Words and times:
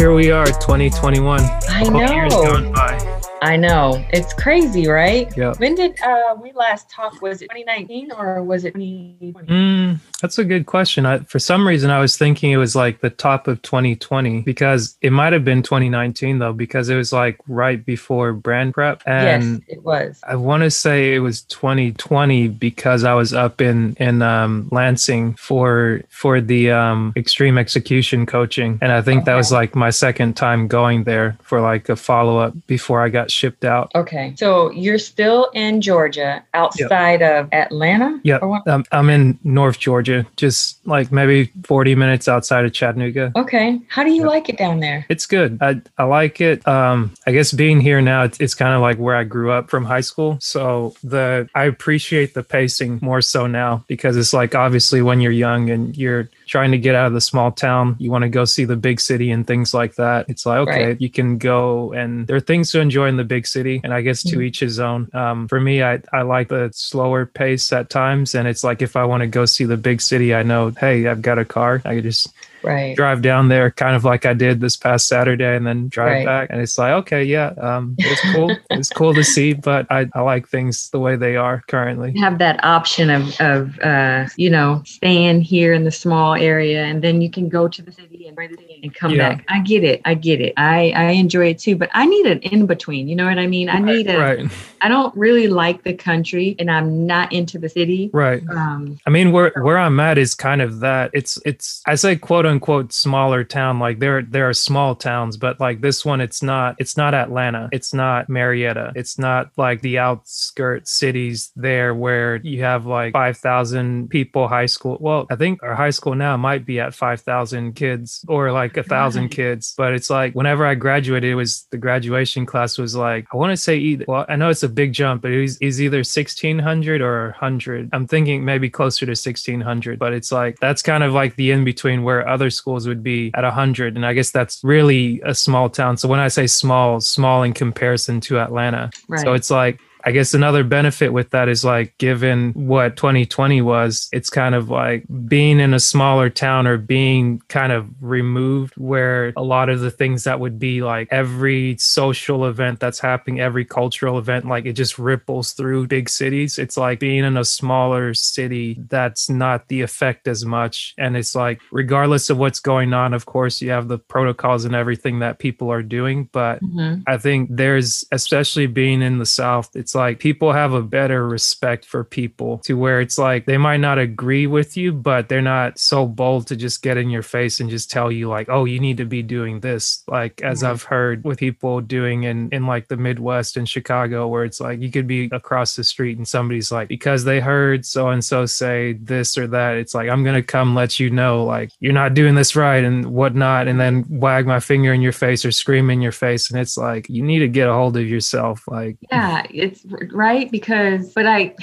Here 0.00 0.14
we 0.14 0.30
are, 0.30 0.46
2021. 0.46 1.40
I 1.40 1.82
year's 2.10 2.32
know. 2.32 2.42
gone 2.42 2.72
by. 2.72 3.19
I 3.42 3.56
know. 3.56 4.04
It's 4.10 4.34
crazy, 4.34 4.86
right? 4.86 5.34
Yep. 5.34 5.60
When 5.60 5.74
did 5.74 5.98
uh, 6.02 6.36
we 6.40 6.52
last 6.52 6.90
talk? 6.90 7.22
Was 7.22 7.40
it 7.40 7.50
2019 7.50 8.12
or 8.12 8.42
was 8.42 8.64
it 8.64 8.74
2020? 8.74 9.48
Mm, 9.48 9.98
that's 10.20 10.38
a 10.38 10.44
good 10.44 10.66
question. 10.66 11.06
I, 11.06 11.18
for 11.20 11.38
some 11.38 11.66
reason, 11.66 11.90
I 11.90 12.00
was 12.00 12.18
thinking 12.18 12.50
it 12.50 12.58
was 12.58 12.76
like 12.76 13.00
the 13.00 13.08
top 13.08 13.48
of 13.48 13.62
2020 13.62 14.42
because 14.42 14.96
it 15.00 15.10
might 15.10 15.32
have 15.32 15.44
been 15.44 15.62
2019 15.62 16.38
though, 16.38 16.52
because 16.52 16.90
it 16.90 16.96
was 16.96 17.12
like 17.12 17.38
right 17.48 17.82
before 17.82 18.34
brand 18.34 18.74
prep. 18.74 19.02
And 19.06 19.62
yes, 19.66 19.78
it 19.78 19.82
was. 19.84 20.20
I 20.26 20.36
want 20.36 20.62
to 20.62 20.70
say 20.70 21.14
it 21.14 21.20
was 21.20 21.42
2020 21.42 22.48
because 22.48 23.04
I 23.04 23.14
was 23.14 23.32
up 23.32 23.62
in 23.62 23.94
in 23.94 24.20
um, 24.20 24.68
Lansing 24.70 25.34
for 25.34 26.02
for 26.10 26.42
the 26.42 26.72
um, 26.72 27.14
extreme 27.16 27.56
execution 27.56 28.26
coaching, 28.26 28.78
and 28.82 28.92
I 28.92 29.00
think 29.00 29.24
that 29.24 29.34
was 29.34 29.50
like 29.50 29.74
my 29.74 29.90
second 29.90 30.36
time 30.36 30.68
going 30.68 31.04
there 31.04 31.38
for 31.42 31.62
like 31.62 31.88
a 31.88 31.96
follow 31.96 32.38
up 32.38 32.54
before 32.66 33.02
I 33.02 33.08
got 33.08 33.29
shipped 33.30 33.64
out. 33.64 33.90
Okay. 33.94 34.34
So 34.36 34.70
you're 34.72 34.98
still 34.98 35.50
in 35.54 35.80
Georgia, 35.80 36.42
outside 36.54 37.22
of 37.22 37.48
Atlanta? 37.52 38.20
Yeah, 38.22 38.38
um, 38.66 38.84
I'm 38.92 39.08
in 39.10 39.38
North 39.44 39.78
Georgia, 39.78 40.26
just 40.36 40.84
like 40.86 41.10
maybe 41.12 41.50
40 41.64 41.94
minutes 41.94 42.28
outside 42.28 42.64
of 42.64 42.72
Chattanooga. 42.72 43.32
Okay. 43.36 43.80
How 43.88 44.04
do 44.04 44.10
you 44.10 44.22
Yep. 44.22 44.26
like 44.30 44.48
it 44.48 44.58
down 44.58 44.80
there? 44.80 45.06
It's 45.08 45.26
good. 45.26 45.58
I, 45.60 45.80
I 45.98 46.04
like 46.04 46.40
it. 46.40 46.66
Um, 46.68 47.12
I 47.26 47.32
guess 47.32 47.52
being 47.52 47.80
here 47.80 48.00
now, 48.00 48.24
it's, 48.24 48.38
it's 48.40 48.54
kind 48.54 48.74
of 48.74 48.80
like 48.82 48.98
where 48.98 49.16
I 49.16 49.24
grew 49.24 49.50
up 49.50 49.70
from 49.70 49.84
high 49.84 50.00
school. 50.02 50.38
So 50.40 50.94
the 51.02 51.48
I 51.54 51.64
appreciate 51.64 52.34
the 52.34 52.42
pacing 52.42 52.98
more 53.02 53.22
so 53.22 53.46
now 53.46 53.84
because 53.88 54.16
it's 54.16 54.32
like 54.32 54.54
obviously 54.54 55.00
when 55.02 55.20
you're 55.20 55.32
young 55.32 55.70
and 55.70 55.96
you're 55.96 56.28
trying 56.50 56.72
to 56.72 56.78
get 56.78 56.96
out 56.96 57.06
of 57.06 57.12
the 57.12 57.20
small 57.20 57.52
town, 57.52 57.94
you 58.00 58.10
want 58.10 58.22
to 58.22 58.28
go 58.28 58.44
see 58.44 58.64
the 58.64 58.74
big 58.74 59.00
city 59.00 59.30
and 59.30 59.46
things 59.46 59.72
like 59.72 59.94
that. 59.94 60.26
It's 60.28 60.44
like 60.44 60.58
okay, 60.68 60.86
Right. 60.88 61.00
you 61.00 61.08
can 61.08 61.38
go 61.38 61.92
and 61.92 62.26
there 62.26 62.34
are 62.34 62.40
things 62.40 62.72
to 62.72 62.80
enjoy 62.80 63.06
in 63.06 63.16
the 63.16 63.24
big 63.24 63.46
city, 63.46 63.80
and 63.84 63.94
I 63.94 64.00
guess 64.02 64.22
to 64.24 64.36
Mhm. 64.36 64.42
each 64.42 64.58
his 64.60 64.80
own. 64.80 65.08
Um, 65.14 65.46
for 65.46 65.60
me, 65.60 65.80
I 65.82 66.00
I 66.12 66.22
like 66.22 66.48
the 66.48 66.70
slower 66.74 67.24
pace 67.24 67.72
at 67.72 67.88
times, 67.88 68.34
and 68.34 68.48
it's 68.48 68.64
like 68.64 68.82
if 68.82 68.96
I 68.96 69.04
want 69.04 69.20
to 69.20 69.28
go 69.28 69.44
see 69.46 69.64
the 69.64 69.76
big 69.76 70.00
city, 70.00 70.34
I 70.34 70.42
know 70.42 70.72
hey, 70.80 71.06
I've 71.06 71.22
got 71.22 71.38
a 71.38 71.44
car, 71.44 71.80
I 71.84 71.94
could 71.94 72.04
just 72.04 72.28
Right. 72.62 72.94
drive 72.96 73.22
down 73.22 73.48
there 73.48 73.70
kind 73.70 73.96
of 73.96 74.04
like 74.04 74.26
I 74.26 74.34
did 74.34 74.60
this 74.60 74.76
past 74.76 75.06
Saturday 75.08 75.56
and 75.56 75.66
then 75.66 75.88
drive 75.88 76.16
Right. 76.18 76.26
back. 76.26 76.48
And 76.50 76.60
it's 76.60 76.76
like, 76.78 76.92
okay, 77.02 77.24
yeah, 77.24 77.52
um, 77.60 77.96
it's 77.98 78.20
cool. 78.32 78.56
it's 78.70 78.90
cool 78.90 79.14
to 79.14 79.24
see, 79.24 79.52
but 79.54 79.86
I, 79.90 80.08
I 80.14 80.20
like 80.20 80.48
things 80.48 80.90
the 80.90 80.98
way 81.00 81.16
they 81.16 81.36
are 81.36 81.62
currently. 81.68 82.12
You 82.14 82.22
have 82.22 82.38
that 82.38 82.62
option 82.64 83.08
of, 83.10 83.40
of 83.40 83.78
uh, 83.80 84.26
you 84.36 84.50
know, 84.50 84.82
staying 84.84 85.40
here 85.42 85.72
in 85.72 85.84
the 85.84 85.90
small 85.90 86.34
area 86.34 86.84
and 86.84 87.02
then 87.02 87.20
you 87.20 87.30
can 87.30 87.48
go 87.48 87.68
to 87.68 87.82
the 87.82 87.92
city 87.92 88.26
and, 88.28 88.38
and 88.82 88.94
come 88.94 89.12
Yeah. 89.12 89.30
back. 89.30 89.44
I 89.48 89.60
get 89.60 89.84
it. 89.84 90.00
I 90.04 90.14
get 90.14 90.40
it. 90.40 90.52
I, 90.56 90.90
I 90.90 91.04
enjoy 91.12 91.46
it 91.48 91.58
too, 91.58 91.76
but 91.76 91.90
I 91.94 92.06
need 92.06 92.26
an 92.26 92.40
in 92.40 92.66
between. 92.66 93.08
You 93.08 93.16
know 93.16 93.26
what 93.26 93.38
I 93.38 93.46
mean? 93.46 93.68
I 93.68 93.78
need 93.78 94.08
a, 94.08 94.18
right, 94.18 94.50
I 94.82 94.88
don't 94.88 95.14
really 95.16 95.46
like 95.46 95.84
the 95.84 95.92
country 95.94 96.56
and 96.58 96.70
I'm 96.70 97.06
not 97.06 97.32
into 97.32 97.58
the 97.58 97.68
city. 97.68 98.10
right. 98.12 98.42
Um, 98.50 98.98
I 99.06 99.10
mean, 99.10 99.32
where 99.32 99.52
where 99.60 99.78
I'm 99.78 100.00
at 100.00 100.16
is 100.18 100.34
kind 100.34 100.62
of 100.62 100.80
that. 100.80 101.10
It's 101.12 101.38
it's 101.44 101.82
I 101.86 101.94
say 101.96 102.16
quote 102.16 102.46
unquote 102.50 102.92
smaller 102.92 103.44
town. 103.44 103.78
Like 103.78 103.98
there 104.00 104.22
there 104.22 104.48
are 104.48 104.52
small 104.54 104.94
towns, 104.94 105.36
but 105.36 105.58
like 105.60 105.80
this 105.80 106.04
one, 106.04 106.20
it's 106.20 106.42
not. 106.42 106.76
It's 106.78 106.96
not 106.96 107.14
Atlanta. 107.14 107.68
It's 107.72 107.94
not 107.94 108.28
Marietta. 108.28 108.92
It's 108.94 109.18
not 109.18 109.50
like 109.56 109.80
the 109.80 109.98
outskirts 109.98 110.90
cities 110.90 111.50
there 111.56 111.94
where 111.94 112.36
you 112.36 112.62
have 112.62 112.86
like 112.86 113.12
five 113.12 113.36
thousand 113.36 114.08
people. 114.10 114.48
High 114.48 114.66
school. 114.66 114.96
Well, 115.00 115.26
I 115.30 115.36
think 115.36 115.62
our 115.62 115.74
high 115.74 115.90
school 115.90 116.14
now 116.14 116.36
might 116.36 116.64
be 116.66 116.80
at 116.80 116.94
five 116.94 117.20
thousand 117.20 117.74
kids 117.74 118.24
or 118.28 118.52
like 118.52 118.76
a 118.76 118.82
thousand 118.82 119.24
Right. 119.24 119.30
kids. 119.30 119.74
But 119.76 119.92
it's 119.92 120.08
like 120.10 120.34
whenever 120.34 120.64
I 120.64 120.74
graduated, 120.74 121.30
it 121.30 121.34
was 121.34 121.66
the 121.70 121.78
graduation 121.78 122.46
class 122.46 122.78
was 122.78 122.96
like 122.96 123.26
I 123.32 123.36
want 123.36 123.50
to 123.50 123.56
say 123.56 123.76
either. 123.76 124.04
Well, 124.08 124.24
I 124.28 124.36
know 124.36 124.48
it's 124.48 124.62
a 124.62 124.68
big 124.68 124.92
jump, 124.92 125.22
but 125.22 125.30
it 125.32 125.40
was 125.42 125.58
is 125.58 125.80
either 125.82 126.02
sixteen 126.04 126.58
hundred 126.58 127.02
or 127.02 127.32
hundred. 127.32 127.90
I'm 127.92 128.06
thinking 128.06 128.44
maybe 128.44 128.70
closer 128.70 129.04
to 129.06 129.14
sixteen 129.14 129.60
hundred, 129.60 129.98
but 129.98 130.12
it's 130.14 130.32
like 130.32 130.58
that's 130.60 130.80
kind 130.82 131.04
of 131.04 131.12
like 131.12 131.36
the 131.36 131.50
in 131.50 131.64
between 131.64 132.02
where 132.02 132.26
other 132.26 132.39
schools 132.48 132.88
would 132.88 133.02
be 133.02 133.30
at 133.34 133.44
hundred, 133.44 133.96
and 133.96 134.06
I 134.06 134.14
guess 134.14 134.30
that's 134.30 134.62
really 134.64 135.20
a 135.24 135.34
small 135.34 135.68
town. 135.68 135.96
So 135.96 136.08
when 136.08 136.20
I 136.20 136.28
say 136.28 136.46
small, 136.46 137.00
small 137.00 137.42
in 137.42 137.52
comparison 137.52 138.20
to 138.22 138.38
Atlanta, 138.38 138.90
right. 139.08 139.20
so 139.20 139.34
it's 139.34 139.50
like 139.50 139.80
I 140.04 140.12
guess 140.12 140.34
another 140.34 140.64
benefit 140.64 141.12
with 141.12 141.30
that 141.30 141.48
is 141.48 141.64
like 141.64 141.96
given 141.98 142.52
what 142.52 142.96
2020 142.96 143.62
was, 143.62 144.08
it's 144.12 144.30
kind 144.30 144.54
of 144.54 144.70
like 144.70 145.04
being 145.26 145.60
in 145.60 145.74
a 145.74 145.80
smaller 145.80 146.30
town 146.30 146.66
or 146.66 146.78
being 146.78 147.40
kind 147.48 147.72
of 147.72 147.86
removed 148.00 148.74
where 148.76 149.32
a 149.36 149.42
lot 149.42 149.68
of 149.68 149.80
the 149.80 149.90
things 149.90 150.24
that 150.24 150.40
would 150.40 150.58
be 150.58 150.82
like 150.82 151.08
every 151.10 151.76
social 151.78 152.46
event 152.46 152.80
that's 152.80 153.00
happening, 153.00 153.40
every 153.40 153.64
cultural 153.64 154.18
event, 154.18 154.46
like 154.46 154.66
it 154.66 154.72
just 154.72 154.98
ripples 154.98 155.52
through 155.52 155.86
big 155.86 156.08
cities. 156.08 156.58
It's 156.58 156.76
like 156.76 157.00
being 157.00 157.24
in 157.24 157.36
a 157.36 157.44
smaller 157.44 158.14
city 158.14 158.78
that's 158.88 159.28
not 159.28 159.68
the 159.68 159.82
effect 159.82 160.28
as 160.28 160.44
much. 160.44 160.94
And 160.98 161.16
it's 161.16 161.34
like, 161.34 161.60
regardless 161.72 162.30
of 162.30 162.38
what's 162.38 162.60
going 162.60 162.92
on, 162.92 163.14
of 163.14 163.26
course, 163.26 163.60
you 163.60 163.70
have 163.70 163.88
the 163.88 163.98
protocols 163.98 164.64
and 164.64 164.74
everything 164.74 165.18
that 165.20 165.38
people 165.38 165.70
are 165.70 165.82
doing, 165.82 166.28
but 166.32 166.60
Mhm. 166.62 167.02
I 167.06 167.16
think 167.16 167.48
there's, 167.50 168.04
especially 168.12 168.66
being 168.66 169.02
in 169.02 169.18
the 169.18 169.26
South, 169.26 169.70
it's 169.74 169.89
like 169.94 170.18
people 170.18 170.52
have 170.52 170.72
a 170.72 170.82
better 170.82 171.26
respect 171.26 171.84
for 171.84 172.04
people 172.04 172.58
to 172.58 172.74
where 172.74 173.00
it's 173.00 173.18
like 173.18 173.46
they 173.46 173.58
might 173.58 173.78
not 173.80 173.98
agree 173.98 174.46
with 174.46 174.76
you, 174.76 174.92
but 174.92 175.28
they're 175.28 175.42
not 175.42 175.78
so 175.78 176.06
bold 176.06 176.46
to 176.48 176.56
just 176.56 176.82
get 176.82 176.96
in 176.96 177.10
your 177.10 177.22
face 177.22 177.60
and 177.60 177.70
just 177.70 177.90
tell 177.90 178.10
you, 178.10 178.28
like, 178.28 178.48
oh, 178.48 178.64
you 178.64 178.78
need 178.78 178.96
to 178.98 179.04
be 179.04 179.22
doing 179.22 179.60
this. 179.60 180.02
Like, 180.08 180.40
as 180.42 180.62
Right. 180.62 180.70
I've 180.70 180.82
heard 180.82 181.24
with 181.24 181.38
people 181.38 181.80
doing 181.80 182.24
in, 182.24 182.48
in 182.50 182.66
like 182.66 182.88
the 182.88 182.96
Midwest 182.96 183.56
and 183.56 183.68
Chicago, 183.68 184.28
where 184.28 184.44
it's 184.44 184.60
like 184.60 184.80
you 184.80 184.90
could 184.90 185.06
be 185.06 185.28
across 185.32 185.76
the 185.76 185.84
street 185.84 186.16
and 186.16 186.26
somebody's 186.26 186.70
like, 186.70 186.88
because 186.88 187.24
they 187.24 187.40
heard 187.40 187.84
so 187.86 188.08
and 188.08 188.24
so 188.24 188.46
say 188.46 188.94
this 188.94 189.38
or 189.38 189.46
that, 189.48 189.76
it's 189.76 189.94
like, 189.94 190.08
I'm 190.08 190.22
going 190.22 190.36
to 190.36 190.42
come 190.42 190.74
let 190.74 191.00
you 191.00 191.10
know, 191.10 191.44
like, 191.44 191.70
you're 191.80 191.92
not 191.92 192.14
doing 192.14 192.34
this 192.34 192.56
right 192.56 192.84
and 192.84 193.06
whatnot. 193.06 193.68
And 193.68 193.80
then 193.80 194.04
wag 194.08 194.46
my 194.46 194.60
finger 194.60 194.92
in 194.92 195.00
your 195.00 195.12
face 195.12 195.44
or 195.44 195.52
scream 195.52 195.90
in 195.90 196.00
your 196.00 196.12
face. 196.12 196.50
And 196.50 196.60
it's 196.60 196.76
like, 196.76 197.08
you 197.08 197.22
need 197.22 197.40
to 197.40 197.48
get 197.48 197.68
a 197.68 197.72
hold 197.72 197.96
of 197.96 198.08
yourself. 198.08 198.64
Like, 198.68 198.96
Yeah, 199.10 199.46
it's 199.50 199.79
right 200.12 200.50
because, 200.50 201.12
but 201.12 201.26
I, 201.26 201.54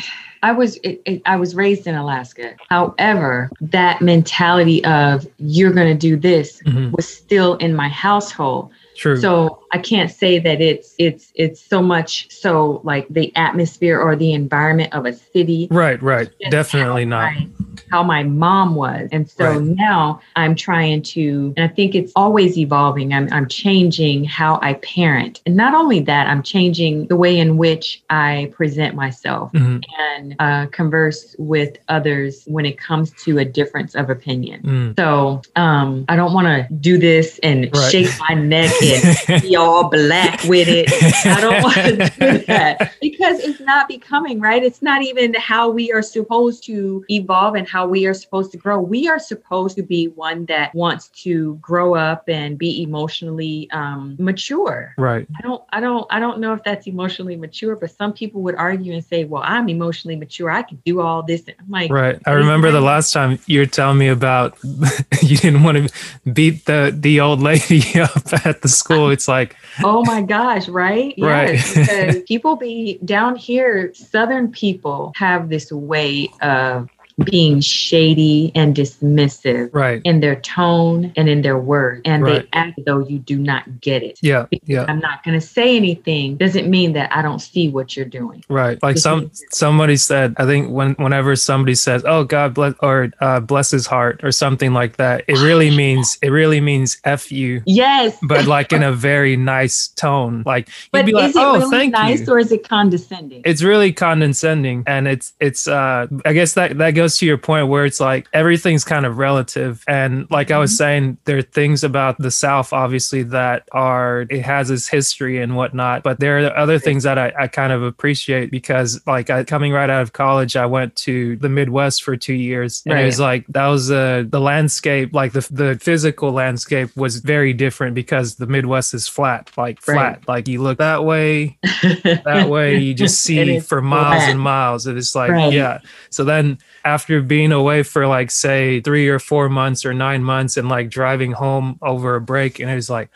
I 0.43 0.51
was 0.51 0.77
it, 0.77 1.01
it, 1.05 1.21
I 1.25 1.35
was 1.37 1.55
raised 1.55 1.87
in 1.87 1.95
Alaska. 1.95 2.55
However, 2.69 3.49
that 3.61 4.01
mentality 4.01 4.83
of 4.85 5.27
you're 5.37 5.73
going 5.73 5.87
to 5.87 5.99
do 5.99 6.15
this 6.17 6.61
Mhm. 6.65 6.91
was 6.91 7.07
still 7.07 7.55
in 7.55 7.75
my 7.75 7.89
household. 7.89 8.71
true. 8.95 9.17
So 9.19 9.63
I 9.73 9.79
can't 9.79 10.09
say 10.11 10.39
that 10.39 10.61
it's 10.61 10.95
it's 10.97 11.31
it's 11.35 11.59
so 11.61 11.81
much 11.81 12.31
so 12.31 12.81
like 12.83 13.07
the 13.09 13.35
atmosphere 13.35 13.99
or 13.99 14.15
the 14.15 14.33
environment 14.33 14.93
of 14.93 15.05
a 15.05 15.13
city. 15.13 15.67
right, 15.71 16.01
right. 16.01 16.29
Definitely 16.49 17.03
how 17.03 17.09
not. 17.09 17.33
my- 17.33 17.47
how 17.91 18.03
my 18.03 18.21
mom 18.23 18.75
was. 18.75 19.07
And 19.13 19.29
so 19.29 19.45
Right. 19.51 19.61
now 19.61 20.19
I'm 20.35 20.55
trying 20.55 21.03
to, 21.03 21.53
and 21.55 21.63
I 21.63 21.73
think 21.73 21.95
it's 21.95 22.11
always 22.17 22.57
evolving. 22.57 23.13
I'm, 23.13 23.29
I'm 23.31 23.47
changing 23.47 24.25
how 24.25 24.59
I 24.61 24.73
parent. 24.73 25.41
And 25.45 25.55
not 25.55 25.73
only 25.73 26.01
that, 26.01 26.27
I'm 26.27 26.43
changing 26.43 27.07
the 27.07 27.15
way 27.15 27.37
in 27.39 27.55
which 27.55 28.01
I 28.09 28.51
present 28.53 28.95
myself 28.95 29.53
Mhm. 29.53 29.83
and 30.09 30.35
uh, 30.39 30.65
converse 30.71 31.33
with 31.39 31.77
others 31.87 32.43
when 32.47 32.65
it 32.65 32.77
comes 32.77 33.11
to 33.23 33.37
a 33.37 33.45
difference 33.45 33.95
of 33.95 34.09
opinion. 34.09 34.61
Mm. 34.63 34.99
So 34.99 35.41
um, 35.55 36.03
I 36.09 36.15
don't 36.17 36.33
want 36.33 36.47
to 36.47 36.67
do 36.73 36.97
this 36.97 37.39
and 37.41 37.69
Right. 37.73 37.91
shake 37.91 38.09
my 38.27 38.33
neck 38.35 38.71
and 38.83 39.41
be 39.43 39.55
all 39.57 39.89
black 39.89 40.43
with 40.43 40.67
it. 40.67 40.87
I 41.25 41.41
don't 41.41 41.63
want 41.63 41.75
to 41.75 41.95
do 41.95 42.45
that 42.45 42.93
because 43.01 43.39
it's 43.39 43.59
not 43.59 43.87
becoming, 43.87 44.39
right? 44.39 44.63
It's 44.63 44.81
not 44.81 45.01
even 45.01 45.33
how 45.33 45.69
we 45.69 45.91
are 45.91 46.01
supposed 46.01 46.63
to 46.65 47.03
evolve 47.09 47.55
and 47.55 47.67
how 47.67 47.87
we 47.87 48.05
are 48.05 48.13
supposed 48.13 48.51
to 48.53 48.57
grow. 48.57 48.79
We 48.79 49.07
are 49.07 49.19
supposed 49.19 49.75
to 49.77 49.83
be 49.83 50.07
one 50.09 50.45
that 50.45 50.73
wants 50.73 51.09
to 51.23 51.55
grow 51.55 51.95
up 51.95 52.29
and 52.29 52.57
be 52.57 52.81
emotionally 52.83 53.69
um, 53.71 54.15
mature. 54.19 54.93
right. 54.97 55.27
I 55.37 55.41
don't, 55.41 55.63
I 55.71 55.79
don't, 55.79 56.07
I 56.09 56.19
don't 56.19 56.39
know 56.39 56.53
if 56.53 56.63
that's 56.63 56.87
emotionally 56.87 57.35
mature, 57.35 57.75
but 57.75 57.91
some 57.91 58.13
people 58.13 58.41
would 58.43 58.55
argue 58.55 58.93
and 58.93 59.03
say, 59.03 59.25
"Well, 59.25 59.43
I'm 59.45 59.69
emotionally 59.69 60.15
mature. 60.15 60.49
I 60.49 60.61
can 60.61 60.81
do 60.85 61.01
all 61.01 61.23
this." 61.23 61.43
I'm 61.47 61.69
like, 61.69 61.91
Right. 61.91 62.19
I 62.25 62.31
remember 62.31 62.71
the 62.71 62.81
last 62.81 63.13
time 63.13 63.39
you 63.45 63.59
were 63.59 63.65
telling 63.65 63.97
me 63.97 64.07
about 64.07 64.57
you 65.21 65.37
didn't 65.37 65.63
want 65.63 65.77
to 65.77 66.31
beat 66.31 66.65
the 66.65 66.93
the 66.95 67.19
old 67.19 67.41
lady 67.41 67.81
up 67.99 68.45
at 68.45 68.61
the 68.61 68.67
school. 68.67 69.09
It's 69.09 69.27
like 69.27 69.46
like, 69.47 69.85
oh 69.85 70.03
my 70.03 70.21
gosh, 70.21 70.67
right? 70.67 71.13
Right. 71.27 71.59
Because 71.75 72.21
people 72.23 72.55
be 72.55 72.99
down 73.03 73.35
here, 73.35 73.93
Southern 73.93 74.51
people 74.51 75.11
have 75.15 75.49
this 75.49 75.71
way 75.71 76.29
of 76.41 76.89
being 77.25 77.59
shady 77.61 78.51
and 78.53 78.75
dismissive 78.75 79.69
right. 79.73 80.01
in 80.03 80.19
their 80.19 80.35
tone 80.41 81.11
and 81.15 81.27
in 81.27 81.41
their 81.41 81.57
words. 81.57 82.01
And 82.05 82.23
Right. 82.23 82.43
they 82.43 82.47
act 82.53 82.79
though 82.85 82.99
you 82.99 83.17
do 83.19 83.37
not 83.39 83.81
get 83.81 84.03
it. 84.03 84.19
Yeah. 84.21 84.45
Because 84.49 84.69
Yeah. 84.69 84.85
I'm 84.87 84.99
not 84.99 85.23
going 85.23 85.39
to 85.39 85.45
say 85.45 85.75
anything 85.75 86.35
doesn't 86.37 86.69
mean 86.69 86.93
that 86.93 87.09
I 87.15 87.21
don't 87.23 87.39
see 87.39 87.69
what 87.69 87.95
you're 87.97 88.05
doing. 88.05 88.43
Right. 88.49 88.81
Like 88.83 88.97
some 88.99 89.31
somebody 89.51 89.97
said, 89.97 90.35
I 90.37 90.45
think 90.45 90.69
when 90.69 90.93
whenever 90.93 91.35
somebody 91.35 91.73
says, 91.75 92.03
"Oh 92.05 92.23
God 92.23 92.53
bless" 92.53 92.75
or 92.81 93.11
uh, 93.19 93.39
"bless 93.39 93.71
his 93.71 93.87
heart" 93.87 94.23
or 94.23 94.31
something 94.31 94.73
like 94.73 94.97
that, 94.97 95.23
it 95.27 95.39
really 95.39 95.75
means 95.75 96.17
it 96.21 96.29
really 96.29 96.61
means 96.61 96.97
"f 97.03 97.31
you," 97.31 97.61
Yes. 97.65 98.17
but 98.21 98.45
like 98.45 98.71
in 98.73 98.83
a 98.83 98.91
very 98.91 99.35
nice 99.35 99.87
tone. 99.89 100.43
Like 100.45 100.69
you'd 100.93 101.05
be 101.05 101.13
like, 101.13 101.29
is 101.29 101.35
it 101.35 101.41
"Oh, 101.41 101.57
really 101.57 101.69
thank 101.71 101.93
nice 101.93 102.27
you." 102.27 102.33
or 102.33 102.39
is 102.39 102.51
it 102.51 102.67
condescending? 102.67 103.41
It's 103.45 103.63
really 103.63 103.91
condescending, 103.91 104.83
and 104.85 105.07
it's 105.07 105.33
it's. 105.39 105.67
uh 105.67 106.05
I 106.25 106.33
guess 106.33 106.53
that 106.53 106.77
that 106.77 106.91
goes 106.91 107.06
to 107.15 107.25
your 107.25 107.37
point 107.37 107.67
where 107.69 107.85
it's 107.85 107.99
like 107.99 108.27
everything's 108.33 108.83
kind 108.83 109.05
of 109.05 109.17
relative, 109.17 109.83
and 109.87 110.29
like 110.29 110.51
I 110.51 110.57
was 110.57 110.71
Mm-hmm. 110.71 110.75
saying, 110.77 111.17
there 111.25 111.37
are 111.37 111.41
things 111.41 111.83
about 111.83 112.17
the 112.17 112.29
South, 112.29 112.73
obviously, 112.73 113.23
that 113.23 113.67
are 113.71 114.25
it 114.29 114.41
has 114.43 114.69
its 114.69 114.87
history 114.87 115.41
and 115.41 115.55
whatnot, 115.55 116.03
but 116.03 116.19
there 116.19 116.45
are 116.45 116.57
other 116.57 116.77
things 116.77 117.03
that 117.03 117.17
I, 117.17 117.31
I 117.39 117.47
kind 117.47 117.71
of 117.71 117.81
appreciate 117.83 118.51
because, 118.51 118.99
like, 119.07 119.29
I, 119.29 119.43
coming 119.45 119.71
right 119.71 119.89
out 119.89 120.01
of 120.01 120.11
college, 120.13 120.55
I 120.57 120.65
went 120.65 120.95
to 120.97 121.37
the 121.37 121.47
Midwest 121.49 122.03
for 122.03 122.17
two 122.17 122.33
years, 122.33 122.83
and 122.85 122.99
it 122.99 123.05
was 123.05 123.19
like 123.19 123.45
that 123.47 123.67
was 123.67 123.89
uh, 123.89 124.23
the 124.27 124.41
landscape, 124.41 125.13
like 125.13 125.31
the 125.31 125.47
the 125.51 125.79
physical 125.81 126.31
landscape 126.31 126.89
was 126.97 127.17
very 127.17 127.53
different 127.53 127.95
because 127.95 128.35
the 128.35 128.47
Midwest 128.47 128.93
is 128.93 129.07
flat, 129.07 129.49
like 129.57 129.77
Right. 129.87 129.95
flat, 129.95 130.27
like 130.27 130.47
you 130.47 130.61
look 130.61 130.77
that 130.79 131.03
way, 131.05 131.57
that 132.03 132.47
way 132.49 132.77
you 132.79 132.93
just 132.93 133.21
see 133.27 133.59
for 133.59 133.81
miles 133.81 134.23
flat. 134.23 134.31
and 134.31 134.39
miles 134.39 134.87
and 134.87 134.97
it's 134.97 135.15
like 135.15 135.31
Right. 135.31 135.53
yeah 135.53 135.79
so 136.09 136.23
then 136.23 136.57
after 136.97 137.21
being 137.21 137.51
away 137.51 137.83
for 137.83 138.07
like 138.07 138.31
say 138.31 138.81
three 138.81 139.07
or 139.07 139.19
four 139.19 139.49
months 139.49 139.85
or 139.85 139.93
nine 139.93 140.23
months 140.23 140.57
and 140.57 140.67
like 140.67 140.89
driving 140.89 141.31
home 141.31 141.77
over 141.83 142.15
a 142.15 142.21
break 142.21 142.59
and 142.59 142.71
it 142.71 142.75
was 142.75 142.89
like 142.89 143.09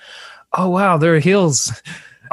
oh 0.53 0.69
wow 0.69 0.97
there 0.97 1.15
are 1.15 1.19
hills. 1.19 1.71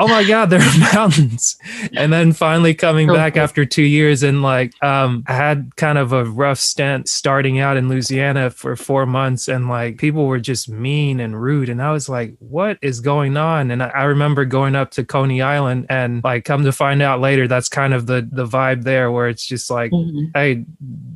Oh 0.01 0.07
my 0.07 0.23
god 0.23 0.47
there 0.51 0.61
are 0.61 0.79
mountains. 0.95 1.57
And 1.97 2.13
then 2.13 2.33
finally 2.33 2.73
coming 2.73 3.09
back 3.09 3.37
after 3.37 3.65
two 3.67 3.83
years 3.83 4.23
and 4.23 4.43
like 4.43 4.71
um 4.81 5.25
i 5.27 5.33
had 5.33 5.75
kind 5.75 5.99
of 5.99 6.13
a 6.13 6.23
rough 6.25 6.61
stint 6.61 7.09
starting 7.09 7.59
out 7.59 7.77
in 7.77 7.89
louisiana 7.89 8.51
for 8.51 8.77
four 8.77 9.07
months 9.07 9.49
and 9.49 9.69
like 9.69 9.99
people 9.99 10.27
were 10.31 10.39
just 10.39 10.69
mean 10.69 11.19
and 11.19 11.43
rude 11.43 11.69
and 11.69 11.83
i 11.83 11.91
was 11.91 12.09
like 12.09 12.31
what 12.39 12.79
is 12.81 13.01
going 13.01 13.37
on? 13.37 13.73
And 13.73 13.83
i, 13.83 13.89
I 13.89 14.05
remember 14.05 14.45
going 14.45 14.77
up 14.77 14.93
to 14.93 15.03
coney 15.05 15.43
island 15.43 15.87
and 15.91 16.23
like 16.23 16.45
come 16.45 16.63
to 16.63 16.71
find 16.73 17.03
out 17.03 17.19
later 17.21 17.49
that's 17.49 17.69
kind 17.69 17.93
of 17.93 18.07
the 18.07 18.21
the 18.31 18.47
vibe 18.47 18.85
there 18.85 19.11
where 19.11 19.29
it's 19.33 19.47
just 19.55 19.69
like 19.69 19.91
Mhm. 19.91 20.31
hey, 20.39 20.65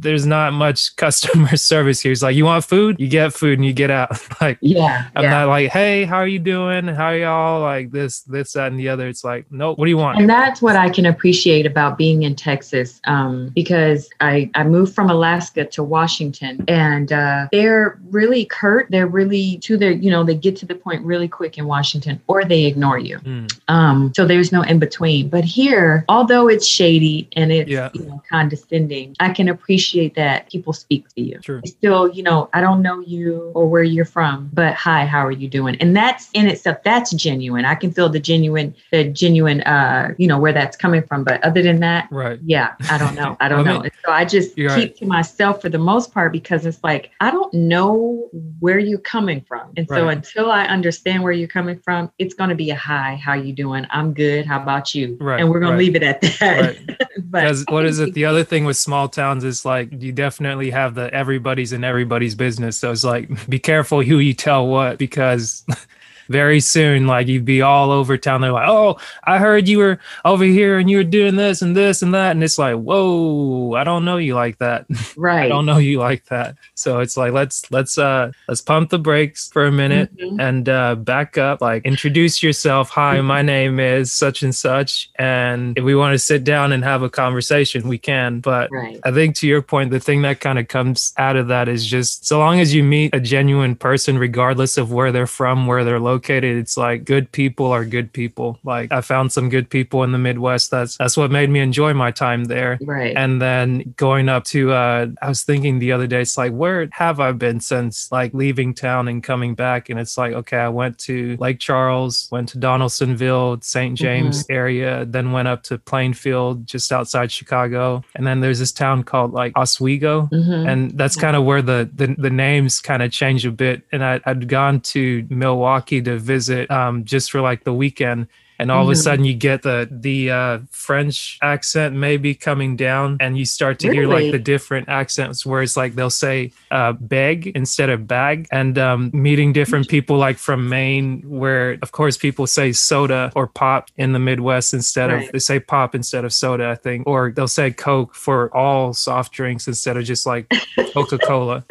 there's 0.03 0.27
not 0.27 0.53
much 0.53 0.95
customer 0.97 1.57
service 1.57 2.01
here. 2.01 2.13
It's 2.13 2.23
like, 2.23 2.37
you 2.37 2.45
want 2.45 2.65
food? 2.65 2.97
You 2.99 3.09
get 3.09 3.33
food 3.33 3.59
and 3.59 3.65
you 3.67 3.73
get 3.73 3.91
out. 3.91 4.11
like, 4.41 4.59
Yeah. 4.61 5.09
I'm 5.17 5.25
yeah. 5.25 5.31
not 5.31 5.49
like, 5.49 5.71
hey, 5.71 6.05
how 6.05 6.17
are 6.17 6.27
you 6.27 6.39
doing? 6.39 6.87
How 6.89 7.07
are 7.07 7.17
y'all? 7.17 7.61
Like 7.63 7.91
this, 7.91 8.21
this, 8.23 8.53
that, 8.55 8.71
and 8.73 8.79
the 8.79 8.89
other. 8.89 9.09
It's 9.09 9.25
like, 9.25 9.47
nope. 9.51 9.79
What 9.79 9.87
do 9.87 9.91
you 9.91 9.97
want? 9.97 10.19
And 10.19 10.29
that's 10.29 10.61
what 10.61 10.77
I 10.77 10.91
can 10.91 11.07
appreciate 11.07 11.67
about 11.67 11.97
being 11.97 12.23
in 12.25 12.35
Texas, 12.35 13.01
um, 13.05 13.49
because 13.55 14.11
I, 14.21 14.51
I 14.55 14.65
moved 14.65 14.95
from 14.95 15.09
Alaska 15.11 15.65
to 15.67 15.83
Washington, 15.83 16.65
and 16.69 17.13
uh, 17.13 17.47
they're 17.53 17.99
really 18.11 18.45
curt. 18.47 18.89
They're 18.91 19.07
really 19.07 19.59
to 19.59 19.77
their, 19.77 19.93
you 19.93 20.11
know, 20.11 20.25
they 20.25 20.35
get 20.35 20.57
to 20.57 20.67
the 20.67 20.75
point 20.75 21.05
really 21.05 21.29
quick 21.29 21.59
in 21.59 21.67
Washington, 21.67 22.21
or 22.27 22.45
they 22.45 22.65
ignore 22.65 22.99
you. 22.99 23.19
Mm, 23.19 23.61
Um, 23.69 24.13
so 24.17 24.27
there's 24.27 24.53
no 24.53 24.63
in 24.63 24.79
between. 24.79 25.29
But 25.29 25.45
here, 25.45 26.05
although 26.09 26.49
it's 26.49 26.67
shady 26.67 27.29
and 27.37 27.53
it's 27.53 27.71
Yeah. 27.71 27.91
you 27.95 28.05
know, 28.05 28.23
condescending, 28.29 29.15
I 29.21 29.31
can 29.31 29.49
appreciate 29.49 29.92
that 30.17 30.51
people 30.51 30.73
speak 30.73 31.09
to 31.15 31.21
you. 31.21 31.39
True. 31.39 31.61
Still, 31.67 32.09
you 32.09 32.23
know, 32.23 32.49
I 32.53 32.61
don't 32.61 32.83
know 32.83 33.01
you 33.01 33.53
or 33.55 33.69
where 33.69 33.83
you're 33.83 34.05
from, 34.05 34.51
but 34.53 34.75
hi, 34.75 35.07
how 35.07 35.25
are 35.27 35.33
you 35.33 35.49
doing? 35.49 35.77
And 35.81 35.97
that's 35.97 36.31
in 36.33 36.47
itself, 36.47 36.79
that's 36.85 37.11
genuine. 37.13 37.65
I 37.65 37.75
can 37.75 37.93
feel 37.93 38.09
the 38.09 38.21
genuine, 38.21 38.75
the 38.91 39.05
genuine, 39.05 39.63
uh, 39.63 40.15
you 40.19 40.27
know, 40.27 40.39
where 40.39 40.53
that's 40.53 40.77
coming 40.77 41.03
from. 41.03 41.25
But 41.25 41.43
other 41.45 41.63
than 41.63 41.81
that, 41.81 42.09
right. 42.11 42.39
yeah, 42.45 42.75
I 42.91 42.99
don't 42.99 43.15
know. 43.15 43.37
I 43.41 43.49
don't 43.49 43.61
I 43.69 43.73
know. 43.73 43.73
mean, 43.75 43.83
And 43.85 43.93
so 44.05 44.13
I 44.13 44.25
just 44.25 44.57
keep 44.57 44.69
right. 44.69 44.97
to 44.97 45.07
myself 45.07 45.61
for 45.63 45.69
the 45.69 45.79
most 45.79 46.13
part 46.13 46.33
because 46.33 46.67
it's 46.67 46.83
like 46.83 47.11
I 47.21 47.31
don't 47.31 47.53
know 47.55 48.29
where 48.61 48.79
you're 48.79 48.99
coming 48.99 49.41
from. 49.43 49.73
And 49.77 49.87
so 49.89 50.09
until 50.09 50.51
I 50.51 50.65
understand 50.65 51.23
where 51.23 51.33
you're 51.33 51.49
coming 51.49 51.79
from, 51.79 52.11
it's 52.19 52.35
gonna 52.35 52.55
be 52.55 52.71
a 52.71 52.77
hi, 52.77 53.21
how 53.23 53.35
you 53.35 53.53
doing? 53.53 53.87
I'm 53.91 54.15
good. 54.15 54.47
How 54.47 54.61
about 54.63 54.95
you? 54.95 55.17
Right, 55.21 55.41
And 55.41 55.51
we're 55.51 55.61
gonna 55.61 55.77
leave 55.77 55.97
it 55.97 56.03
at 56.03 56.21
that. 56.21 56.41
Right. 56.43 56.99
but 57.31 57.57
what 57.69 57.87
is 57.87 57.99
it? 58.01 58.15
The 58.15 58.25
other 58.25 58.45
thing 58.45 58.65
with 58.65 58.77
small 58.77 59.09
towns 59.09 59.45
is 59.45 59.65
like 59.65 59.82
you 59.91 60.13
definitely 60.13 60.71
have 60.71 60.95
the 60.95 61.13
everybody's 61.13 61.73
in 61.73 61.85
everybody's 61.85 62.35
business. 62.35 62.77
So 62.77 62.91
it's 62.91 63.05
like 63.05 63.49
be 63.49 63.59
careful 63.59 64.03
who 64.03 64.19
you 64.19 64.35
tell 64.35 64.67
what 64.67 64.99
because 64.99 65.65
very 66.29 66.61
soon 66.61 67.07
like 67.07 67.27
you'd 67.29 67.45
be 67.45 67.63
all 67.63 67.91
over 67.91 68.17
town. 68.17 68.41
They're 68.41 68.53
like, 68.53 68.69
oh, 68.69 68.99
I 69.25 69.39
heard 69.39 69.69
you 69.69 69.79
were 69.79 69.99
over 70.25 70.45
here 70.45 70.79
and 70.79 70.91
you 70.91 70.99
were 70.99 71.05
doing 71.05 71.37
this 71.37 71.63
and 71.63 71.77
this 71.77 72.03
and 72.03 72.15
that, 72.15 72.33
and 72.33 72.43
it's 72.43 72.59
like, 72.59 72.77
whoa, 72.77 73.75
I 73.75 73.85
don't 73.85 74.05
know 74.05 74.17
you 74.17 74.35
like 74.35 74.59
that. 74.59 74.87
Right? 75.17 75.43
I 75.45 75.49
don't 75.49 75.67
know 75.67 75.79
you 75.79 75.99
like 75.99 76.25
that. 76.27 76.57
So 76.75 77.01
it's 77.01 77.17
like 77.17 77.33
let's 77.33 77.71
let's 77.71 77.99
uh 77.99 78.33
let's 78.49 78.61
pump 78.61 78.91
the 78.91 78.99
brakes 78.99 79.49
for 79.53 79.65
a 79.67 79.73
minute 79.73 80.11
Mhm. 80.17 80.41
and 80.41 80.69
uh, 80.69 80.95
back 80.97 81.39
up. 81.39 81.61
Like 81.61 81.85
introduce 81.85 82.43
yourself. 82.43 82.91
Hi, 82.91 83.21
my 83.21 83.43
name 83.43 83.79
is 83.81 84.13
such 84.13 84.43
and 84.43 84.55
such, 84.55 85.11
and 85.19 85.77
if 85.79 85.85
we 85.85 85.95
want 85.95 86.15
to 86.15 86.19
sit 86.19 86.45
down 86.45 86.73
and 86.73 86.83
have 86.85 87.03
a 87.03 87.11
conversation, 87.11 87.89
we 87.89 87.99
can. 87.99 88.41
But 88.41 88.69
Right. 88.71 88.99
I 89.05 89.11
think 89.11 89.35
to 89.37 89.47
your 89.47 89.63
point, 89.63 89.91
the 89.91 90.01
thing 90.01 90.23
that 90.23 90.41
kind 90.41 90.59
of 90.59 90.69
comes 90.69 91.13
out 91.19 91.37
of 91.37 91.49
that 91.49 91.69
is 91.69 91.87
just 91.87 92.27
so 92.27 92.39
long 92.39 92.61
as 92.61 92.75
you 92.75 92.83
meet 92.83 93.15
a 93.15 93.21
genuine 93.21 93.75
person, 93.75 94.19
regardless 94.19 94.77
of 94.79 94.93
where 94.93 95.13
they're 95.13 95.27
from, 95.27 95.67
where 95.67 95.85
they're 95.85 96.01
located, 96.01 96.12
it's 96.17 96.77
like 96.77 97.05
good 97.05 97.31
people 97.33 97.67
are 97.67 97.85
good 97.85 98.13
people. 98.13 98.59
Like 98.65 98.93
I 98.93 99.01
found 99.01 99.33
some 99.33 99.49
good 99.49 99.71
people 99.71 100.03
in 100.05 100.13
the 100.13 100.19
Midwest. 100.19 100.71
That's 100.71 100.97
that's 100.97 101.17
what 101.17 101.31
made 101.31 101.51
me 101.51 101.61
enjoy 101.61 101.95
my 101.95 102.11
time 102.11 102.45
there. 102.45 102.79
Right. 102.83 103.17
And 103.17 103.41
then 103.41 103.95
going 103.97 104.29
up 104.29 104.45
to, 104.45 104.73
uh, 104.73 105.07
I 105.21 105.29
was 105.29 105.43
thinking 105.43 105.79
the 105.79 105.93
other 105.93 106.07
day, 106.07 106.23
it's 106.23 106.37
like, 106.37 106.53
where 106.53 106.89
have 106.93 107.21
I 107.21 107.33
been 107.33 107.61
since 107.61 108.11
like 108.13 108.35
leaving 108.35 108.75
town 108.75 109.09
and 109.09 109.23
coming 109.23 109.55
back? 109.55 109.89
And 109.89 109.99
it's 109.99 110.19
like, 110.19 110.33
okay, 110.33 110.59
I 110.59 110.69
went 110.69 110.99
to 111.01 111.37
Lake 111.39 111.59
Charles, 111.59 112.29
went 112.31 112.49
to 112.51 112.59
Donaldsonville, 112.59 113.61
St. 113.63 113.97
James 113.97 114.45
area, 114.51 115.05
then 115.05 115.33
went 115.33 115.49
up 115.49 115.63
to 115.65 115.79
Plainfield, 115.79 116.67
just 116.67 116.93
outside 116.93 117.31
Chicago. 117.31 118.03
And 118.15 118.27
then 118.27 118.41
there's 118.41 118.59
this 118.59 118.73
town 118.73 119.05
called 119.05 119.33
like 119.33 119.57
Oswego. 119.57 120.29
Mhm. 120.33 120.69
And 120.69 120.91
that's 120.99 121.17
kind 121.17 121.37
of 121.37 121.45
where 121.45 121.63
the, 121.63 121.89
the, 121.95 122.15
the 122.19 122.31
names 122.31 122.81
kind 122.81 123.03
of 123.03 123.11
change 123.11 123.47
a 123.47 123.51
bit. 123.51 123.83
And 123.93 124.05
I, 124.05 124.21
I'd 124.25 124.49
gone 124.49 124.81
to 124.81 125.27
Milwaukee 125.31 126.01
to 126.05 126.19
visit 126.19 126.71
um, 126.71 127.05
just 127.05 127.31
for 127.31 127.41
like 127.41 127.65
the 127.65 127.73
weekend 127.75 128.27
and 128.59 128.71
all 128.71 128.85
of 128.85 128.89
a 128.91 128.93
Mhm. 128.93 129.03
sudden 129.03 129.25
you 129.25 129.35
get 129.35 129.63
the 129.63 129.89
the 129.91 130.31
uh, 130.31 130.59
French 130.71 131.39
accent 131.43 131.97
maybe 131.97 132.33
coming 132.35 132.77
down, 132.77 133.17
and 133.19 133.37
you 133.37 133.45
start 133.45 133.81
to 133.81 133.91
hear 133.93 134.07
like 134.07 134.31
the 134.31 134.39
different 134.39 134.89
accents 134.89 135.45
where 135.45 135.63
it's 135.63 135.77
like 135.77 135.95
they'll 135.97 136.11
say 136.11 136.53
uh, 136.71 136.93
"beg" 136.93 137.49
instead 137.57 137.91
of 137.91 138.07
"bag," 138.07 138.47
and 138.53 138.79
um, 138.79 139.11
meeting 139.13 139.53
different 139.53 139.89
people 139.89 140.17
like 140.17 140.37
from 140.39 140.69
Maine, 140.69 141.23
where 141.27 141.77
of 141.83 141.91
course 141.91 142.17
people 142.17 142.47
say 142.47 142.71
soda 142.73 143.33
or 143.35 143.49
pop 143.49 143.91
in 143.97 144.13
the 144.13 144.21
Midwest 144.21 144.75
instead 144.75 145.11
of 145.11 145.23
they 145.33 145.41
say 145.41 145.59
pop 145.59 145.95
instead 145.97 146.25
of 146.25 146.33
soda, 146.33 146.69
I 146.69 146.77
think, 146.77 147.07
or 147.07 147.33
they'll 147.35 147.49
say 147.49 147.73
Coke 147.73 148.15
for 148.15 148.55
all 148.57 148.93
soft 148.93 149.33
drinks 149.33 149.67
instead 149.67 149.97
of 149.97 150.05
just 150.05 150.25
like 150.25 150.47
Coca 150.93 151.19
Cola. 151.19 151.65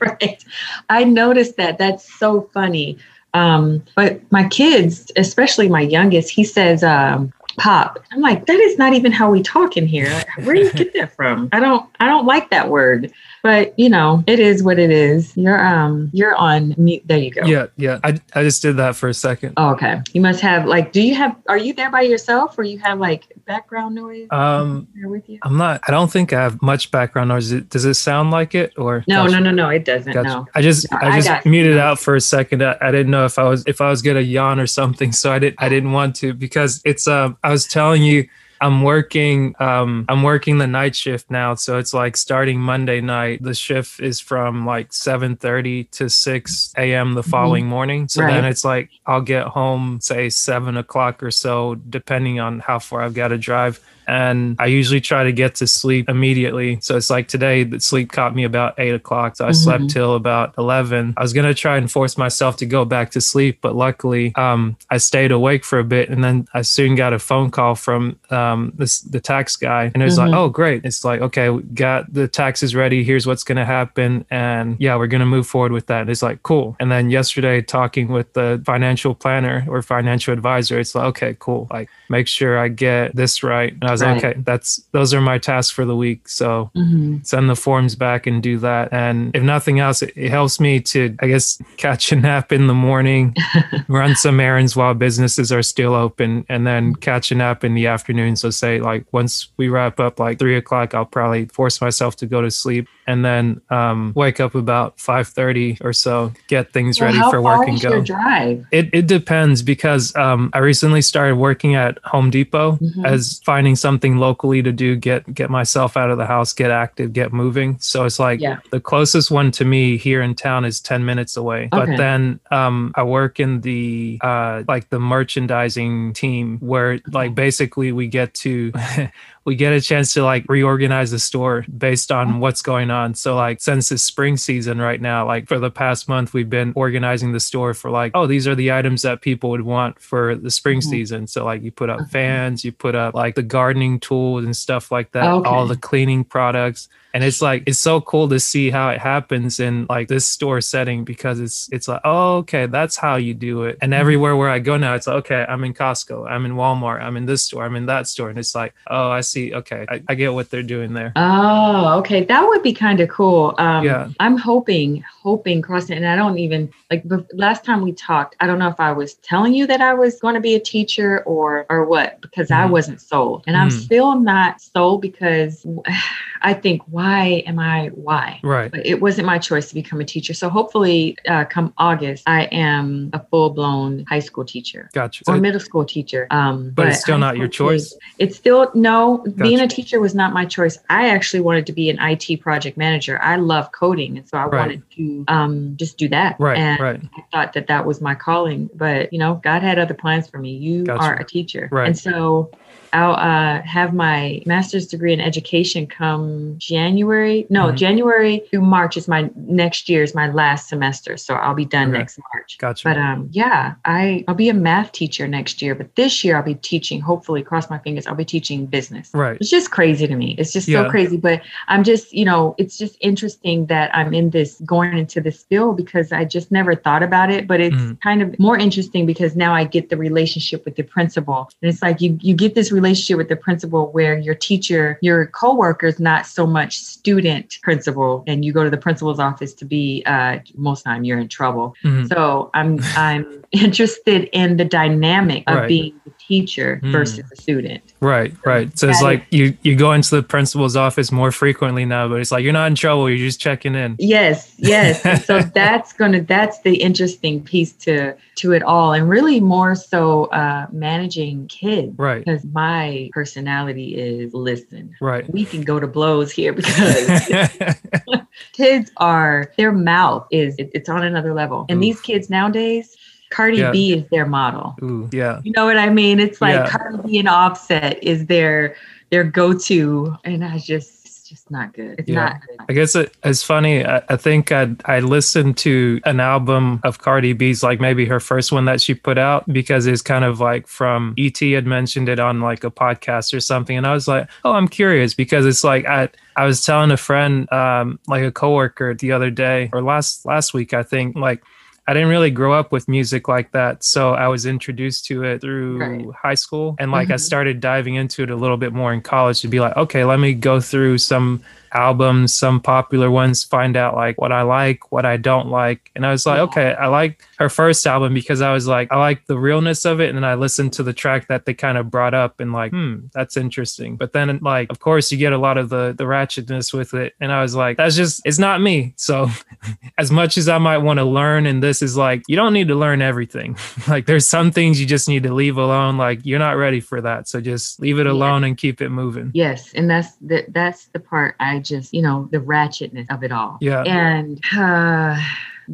right. 0.00 0.44
I 0.90 1.04
noticed 1.04 1.56
that. 1.56 1.78
That's 1.78 2.12
so 2.18 2.50
funny. 2.52 2.98
Um, 3.34 3.82
but 3.96 4.20
my 4.30 4.46
kids, 4.48 5.10
especially 5.16 5.68
my 5.68 5.80
youngest, 5.80 6.30
he 6.30 6.44
says 6.44 6.84
um, 6.84 7.32
pop. 7.56 7.98
I'm 8.12 8.20
like, 8.20 8.46
that 8.46 8.58
is 8.60 8.78
not 8.78 8.92
even 8.94 9.12
how 9.12 9.30
we 9.30 9.42
talk 9.42 9.76
in 9.76 9.86
here. 9.86 10.22
Where 10.44 10.54
do 10.54 10.60
you 10.62 10.72
get 10.72 10.92
that 10.94 11.14
from? 11.16 11.48
I 11.52 11.60
don't 11.60 11.88
I 12.00 12.06
don't 12.08 12.26
like 12.26 12.50
that 12.50 12.68
word. 12.68 13.12
But 13.42 13.76
you 13.76 13.88
know, 13.88 14.22
it 14.28 14.38
is 14.38 14.62
what 14.62 14.78
it 14.78 14.90
is. 14.92 15.36
You're 15.36 15.64
um 15.64 16.10
you're 16.12 16.34
on 16.36 16.74
mute. 16.78 17.02
There 17.06 17.18
you 17.18 17.30
go. 17.32 17.44
Yeah, 17.44 17.66
yeah. 17.76 17.98
I, 18.04 18.20
I 18.34 18.42
just 18.44 18.62
did 18.62 18.76
that 18.76 18.94
for 18.94 19.08
a 19.08 19.14
second. 19.14 19.54
Oh, 19.56 19.70
okay. 19.70 20.00
You 20.12 20.20
must 20.20 20.40
have 20.40 20.66
like 20.66 20.92
do 20.92 21.02
you 21.02 21.14
have 21.16 21.36
are 21.48 21.58
you 21.58 21.72
there 21.72 21.90
by 21.90 22.02
yourself 22.02 22.56
or 22.58 22.62
you 22.62 22.78
have 22.78 22.98
like 23.00 23.24
background 23.46 23.96
noise 23.96 24.28
Um, 24.30 24.86
with 25.04 25.28
you? 25.28 25.38
I'm 25.42 25.56
not. 25.56 25.80
I 25.88 25.90
don't 25.90 26.10
think 26.10 26.32
I 26.32 26.40
have 26.42 26.62
much 26.62 26.90
background 26.90 27.28
noise. 27.30 27.50
Does 27.50 27.84
it- 27.84 27.92
sound 28.02 28.30
like 28.32 28.54
it 28.54 28.72
or 28.78 29.04
No, 29.06 29.24
Gotcha. 29.26 29.32
no, 29.40 29.50
no, 29.50 29.50
no, 29.50 29.68
it 29.68 29.84
doesn't. 29.84 30.12
Gotcha. 30.12 30.28
No. 30.28 30.46
I 30.54 30.62
just 30.62 30.90
No, 30.90 30.98
I 31.02 31.08
I 31.08 31.16
just 31.16 31.28
got- 31.28 31.44
muted 31.46 31.78
out 31.78 31.98
for 32.00 32.16
a 32.16 32.20
second. 32.20 32.62
I, 32.64 32.76
I 32.80 32.90
didn't 32.90 33.10
know 33.10 33.24
if 33.26 33.38
I 33.38 33.44
was 33.44 33.62
if 33.66 33.80
I 33.80 33.90
was 33.90 34.02
gonna 34.02 34.20
yawn 34.20 34.58
or 34.58 34.66
something, 34.66 35.12
so 35.12 35.30
I 35.30 35.38
didn't 35.38 35.56
I 35.58 35.68
didn't 35.68 35.92
want 35.92 36.16
to 36.16 36.32
because 36.32 36.80
it's 36.84 37.06
um 37.06 37.36
I 37.42 37.50
was 37.50 37.66
telling 37.66 38.02
you 38.02 38.28
I'm 38.62 38.82
working 38.82 39.54
um 39.58 40.06
I'm 40.08 40.22
working 40.22 40.58
the 40.58 40.66
night 40.66 40.94
shift 40.96 41.30
now. 41.30 41.54
So 41.54 41.78
it's 41.78 41.92
like 41.92 42.16
starting 42.16 42.60
Monday 42.60 43.00
night. 43.00 43.42
The 43.42 43.54
shift 43.54 44.00
is 44.00 44.20
from 44.20 44.64
like 44.64 44.90
7:30 44.92 45.90
to 45.92 46.08
6 46.08 46.72
a.m. 46.78 47.14
the 47.14 47.22
following 47.22 47.66
morning. 47.66 48.08
So 48.08 48.20
then 48.28 48.44
it's 48.44 48.64
like 48.64 48.90
I'll 49.04 49.20
get 49.20 49.46
home 49.48 49.98
say 50.00 50.28
seven 50.30 50.76
o'clock 50.76 51.22
or 51.22 51.30
so, 51.30 51.74
depending 51.74 52.40
on 52.40 52.60
how 52.60 52.78
far 52.78 53.02
I've 53.02 53.14
got 53.14 53.28
to 53.28 53.38
drive. 53.38 53.80
And 54.08 54.56
I 54.58 54.66
usually 54.66 55.00
try 55.00 55.22
to 55.22 55.32
get 55.32 55.54
to 55.56 55.66
sleep 55.68 56.08
immediately. 56.08 56.78
So 56.80 56.96
it's 56.96 57.08
like 57.08 57.28
today, 57.28 57.62
the 57.62 57.78
sleep 57.78 58.10
caught 58.10 58.34
me 58.34 58.42
about 58.42 58.74
eight 58.78 58.94
o'clock. 58.94 59.36
So 59.36 59.46
I 59.46 59.52
slept 59.52 59.84
Mhm. 59.84 59.92
till 59.92 60.14
about 60.16 60.54
11. 60.58 61.14
I 61.16 61.22
was 61.22 61.32
going 61.32 61.46
to 61.46 61.54
try 61.54 61.76
and 61.76 61.88
force 61.90 62.18
myself 62.18 62.56
to 62.56 62.66
go 62.66 62.84
back 62.84 63.12
to 63.12 63.20
sleep, 63.20 63.58
but 63.62 63.76
luckily 63.76 64.32
um, 64.34 64.76
I 64.90 64.96
stayed 64.98 65.30
awake 65.30 65.64
for 65.64 65.78
a 65.78 65.84
bit. 65.84 66.08
And 66.10 66.22
then 66.24 66.46
I 66.52 66.62
soon 66.62 66.96
got 66.96 67.12
a 67.12 67.20
phone 67.20 67.50
call 67.52 67.76
from 67.76 68.16
um, 68.52 68.72
this, 68.76 69.00
the 69.00 69.20
tax 69.20 69.56
guy. 69.56 69.90
And 69.94 70.02
it's 70.02 70.12
was 70.12 70.18
Mhm. 70.18 70.26
like, 70.30 70.34
oh, 70.34 70.48
great. 70.48 70.84
It's 70.84 71.04
like, 71.04 71.20
okay, 71.22 71.48
we 71.50 71.62
got 71.62 72.12
the 72.12 72.28
taxes 72.28 72.74
ready. 72.74 73.02
Here's 73.04 73.26
what's 73.26 73.44
going 73.44 73.56
to 73.56 73.64
happen. 73.64 74.24
And 74.30 74.76
yeah, 74.78 74.96
we're 74.96 75.06
going 75.06 75.20
to 75.20 75.26
move 75.26 75.46
forward 75.46 75.72
with 75.72 75.86
that. 75.86 76.02
And 76.02 76.10
it's 76.10 76.22
like, 76.22 76.42
cool. 76.42 76.76
And 76.80 76.90
then 76.92 77.10
yesterday, 77.10 77.62
talking 77.62 78.08
with 78.08 78.32
the 78.34 78.62
financial 78.66 79.14
planner 79.14 79.64
or 79.68 79.80
financial 79.82 80.32
advisor, 80.32 80.78
it's 80.78 80.94
like, 80.94 81.04
okay, 81.06 81.36
cool. 81.38 81.66
Like, 81.70 81.88
make 82.10 82.28
sure 82.28 82.58
I 82.58 82.68
get 82.68 83.16
this 83.16 83.42
right. 83.42 83.72
And 83.72 83.84
I 83.84 83.90
was 83.90 84.02
like, 84.02 84.22
okay, 84.24 84.40
that's 84.44 84.82
those 84.92 85.14
are 85.14 85.20
my 85.20 85.38
tasks 85.38 85.72
for 85.72 85.84
the 85.84 85.96
week. 85.96 86.28
So 86.28 86.70
Mhm. 86.76 87.24
send 87.26 87.48
the 87.48 87.56
forms 87.56 87.94
back 87.96 88.26
and 88.26 88.42
do 88.42 88.58
that. 88.58 88.92
And 88.92 89.34
if 89.34 89.42
nothing 89.42 89.80
else, 89.80 90.02
it, 90.02 90.12
it 90.16 90.30
helps 90.30 90.60
me 90.60 90.80
to, 90.80 91.16
I 91.20 91.26
guess, 91.28 91.60
catch 91.78 92.12
a 92.12 92.16
nap 92.16 92.52
in 92.52 92.66
the 92.66 92.74
morning, 92.74 93.34
run 93.88 94.14
some 94.14 94.40
errands 94.40 94.76
while 94.76 94.94
businesses 94.94 95.50
are 95.52 95.62
still 95.62 95.94
open, 95.94 96.44
and 96.48 96.66
then 96.66 96.94
catch 96.96 97.32
a 97.32 97.34
nap 97.34 97.64
in 97.64 97.74
the 97.74 97.86
afternoon. 97.86 98.36
So, 98.42 98.50
say, 98.50 98.80
like, 98.80 99.04
once 99.12 99.52
we 99.56 99.68
wrap 99.68 100.00
up, 100.00 100.18
like 100.18 100.40
three 100.40 100.56
o'clock, 100.56 100.94
I'll 100.94 101.04
probably 101.04 101.46
force 101.46 101.80
myself 101.80 102.16
to 102.16 102.26
go 102.26 102.42
to 102.42 102.50
sleep 102.50 102.88
and 103.06 103.24
then 103.24 103.60
um, 103.70 104.12
wake 104.16 104.40
up 104.40 104.56
about 104.56 104.96
5.30 104.96 105.78
or 105.84 105.92
so, 105.92 106.32
get 106.48 106.72
things 106.72 107.00
Well, 107.00 107.10
ready 107.12 107.20
for 107.30 107.40
work 107.40 107.66
and 107.68 107.76
is 107.76 107.82
go. 107.82 107.90
your 107.94 108.02
drive? 108.02 108.66
It, 108.72 108.90
it 108.92 109.06
depends 109.06 109.62
because 109.62 110.14
um, 110.16 110.50
I 110.54 110.58
recently 110.58 111.02
started 111.02 111.36
working 111.36 111.76
at 111.76 111.98
Home 112.04 112.30
Depot 112.30 112.78
Mhm. 112.82 113.04
as 113.06 113.40
finding 113.44 113.76
something 113.76 114.16
locally 114.16 114.60
to 114.62 114.72
do, 114.72 114.96
get 114.96 115.32
get 115.34 115.50
myself 115.50 115.96
out 115.96 116.10
of 116.10 116.18
the 116.18 116.26
house, 116.26 116.52
get 116.52 116.70
active, 116.72 117.12
get 117.12 117.32
moving. 117.32 117.76
So 117.80 118.04
it's 118.04 118.18
like 118.18 118.40
Yeah. 118.40 118.58
the 118.70 118.80
closest 118.80 119.30
one 119.30 119.50
to 119.52 119.64
me 119.64 119.96
here 119.96 120.20
in 120.22 120.34
town 120.34 120.64
is 120.64 120.80
ten 120.80 121.04
minutes 121.04 121.36
away. 121.36 121.68
Okay. 121.72 121.86
But 121.86 121.96
then 121.96 122.40
um, 122.50 122.92
I 122.96 123.02
work 123.04 123.38
in 123.40 123.60
the 123.62 124.18
uh, 124.22 124.62
like 124.68 124.88
the 124.90 124.98
merchandising 125.00 126.12
team 126.14 126.58
where 126.60 127.00
like 127.12 127.34
basically 127.34 127.92
we 127.92 128.06
get 128.06 128.31
to. 128.34 128.72
We 129.44 129.56
get 129.56 129.72
a 129.72 129.80
chance 129.80 130.14
to 130.14 130.22
like 130.22 130.44
reorganize 130.48 131.10
the 131.10 131.18
store 131.18 131.64
based 131.76 132.12
on 132.12 132.38
what's 132.40 132.62
going 132.62 132.90
on. 132.90 133.14
So 133.14 133.34
like 133.34 133.60
since 133.60 133.90
it's 133.90 134.02
spring 134.02 134.36
season 134.36 134.78
right 134.78 135.00
now, 135.00 135.26
like 135.26 135.48
for 135.48 135.58
the 135.58 135.70
past 135.70 136.08
month, 136.08 136.32
we've 136.32 136.48
been 136.50 136.72
organizing 136.76 137.32
the 137.32 137.40
store 137.40 137.74
for 137.74 137.90
like, 137.90 138.12
oh, 138.14 138.26
these 138.26 138.46
are 138.46 138.54
the 138.54 138.70
items 138.72 139.02
that 139.02 139.20
people 139.20 139.50
would 139.50 139.62
want 139.62 139.98
for 140.00 140.36
the 140.36 140.50
spring 140.50 140.78
Mhm. 140.78 140.84
season. 140.84 141.26
So 141.26 141.44
like 141.44 141.62
you 141.62 141.72
put 141.72 141.90
up 141.90 142.08
fans, 142.10 142.64
you 142.64 142.70
put 142.72 142.94
up 142.94 143.14
like 143.14 143.34
the 143.34 143.42
gardening 143.42 143.98
tools 143.98 144.44
and 144.44 144.56
stuff 144.56 144.92
like 144.92 145.10
that, 145.12 145.30
Okay. 145.32 145.48
all 145.50 145.66
the 145.66 145.76
cleaning 145.76 146.22
products. 146.24 146.88
And 147.14 147.22
it's 147.22 147.42
like 147.42 147.64
it's 147.66 147.78
so 147.78 148.00
cool 148.00 148.26
to 148.30 148.40
see 148.40 148.70
how 148.70 148.88
it 148.88 148.98
happens 148.98 149.60
in 149.60 149.84
like 149.90 150.08
this 150.08 150.26
store 150.26 150.62
setting 150.62 151.04
because 151.04 151.40
it's 151.40 151.68
it's 151.70 151.86
like, 151.86 152.00
oh, 152.04 152.36
okay, 152.38 152.64
that's 152.64 152.96
how 152.96 153.16
you 153.16 153.34
do 153.34 153.64
it. 153.64 153.76
And 153.82 153.92
Mhm. 153.92 153.96
everywhere 153.96 154.34
where 154.34 154.48
I 154.48 154.60
go 154.60 154.78
now, 154.78 154.94
it's 154.94 155.06
like, 155.06 155.16
okay, 155.16 155.44
I'm 155.46 155.62
in 155.64 155.74
Costco, 155.74 156.26
I'm 156.30 156.46
in 156.46 156.52
Walmart, 156.52 157.02
I'm 157.02 157.18
in 157.18 157.26
this 157.26 157.42
store, 157.42 157.64
I'm 157.64 157.76
in 157.76 157.84
that 157.86 158.06
store. 158.06 158.30
And 158.30 158.38
it's 158.38 158.54
like, 158.54 158.72
oh, 158.88 159.10
I 159.10 159.20
see. 159.32 159.54
Okay, 159.54 159.86
I, 159.88 160.02
I 160.08 160.14
get 160.14 160.32
what 160.34 160.50
they're 160.50 160.62
doing 160.62 160.92
there. 160.92 161.12
Oh, 161.16 161.98
okay. 162.00 162.24
That 162.24 162.46
would 162.46 162.62
be 162.62 162.72
kind 162.72 163.00
of 163.00 163.08
cool. 163.08 163.54
Um, 163.58 163.84
Yeah. 163.84 164.08
I'm 164.20 164.36
hoping, 164.36 165.02
hoping 165.22 165.62
crossing, 165.62 165.96
and 165.96 166.06
I 166.06 166.16
don't 166.16 166.38
even 166.38 166.70
like 166.90 167.02
the 167.08 167.26
last 167.32 167.64
time 167.64 167.80
we 167.82 167.92
talked, 167.92 168.36
I 168.40 168.46
don't 168.46 168.58
know 168.58 168.68
if 168.68 168.78
I 168.78 168.92
was 168.92 169.14
telling 169.14 169.54
you 169.54 169.66
that 169.66 169.80
I 169.80 169.94
was 169.94 170.20
going 170.20 170.34
to 170.34 170.40
be 170.40 170.54
a 170.54 170.60
teacher 170.60 171.22
or 171.24 171.66
or 171.70 171.84
what, 171.86 172.20
because 172.20 172.50
I 172.50 172.62
Mhm. 172.66 172.70
wasn't 172.70 173.00
sold. 173.00 173.44
And 173.46 173.56
I'm 173.56 173.68
Mhm. 173.70 173.84
still 173.84 174.20
not 174.20 174.60
sold 174.60 175.00
because 175.00 175.64
I 176.42 176.54
think, 176.54 176.82
why 176.90 177.42
am 177.46 177.58
I 177.58 177.88
why? 177.94 178.40
Right. 178.42 178.70
But 178.70 178.84
it 178.84 179.00
wasn't 179.00 179.26
my 179.26 179.38
choice 179.38 179.68
to 179.68 179.74
become 179.74 180.00
a 180.00 180.04
teacher. 180.04 180.34
So 180.34 180.48
hopefully, 180.48 181.16
uh, 181.28 181.44
come 181.44 181.72
August, 181.78 182.24
I 182.26 182.42
am 182.52 183.10
a 183.12 183.20
full 183.30 183.50
blown 183.50 184.04
high 184.08 184.18
school 184.18 184.44
teacher 184.44 184.90
Gotcha. 184.92 185.24
or 185.28 185.36
middle 185.38 185.60
school 185.60 185.84
teacher. 185.84 186.26
Um, 186.30 186.70
but 186.74 186.88
it's 186.88 187.00
still 187.00 187.18
not 187.18 187.36
your 187.38 187.48
choice. 187.48 187.94
It's 188.18 188.36
still 188.36 188.70
no. 188.74 189.21
Being 189.36 189.60
a 189.60 189.68
teacher 189.68 190.00
was 190.00 190.14
not 190.14 190.32
my 190.32 190.44
choice. 190.44 190.78
I 190.88 191.08
actually 191.10 191.40
wanted 191.40 191.66
to 191.66 191.72
be 191.72 191.90
an 191.90 191.98
IT 192.00 192.40
project 192.40 192.76
manager. 192.76 193.20
I 193.22 193.36
love 193.36 193.72
coding, 193.72 194.18
and 194.18 194.28
so 194.28 194.38
I 194.38 194.44
Right. 194.46 194.58
wanted 194.58 194.90
to 194.96 195.24
um, 195.28 195.76
just 195.76 195.98
do 195.98 196.08
that. 196.08 196.36
Right. 196.38 196.58
And 196.58 196.80
right. 196.80 197.00
I 197.16 197.24
thought 197.32 197.52
that 197.54 197.66
that 197.68 197.86
was 197.86 198.00
my 198.00 198.14
calling, 198.14 198.70
but 198.74 199.12
you 199.12 199.18
know, 199.18 199.40
God 199.42 199.62
had 199.62 199.78
other 199.78 199.94
plans 199.94 200.28
for 200.28 200.38
me. 200.38 200.52
You 200.52 200.84
Gotcha. 200.84 201.02
are 201.02 201.20
a 201.20 201.24
teacher, 201.24 201.68
Right. 201.70 201.86
and 201.86 201.98
so. 201.98 202.50
I'll 202.92 203.12
uh, 203.14 203.62
have 203.62 203.94
my 203.94 204.42
master's 204.46 204.86
degree 204.86 205.12
in 205.12 205.20
education 205.20 205.86
come 205.86 206.56
January. 206.58 207.46
No, 207.48 207.66
Mhm. 207.68 207.76
January 207.76 208.42
through 208.50 208.60
March 208.60 208.96
is 208.96 209.08
my 209.08 209.30
next 209.36 209.88
year 209.88 210.02
is 210.02 210.14
my 210.14 210.28
last 210.30 210.68
semester, 210.68 211.16
so 211.16 211.34
I'll 211.34 211.54
be 211.54 211.64
done 211.64 211.88
Okay. 211.88 211.98
next 211.98 212.18
March. 212.34 212.58
Gotcha. 212.58 212.86
But 212.88 212.98
um, 212.98 213.28
yeah, 213.32 213.74
I 213.84 214.24
I'll 214.28 214.34
be 214.34 214.48
a 214.50 214.54
math 214.54 214.92
teacher 214.92 215.26
next 215.26 215.62
year. 215.62 215.74
But 215.74 215.94
this 215.96 216.22
year 216.22 216.36
I'll 216.36 216.42
be 216.42 216.56
teaching. 216.56 217.00
Hopefully, 217.00 217.42
cross 217.42 217.70
my 217.70 217.78
fingers. 217.78 218.06
I'll 218.06 218.14
be 218.14 218.24
teaching 218.24 218.66
business. 218.66 219.10
right. 219.14 219.38
It's 219.40 219.50
just 219.50 219.70
crazy 219.70 220.06
to 220.06 220.14
me. 220.14 220.34
It's 220.38 220.52
just 220.52 220.68
Yeah. 220.68 220.84
so 220.84 220.90
crazy. 220.90 221.16
But 221.16 221.40
I'm 221.68 221.84
just, 221.84 222.12
you 222.12 222.24
know, 222.24 222.54
it's 222.58 222.76
just 222.76 222.96
interesting 223.00 223.66
that 223.66 223.94
I'm 223.96 224.12
in 224.12 224.30
this 224.30 224.60
going 224.66 224.96
into 224.98 225.20
this 225.20 225.44
field 225.44 225.76
because 225.76 226.12
I 226.12 226.24
just 226.24 226.52
never 226.52 226.74
thought 226.74 227.02
about 227.02 227.30
it. 227.30 227.46
But 227.46 227.60
it's 227.60 227.76
Mhm. 227.76 228.00
kind 228.02 228.20
of 228.22 228.38
more 228.38 228.58
interesting 228.58 229.06
because 229.06 229.34
now 229.34 229.54
I 229.54 229.64
get 229.64 229.88
the 229.88 229.96
relationship 229.96 230.64
with 230.64 230.76
the 230.76 230.82
principal. 230.82 231.48
And 231.62 231.70
it's 231.72 231.80
like 231.82 232.00
you 232.02 232.18
you 232.20 232.34
get 232.34 232.54
this 232.54 232.70
relationship 232.70 232.81
with 232.82 233.28
the 233.28 233.36
principal 233.36 233.92
where 233.92 234.18
your 234.18 234.34
teacher, 234.34 234.98
your 235.02 235.26
coworker 235.26 235.86
is 235.86 236.00
not 236.00 236.26
so 236.26 236.46
much 236.46 236.78
student 236.78 237.58
principal, 237.62 238.24
and 238.26 238.44
you 238.44 238.52
go 238.52 238.64
to 238.64 238.70
the 238.70 238.76
principal's 238.76 239.20
office 239.20 239.54
to 239.54 239.64
be 239.64 240.02
uh 240.06 240.38
most 240.56 240.82
time 240.82 241.04
you're 241.04 241.18
in 241.18 241.28
trouble. 241.28 241.74
Mhm. 241.84 242.08
So 242.08 242.50
I'm 242.54 242.80
I'm 242.96 243.24
interested 243.52 244.28
in 244.32 244.56
the 244.56 244.64
dynamic 244.64 245.44
of 245.46 245.56
Right. 245.56 245.68
being 245.68 246.00
teacher 246.32 246.80
Mm. 246.82 246.92
versus 246.92 247.24
the 247.28 247.36
student. 247.36 247.82
Right, 248.00 248.32
right. 248.46 248.66
So 248.78 248.88
it's 248.88 249.02
like 249.02 249.20
you 249.30 249.44
you 249.62 249.76
go 249.76 249.92
into 249.92 250.10
the 250.16 250.22
principal's 250.22 250.76
office 250.76 251.12
more 251.12 251.30
frequently 251.30 251.84
now, 251.84 252.08
but 252.08 252.20
it's 252.20 252.32
like 252.32 252.42
you're 252.44 252.52
not 252.62 252.68
in 252.68 252.74
trouble. 252.74 253.08
You're 253.10 253.18
just 253.30 253.40
checking 253.40 253.74
in. 253.74 253.96
Yes, 253.98 254.54
yes. 254.56 255.02
So 255.26 255.40
that's 255.60 255.92
gonna 255.92 256.22
that's 256.22 256.60
the 256.62 256.74
interesting 256.88 257.42
piece 257.42 257.72
to 257.86 258.14
to 258.36 258.52
it 258.52 258.62
all, 258.62 258.92
and 258.94 259.08
really 259.10 259.40
more 259.40 259.74
so 259.74 260.24
uh, 260.26 260.66
managing 260.72 261.46
kids 261.48 261.92
Right, 261.98 262.24
because 262.24 262.44
my 262.46 263.10
personality 263.12 263.88
is 263.94 264.32
listen. 264.32 264.94
right. 265.02 265.24
We 265.30 265.44
can 265.44 265.60
go 265.60 265.78
to 265.78 265.86
blows 265.86 266.32
here 266.32 266.52
because 266.54 267.28
kids 268.52 268.90
are 268.96 269.52
their 269.58 269.72
mouth 269.72 270.26
is 270.30 270.54
it- 270.58 270.70
it's 270.74 270.88
on 270.88 271.04
another 271.04 271.34
level, 271.34 271.66
and 271.68 271.82
these 271.82 272.00
kids 272.00 272.30
nowadays, 272.30 272.96
Cardi 273.32 273.58
Yeah. 273.58 273.70
B 273.72 273.94
is 273.94 274.04
their 274.10 274.26
model. 274.26 274.76
Ooh, 274.82 275.08
yeah. 275.12 275.40
You 275.42 275.52
know 275.56 275.64
what 275.64 275.78
I 275.78 275.88
mean? 275.90 276.20
It's 276.20 276.40
like 276.40 276.54
Yeah. 276.54 276.68
Cardi 276.68 276.98
B 277.06 277.18
and 277.18 277.28
Offset 277.28 278.02
is 278.02 278.26
their 278.26 278.76
their 279.10 279.24
go 279.24 279.52
to, 279.52 280.16
and 280.24 280.44
I 280.44 280.58
just 280.58 281.00
it's 281.04 281.28
just 281.28 281.50
not 281.50 281.72
good. 281.74 281.96
It's 281.98 282.08
Yeah. 282.08 282.14
not 282.24 282.40
good. 282.46 282.56
I 282.68 282.72
guess 282.72 282.94
it, 282.94 283.14
it's 283.24 283.42
funny. 283.42 283.84
I, 283.84 284.02
I 284.08 284.16
think 284.16 284.52
I 284.52 284.70
I 284.86 285.00
listened 285.00 285.56
to 285.58 286.00
an 286.04 286.18
album 286.20 286.80
of 286.84 286.98
Cardi 286.98 287.32
B's, 287.34 287.62
like 287.62 287.80
maybe 287.80 288.04
her 288.06 288.20
first 288.20 288.52
one 288.52 288.64
that 288.66 288.80
she 288.80 288.94
put 288.94 289.18
out, 289.18 289.50
because 289.52 289.86
it's 289.86 290.02
kind 290.02 290.24
of 290.24 290.40
like 290.40 290.66
from 290.66 291.14
ET 291.18 291.38
had 291.40 291.66
mentioned 291.66 292.08
it 292.08 292.18
on 292.20 292.40
like 292.40 292.64
a 292.64 292.70
podcast 292.70 293.34
or 293.34 293.40
something, 293.40 293.76
and 293.76 293.86
I 293.86 293.92
was 293.92 294.08
like, 294.08 294.28
oh, 294.44 294.52
I'm 294.52 294.68
curious 294.68 295.14
because 295.14 295.44
it's 295.46 295.64
like 295.64 295.84
I 295.86 296.08
I 296.36 296.44
was 296.46 296.64
telling 296.64 296.90
a 296.90 296.96
friend, 296.96 297.50
um, 297.52 297.98
like 298.08 298.24
a 298.24 298.32
coworker 298.32 298.94
the 298.94 299.12
other 299.12 299.30
day 299.30 299.68
or 299.72 299.82
last 299.82 300.24
last 300.26 300.52
week, 300.54 300.72
I 300.74 300.82
think, 300.82 301.16
like. 301.16 301.42
I 301.88 301.94
didn't 301.94 302.10
really 302.10 302.30
grow 302.30 302.52
up 302.52 302.70
with 302.70 302.86
music 302.88 303.26
like 303.26 303.50
that. 303.52 303.82
So 303.82 304.14
I 304.14 304.28
was 304.28 304.46
introduced 304.46 305.04
to 305.06 305.24
it 305.24 305.40
through 305.40 305.78
Right. 305.78 306.06
high 306.22 306.34
school. 306.34 306.76
And 306.78 306.92
like 306.92 307.10
I 307.10 307.14
Mhm. 307.14 307.20
started 307.20 307.60
diving 307.60 307.96
into 307.96 308.22
it 308.22 308.30
a 308.30 308.36
little 308.36 308.56
bit 308.56 308.72
more 308.72 308.92
in 308.92 309.00
college 309.00 309.40
to 309.40 309.48
be 309.48 309.58
like, 309.58 309.76
okay, 309.76 310.04
let 310.04 310.20
me 310.20 310.32
go 310.34 310.60
through 310.60 310.98
some 310.98 311.40
albums, 311.74 312.34
some 312.34 312.60
popular 312.60 313.10
ones, 313.10 313.44
find 313.44 313.76
out 313.76 313.94
like 313.94 314.20
what 314.20 314.32
I 314.32 314.42
like, 314.42 314.92
what 314.92 315.04
I 315.04 315.16
don't 315.16 315.48
like. 315.48 315.90
And 315.96 316.04
I 316.06 316.10
was 316.10 316.26
like, 316.26 316.36
Yeah. 316.36 316.42
okay, 316.42 316.74
I 316.74 316.86
like 316.88 317.22
her 317.38 317.48
first 317.48 317.86
album 317.86 318.14
because 318.14 318.40
I 318.40 318.52
was 318.52 318.66
like, 318.66 318.92
I 318.92 318.96
like 318.98 319.26
the 319.26 319.38
realness 319.38 319.84
of 319.84 320.00
it. 320.00 320.08
And 320.08 320.16
then 320.18 320.24
I 320.24 320.34
listened 320.34 320.72
to 320.74 320.82
the 320.82 320.92
track 320.92 321.28
that 321.28 321.46
they 321.46 321.54
kind 321.54 321.78
of 321.78 321.90
brought 321.90 322.14
up 322.14 322.40
and 322.40 322.52
like, 322.52 322.72
hmm, 322.72 323.06
that's 323.12 323.36
interesting. 323.36 323.96
But 323.96 324.12
then 324.12 324.38
like, 324.42 324.70
of 324.70 324.80
course, 324.80 325.10
you 325.10 325.18
get 325.18 325.32
a 325.32 325.38
lot 325.38 325.58
of 325.58 325.68
the 325.68 325.94
the 325.96 326.04
ratchetness 326.04 326.72
with 326.72 326.94
it. 326.94 327.14
And 327.20 327.32
I 327.32 327.42
was 327.42 327.54
like, 327.54 327.76
that's 327.76 327.96
just 327.96 328.22
it's 328.24 328.38
not 328.38 328.60
me. 328.60 328.94
So 328.96 329.28
as 329.98 330.10
much 330.10 330.36
as 330.38 330.48
I 330.48 330.58
might 330.58 330.78
want 330.78 330.98
to 330.98 331.04
learn, 331.04 331.46
and 331.46 331.62
this 331.62 331.82
is 331.82 331.96
like, 331.96 332.22
you 332.28 332.36
don't 332.36 332.52
need 332.52 332.68
to 332.68 332.74
learn 332.74 333.02
everything. 333.02 333.56
like 333.88 334.06
there's 334.06 334.26
some 334.26 334.50
things 334.50 334.80
you 334.80 334.86
just 334.86 335.08
need 335.08 335.22
to 335.24 335.32
leave 335.34 335.56
alone. 335.56 335.96
Like 335.96 336.20
you're 336.24 336.38
not 336.38 336.56
ready 336.56 336.80
for 336.80 337.00
that. 337.00 337.28
So 337.28 337.40
just 337.40 337.80
leave 337.80 337.98
it 337.98 338.06
Yeah. 338.06 338.12
alone 338.12 338.44
and 338.44 338.56
keep 338.56 338.80
it 338.80 338.90
moving. 338.90 339.30
Yes, 339.34 339.72
and 339.74 339.88
that's 339.88 340.12
the 340.20 340.44
that's 340.48 340.86
the 340.86 341.00
part 341.00 341.34
I 341.40 341.58
just 341.64 341.92
you 341.94 342.02
know 342.02 342.28
the 342.30 342.38
ratchetness 342.38 343.06
of 343.10 343.22
it 343.22 343.32
all. 343.32 343.58
Yeah. 343.60 343.82
and 343.82 344.42
uh, 344.56 345.18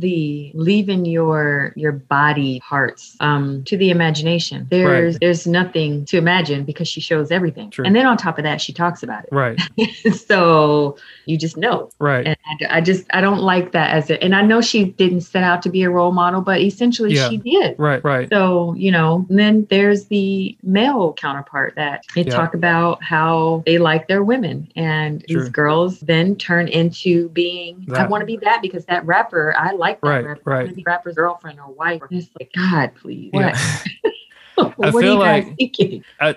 the 0.00 0.50
leaving 0.54 1.04
your 1.04 1.72
your 1.76 1.92
body 1.92 2.60
parts 2.60 3.16
um 3.20 3.62
to 3.64 3.76
the 3.76 3.90
imagination. 3.90 4.66
There's 4.70 5.18
there's 5.18 5.46
nothing 5.46 6.04
to 6.06 6.18
imagine 6.18 6.64
because 6.64 6.88
she 6.88 7.00
shows 7.00 7.30
everything, 7.30 7.70
True. 7.70 7.84
and 7.84 7.94
then 7.96 8.06
on 8.06 8.16
top 8.16 8.38
of 8.38 8.44
that, 8.44 8.60
she 8.60 8.72
talks 8.72 9.02
about 9.02 9.24
it. 9.24 9.30
Right. 9.32 9.58
so 10.26 10.96
you 11.26 11.36
just 11.36 11.56
know, 11.56 11.90
Right. 11.98 12.26
and 12.26 12.36
I, 12.70 12.78
I 12.78 12.80
just 12.80 13.06
I 13.12 13.20
don't 13.20 13.40
like 13.40 13.72
that 13.72 13.94
as 13.94 14.10
a. 14.10 14.22
And 14.22 14.34
I 14.34 14.42
know 14.42 14.60
she 14.60 14.84
didn't 14.84 15.22
set 15.22 15.42
out 15.42 15.62
to 15.62 15.70
be 15.70 15.82
a 15.82 15.90
role 15.90 16.12
model, 16.12 16.40
but 16.40 16.60
essentially 16.60 17.14
Yeah. 17.14 17.28
she 17.28 17.36
did. 17.38 17.78
Right. 17.78 18.02
Right. 18.04 18.28
So, 18.30 18.74
you 18.74 18.90
know, 18.90 19.26
and 19.28 19.38
then 19.38 19.66
there's 19.70 20.06
the 20.06 20.56
male 20.62 21.14
counterpart 21.14 21.74
that 21.76 22.04
they 22.14 22.22
Yeah. 22.24 22.34
talk 22.34 22.54
about 22.54 23.02
how 23.02 23.62
they 23.66 23.78
like 23.78 24.08
their 24.08 24.22
women. 24.22 24.68
And 24.76 25.24
True. 25.28 25.40
these 25.40 25.48
girls 25.50 26.00
then 26.00 26.36
turn 26.36 26.68
into 26.68 27.28
being, 27.30 27.86
I 27.94 28.06
want 28.06 28.20
to 28.22 28.26
be 28.26 28.36
that 28.38 28.60
because 28.62 28.84
that 28.86 29.04
rapper, 29.06 29.54
I 29.56 29.72
like 29.72 29.87
that 29.94 30.06
Right, 30.06 30.24
rapper. 30.24 30.40
right. 30.44 30.68
I 30.68 30.72
be 30.72 30.82
rapper's 30.86 31.14
girlfriend 31.16 31.58
or 31.60 31.72
wife. 31.72 32.02
And 32.10 32.20
it's 32.20 32.28
like, 32.38 32.52
God, 32.54 32.92
please. 33.00 33.30
Yeah. 33.32 33.56
What? 34.04 34.14
I 34.58 34.62
what 34.76 34.88
are 34.88 35.00
feel 35.00 35.14
you 35.14 35.20
guys 35.24 35.44
like- 35.46 35.56
thinking? 35.56 36.04
I, 36.20 36.36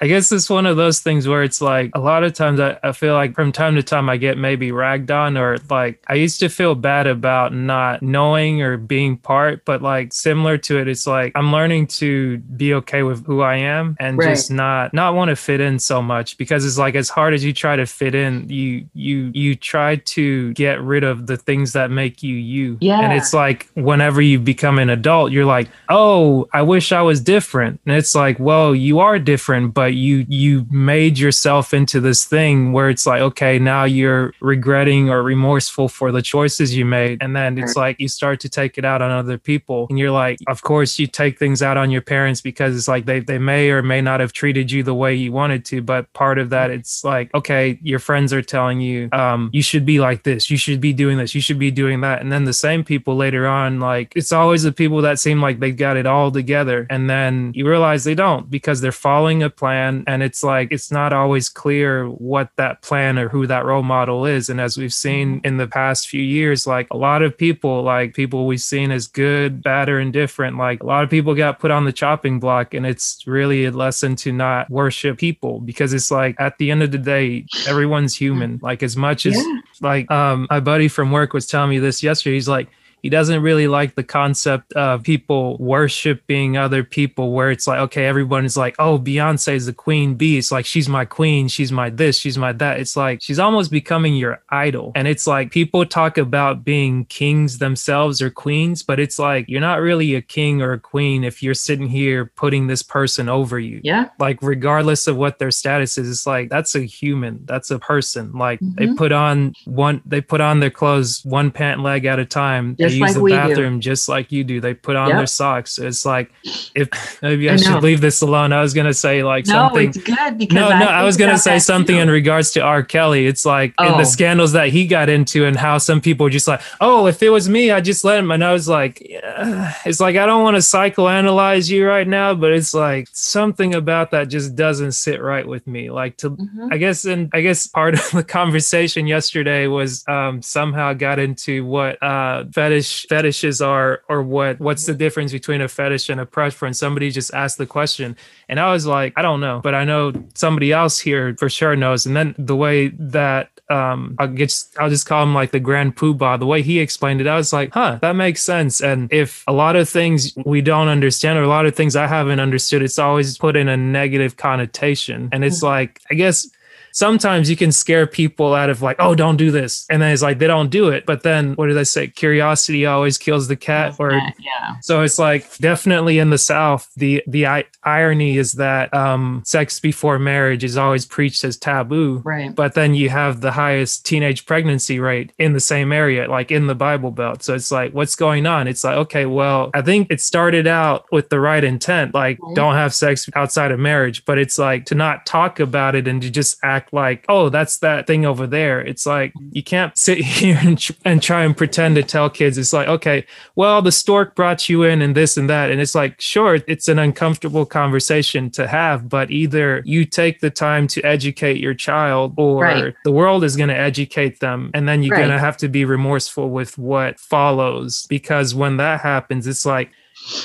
I 0.00 0.06
guess 0.06 0.30
it's 0.32 0.50
one 0.50 0.66
of 0.66 0.76
those 0.76 1.00
things 1.00 1.26
where 1.26 1.42
it's 1.42 1.60
like 1.60 1.90
a 1.94 2.00
lot 2.00 2.24
of 2.24 2.32
times 2.34 2.60
I, 2.60 2.78
I 2.82 2.92
feel 2.92 3.14
like 3.14 3.34
from 3.34 3.52
time 3.52 3.74
to 3.76 3.82
time 3.82 4.08
I 4.08 4.16
get 4.16 4.36
maybe 4.38 4.72
ragged 4.72 5.10
on 5.10 5.36
or 5.36 5.56
like 5.70 6.02
I 6.08 6.14
used 6.14 6.40
to 6.40 6.48
feel 6.48 6.74
bad 6.74 7.06
about 7.06 7.54
not 7.54 8.02
knowing 8.02 8.62
or 8.62 8.76
being 8.76 9.16
part, 9.16 9.64
but 9.64 9.82
like 9.82 10.12
similar 10.12 10.58
to 10.58 10.78
it, 10.78 10.88
it's 10.88 11.06
like 11.06 11.32
I'm 11.34 11.52
learning 11.52 11.86
to 11.88 12.38
be 12.38 12.74
okay 12.74 13.02
with 13.02 13.24
who 13.26 13.40
I 13.40 13.56
am 13.56 13.96
and 13.98 14.18
Right. 14.18 14.30
just 14.30 14.50
not 14.50 14.92
not 14.94 15.14
want 15.14 15.28
to 15.30 15.36
fit 15.36 15.60
in 15.60 15.78
so 15.78 16.00
much 16.02 16.36
because 16.38 16.64
it's 16.64 16.78
like 16.78 16.94
as 16.94 17.08
hard 17.08 17.34
as 17.34 17.44
you 17.44 17.52
try 17.52 17.76
to 17.76 17.86
fit 17.86 18.14
in, 18.14 18.48
you 18.48 18.86
you 18.94 19.30
you 19.34 19.54
try 19.54 19.96
to 19.96 20.52
get 20.54 20.80
rid 20.82 21.04
of 21.04 21.26
the 21.26 21.36
things 21.36 21.72
that 21.72 21.90
make 21.90 22.22
you 22.22 22.34
you. 22.34 22.76
Yeah. 22.80 23.00
And 23.00 23.12
it's 23.12 23.32
like 23.32 23.68
whenever 23.74 24.20
you 24.20 24.38
become 24.38 24.78
an 24.78 24.90
adult, 24.90 25.32
you're 25.32 25.44
like, 25.44 25.68
oh, 25.88 26.48
I 26.52 26.62
wish 26.62 26.92
I 26.92 27.02
was 27.02 27.20
different. 27.20 27.80
And 27.86 27.96
it's 27.96 28.14
like, 28.14 28.38
well, 28.38 28.74
you 28.74 28.98
are 29.00 29.18
different, 29.18 29.74
but 29.74 29.85
you 29.94 30.26
you 30.28 30.66
made 30.70 31.18
yourself 31.18 31.74
into 31.74 32.00
this 32.00 32.24
thing 32.24 32.72
where 32.72 32.88
it's 32.88 33.06
like, 33.06 33.20
okay, 33.20 33.58
now 33.58 33.84
you're 33.84 34.32
regretting 34.40 35.08
or 35.10 35.22
remorseful 35.22 35.88
for 35.88 36.12
the 36.12 36.22
choices 36.22 36.76
you 36.76 36.84
made. 36.84 37.22
And 37.22 37.34
then 37.34 37.58
it's 37.58 37.76
like 37.76 38.00
you 38.00 38.08
start 38.08 38.40
to 38.40 38.48
take 38.48 38.78
it 38.78 38.84
out 38.84 39.02
on 39.02 39.10
other 39.10 39.38
people. 39.38 39.86
And 39.90 39.98
you're 39.98 40.10
like, 40.10 40.38
of 40.48 40.62
course, 40.62 40.98
you 40.98 41.06
take 41.06 41.38
things 41.38 41.62
out 41.62 41.76
on 41.76 41.90
your 41.90 42.02
parents 42.02 42.40
because 42.40 42.76
it's 42.76 42.88
like 42.88 43.06
they, 43.06 43.20
they 43.20 43.38
may 43.38 43.70
or 43.70 43.82
may 43.82 44.00
not 44.00 44.20
have 44.20 44.32
treated 44.32 44.70
you 44.70 44.82
the 44.82 44.94
way 44.94 45.14
you 45.14 45.32
wanted 45.32 45.64
to. 45.66 45.82
But 45.82 46.12
part 46.12 46.38
of 46.38 46.50
that, 46.50 46.70
it's 46.70 47.04
like, 47.04 47.32
okay, 47.34 47.78
your 47.82 47.98
friends 47.98 48.32
are 48.32 48.42
telling 48.42 48.80
you, 48.80 49.08
um, 49.12 49.50
you 49.52 49.62
should 49.62 49.84
be 49.86 50.00
like 50.00 50.22
this, 50.22 50.50
you 50.50 50.56
should 50.56 50.80
be 50.80 50.92
doing 50.92 51.18
this, 51.18 51.34
you 51.34 51.40
should 51.40 51.58
be 51.58 51.70
doing 51.70 52.00
that. 52.00 52.20
And 52.20 52.32
then 52.32 52.44
the 52.44 52.52
same 52.52 52.84
people 52.84 53.16
later 53.16 53.46
on, 53.46 53.80
like 53.80 54.12
it's 54.16 54.32
always 54.32 54.62
the 54.62 54.72
people 54.72 55.02
that 55.02 55.18
seem 55.18 55.40
like 55.40 55.60
they've 55.60 55.76
got 55.76 55.96
it 55.96 56.06
all 56.06 56.30
together. 56.30 56.86
And 56.90 57.08
then 57.08 57.52
you 57.54 57.68
realize 57.68 58.04
they 58.04 58.14
don't 58.14 58.50
because 58.50 58.80
they're 58.80 58.92
following 58.92 59.42
a 59.42 59.50
plan. 59.50 59.75
And 60.06 60.22
it's 60.22 60.42
like, 60.42 60.68
it's 60.70 60.90
not 60.90 61.12
always 61.12 61.48
clear 61.48 62.06
what 62.06 62.50
that 62.56 62.82
plan 62.82 63.18
or 63.18 63.28
who 63.28 63.46
that 63.46 63.64
role 63.64 63.82
model 63.82 64.26
is. 64.26 64.48
And 64.48 64.60
as 64.60 64.76
we've 64.76 64.94
seen 64.94 65.40
in 65.44 65.56
the 65.56 65.66
past 65.66 66.08
few 66.08 66.22
years, 66.22 66.66
like 66.66 66.86
a 66.90 66.96
lot 66.96 67.22
of 67.22 67.36
people, 67.36 67.82
like 67.82 68.14
people 68.14 68.46
we've 68.46 68.60
seen 68.60 68.90
as 68.90 69.06
good, 69.06 69.62
bad, 69.62 69.88
or 69.88 70.00
indifferent, 70.00 70.56
like 70.56 70.82
a 70.82 70.86
lot 70.86 71.04
of 71.04 71.10
people 71.10 71.34
got 71.34 71.58
put 71.58 71.70
on 71.70 71.84
the 71.84 71.92
chopping 71.92 72.40
block. 72.40 72.74
And 72.74 72.86
it's 72.86 73.26
really 73.26 73.64
a 73.64 73.70
lesson 73.70 74.16
to 74.16 74.32
not 74.32 74.70
worship 74.70 75.18
people 75.18 75.60
because 75.60 75.92
it's 75.92 76.10
like 76.10 76.36
at 76.38 76.58
the 76.58 76.70
end 76.70 76.82
of 76.82 76.90
the 76.90 76.98
day, 76.98 77.46
everyone's 77.66 78.14
human. 78.16 78.58
Like 78.62 78.82
as 78.82 78.96
much 78.96 79.26
as 79.26 79.34
Yeah. 79.36 79.60
like 79.80 80.10
um 80.10 80.46
my 80.50 80.60
buddy 80.60 80.88
from 80.88 81.10
work 81.12 81.32
was 81.32 81.46
telling 81.46 81.70
me 81.70 81.78
this 81.78 82.02
yesterday. 82.02 82.34
He's 82.34 82.48
like, 82.48 82.68
he 83.06 83.10
doesn't 83.10 83.40
really 83.42 83.68
like 83.68 83.94
the 83.94 84.02
concept 84.02 84.72
of 84.72 85.02
people 85.02 85.56
worshiping 85.58 86.56
other 86.56 86.82
people 86.82 87.32
where 87.32 87.50
it's 87.50 87.66
like 87.66 87.78
okay 87.78 88.06
everyone 88.06 88.44
is 88.44 88.56
like 88.56 88.74
oh 88.78 88.98
beyonce's 88.98 89.66
the 89.66 89.72
queen 89.72 90.14
bee. 90.14 90.36
It's 90.38 90.50
like 90.50 90.66
she's 90.66 90.88
my 90.88 91.04
queen 91.04 91.48
she's 91.48 91.70
my 91.70 91.88
this 91.90 92.18
she's 92.18 92.36
my 92.36 92.52
that. 92.54 92.80
It's 92.80 92.96
like 92.96 93.22
she's 93.22 93.38
almost 93.38 93.70
becoming 93.70 94.14
your 94.16 94.42
idol. 94.50 94.92
And 94.94 95.06
it's 95.06 95.26
like 95.26 95.50
people 95.52 95.86
talk 95.86 96.18
about 96.18 96.64
being 96.64 97.04
kings 97.06 97.58
themselves 97.58 98.20
or 98.20 98.30
queens 98.30 98.82
but 98.82 98.98
it's 98.98 99.18
like 99.18 99.44
you're 99.48 99.60
not 99.60 99.80
really 99.80 100.14
a 100.16 100.22
king 100.22 100.60
or 100.62 100.72
a 100.72 100.80
queen 100.80 101.22
if 101.24 101.42
you're 101.42 101.54
sitting 101.68 101.86
here 101.86 102.26
putting 102.36 102.66
this 102.66 102.82
person 102.82 103.28
over 103.28 103.58
you. 103.58 103.80
Yeah. 103.84 104.08
like 104.18 104.38
regardless 104.42 105.06
of 105.06 105.16
what 105.16 105.38
their 105.38 105.50
status 105.52 105.96
is 105.98 106.10
it's 106.10 106.26
like 106.26 106.48
that's 106.50 106.74
a 106.74 106.80
human 106.80 107.40
that's 107.44 107.70
a 107.70 107.78
person. 107.78 108.32
Like 108.32 108.58
they 108.60 108.86
Mhm. 108.88 108.96
put 108.96 109.12
on 109.12 109.54
one 109.64 110.02
they 110.04 110.20
put 110.20 110.40
on 110.40 110.60
their 110.60 110.70
clothes 110.70 111.24
one 111.24 111.50
pant 111.50 111.80
leg 111.82 112.04
at 112.04 112.18
a 112.18 112.24
time. 112.24 112.74
They 112.78 112.95
use 112.96 113.16
like 113.16 113.30
the 113.32 113.36
bathroom 113.36 113.80
just 113.80 114.08
like 114.08 114.32
you 114.32 114.44
do 114.44 114.60
they 114.60 114.74
put 114.74 114.96
on 114.96 115.08
Yep. 115.08 115.16
their 115.18 115.26
socks 115.26 115.78
it's 115.78 116.04
like 116.06 116.30
if 116.74 116.88
maybe 117.22 117.48
i, 117.50 117.54
I 117.54 117.56
should 117.56 117.82
leave 117.82 118.00
this 118.00 118.20
alone 118.22 118.52
i 118.52 118.60
was 118.60 118.74
gonna 118.74 118.94
say 118.94 119.22
like 119.22 119.46
No, 119.46 119.52
something 119.52 119.88
it's 119.88 119.98
good 119.98 120.38
because 120.38 120.54
no, 120.54 120.68
no, 120.70 120.86
I 120.86 121.02
was 121.04 121.16
gonna 121.16 121.38
say 121.38 121.58
something 121.58 121.96
too. 121.96 122.02
in 122.02 122.10
regards 122.10 122.50
to 122.52 122.60
R. 122.60 122.82
Kelly. 122.82 123.26
It's 123.26 123.44
like 123.46 123.70
in 123.78 123.86
Oh. 123.86 123.98
the 123.98 124.04
scandals 124.04 124.52
that 124.52 124.68
he 124.68 124.86
got 124.86 125.08
into 125.08 125.44
and 125.44 125.56
how 125.56 125.78
some 125.78 126.00
people 126.00 126.26
are 126.26 126.30
just 126.30 126.48
like, 126.48 126.60
oh, 126.80 127.06
if 127.06 127.22
it 127.22 127.30
was 127.30 127.48
me, 127.48 127.70
I 127.70 127.80
just 127.80 128.04
let 128.04 128.18
him. 128.18 128.30
And 128.30 128.42
I 128.44 128.52
was 128.52 128.68
like, 128.68 129.00
yeah. 129.08 129.72
it's 129.84 130.00
like 130.00 130.16
I 130.16 130.26
don't 130.26 130.42
want 130.42 130.56
to 130.56 130.62
psychoanalyze 130.62 131.70
you 131.70 131.86
right 131.86 132.06
now, 132.06 132.34
but 132.34 132.52
it's 132.52 132.74
like 132.74 133.08
something 133.12 133.74
about 133.74 134.10
that 134.10 134.28
just 134.28 134.54
doesn't 134.56 134.92
sit 134.92 135.20
right 135.22 135.46
with 135.46 135.66
me. 135.66 135.90
Like 135.90 136.16
to 136.18 136.30
Mhm. 136.30 136.72
I 136.72 136.76
guess 136.78 137.04
and 137.04 137.30
I 137.32 137.40
guess 137.40 137.66
part 137.66 137.94
of 137.94 138.10
the 138.10 138.24
conversation 138.24 139.06
yesterday 139.06 139.66
was 139.66 140.04
um, 140.08 140.42
somehow 140.42 140.92
got 140.92 141.18
into 141.18 141.64
what 141.64 142.02
uh, 142.02 142.44
fetish 142.52 142.75
fetishes 142.82 143.60
are 143.60 144.02
or 144.08 144.22
what 144.22 144.60
what's 144.60 144.86
the 144.86 144.94
difference 144.94 145.32
between 145.32 145.60
a 145.60 145.68
fetish 145.68 146.08
and 146.08 146.20
a 146.20 146.26
preference. 146.26 146.78
Somebody 146.78 147.10
just 147.10 147.32
asked 147.34 147.58
the 147.58 147.66
question, 147.66 148.16
and 148.48 148.60
I 148.60 148.72
was 148.72 148.86
like, 148.86 149.12
I 149.16 149.22
don't 149.22 149.40
know, 149.40 149.60
but 149.62 149.74
I 149.74 149.84
know 149.84 150.12
somebody 150.34 150.72
else 150.72 150.98
here 150.98 151.34
for 151.38 151.48
sure 151.48 151.76
knows. 151.76 152.06
And 152.06 152.16
then 152.16 152.34
the 152.38 152.56
way 152.56 152.88
that 152.88 153.50
um 153.68 154.14
I'll 154.18 154.28
just 154.28 154.78
I'll 154.78 154.90
just 154.90 155.06
call 155.06 155.22
him 155.22 155.34
like 155.34 155.50
the 155.50 155.60
grand 155.60 155.96
poobah. 155.96 156.38
The 156.38 156.46
way 156.46 156.62
he 156.62 156.78
explained 156.78 157.20
it, 157.20 157.26
I 157.26 157.36
was 157.36 157.52
like, 157.52 157.72
huh, 157.72 157.98
that 158.02 158.16
makes 158.16 158.42
sense. 158.42 158.80
And 158.80 159.12
if 159.12 159.44
a 159.46 159.52
lot 159.52 159.76
of 159.76 159.88
things 159.88 160.32
we 160.44 160.60
don't 160.60 160.88
understand 160.88 161.38
or 161.38 161.42
a 161.42 161.48
lot 161.48 161.66
of 161.66 161.74
things 161.74 161.96
I 161.96 162.06
haven't 162.06 162.40
understood, 162.40 162.82
it's 162.82 162.98
always 162.98 163.38
put 163.38 163.56
in 163.56 163.68
a 163.68 163.76
negative 163.76 164.36
connotation. 164.36 165.28
And 165.32 165.44
it's 165.44 165.62
like, 165.62 166.00
I 166.10 166.14
guess 166.14 166.48
sometimes 166.96 167.50
you 167.50 167.56
can 167.56 167.70
scare 167.70 168.06
people 168.06 168.54
out 168.54 168.70
of 168.70 168.80
like, 168.80 168.96
oh, 168.98 169.14
don't 169.14 169.36
do 169.36 169.50
this. 169.50 169.84
And 169.90 170.00
then 170.00 170.12
it's 170.12 170.22
like 170.22 170.38
they 170.38 170.46
don't 170.46 170.70
do 170.70 170.88
it. 170.88 171.04
But 171.04 171.24
then 171.24 171.52
what 171.56 171.66
did 171.66 171.76
I 171.76 171.82
say? 171.82 172.08
Curiosity 172.08 172.86
always 172.86 173.18
kills 173.18 173.48
the 173.48 173.56
cat. 173.56 173.96
Or 173.98 174.12
yeah. 174.12 174.76
so 174.80 175.02
it's 175.02 175.18
like 175.18 175.58
definitely 175.58 176.18
in 176.18 176.30
the 176.30 176.38
South, 176.38 176.90
the 176.96 177.22
the 177.26 177.46
I- 177.46 177.66
irony 177.84 178.38
is 178.38 178.54
that 178.54 178.94
um, 178.94 179.42
sex 179.44 179.78
before 179.78 180.18
marriage 180.18 180.64
is 180.64 180.78
always 180.78 181.04
preached 181.04 181.44
as 181.44 181.58
taboo. 181.58 182.22
Right. 182.24 182.54
But 182.54 182.72
then 182.72 182.94
you 182.94 183.10
have 183.10 183.42
the 183.42 183.52
highest 183.52 184.06
teenage 184.06 184.46
pregnancy 184.46 184.98
rate 184.98 185.32
in 185.38 185.52
the 185.52 185.60
same 185.60 185.92
area, 185.92 186.26
like 186.30 186.50
in 186.50 186.66
the 186.66 186.74
Bible 186.74 187.10
Belt. 187.10 187.42
So 187.42 187.54
it's 187.54 187.70
like, 187.70 187.92
what's 187.92 188.16
going 188.16 188.46
on? 188.46 188.68
It's 188.68 188.84
like, 188.84 188.96
okay, 188.96 189.26
well, 189.26 189.70
I 189.74 189.82
think 189.82 190.10
it 190.10 190.22
started 190.22 190.66
out 190.66 191.04
with 191.12 191.28
the 191.28 191.40
right 191.40 191.62
intent, 191.62 192.14
like 192.14 192.38
don't 192.54 192.74
have 192.74 192.94
sex 192.94 193.28
outside 193.34 193.70
of 193.70 193.78
marriage. 193.78 194.24
But 194.24 194.38
it's 194.38 194.56
like 194.56 194.86
to 194.86 194.94
not 194.94 195.26
talk 195.26 195.60
about 195.60 195.94
it 195.94 196.08
and 196.08 196.22
to 196.22 196.30
just 196.30 196.56
act 196.64 196.85
like, 196.92 197.24
oh, 197.28 197.48
that's 197.48 197.78
that 197.78 198.06
thing 198.06 198.24
over 198.26 198.46
there. 198.46 198.80
It's 198.80 199.06
like 199.06 199.32
you 199.52 199.62
can't 199.62 199.96
sit 199.96 200.18
here 200.24 200.58
and, 200.62 200.78
tr- 200.78 200.92
and 201.04 201.22
try 201.22 201.44
and 201.44 201.56
pretend 201.56 201.96
to 201.96 202.02
tell 202.02 202.28
kids. 202.30 202.58
It's 202.58 202.72
like, 202.72 202.88
okay, 202.88 203.26
well, 203.54 203.82
the 203.82 203.92
stork 203.92 204.34
brought 204.34 204.68
you 204.68 204.82
in 204.82 205.02
and 205.02 205.14
this 205.14 205.36
and 205.36 205.48
that. 205.50 205.70
And 205.70 205.80
it's 205.80 205.94
like, 205.94 206.20
sure, 206.20 206.58
it's 206.66 206.88
an 206.88 206.98
uncomfortable 206.98 207.66
conversation 207.66 208.50
to 208.50 208.66
have, 208.66 209.08
but 209.08 209.30
either 209.30 209.82
you 209.84 210.04
take 210.04 210.40
the 210.40 210.50
time 210.50 210.86
to 210.88 211.02
educate 211.02 211.58
your 211.58 211.74
child 211.74 212.34
or 212.36 212.62
Right. 212.62 212.94
the 213.04 213.12
world 213.12 213.44
is 213.44 213.56
going 213.56 213.68
to 213.68 213.76
educate 213.78 214.40
them. 214.40 214.70
And 214.74 214.88
then 214.88 215.02
you're 215.02 215.14
Right. 215.16 215.22
going 215.26 215.30
to 215.32 215.38
have 215.38 215.56
to 215.58 215.68
be 215.68 215.84
remorseful 215.84 216.50
with 216.50 216.76
what 216.78 217.18
follows. 217.20 218.06
Because 218.08 218.54
when 218.54 218.76
that 218.78 219.00
happens, 219.00 219.46
it's 219.46 219.66
like, 219.66 219.90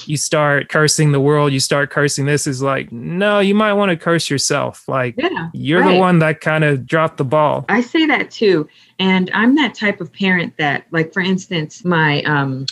you 0.05 0.17
start 0.17 0.69
cursing 0.69 1.11
the 1.11 1.19
world, 1.19 1.51
you 1.53 1.59
start 1.59 1.89
cursing 1.89 2.25
this 2.25 2.45
is 2.47 2.61
like, 2.61 2.91
no, 2.91 3.39
you 3.39 3.55
might 3.55 3.73
want 3.73 3.89
to 3.89 3.97
curse 3.97 4.29
yourself. 4.29 4.87
Like 4.87 5.15
Yeah. 5.17 5.49
you're 5.53 5.83
the 5.83 5.97
one 5.97 6.19
that 6.19 6.41
kind 6.41 6.63
of 6.63 6.85
dropped 6.85 7.17
the 7.17 7.23
ball. 7.25 7.65
I 7.69 7.81
say 7.81 8.05
that 8.05 8.31
too. 8.31 8.67
And 8.99 9.31
I'm 9.33 9.55
that 9.55 9.73
type 9.73 9.99
of 9.99 10.13
parent 10.13 10.55
that, 10.57 10.85
like, 10.91 11.11
for 11.13 11.21
instance, 11.21 11.83
my 11.83 12.21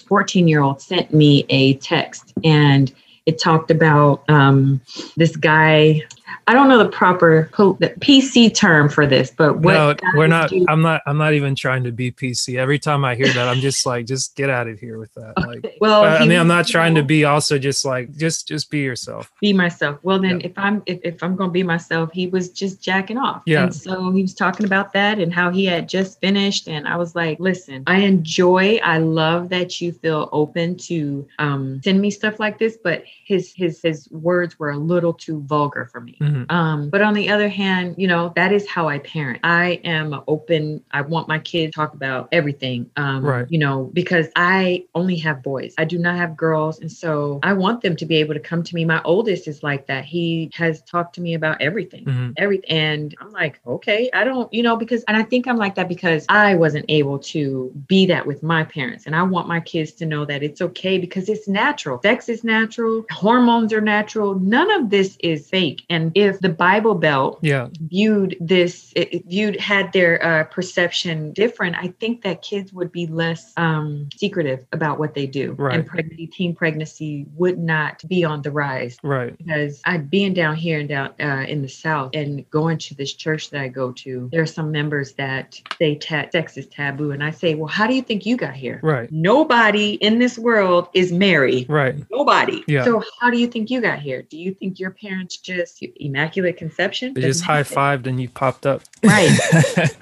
14 0.07 0.47
year 0.47 0.62
old 0.62 0.81
sent 0.81 1.13
me 1.13 1.45
a 1.49 1.73
text 1.75 2.33
and 2.43 2.93
it 3.25 3.39
talked 3.39 3.71
about 3.71 4.23
um, 4.29 4.81
this 5.15 5.35
guy. 5.35 6.01
I 6.49 6.53
don't 6.53 6.67
know 6.67 6.79
the 6.79 6.89
proper 6.89 7.47
PC 7.53 8.55
term 8.55 8.89
for 8.89 9.05
this, 9.05 9.29
but 9.29 9.59
what 9.59 9.73
no, 9.73 9.95
we're 10.15 10.25
not 10.25 10.49
do- 10.49 10.65
I'm 10.67 10.81
not 10.81 11.03
I'm 11.05 11.19
not 11.19 11.33
even 11.35 11.53
trying 11.53 11.83
to 11.83 11.91
be 11.91 12.12
PC. 12.12 12.57
Every 12.57 12.79
time 12.79 13.05
I 13.05 13.13
hear 13.13 13.31
that, 13.31 13.47
I'm 13.47 13.59
just 13.59 13.85
like, 13.85 14.07
just 14.07 14.35
get 14.35 14.49
out 14.49 14.67
of 14.67 14.79
here 14.79 14.97
with 14.97 15.13
that. 15.13 15.33
Like 15.38 15.77
well, 15.79 16.03
I 16.05 16.17
he 16.23 16.27
mean, 16.27 16.39
I'm 16.39 16.47
not 16.47 16.65
trying 16.65 16.95
to 16.95 17.03
be 17.03 17.23
also 17.23 17.59
just 17.59 17.85
like 17.85 18.15
just 18.17 18.47
just 18.47 18.71
be 18.71 18.79
yourself. 18.79 19.31
be 19.39 19.53
myself. 19.53 19.99
Well, 20.01 20.17
then 20.17 20.39
Yeah. 20.39 20.47
if 20.47 20.53
I'm 20.57 20.81
if, 20.88 20.99
if 21.03 21.21
I'm 21.21 21.35
gonna 21.35 21.51
be 21.51 21.62
myself, 21.62 22.12
he 22.13 22.25
was 22.25 22.49
just 22.49 22.81
jacking 22.81 23.19
off. 23.19 23.43
Yeah. 23.45 23.65
And 23.65 23.75
so 23.75 24.09
he 24.12 24.23
was 24.23 24.33
talking 24.33 24.65
about 24.65 24.91
that 24.93 25.19
and 25.19 25.31
how 25.31 25.51
he 25.51 25.65
had 25.65 25.88
just 25.88 26.19
finished. 26.19 26.67
And 26.67 26.88
I 26.88 26.95
was 26.95 27.13
like, 27.13 27.39
listen, 27.39 27.83
I 27.85 27.97
enjoy, 27.99 28.79
I 28.83 28.97
love 28.97 29.49
that 29.49 29.79
you 29.81 29.91
feel 29.91 30.29
open 30.31 30.77
to 30.77 31.27
um 31.38 31.79
send 31.83 32.01
me 32.01 32.09
stuff 32.09 32.39
like 32.39 32.57
this, 32.57 32.75
but 32.83 33.03
his 33.23 33.53
his 33.55 33.83
his 33.83 34.09
words 34.09 34.57
were 34.57 34.71
a 34.71 34.77
little 34.77 35.13
too 35.13 35.41
vulgar 35.41 35.85
for 35.91 36.01
me. 36.01 36.17
Mhm. 36.47 36.52
Um, 36.52 36.89
but 36.89 37.02
on 37.02 37.13
the 37.13 37.30
other 37.30 37.49
hand, 37.49 37.95
you 37.97 38.08
know, 38.08 38.32
that 38.36 38.52
is 38.52 38.67
how 38.67 38.88
I 38.88 38.99
parent. 38.99 39.39
I 39.43 39.80
am 39.84 40.21
open. 40.28 40.82
I 40.91 41.02
want 41.02 41.28
my 41.28 41.39
kids 41.39 41.73
to 41.73 41.75
talk 41.80 41.93
about 41.93 42.30
everything. 42.32 42.89
Um, 42.97 43.23
Right. 43.25 43.45
you 43.49 43.60
know, 43.60 43.89
because 43.93 44.28
I 44.36 44.86
only 44.95 45.15
have 45.17 45.43
boys. 45.43 45.73
I 45.78 45.86
do 45.86 45.97
not 45.97 46.15
have 46.15 46.36
girls. 46.38 46.80
And 46.80 46.91
so 46.91 47.39
I 47.43 47.54
want 47.54 47.82
them 47.82 47.95
to 47.97 48.06
be 48.06 48.17
able 48.17 48.34
to 48.34 48.39
come 48.39 48.63
to 48.63 48.75
me. 48.75 48.86
My 48.86 49.02
oldest 49.04 49.47
is 49.47 49.63
like 49.63 49.88
that. 49.88 50.06
He 50.06 50.49
has 50.54 50.82
talked 50.84 51.15
to 51.15 51.21
me 51.21 51.34
about 51.34 51.62
everything. 51.62 52.06
Mhm. 52.06 52.34
Everything. 52.38 52.69
And 52.69 53.15
I'm 53.21 53.32
like, 53.32 53.60
okay, 53.65 54.10
I 54.13 54.23
don't, 54.23 54.52
you 54.54 54.63
know, 54.63 54.75
because 54.75 55.04
and 55.08 55.17
I 55.17 55.23
think 55.23 55.47
I'm 55.47 55.58
like 55.58 55.75
that 55.75 55.88
because 55.88 56.25
I 56.30 56.56
wasn't 56.56 56.86
able 56.89 57.19
to 57.19 57.71
be 57.88 58.06
that 58.08 58.25
with 58.28 58.43
my 58.43 58.63
parents. 58.63 59.06
And 59.06 59.15
I 59.15 59.23
want 59.23 59.47
my 59.47 59.60
kids 59.60 59.91
to 59.93 60.06
know 60.06 60.25
that 60.25 60.43
it's 60.43 60.62
okay 60.62 60.97
because 60.97 61.30
it's 61.30 61.47
natural. 61.47 61.99
Sex 62.04 62.30
is 62.30 62.43
natural, 62.43 63.06
hormones 63.12 63.73
are 63.73 63.82
natural. 63.82 64.36
None 64.39 64.69
of 64.71 64.89
this 64.89 65.17
is 65.21 65.49
fake. 65.49 65.84
And 65.89 66.12
if 66.19 66.39
the 66.39 66.49
Bible 66.49 66.95
Belt 66.95 67.39
Yeah. 67.41 67.67
viewed 67.82 68.36
this 68.39 68.93
viewed 69.27 69.55
had 69.60 69.91
their 69.93 70.13
uh, 70.29 70.43
perception 70.45 71.32
different 71.34 71.75
i 71.75 71.88
think 71.99 72.21
that 72.23 72.41
kids 72.41 72.71
would 72.73 72.91
be 72.91 73.05
less 73.08 73.53
um, 73.58 74.08
secretive 74.15 74.65
about 74.71 74.99
what 74.99 75.13
they 75.13 75.27
do 75.27 75.53
Right. 75.58 75.75
and 75.75 75.86
pregnancy 75.86 76.27
teen 76.27 76.55
pregnancy 76.55 77.25
would 77.36 77.58
not 77.58 77.95
be 78.08 78.23
on 78.23 78.41
the 78.41 78.51
rise 78.51 78.97
Right. 79.03 79.38
because 79.38 79.82
I 79.86 79.97
being 79.97 80.34
down 80.34 80.55
here 80.55 80.79
and 80.79 80.89
down 80.89 81.10
uh, 81.19 81.45
in 81.47 81.62
the 81.62 81.67
south 81.69 82.12
and 82.13 82.32
going 82.49 82.77
to 82.79 82.95
this 82.95 83.13
church 83.13 83.49
that 83.51 83.62
I 83.62 83.67
go 83.67 83.91
to, 84.03 84.29
there 84.32 84.41
are 84.41 84.45
some 84.60 84.71
members 84.71 85.13
that 85.13 85.60
say 85.77 85.95
ta- 85.95 86.27
sex 86.32 86.58
is 86.58 86.67
taboo, 86.67 87.12
and 87.12 87.23
I 87.23 87.32
say, 87.32 87.55
well, 87.55 87.67
how 87.67 87.86
do 87.88 87.93
you 87.93 88.01
think 88.01 88.25
you 88.25 88.36
got 88.38 88.53
here? 88.53 88.79
Right. 88.84 89.10
Nobody 89.12 89.93
in 90.08 90.19
this 90.19 90.38
world 90.38 90.89
is 90.93 91.12
married. 91.12 91.69
Right. 91.69 91.95
Nobody. 92.12 92.63
Yeah. 92.67 92.84
So 92.86 93.03
how 93.19 93.29
do 93.29 93.38
you 93.38 93.47
think 93.47 93.69
you 93.69 93.82
got 93.82 93.99
here? 93.99 94.21
Do 94.23 94.38
you 94.38 94.53
think 94.53 94.79
your 94.79 94.91
parents 94.91 95.38
just 95.38 95.84
immaculate 96.09 96.57
conception? 96.57 97.13
They 97.13 97.21
just 97.21 97.43
high 97.43 97.63
fived 97.63 98.07
and 98.07 98.19
you 98.19 98.29
popped 98.29 98.65
up. 98.65 98.81
Right. 99.03 99.29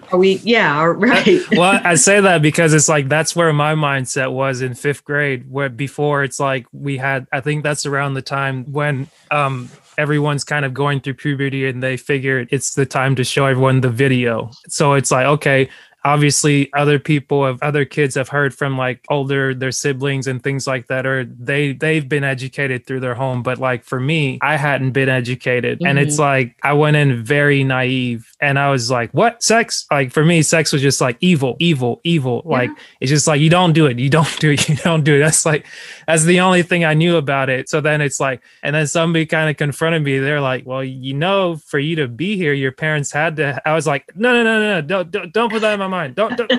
Are 0.11 0.17
we? 0.17 0.35
Yeah. 0.37 0.79
all 0.79 0.89
Right. 0.89 1.41
well, 1.51 1.79
I 1.83 1.95
say 1.95 2.21
that 2.21 2.41
because 2.41 2.73
it's 2.73 2.89
like 2.89 3.09
that's 3.09 3.35
where 3.35 3.51
my 3.53 3.75
mindset 3.75 4.31
was 4.31 4.61
in 4.61 4.73
fifth 4.73 5.03
grade, 5.03 5.49
where 5.49 5.69
before 5.69 6.23
it's 6.23 6.39
like 6.39 6.65
we 6.71 6.97
had, 6.97 7.27
I 7.31 7.41
think 7.41 7.63
that's 7.63 7.85
around 7.85 8.13
the 8.13 8.21
time 8.21 8.65
when 8.71 9.07
um, 9.31 9.69
everyone's 9.97 10.43
kind 10.43 10.65
of 10.65 10.73
going 10.73 11.01
through 11.01 11.15
puberty 11.15 11.67
and 11.67 11.83
they 11.83 11.97
figured 11.97 12.47
it's 12.51 12.75
the 12.75 12.85
time 12.85 13.15
to 13.15 13.23
show 13.23 13.45
everyone 13.45 13.81
the 13.81 13.89
video. 13.89 14.51
So 14.67 14.93
it's 14.93 15.11
like, 15.11 15.25
okay, 15.25 15.69
obviously 16.07 16.71
other 16.71 16.99
people 16.99 17.45
have 17.45 17.61
other 17.61 17.83
kids 17.83 18.15
have 18.15 18.29
heard 18.29 18.55
from 18.55 18.77
like 18.77 19.03
older 19.09 19.53
their 19.53 19.73
siblings 19.73 20.25
and 20.25 20.41
things 20.41 20.65
like 20.65 20.87
that 20.87 21.05
or 21.05 21.25
they 21.25 21.73
they've 21.73 22.07
been 22.07 22.23
educated 22.23 22.87
through 22.87 23.01
their 23.01 23.13
home. 23.13 23.43
But 23.43 23.57
like 23.57 23.83
for 23.83 23.99
me 23.99 24.39
i 24.41 24.55
hadn't 24.55 24.91
been 24.91 25.09
educated. 25.09 25.81
And 25.85 25.99
it's 25.99 26.13
mm-hmm. 26.13 26.21
like 26.21 26.55
i 26.63 26.71
went 26.71 26.95
in 26.95 27.23
very 27.23 27.63
naive 27.65 28.33
and 28.39 28.57
i 28.57 28.69
was 28.69 28.89
like 28.89 29.11
what? 29.11 29.43
Sex? 29.43 29.85
Like 29.91 30.13
for 30.13 30.23
me 30.23 30.41
sex 30.43 30.71
was 30.71 30.81
just 30.81 31.01
like 31.01 31.17
evil 31.19 31.57
evil 31.59 31.99
evil. 32.05 32.41
Like 32.45 32.69
it's 33.01 33.09
just 33.09 33.27
like 33.27 33.41
you 33.41 33.49
don't 33.49 33.73
do 33.73 33.85
it. 33.87 33.99
You 33.99 34.09
don't 34.09 34.39
do 34.39 34.51
it. 34.51 34.57
You 34.67 34.75
don't 34.75 35.03
do 35.03 35.15
it. 35.15 35.19
That's 35.19 35.45
like 35.45 35.65
that's 36.07 36.23
the 36.23 36.39
only 36.39 36.61
thing 36.63 36.85
i 36.85 36.93
knew 36.93 37.17
about 37.17 37.49
it. 37.49 37.69
So 37.69 37.81
then 37.81 37.99
it's 37.99 38.19
like 38.19 38.41
and 38.63 38.73
then 38.73 38.87
somebody 38.87 39.25
kind 39.25 39.49
of 39.49 39.57
confronted 39.57 40.03
me. 40.03 40.19
They're 40.19 40.41
like 40.41 40.65
well 40.65 40.83
you 40.83 41.13
know 41.13 41.57
for 41.57 41.79
you 41.79 41.97
to 41.97 42.07
be 42.07 42.37
here 42.37 42.53
your 42.53 42.71
parents 42.71 43.11
had 43.11 43.35
to 43.37 43.61
i 43.67 43.73
was 43.73 43.85
like 43.85 44.03
no 44.15 44.31
no 44.31 44.43
no 44.43 44.59
no 44.59 44.69
no. 44.75 44.81
Don't 44.81 45.11
don't, 45.11 45.33
don't 45.33 45.51
put 45.51 45.61
that 45.61 45.73
in 45.73 45.79
my 45.79 45.87
mind 45.87 45.96
don't, 46.07 46.37
don't. 46.37 46.51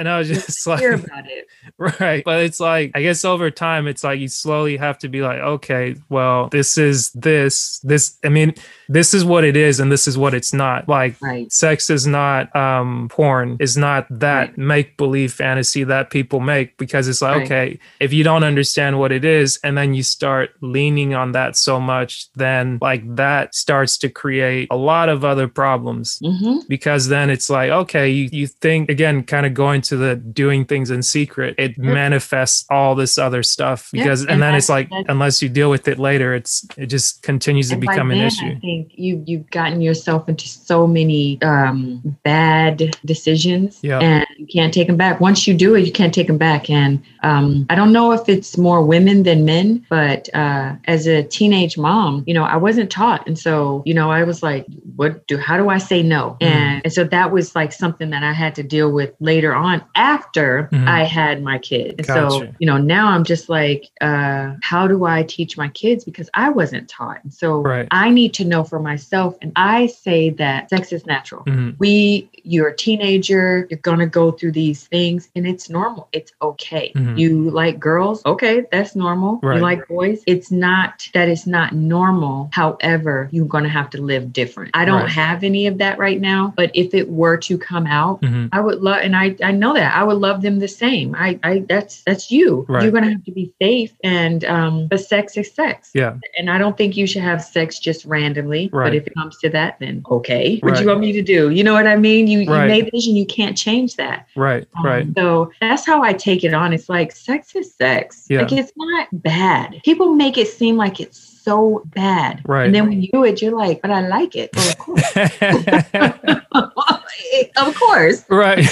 and 0.00 0.08
i 0.08 0.18
was 0.18 0.28
just 0.28 0.66
like 0.66 0.80
Hear 0.80 0.94
about 0.94 1.30
it. 1.30 1.46
Right. 1.78 2.24
But 2.24 2.44
it's 2.44 2.60
like, 2.60 2.92
I 2.94 3.02
guess 3.02 3.24
over 3.24 3.50
time, 3.50 3.86
it's 3.86 4.04
like 4.04 4.20
you 4.20 4.28
slowly 4.28 4.76
have 4.76 4.98
to 4.98 5.08
be 5.08 5.20
like, 5.20 5.38
okay, 5.38 5.96
well, 6.08 6.48
this 6.48 6.78
is 6.78 7.10
this, 7.12 7.78
this, 7.80 8.18
I 8.24 8.28
mean, 8.28 8.54
this 8.92 9.14
is 9.14 9.24
what 9.24 9.44
it 9.44 9.56
is 9.56 9.80
and 9.80 9.90
this 9.90 10.06
is 10.06 10.16
what 10.18 10.34
it's 10.34 10.52
not. 10.52 10.88
Like, 10.88 11.14
Right. 11.22 11.50
sex 11.52 11.90
is 11.90 12.06
not 12.06 12.54
um 12.54 13.08
porn, 13.10 13.56
is 13.60 13.76
not 13.76 14.06
that 14.10 14.48
Right. 14.50 14.58
make 14.58 14.96
believe 14.96 15.32
fantasy 15.32 15.84
that 15.84 16.10
people 16.10 16.40
make 16.40 16.76
because 16.78 17.08
it's 17.08 17.22
like, 17.22 17.36
Right. 17.36 17.44
okay, 17.44 17.78
if 18.00 18.12
you 18.12 18.22
don't 18.24 18.44
understand 18.44 18.98
what 18.98 19.12
it 19.12 19.24
is 19.24 19.58
and 19.64 19.76
then 19.78 19.94
you 19.94 20.02
start 20.02 20.50
leaning 20.60 21.14
on 21.14 21.32
that 21.32 21.56
so 21.56 21.80
much, 21.80 22.26
then 22.34 22.78
like 22.80 23.02
that 23.16 23.54
starts 23.54 23.96
to 23.98 24.08
create 24.08 24.68
a 24.70 24.76
lot 24.76 25.08
of 25.08 25.24
other 25.24 25.48
problems 25.48 26.18
Mm-hmm. 26.22 26.60
because 26.68 27.08
then 27.08 27.30
it's 27.30 27.48
like 27.50 27.70
okay 27.70 28.08
you, 28.08 28.28
you 28.32 28.46
think 28.46 28.90
again 28.90 29.22
kind 29.24 29.46
of 29.46 29.54
going 29.54 29.80
to 29.82 29.96
the 29.96 30.16
doing 30.16 30.64
things 30.64 30.90
in 30.90 31.02
secret 31.02 31.54
it 31.58 31.78
manifests 31.78 32.64
all 32.70 32.94
this 32.94 33.18
other 33.18 33.42
stuff 33.42 33.90
Yeah, 33.92 34.02
because 34.04 34.22
and, 34.22 34.30
and 34.32 34.42
then 34.42 34.54
it's 34.54 34.68
like 34.68 34.88
unless 35.08 35.42
you 35.42 35.48
deal 35.48 35.70
with 35.70 35.88
it 35.88 35.98
later 35.98 36.34
it's 36.34 36.66
it 36.76 36.86
just 36.86 37.22
continues 37.22 37.68
to 37.70 37.76
become 37.76 38.10
an 38.10 38.18
issue 38.18 38.54
think 38.82 38.98
you 38.98 39.22
you've 39.26 39.50
gotten 39.50 39.80
yourself 39.80 40.28
into 40.28 40.48
so 40.48 40.86
many 40.86 41.40
um, 41.42 42.02
bad 42.24 42.96
decisions, 43.04 43.78
Yeah. 43.82 43.98
and 44.00 44.26
you 44.36 44.46
can't 44.46 44.72
take 44.74 44.86
them 44.86 44.96
back. 44.96 45.20
Once 45.20 45.46
you 45.46 45.54
do 45.54 45.74
it, 45.74 45.86
you 45.86 45.92
can't 45.92 46.12
take 46.12 46.26
them 46.26 46.38
back. 46.38 46.68
And 46.70 47.02
um, 47.22 47.66
I 47.70 47.74
don't 47.74 47.92
know 47.92 48.12
if 48.12 48.28
it's 48.28 48.56
more 48.58 48.84
women 48.84 49.22
than 49.22 49.44
men, 49.44 49.84
but 49.88 50.28
uh, 50.34 50.74
as 50.86 51.06
a 51.06 51.22
teenage 51.22 51.78
mom, 51.78 52.24
you 52.26 52.34
know, 52.34 52.44
I 52.44 52.56
wasn't 52.56 52.90
taught, 52.90 53.26
and 53.26 53.38
so 53.38 53.82
you 53.86 53.94
know, 53.94 54.10
I 54.10 54.24
was 54.24 54.42
like, 54.42 54.66
what 54.96 55.26
do? 55.26 55.38
How 55.38 55.56
do 55.56 55.68
I 55.68 55.78
say 55.78 56.02
no? 56.02 56.36
Mhm. 56.40 56.46
And, 56.46 56.80
and 56.84 56.92
so 56.92 57.04
that 57.04 57.30
was 57.32 57.54
like 57.54 57.72
something 57.72 58.10
that 58.10 58.22
I 58.22 58.32
had 58.32 58.54
to 58.56 58.62
deal 58.62 58.90
with 58.92 59.12
later 59.20 59.54
on 59.54 59.82
after 59.94 60.68
Mhm. 60.72 60.88
I 60.88 61.04
had 61.04 61.42
my 61.42 61.58
kid. 61.58 61.94
And 61.98 62.06
so 62.06 62.48
you 62.58 62.66
know, 62.66 62.78
now 62.78 63.08
I'm 63.08 63.24
just 63.24 63.48
like, 63.48 63.88
uh, 64.00 64.54
how 64.62 64.86
do 64.88 65.04
I 65.04 65.22
teach 65.22 65.56
my 65.56 65.68
kids 65.68 66.04
because 66.04 66.28
I 66.34 66.50
wasn't 66.50 66.88
taught, 66.88 67.22
and 67.22 67.32
so 67.32 67.60
Right. 67.62 67.88
I 67.90 68.10
need 68.10 68.34
to 68.34 68.44
know 68.44 68.61
for 68.64 68.78
myself. 68.80 69.36
And 69.42 69.52
I 69.56 69.86
say 69.86 70.30
that 70.30 70.70
sex 70.70 70.92
is 70.92 71.06
natural. 71.06 71.44
Mhm. 71.44 71.74
We, 71.78 72.28
you're 72.44 72.68
a 72.68 72.76
teenager, 72.76 73.66
you're 73.70 73.78
gonna 73.80 74.06
go 74.06 74.30
through 74.32 74.52
these 74.52 74.86
things, 74.86 75.28
and 75.36 75.46
it's 75.46 75.68
normal. 75.70 76.08
It's 76.12 76.32
okay. 76.42 76.92
Mhm. 76.94 77.18
You 77.18 77.50
like 77.50 77.78
girls, 77.78 78.24
okay, 78.26 78.64
that's 78.72 78.94
normal. 78.96 79.38
Right. 79.42 79.56
You 79.56 79.62
like 79.62 79.86
boys, 79.88 80.22
it's 80.26 80.50
not 80.50 81.08
that 81.14 81.28
it's 81.28 81.46
not 81.46 81.72
normal. 81.74 82.50
However, 82.52 83.28
you're 83.32 83.46
gonna 83.46 83.68
have 83.68 83.90
to 83.90 84.00
live 84.00 84.32
different. 84.32 84.70
I 84.74 84.84
don't 84.84 85.02
Right. 85.02 85.10
have 85.10 85.44
any 85.44 85.66
of 85.66 85.78
that 85.78 85.98
right 85.98 86.20
now, 86.20 86.52
but 86.56 86.70
if 86.74 86.94
it 86.94 87.08
were 87.10 87.36
to 87.38 87.58
come 87.58 87.86
out, 87.86 88.20
Mhm. 88.22 88.48
I 88.52 88.60
would 88.60 88.80
love, 88.80 88.98
and 89.02 89.14
I, 89.16 89.36
I 89.42 89.52
know 89.52 89.74
that 89.74 89.94
I 89.94 90.02
would 90.04 90.18
love 90.18 90.42
them 90.42 90.58
the 90.58 90.68
same. 90.68 91.14
I, 91.18 91.38
I, 91.42 91.64
that's, 91.68 92.02
that's 92.04 92.30
you. 92.30 92.64
Right. 92.68 92.82
You're 92.82 92.92
gonna 92.92 93.10
have 93.10 93.24
to 93.24 93.32
be 93.32 93.52
safe, 93.60 93.92
and 94.04 94.44
um, 94.44 94.86
but 94.88 95.00
sex 95.00 95.36
is 95.36 95.52
sex. 95.52 95.90
yeah 95.94 96.14
And 96.38 96.50
I 96.50 96.58
don't 96.58 96.76
think 96.76 96.96
you 96.96 97.06
should 97.06 97.22
have 97.22 97.42
sex 97.42 97.78
just 97.78 98.04
randomly. 98.04 98.51
Right. 98.72 98.86
But 98.86 98.94
if 98.94 99.06
it 99.06 99.14
comes 99.14 99.36
to 99.38 99.48
that, 99.50 99.78
then 99.80 100.02
okay. 100.10 100.58
What 100.60 100.68
do 100.68 100.74
Right. 100.74 100.82
you 100.82 100.88
want 100.88 101.00
me 101.00 101.12
to 101.12 101.22
do? 101.22 101.50
You 101.50 101.64
know 101.64 101.72
what 101.72 101.86
I 101.86 101.96
mean? 101.96 102.26
You, 102.26 102.38
Right. 102.50 102.62
you 102.64 102.68
made 102.68 102.86
the 102.86 102.90
decision. 102.90 103.16
You 103.16 103.26
can't 103.26 103.56
change 103.56 103.96
that. 103.96 104.26
right 104.36 104.66
Um, 104.78 104.84
right 104.86 105.06
So 105.16 105.50
that's 105.60 105.84
how 105.86 106.02
I 106.02 106.12
take 106.12 106.44
it 106.44 106.54
on. 106.54 106.72
It's 106.72 106.88
like 106.88 107.12
sex 107.12 107.54
is 107.54 107.74
sex. 107.74 108.26
Yeah. 108.28 108.42
Like 108.42 108.52
it's 108.52 108.72
not 108.76 109.08
bad. 109.12 109.80
People 109.84 110.14
make 110.14 110.36
it 110.38 110.48
seem 110.48 110.76
like 110.76 111.00
it's 111.00 111.18
so 111.18 111.82
bad. 111.86 112.40
Right. 112.46 112.66
And 112.66 112.74
then 112.74 112.88
when 112.88 113.02
you 113.02 113.08
do 113.12 113.24
it, 113.24 113.42
you're 113.42 113.56
like, 113.56 113.82
but 113.82 113.90
I 113.90 114.06
like 114.06 114.36
it. 114.36 114.50
Well, 114.54 114.68
of 114.70 114.78
course. 114.78 115.12
of 117.56 117.74
course. 117.74 118.24
right 118.28 118.64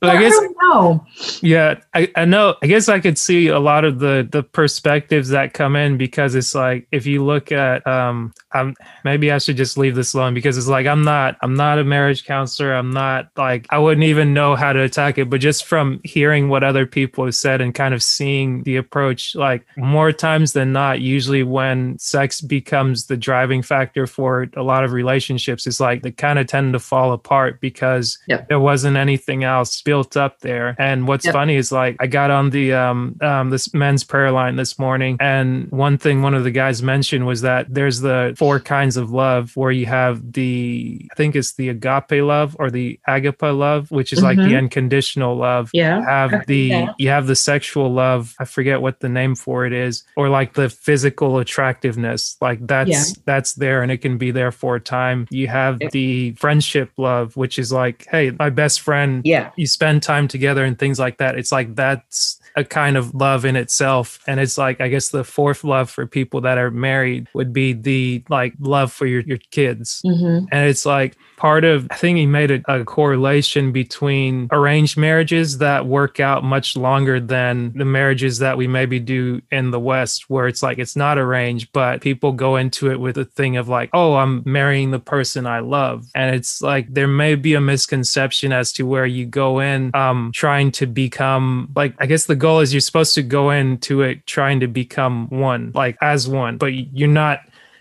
But 0.00 0.16
I 0.16 0.20
guess 0.20 0.34
don't 0.34 0.56
know. 0.62 1.06
Yeah, 1.42 1.76
I, 1.94 2.10
I 2.16 2.24
know. 2.24 2.56
I 2.62 2.66
guess 2.66 2.88
I 2.88 2.98
could 2.98 3.16
see 3.16 3.46
a 3.48 3.60
lot 3.60 3.84
of 3.84 3.98
the 4.00 4.26
the 4.30 4.42
perspectives 4.42 5.28
that 5.28 5.52
come 5.54 5.76
in 5.76 5.96
because 5.96 6.34
it's 6.34 6.54
like 6.56 6.88
if 6.90 7.06
you 7.06 7.24
look 7.24 7.52
at 7.52 7.86
um 7.86 8.32
I'm 8.54 8.74
maybe 9.04 9.30
I 9.32 9.38
should 9.38 9.56
just 9.56 9.76
leave 9.78 9.94
this 9.94 10.14
alone 10.14 10.34
because 10.34 10.58
it's 10.58 10.68
like 10.68 10.86
I'm 10.86 11.02
not 11.02 11.36
I'm 11.40 11.54
not 11.54 11.78
a 11.78 11.84
marriage 11.84 12.24
counselor. 12.24 12.74
I'm 12.74 12.90
not 12.90 13.28
like 13.36 13.66
I 13.70 13.78
wouldn't 13.78 14.04
even 14.04 14.34
know 14.34 14.56
how 14.56 14.72
to 14.72 14.80
attack 14.82 15.18
it. 15.18 15.30
But 15.30 15.40
just 15.40 15.64
from 15.64 16.00
hearing 16.04 16.48
what 16.48 16.64
other 16.64 16.86
people 16.86 17.24
have 17.24 17.34
said 17.34 17.60
and 17.60 17.74
kind 17.74 17.94
of 17.94 18.02
seeing 18.02 18.62
the 18.62 18.76
approach, 18.76 19.34
like 19.34 19.66
more 19.76 20.12
times 20.12 20.52
than 20.52 20.72
not, 20.72 21.00
usually 21.00 21.42
when 21.42 21.98
sex 21.98 22.40
becomes 22.40 23.06
the 23.06 23.16
driving 23.16 23.62
factor 23.62 24.06
for 24.06 24.48
a 24.56 24.62
lot 24.62 24.84
of 24.84 24.92
relationships, 24.92 25.66
it's 25.66 25.80
like 25.80 26.02
they 26.02 26.12
kind 26.12 26.38
of 26.38 26.46
tend 26.46 26.72
to 26.72 26.78
fall 26.78 27.12
apart 27.12 27.60
because 27.60 28.18
there 28.48 28.60
wasn't 28.60 28.96
anything 28.96 29.44
else 29.44 29.82
built 29.82 30.16
up 30.16 30.40
there. 30.40 30.76
And 30.78 31.08
what's 31.08 31.26
funny 31.32 31.56
is 31.56 31.72
like 31.72 31.96
I 32.00 32.06
got 32.06 32.30
on 32.30 32.50
the 32.50 32.72
um, 32.74 33.16
um 33.20 33.50
this 33.50 33.72
men's 33.74 34.04
prayer 34.04 34.30
line 34.30 34.56
this 34.56 34.78
morning, 34.78 35.16
and 35.20 35.70
one 35.70 35.98
thing 35.98 36.22
one 36.22 36.34
of 36.34 36.44
the 36.44 36.50
guys 36.50 36.82
mentioned 36.82 37.26
was 37.26 37.42
that 37.42 37.72
there's 37.72 38.00
the 38.00 38.34
four 38.42 38.58
kinds 38.58 38.96
of 38.96 39.10
love 39.12 39.52
where 39.56 39.70
you 39.70 39.86
have 39.86 40.32
the 40.32 41.06
I 41.12 41.14
think 41.14 41.36
it's 41.36 41.52
the 41.54 41.68
agape 41.68 42.22
love 42.22 42.56
or 42.58 42.70
the 42.70 42.98
agape 43.06 43.42
love, 43.42 43.90
which 43.92 44.12
is 44.12 44.20
like 44.22 44.36
the 44.36 44.42
Mhm. 44.54 44.58
unconditional 44.58 45.36
love. 45.36 45.70
Yeah. 45.72 45.98
You 46.00 46.04
have 46.06 46.46
the 46.46 46.68
that. 46.70 46.94
you 46.98 47.08
have 47.08 47.26
the 47.28 47.36
sexual 47.36 47.92
love. 47.92 48.34
I 48.40 48.44
forget 48.44 48.80
what 48.82 48.98
the 49.00 49.08
name 49.08 49.34
for 49.36 49.64
it 49.64 49.72
is, 49.72 50.02
or 50.16 50.28
like 50.28 50.54
the 50.54 50.68
physical 50.68 51.38
attractiveness. 51.38 52.36
Like 52.40 52.66
that's 52.66 52.90
Yeah. 52.90 53.02
that's 53.26 53.52
there 53.54 53.82
and 53.82 53.92
it 53.92 53.98
can 53.98 54.18
be 54.18 54.30
there 54.32 54.50
for 54.50 54.76
a 54.76 54.80
time. 54.80 55.26
You 55.30 55.46
have 55.48 55.78
the 55.92 56.32
friendship 56.32 56.90
love, 56.96 57.36
which 57.36 57.58
is 57.58 57.72
like, 57.72 58.06
hey, 58.10 58.32
my 58.38 58.50
best 58.50 58.80
friend 58.80 59.22
Yeah. 59.24 59.50
you 59.56 59.66
spend 59.66 60.02
time 60.02 60.26
together 60.26 60.64
and 60.64 60.76
things 60.78 60.98
like 60.98 61.18
that. 61.18 61.38
It's 61.38 61.52
like 61.52 61.76
that's 61.76 62.40
a 62.56 62.64
kind 62.64 62.96
of 62.98 63.14
love 63.14 63.44
in 63.46 63.56
itself. 63.56 64.18
And 64.26 64.38
it's 64.38 64.58
like, 64.58 64.80
I 64.80 64.88
guess 64.88 65.08
the 65.08 65.24
fourth 65.24 65.64
love 65.64 65.88
for 65.88 66.06
people 66.06 66.42
that 66.42 66.58
are 66.58 66.70
married 66.70 67.28
would 67.34 67.52
be 67.52 67.72
the 67.72 68.22
like 68.32 68.54
love 68.58 68.92
for 68.92 69.06
your, 69.06 69.20
your 69.20 69.38
kids. 69.52 70.00
hmm 70.04 70.40
And 70.50 70.68
it's 70.68 70.84
like 70.84 71.16
part 71.36 71.64
of, 71.64 71.86
I 71.90 71.96
think 71.96 72.18
he 72.18 72.26
made 72.26 72.50
a, 72.50 72.60
a 72.68 72.84
correlation 72.84 73.72
between 73.72 74.48
arranged 74.50 74.96
marriages 74.96 75.58
that 75.58 75.86
work 75.86 76.18
out 76.18 76.42
much 76.42 76.76
longer 76.76 77.20
than 77.20 77.72
the 77.76 77.84
marriages 77.84 78.38
that 78.38 78.56
we 78.56 78.66
maybe 78.66 78.98
do 78.98 79.40
in 79.50 79.70
the 79.70 79.80
West, 79.80 80.30
where 80.30 80.48
it's 80.48 80.62
like 80.62 80.78
it's 80.78 80.96
not 80.96 81.18
arranged, 81.18 81.68
but 81.72 82.00
people 82.00 82.32
go 82.32 82.56
into 82.56 82.90
it 82.90 82.98
with 82.98 83.18
a 83.18 83.24
thing 83.24 83.56
of 83.56 83.68
like, 83.68 83.90
oh, 83.92 84.14
I'm 84.14 84.42
marrying 84.46 84.90
the 84.90 84.98
person 84.98 85.46
I 85.46 85.60
love. 85.60 86.06
And 86.14 86.34
it's 86.34 86.62
like 86.62 86.92
there 86.92 87.08
may 87.08 87.34
be 87.34 87.54
a 87.54 87.60
misconception 87.60 88.52
as 88.52 88.72
to 88.74 88.86
where 88.86 89.06
you 89.06 89.26
go 89.26 89.60
in 89.60 89.90
um, 89.94 90.30
trying 90.34 90.72
to 90.72 90.86
become, 90.86 91.70
like, 91.76 91.94
I 91.98 92.06
guess 92.06 92.26
the 92.26 92.36
goal 92.36 92.60
is 92.60 92.72
you're 92.72 92.80
supposed 92.80 93.14
to 93.16 93.22
go 93.22 93.50
into 93.50 94.02
it 94.02 94.26
trying 94.26 94.60
to 94.60 94.68
become 94.68 95.28
one, 95.28 95.72
like 95.74 95.96
as 96.00 96.28
one, 96.28 96.56
but 96.56 96.72
you're 96.72 97.08
not 97.08 97.40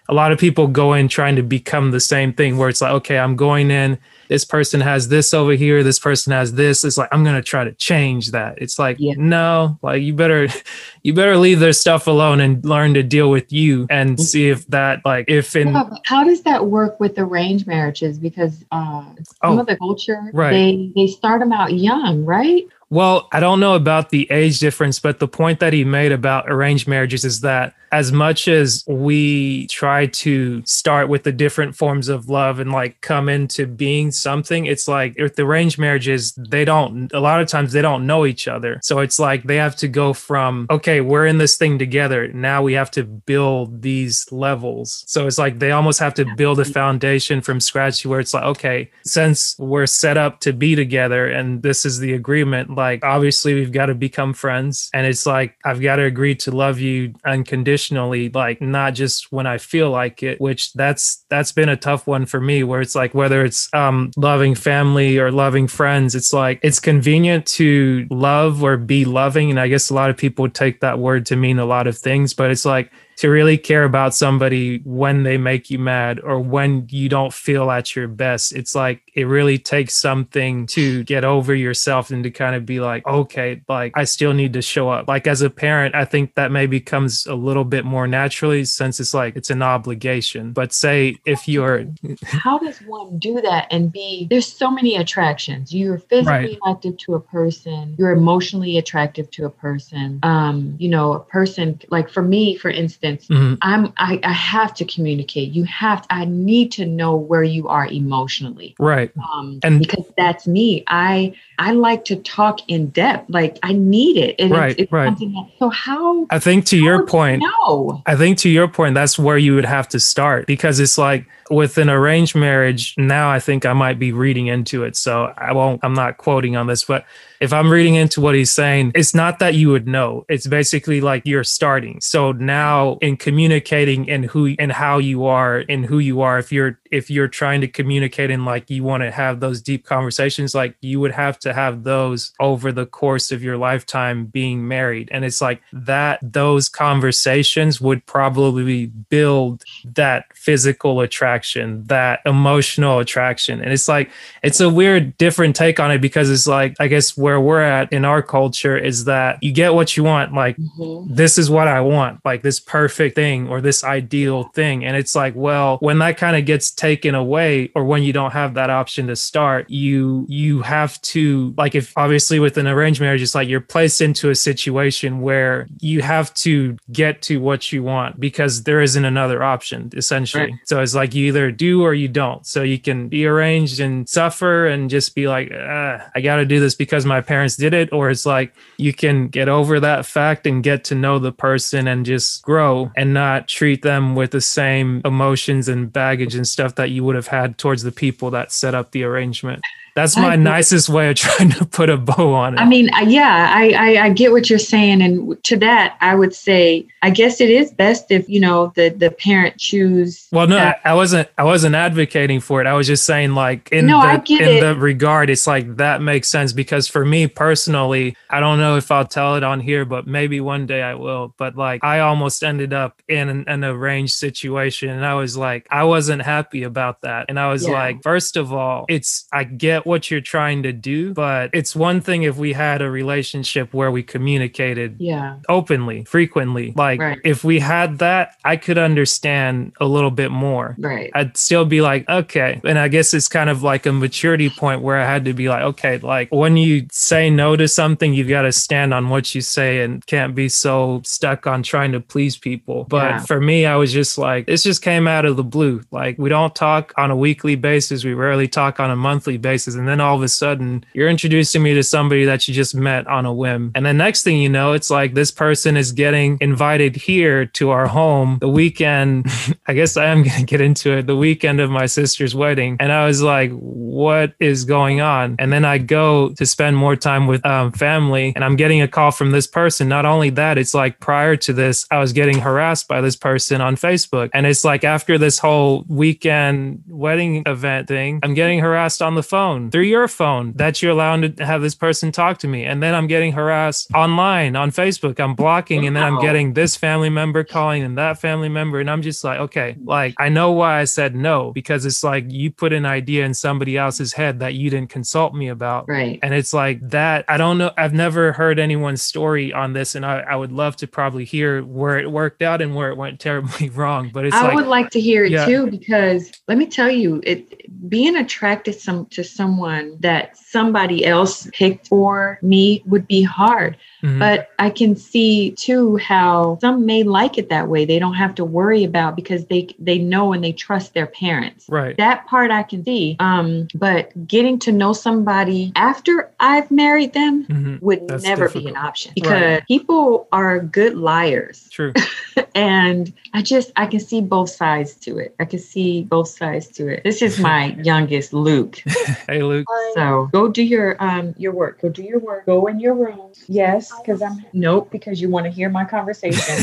a 0.10 0.14
lot 0.14 0.32
of 0.32 0.40
people 0.40 0.68
go 0.68 0.94
in 0.94 1.08
trying 1.08 1.36
to 1.36 1.42
become 1.44 1.92
the 1.92 2.00
same 2.00 2.34
thing 2.34 2.58
where 2.58 2.68
it's 2.70 2.82
like 2.82 2.92
okay 2.92 3.18
i'm 3.20 3.36
going 3.36 3.72
in 3.72 3.98
this 4.30 4.44
person 4.44 4.82
has 4.82 5.08
this 5.10 5.34
over 5.34 5.54
here 5.54 5.84
this 5.84 6.00
person 6.00 6.32
has 6.34 6.54
this 6.54 6.84
it's 6.84 6.98
like 6.98 7.08
i'm 7.12 7.24
going 7.24 7.36
to 7.36 7.42
try 7.42 7.64
to 7.64 7.72
change 7.74 8.32
that 8.32 8.58
it's 8.58 8.78
like 8.80 8.98
Yeah. 9.00 9.14
no 9.18 9.78
like 9.82 10.02
you 10.02 10.14
better 10.14 10.48
you 11.04 11.14
better 11.14 11.38
leave 11.38 11.60
their 11.60 11.74
stuff 11.74 12.08
alone 12.08 12.40
and 12.42 12.64
learn 12.66 12.94
to 12.96 13.04
deal 13.04 13.30
with 13.30 13.52
you 13.54 13.88
and 13.90 14.20
see 14.20 14.50
if 14.50 14.66
that 14.68 15.02
like 15.06 15.26
if 15.28 15.56
in 15.56 15.70
Yeah, 15.74 15.90
how 16.06 16.24
does 16.24 16.42
that 16.44 16.66
work 16.68 17.00
with 17.00 17.18
arranged 17.18 17.68
marriages? 17.68 18.18
Because 18.20 18.64
uh, 18.72 19.04
some 19.16 19.36
Oh, 19.44 19.60
of 19.60 19.68
the 19.68 19.78
culture, 19.78 20.20
right. 20.34 20.52
they 20.52 20.92
they 20.96 21.08
start 21.08 21.40
them 21.40 21.52
out 21.52 21.74
young, 21.74 22.24
right? 22.26 22.68
Well, 22.90 23.28
I 23.32 23.40
don't 23.40 23.60
know 23.60 23.76
about 23.76 24.10
the 24.10 24.30
age 24.32 24.60
difference, 24.60 25.00
but 25.00 25.20
the 25.20 25.28
point 25.28 25.60
that 25.60 25.74
he 25.74 25.84
made 25.86 26.12
about 26.12 26.46
arranged 26.52 26.88
marriages 26.88 27.24
is 27.26 27.42
that 27.42 27.74
as 27.92 28.12
much 28.12 28.48
as 28.48 28.84
we 28.88 29.68
try 29.68 30.06
to 30.06 30.64
start 30.66 31.10
with 31.10 31.24
the 31.24 31.32
different 31.32 31.76
forms 31.76 32.08
of 32.08 32.30
love 32.30 32.60
and 32.60 32.72
like 32.72 33.02
come 33.02 33.28
into 33.28 33.68
being 33.68 34.12
something, 34.12 34.66
it's 34.66 34.88
like 34.88 35.18
with 35.18 35.36
the 35.36 35.44
arranged 35.44 35.78
marriages, 35.78 36.34
they 36.50 36.64
don't, 36.64 37.12
a 37.12 37.20
lot 37.20 37.42
of 37.42 37.48
times 37.48 37.74
they 37.74 37.82
don't 37.82 38.08
know 38.08 38.26
each 38.26 38.48
other. 38.48 38.80
So 38.82 39.00
it's 39.00 39.20
like 39.20 39.44
they 39.44 39.58
have 39.58 39.76
to 39.78 39.88
go 39.88 40.14
from, 40.14 40.68
okay, 40.70 41.02
we're 41.02 41.26
in 41.26 41.38
this 41.38 41.58
thing 41.58 41.78
together. 41.78 42.30
Now 42.30 42.64
we 42.64 42.74
have 42.74 42.92
to 42.92 43.04
build 43.04 43.82
these 43.82 44.26
levels. 44.32 45.04
So 45.08 45.28
it's 45.28 45.38
like 45.38 45.60
they 45.60 45.72
almost 45.72 46.00
have 46.00 46.14
to 46.16 46.26
build 46.36 46.60
a 46.62 46.66
foundation 46.66 47.42
from 47.42 47.60
scratch 47.60 48.06
where 48.06 48.22
it's 48.22 48.34
like, 48.34 48.44
okay, 48.44 48.90
since 49.04 49.58
we're 49.60 49.86
set 49.86 50.18
up 50.18 50.40
to 50.42 50.54
be 50.54 50.76
together 50.76 51.28
and 51.28 51.62
this 51.62 51.86
is 51.86 52.00
the 52.00 52.14
agreement, 52.14 52.74
like 52.76 53.04
obviously 53.04 53.54
we've 53.54 53.74
got 53.74 53.88
to 53.88 53.96
become 53.96 54.34
friends. 54.34 54.90
And 54.94 55.06
it's 55.06 55.26
like, 55.26 55.58
I've 55.66 55.82
got 55.82 55.98
to 55.98 56.04
agree 56.04 56.36
to 56.36 56.52
love 56.52 56.80
you 56.80 57.14
unconditionally, 57.26 57.81
like 57.90 58.62
not 58.62 58.94
just 58.94 59.32
when 59.32 59.48
I 59.48 59.58
feel 59.58 59.90
like 59.90 60.22
it, 60.22 60.40
which 60.40 60.74
that's 60.74 61.26
that's 61.30 61.52
been 61.52 61.70
a 61.70 61.78
tough 61.78 62.06
one 62.06 62.26
for 62.26 62.40
me 62.40 62.64
where 62.64 62.82
it's 62.82 62.96
like 62.96 63.14
whether 63.14 63.44
it's 63.44 63.74
um 63.74 64.12
loving 64.18 64.56
family 64.56 65.18
or 65.18 65.32
loving 65.32 65.68
friends, 65.68 66.14
it's 66.14 66.34
like 66.34 66.60
it's 66.62 66.80
convenient 66.80 67.46
to 67.48 68.06
love 68.12 68.64
or 68.64 68.78
be 68.78 69.06
loving. 69.06 69.50
And 69.50 69.60
I 69.60 69.68
guess 69.68 69.90
a 69.90 69.94
lot 69.94 70.10
of 70.10 70.18
people 70.18 70.50
take 70.50 70.82
that 70.82 71.00
word 71.00 71.26
to 71.28 71.36
mean 71.36 71.60
a 71.60 71.66
lot 71.66 71.88
of 71.88 71.98
things, 71.98 72.34
but 72.34 72.52
it's 72.52 72.66
like 72.66 72.92
to 73.22 73.30
really 73.30 73.56
care 73.56 73.84
about 73.84 74.16
somebody 74.16 74.80
when 74.84 75.22
they 75.22 75.38
make 75.38 75.70
you 75.70 75.78
mad 75.78 76.20
or 76.22 76.40
when 76.40 76.88
you 76.90 77.08
don't 77.08 77.32
feel 77.32 77.70
at 77.70 77.96
your 77.96 78.08
best. 78.08 78.52
It's 78.52 78.74
like 78.74 79.04
it 79.14 79.26
really 79.26 79.60
takes 79.60 79.94
something 79.94 80.66
to 80.66 81.04
get 81.04 81.24
over 81.24 81.54
yourself 81.54 82.10
and 82.10 82.24
to 82.24 82.32
kind 82.32 82.56
of 82.56 82.66
be 82.66 82.80
like, 82.80 83.06
okay, 83.06 83.62
like 83.70 83.92
I 83.96 84.06
still 84.06 84.34
need 84.34 84.54
to 84.54 84.62
show 84.64 84.90
up. 84.90 85.08
Like 85.08 85.28
as 85.28 85.44
a 85.44 85.52
parent, 85.52 85.94
I 85.94 86.04
think 86.04 86.34
that 86.34 86.52
maybe 86.52 86.80
comes 86.80 87.28
a 87.28 87.36
little 87.36 87.64
bit 87.64 87.86
more 87.86 88.08
naturally 88.08 88.66
since 88.66 89.00
it's 89.00 89.14
like 89.14 89.36
it's 89.36 89.52
an 89.52 89.62
obligation. 89.62 90.52
But 90.52 90.74
say 90.74 91.16
if 91.24 91.48
you're 91.48 91.86
How 92.26 92.58
does 92.58 92.80
one 92.80 93.20
do 93.20 93.40
that 93.42 93.68
and 93.70 93.92
be? 93.92 94.26
There's 94.32 94.52
so 94.52 94.72
many 94.72 94.96
attractions. 94.96 95.72
You're 95.72 96.00
physically 96.00 96.32
Right. 96.32 96.58
attractive 96.58 96.98
to 96.98 97.14
a 97.14 97.20
person. 97.20 97.94
You're 98.00 98.14
emotionally 98.14 98.80
attractive 98.80 99.30
to 99.32 99.46
a 99.46 99.52
person. 99.52 100.20
Um, 100.24 100.74
you 100.80 100.90
know, 100.90 101.14
a 101.14 101.20
person 101.20 101.80
like 101.92 102.10
for 102.10 102.24
me, 102.24 102.56
for 102.58 102.72
instance. 102.72 103.11
Mhm. 103.20 103.58
I'm 103.62 103.94
I, 103.98 104.20
I 104.24 104.32
have 104.34 104.74
to 104.76 104.86
communicate. 104.86 105.52
You 105.52 105.64
have 105.66 106.02
to, 106.04 106.14
I 106.14 106.26
need 106.26 106.72
to 106.74 106.86
know 106.86 107.16
where 107.16 107.44
you 107.44 107.68
are 107.68 107.88
emotionally. 107.88 108.76
right. 108.80 109.12
um 109.34 109.60
And- 109.64 109.80
because 109.80 110.06
that's 110.18 110.48
me 110.48 110.84
i 110.88 111.34
i 111.60 111.72
like 111.72 112.06
to 112.06 112.16
talk 112.18 112.60
in 112.68 112.88
depth 112.88 113.30
like 113.30 113.58
i 113.64 113.72
need 113.74 114.18
it 114.18 114.36
and 114.40 114.52
Right, 114.52 114.72
it's, 114.72 114.82
it's 114.82 114.92
right. 114.92 115.06
something 115.08 115.32
that, 115.34 115.48
so 115.60 115.70
how 115.70 116.26
I 116.30 116.40
think 116.40 116.66
to 116.68 116.78
your 116.78 117.06
point, 117.06 117.44
no 117.64 118.02
I 118.06 118.16
think 118.16 118.38
to 118.40 118.50
your 118.50 118.68
point, 118.68 118.96
that's 118.96 119.18
where 119.20 119.38
you 119.38 119.56
would 119.56 119.66
have 119.66 119.88
to 119.90 120.00
start 120.00 120.48
because 120.48 120.80
it's 120.80 120.98
like 120.98 121.26
with 121.50 121.78
an 121.78 121.90
arranged 121.90 122.36
marriage. 122.36 122.96
Now 122.98 123.30
I 123.30 123.40
think 123.40 123.66
I 123.66 123.74
might 123.74 124.00
be 124.00 124.12
reading 124.12 124.48
into 124.48 124.84
it. 124.84 124.96
So 124.96 125.34
I 125.38 125.52
won't, 125.54 125.80
I'm 125.84 125.94
not 125.94 126.18
quoting 126.18 126.56
on 126.56 126.68
this, 126.68 126.84
but 126.86 127.06
if 127.42 127.52
I'm 127.52 127.72
reading 127.72 127.96
into 127.96 128.22
what 128.22 128.36
he's 128.36 128.52
saying, 128.52 128.92
it's 128.94 129.16
not 129.16 129.40
that 129.40 129.56
you 129.56 129.72
would 129.72 129.88
know. 129.88 130.26
It's 130.30 130.46
basically 130.46 131.02
like 131.02 131.24
you're 131.26 131.44
starting. 131.44 132.00
So 132.00 132.32
now 132.32 133.00
in 133.02 133.18
communicating 133.18 134.08
and 134.12 134.26
who 134.26 134.56
and 134.60 134.72
how 134.72 135.00
you 135.00 135.26
are 135.26 135.66
and 135.68 135.84
who 135.84 135.98
you 135.98 136.22
are, 136.22 136.38
if 136.38 136.52
you're 136.52 136.80
if 136.92 137.10
you're 137.10 137.28
trying 137.28 137.62
to 137.62 137.68
communicate 137.68 138.30
and 138.30 138.46
like 138.46 138.70
you 138.70 138.84
want 138.84 139.02
to 139.02 139.10
have 139.10 139.40
those 139.40 139.62
deep 139.62 139.86
conversations, 139.86 140.54
like 140.54 140.76
you 140.82 141.00
would 141.00 141.14
have 141.14 141.40
to 141.40 141.52
have 141.52 141.84
those 141.84 142.32
over 142.40 142.72
the 142.72 142.86
course 142.86 143.32
of 143.32 143.42
your 143.42 143.58
lifetime 143.58 144.26
being 144.26 144.68
married. 144.68 145.10
And 145.12 145.26
it's 145.26 145.42
like 145.42 145.62
that 145.74 146.20
those 146.22 146.70
conversations 146.70 147.82
would 147.82 148.06
probably 148.06 148.86
build 148.86 149.64
that 149.86 150.26
physical 150.36 151.00
attraction, 151.00 151.86
that 151.86 152.20
emotional 152.24 153.00
attraction. 153.00 153.62
And 153.62 153.74
it's 153.74 153.88
like 153.88 154.12
it's 154.44 154.60
a 154.60 154.70
weird 154.70 155.18
different 155.18 155.56
take 155.56 155.80
on 155.80 155.90
it 155.90 156.02
because 156.02 156.30
it's 156.30 156.46
like 156.46 156.76
I 156.80 156.88
guess 156.88 157.18
where 157.18 157.31
we're 157.40 157.62
at 157.62 157.92
in 157.94 158.04
our 158.06 158.22
culture 158.22 158.78
is 158.78 159.06
that 159.06 159.42
you 159.42 159.52
get 159.52 159.74
what 159.74 159.96
you 159.96 160.04
want 160.04 160.34
like 160.34 160.58
Mhm. 160.58 161.08
this 161.16 161.38
is 161.38 161.50
what 161.50 161.68
I 161.68 161.82
want, 161.82 162.20
like 162.26 162.42
this 162.42 162.60
perfect 162.60 163.16
thing 163.16 163.48
or 163.48 163.62
this 163.62 163.84
ideal 163.84 164.44
thing. 164.56 164.84
And 164.86 164.96
it's 164.98 165.16
like, 165.16 165.34
well, 165.36 165.78
when 165.82 166.00
that 166.00 166.18
kind 166.18 166.36
of 166.36 166.46
gets 166.46 166.72
taken 166.72 167.16
away 167.16 167.72
or 167.76 167.84
when 167.86 168.04
you 168.04 168.14
don't 168.14 168.32
have 168.32 168.54
that 168.56 168.70
option 168.70 169.08
to 169.08 169.16
start, 169.16 169.70
you 169.70 170.26
you 170.28 170.62
have 170.62 171.02
to 171.02 171.54
like 171.58 171.76
if 171.76 171.94
obviously 171.98 172.40
with 172.40 172.58
an 172.58 172.68
arranged 172.68 173.00
marriage, 173.02 173.22
it's 173.22 173.36
like 173.36 173.48
you're 173.48 173.62
placed 173.62 174.02
into 174.02 174.30
a 174.30 174.36
situation 174.36 175.22
where 175.22 175.68
you 175.80 176.02
have 176.02 176.34
to 176.34 176.78
get 176.92 177.22
to 177.24 177.40
what 177.40 177.72
you 177.72 177.84
want 177.84 178.20
because 178.20 178.64
there 178.64 178.82
isn't 178.82 179.06
another 179.06 179.44
option, 179.44 179.90
essentially. 179.96 180.44
Right. 180.44 180.54
So 180.66 180.82
it's 180.82 180.96
like 180.96 181.14
you 181.14 181.28
either 181.28 181.52
do 181.52 181.84
or 181.84 181.94
you 181.94 182.08
don't. 182.08 182.46
So 182.46 182.64
you 182.64 182.80
can 182.80 183.08
be 183.08 183.26
arranged 183.26 183.80
and 183.80 184.08
suffer 184.10 184.68
and 184.68 184.90
just 184.90 185.14
be 185.16 185.28
like, 185.28 185.52
ah, 185.56 186.10
I 186.16 186.22
gotta 186.22 186.46
do 186.46 186.60
this 186.60 186.76
because 186.76 187.06
my 187.06 187.21
parents 187.22 187.56
did 187.56 187.74
it, 187.74 187.92
or 187.94 188.10
it's 188.10 188.26
like 188.26 188.54
you 188.78 188.94
can 188.94 189.28
get 189.28 189.50
over 189.50 189.80
that 189.80 190.06
fact 190.06 190.46
and 190.46 190.64
get 190.64 190.84
to 190.86 190.96
know 190.96 191.20
the 191.20 191.32
person 191.32 191.88
and 191.88 192.06
just 192.06 192.44
grow 192.44 192.92
and 192.96 193.14
not 193.14 193.48
treat 193.48 193.82
them 193.82 194.16
with 194.16 194.32
the 194.32 194.42
same 194.42 195.02
emotions 195.06 195.68
and 195.68 195.92
baggage 195.92 196.36
and 196.36 196.48
stuff 196.48 196.76
that 196.76 196.90
you 196.90 197.04
would 197.04 197.16
have 197.16 197.28
had 197.28 197.58
towards 197.58 197.84
the 197.84 197.92
people 197.92 198.32
that 198.32 198.52
set 198.52 198.76
up 198.76 198.92
the 198.92 199.04
arrangement. 199.04 199.62
That's 199.96 200.16
my 200.18 200.34
agree. 200.36 200.44
nicest 200.46 200.90
way 200.90 201.10
of 201.10 201.16
trying 201.18 201.52
to 201.52 201.66
put 201.66 201.90
a 201.90 201.98
bow 201.98 202.34
on 202.34 202.54
it. 202.56 202.60
I 202.62 202.66
mean, 202.66 202.90
yeah, 203.08 203.52
I, 203.54 203.72
I 203.72 204.04
I 204.06 204.10
get 204.10 204.32
what 204.32 204.50
you're 204.50 204.60
saying, 204.60 205.02
and 205.02 205.42
to 205.44 205.58
that, 205.58 205.98
I 206.02 206.16
would 206.16 206.34
say, 206.34 206.86
I 207.02 207.10
guess 207.10 207.42
it 207.42 207.50
is 207.50 207.72
best 207.72 208.12
if 208.12 208.28
you 208.30 208.40
know 208.40 208.72
the 208.76 208.90
the 208.90 209.12
parent 209.12 209.58
choose. 209.58 210.28
Well, 210.32 210.48
no, 210.48 210.56
that- 210.56 210.80
I 210.86 210.94
wasn't. 210.94 211.28
I 211.38 211.44
wasn't 211.44 211.76
advocating 211.76 212.40
for 212.40 212.62
it. 212.62 212.68
I 212.68 212.74
was 212.74 212.88
just 212.88 213.04
saying, 213.06 213.34
like, 213.36 213.70
in 213.72 213.86
No, 213.88 214.02
the 214.02 214.34
in 214.36 214.42
it. 214.58 214.62
the 214.62 214.76
regard, 214.76 215.30
it's 215.30 215.46
like 215.48 215.76
that 215.78 216.02
makes 216.02 216.30
sense 216.30 216.54
because 216.54 216.88
for 216.88 217.04
me 217.06 217.28
personally, 217.28 218.16
I 218.30 218.40
don't 218.40 218.60
know 218.60 218.78
if 218.78 218.92
I'll 218.92 219.06
tell 219.06 219.36
it 219.36 219.44
on 219.44 219.60
here, 219.60 219.84
but 219.86 220.08
maybe 220.08 220.40
one 220.40 220.66
day 220.66 220.82
I 220.82 220.96
will. 220.96 221.34
But 221.38 221.56
like, 221.58 221.84
I 221.84 222.00
almost 222.00 222.44
ended 222.44 222.72
up 222.74 223.02
in 223.08 223.30
an, 223.30 223.44
an 223.48 223.64
arranged 223.64 224.14
situation, 224.14 224.90
and 224.90 225.06
I 225.06 225.16
was 225.16 225.36
like, 225.36 225.68
I 225.70 225.84
wasn't 225.84 226.22
happy 226.22 226.64
about 226.64 227.02
that, 227.02 227.26
and 227.30 227.40
I 227.40 227.52
was 227.52 227.66
Yeah. 227.68 227.74
like, 227.74 228.04
first 228.04 228.38
of 228.38 228.54
all, 228.54 228.86
it's 228.88 229.28
I 229.34 229.44
get 229.44 229.81
what 229.86 230.10
you're 230.12 230.22
trying 230.22 230.64
to 230.64 230.72
do, 230.74 231.14
but 231.14 231.50
it's 231.54 231.76
one 231.76 232.02
thing 232.02 232.24
if 232.24 232.38
we 232.38 232.54
had 232.54 232.82
a 232.82 232.90
relationship 232.90 233.74
where 233.74 233.92
we 233.92 234.04
communicated 234.04 234.96
Yeah, 235.00 235.38
openly, 235.50 236.04
frequently. 236.06 236.74
Like 236.76 237.00
Right. 237.00 237.20
if 237.24 237.44
we 237.44 237.60
had 237.60 238.00
that, 238.00 238.36
I 238.44 238.56
could 238.58 238.78
understand 238.78 239.74
a 239.80 239.86
little 239.86 240.12
bit 240.12 240.32
more. 240.32 240.76
right. 240.80 241.12
I'd 241.14 241.36
still 241.38 241.66
be 241.66 241.82
like, 241.82 242.08
okay. 242.10 242.62
And 242.64 242.78
I 242.80 242.88
guess 242.88 243.14
it's 243.14 243.28
kind 243.28 243.50
of 243.50 243.64
like 243.64 243.86
a 243.86 243.92
maturity 243.92 244.50
point 244.50 244.82
where 244.82 244.98
I 245.00 245.06
had 245.06 245.26
to 245.26 245.34
be 245.34 245.50
like, 245.50 245.64
okay, 245.64 245.98
like 246.00 246.30
when 246.32 246.58
you 246.58 246.88
say 246.92 247.30
no 247.30 247.56
to 247.56 247.68
something, 247.68 248.14
you've 248.14 248.30
got 248.30 248.44
to 248.44 248.52
stand 248.52 248.94
on 248.94 249.10
what 249.10 249.34
you 249.36 249.42
say 249.42 249.82
and 249.82 250.06
can't 250.06 250.34
be 250.36 250.50
so 250.50 251.02
stuck 251.04 251.48
on 251.48 251.64
trying 251.64 251.92
to 251.92 252.00
please 252.00 252.38
people. 252.38 252.86
But 252.90 253.10
Yeah. 253.12 253.20
for 253.20 253.40
me, 253.42 253.66
I 253.66 253.76
was 253.76 253.92
just 253.92 254.18
like, 254.18 254.46
this 254.46 254.64
just 254.64 254.82
came 254.82 255.08
out 255.08 255.26
of 255.26 255.36
the 255.38 255.44
blue. 255.44 255.82
Like 255.92 256.18
we 256.18 256.30
don't 256.30 256.54
talk 256.56 256.94
on 256.98 257.12
a 257.12 257.16
weekly 257.16 257.56
basis. 257.56 258.04
We 258.04 258.14
rarely 258.14 258.48
talk 258.48 258.80
on 258.80 258.90
a 258.92 258.96
monthly 258.96 259.38
basis. 259.38 259.71
And 259.76 259.88
then 259.88 260.00
all 260.00 260.16
of 260.16 260.22
a 260.22 260.28
sudden, 260.28 260.86
you're 260.94 261.10
introducing 261.10 261.64
me 261.64 261.74
to 261.74 261.84
somebody 261.84 262.26
that 262.26 262.48
you 262.48 262.54
just 262.54 262.76
met 262.76 263.08
on 263.08 263.26
a 263.26 263.34
whim. 263.34 263.72
And 263.76 263.86
the 263.86 263.94
next 263.94 264.24
thing 264.24 264.38
you 264.38 264.50
know, 264.50 264.74
it's 264.74 264.90
like 264.90 265.14
this 265.14 265.32
person 265.32 265.78
is 265.78 265.92
getting 265.92 266.38
invited 266.42 266.96
here 266.96 267.46
to 267.46 267.70
our 267.70 267.88
home 267.88 268.38
the 268.42 268.50
weekend. 268.50 269.28
I 269.68 269.74
guess 269.74 269.98
I 269.98 270.06
am 270.06 270.24
going 270.24 270.40
to 270.40 270.46
get 270.46 270.62
into 270.62 270.92
it 270.98 271.08
the 271.08 271.16
weekend 271.16 271.60
of 271.60 271.70
my 271.70 271.86
sister's 271.86 272.36
wedding. 272.36 272.78
And 272.80 272.92
I 272.92 273.06
was 273.06 273.22
like, 273.22 273.52
what 273.52 274.34
is 274.40 274.66
going 274.66 275.02
on? 275.02 275.36
And 275.40 275.52
then 275.52 275.66
I 275.66 275.78
go 275.78 276.30
to 276.34 276.46
spend 276.46 276.78
more 276.78 276.96
time 276.96 277.28
with 277.28 277.46
um, 277.46 277.72
family 277.72 278.34
and 278.36 278.44
I'm 278.44 278.56
getting 278.56 278.82
a 278.82 278.88
call 278.88 279.12
from 279.12 279.32
this 279.32 279.48
person. 279.48 279.88
Not 279.88 280.06
only 280.06 280.30
that, 280.32 280.58
it's 280.58 280.74
like 280.74 281.00
prior 281.00 281.36
to 281.38 281.54
this, 281.54 281.86
I 281.92 282.00
was 282.00 282.14
getting 282.14 282.40
harassed 282.40 282.88
by 282.88 283.02
this 283.02 283.16
person 283.16 283.62
on 283.62 283.76
Facebook. 283.76 284.30
And 284.34 284.46
it's 284.46 284.66
like 284.66 284.84
after 284.84 285.18
this 285.18 285.40
whole 285.40 285.86
weekend 285.88 286.84
wedding 286.88 287.44
event 287.46 287.88
thing, 287.88 288.20
I'm 288.24 288.34
getting 288.34 288.60
harassed 288.60 289.02
on 289.02 289.16
the 289.16 289.24
phone 289.24 289.61
through 289.70 289.84
your 289.84 290.08
phone 290.08 290.54
that 290.54 290.82
you're 290.82 290.92
allowed 290.92 291.38
to 291.38 291.46
have 291.46 291.62
this 291.62 291.76
person 291.76 292.12
talk 292.12 292.40
to 292.40 292.48
me. 292.48 292.64
And 292.66 292.82
then 292.82 292.96
I'm 292.96 293.08
getting 293.08 293.34
harassed 293.34 293.92
online 293.94 294.56
on 294.56 294.72
Facebook. 294.72 295.20
I'm 295.20 295.36
blocking 295.36 295.86
and 295.86 295.96
then 295.96 296.04
I'm 296.04 296.20
getting 296.22 296.54
this 296.54 296.76
family 296.76 297.10
member 297.10 297.44
calling 297.44 297.84
and 297.84 297.98
that 297.98 298.20
family 298.20 298.50
member. 298.50 298.80
And 298.80 298.90
I'm 298.90 299.02
just 299.02 299.24
like, 299.24 299.40
okay, 299.40 299.76
like 299.84 300.16
I 300.18 300.30
know 300.30 300.52
why 300.52 300.80
I 300.80 300.86
said 300.86 301.16
no 301.16 301.52
because 301.52 301.86
it's 301.86 302.04
like 302.04 302.26
you 302.30 302.52
put 302.52 302.74
an 302.74 302.86
idea 302.86 303.26
in 303.26 303.34
somebody 303.34 303.78
else's 303.78 304.14
head 304.14 304.40
that 304.40 304.54
you 304.54 304.70
didn't 304.70 304.90
consult 304.90 305.34
me 305.34 305.50
about. 305.50 305.88
Right. 305.90 306.20
And 306.24 306.34
it's 306.34 306.54
like 306.54 306.80
that. 306.90 307.26
I 307.28 307.38
don't 307.38 307.58
know. 307.58 307.72
I've 307.78 307.94
never 307.94 308.32
heard 308.32 308.60
anyone's 308.60 309.02
story 309.02 309.52
on 309.54 309.74
this, 309.74 309.96
and 309.96 310.06
I, 310.06 310.20
I 310.20 310.36
would 310.36 310.52
love 310.52 310.76
to 310.78 310.88
probably 310.88 311.26
hear 311.26 311.64
where 311.64 312.00
it 312.00 312.12
worked 312.12 312.42
out 312.42 312.62
and 312.62 312.76
where 312.76 312.90
it 312.90 312.98
went 312.98 313.20
terribly 313.20 313.70
wrong. 313.70 314.10
But 314.14 314.26
it's 314.26 314.36
I 314.36 314.48
like, 314.48 314.56
would 314.56 314.68
like 314.68 314.90
to 314.92 315.00
hear 315.02 315.26
it 315.26 315.32
Yeah. 315.32 315.46
too 315.46 315.68
because 315.68 316.32
let 316.48 316.58
me 316.58 316.66
tell 316.66 316.90
you, 316.90 317.22
it 317.24 317.62
being 317.90 318.16
attracted 318.16 318.80
some 318.80 319.06
to 319.08 319.24
someone 319.24 319.51
that 320.00 320.38
somebody 320.38 321.06
else 321.06 321.50
picked 321.54 321.88
for 321.88 322.40
me 322.42 322.84
would 322.86 323.08
be 323.08 323.24
hard. 323.24 323.78
Mhm, 324.02 324.20
But 324.20 324.50
I 324.60 324.70
can 324.70 324.96
see 324.96 325.52
too 325.52 325.98
how 325.98 326.58
some 326.62 326.86
may 326.86 327.04
like 327.04 327.38
it 327.38 327.50
that 327.50 327.68
way. 327.68 327.86
They 327.86 328.00
don't 328.00 328.14
have 328.14 328.36
to 328.36 328.46
worry 328.46 328.84
about 328.84 329.16
because 329.16 329.46
they 329.46 329.68
they 329.80 329.98
know 329.98 330.34
and 330.34 330.44
they 330.44 330.52
trust 330.54 330.94
their 330.94 331.08
parents. 331.08 331.68
right. 331.70 331.96
That 331.98 332.28
part 332.28 332.52
I 332.52 332.64
can 332.64 332.84
see. 332.84 333.16
Um, 333.20 333.68
but 333.76 334.28
getting 334.28 334.60
to 334.60 334.72
know 334.72 334.94
somebody 334.94 335.72
after 335.76 336.32
I've 336.40 336.72
married 336.72 337.14
them 337.14 337.46
mhm, 337.46 337.82
would 337.82 338.08
That's 338.08 338.24
never 338.24 338.50
be 338.50 338.68
an 338.68 338.78
option 338.78 339.12
because 339.16 339.62
people 339.68 340.28
are 340.32 340.60
good 340.60 340.96
liars 340.96 341.68
True. 341.72 341.94
and 342.56 343.14
I 343.34 343.42
just 343.42 343.72
I 343.76 343.86
can 343.86 344.00
see 344.00 344.22
both 344.22 344.50
sides 344.50 344.96
to 344.96 345.18
it. 345.18 345.36
I 345.40 345.46
can 345.46 345.60
see 345.60 346.04
both 346.04 346.30
sides 346.30 346.68
to 346.70 346.88
it. 346.88 347.04
This 347.04 347.22
is 347.22 347.40
my 347.40 347.66
youngest 347.84 348.34
Luke. 348.34 348.84
hey, 349.28 349.42
Luke. 349.42 349.68
So 349.94 350.30
go 350.32 350.48
do 350.48 350.64
your 350.64 351.02
um 351.04 351.34
your 351.38 351.54
work. 351.54 351.82
Go 351.82 351.90
do 351.90 352.04
your 352.04 352.20
work. 352.20 352.46
Go 352.46 352.68
in 352.68 352.80
your 352.80 352.94
room. 352.94 353.32
Yes, 353.48 353.91
because 354.00 354.22
I'm 354.22 354.46
nope, 354.54 354.90
because 354.92 355.22
you 355.22 355.30
want 355.30 355.46
to 355.46 355.52
hear 355.52 355.70
my 355.70 355.86
conversation. 355.86 356.56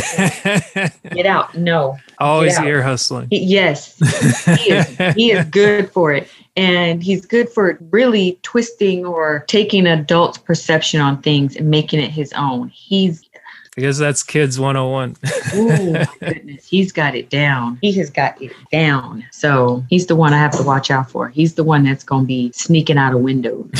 Get 1.13 1.27
out. 1.27 1.55
No. 1.55 1.97
Always 2.19 2.57
out. 2.57 2.67
ear 2.67 2.83
hustling. 2.83 3.29
He- 3.31 3.45
yes. 3.45 3.97
He 4.59 4.73
is 4.73 5.15
he 5.15 5.33
is 5.33 5.45
good 5.47 5.91
for 5.91 6.13
it. 6.13 6.29
And 6.57 7.03
he's 7.03 7.25
good 7.25 7.49
for 7.49 7.79
really 7.91 8.39
twisting 8.43 9.07
or 9.07 9.45
taking 9.47 9.87
adults' 9.87 10.39
perception 10.39 11.01
on 11.01 11.23
things 11.23 11.55
and 11.55 11.71
making 11.71 12.01
it 12.01 12.11
his 12.11 12.33
own. 12.33 12.69
He's 12.69 13.29
because 13.79 13.97
that's 13.97 14.25
kids 14.25 14.59
101. 14.59 15.15
Oh 15.55 16.05
goodness, 16.19 16.67
he's 16.67 16.91
got 16.91 17.15
it 17.15 17.31
down. 17.31 17.79
He 17.81 17.93
has 17.93 18.11
got 18.11 18.43
it 18.43 18.51
down. 18.73 19.25
So 19.31 19.85
he's 19.89 20.07
the 20.07 20.17
one 20.17 20.35
I 20.35 20.39
have 20.39 20.51
to 20.57 20.65
watch 20.65 20.91
out 20.91 21.09
for. 21.09 21.29
He's 21.29 21.55
the 21.55 21.63
one 21.63 21.85
that's 21.85 22.03
going 22.03 22.25
to 22.25 22.27
be 22.27 22.51
sneaking 22.51 22.99
out 22.99 23.15
of 23.15 23.21
windows. 23.21 23.71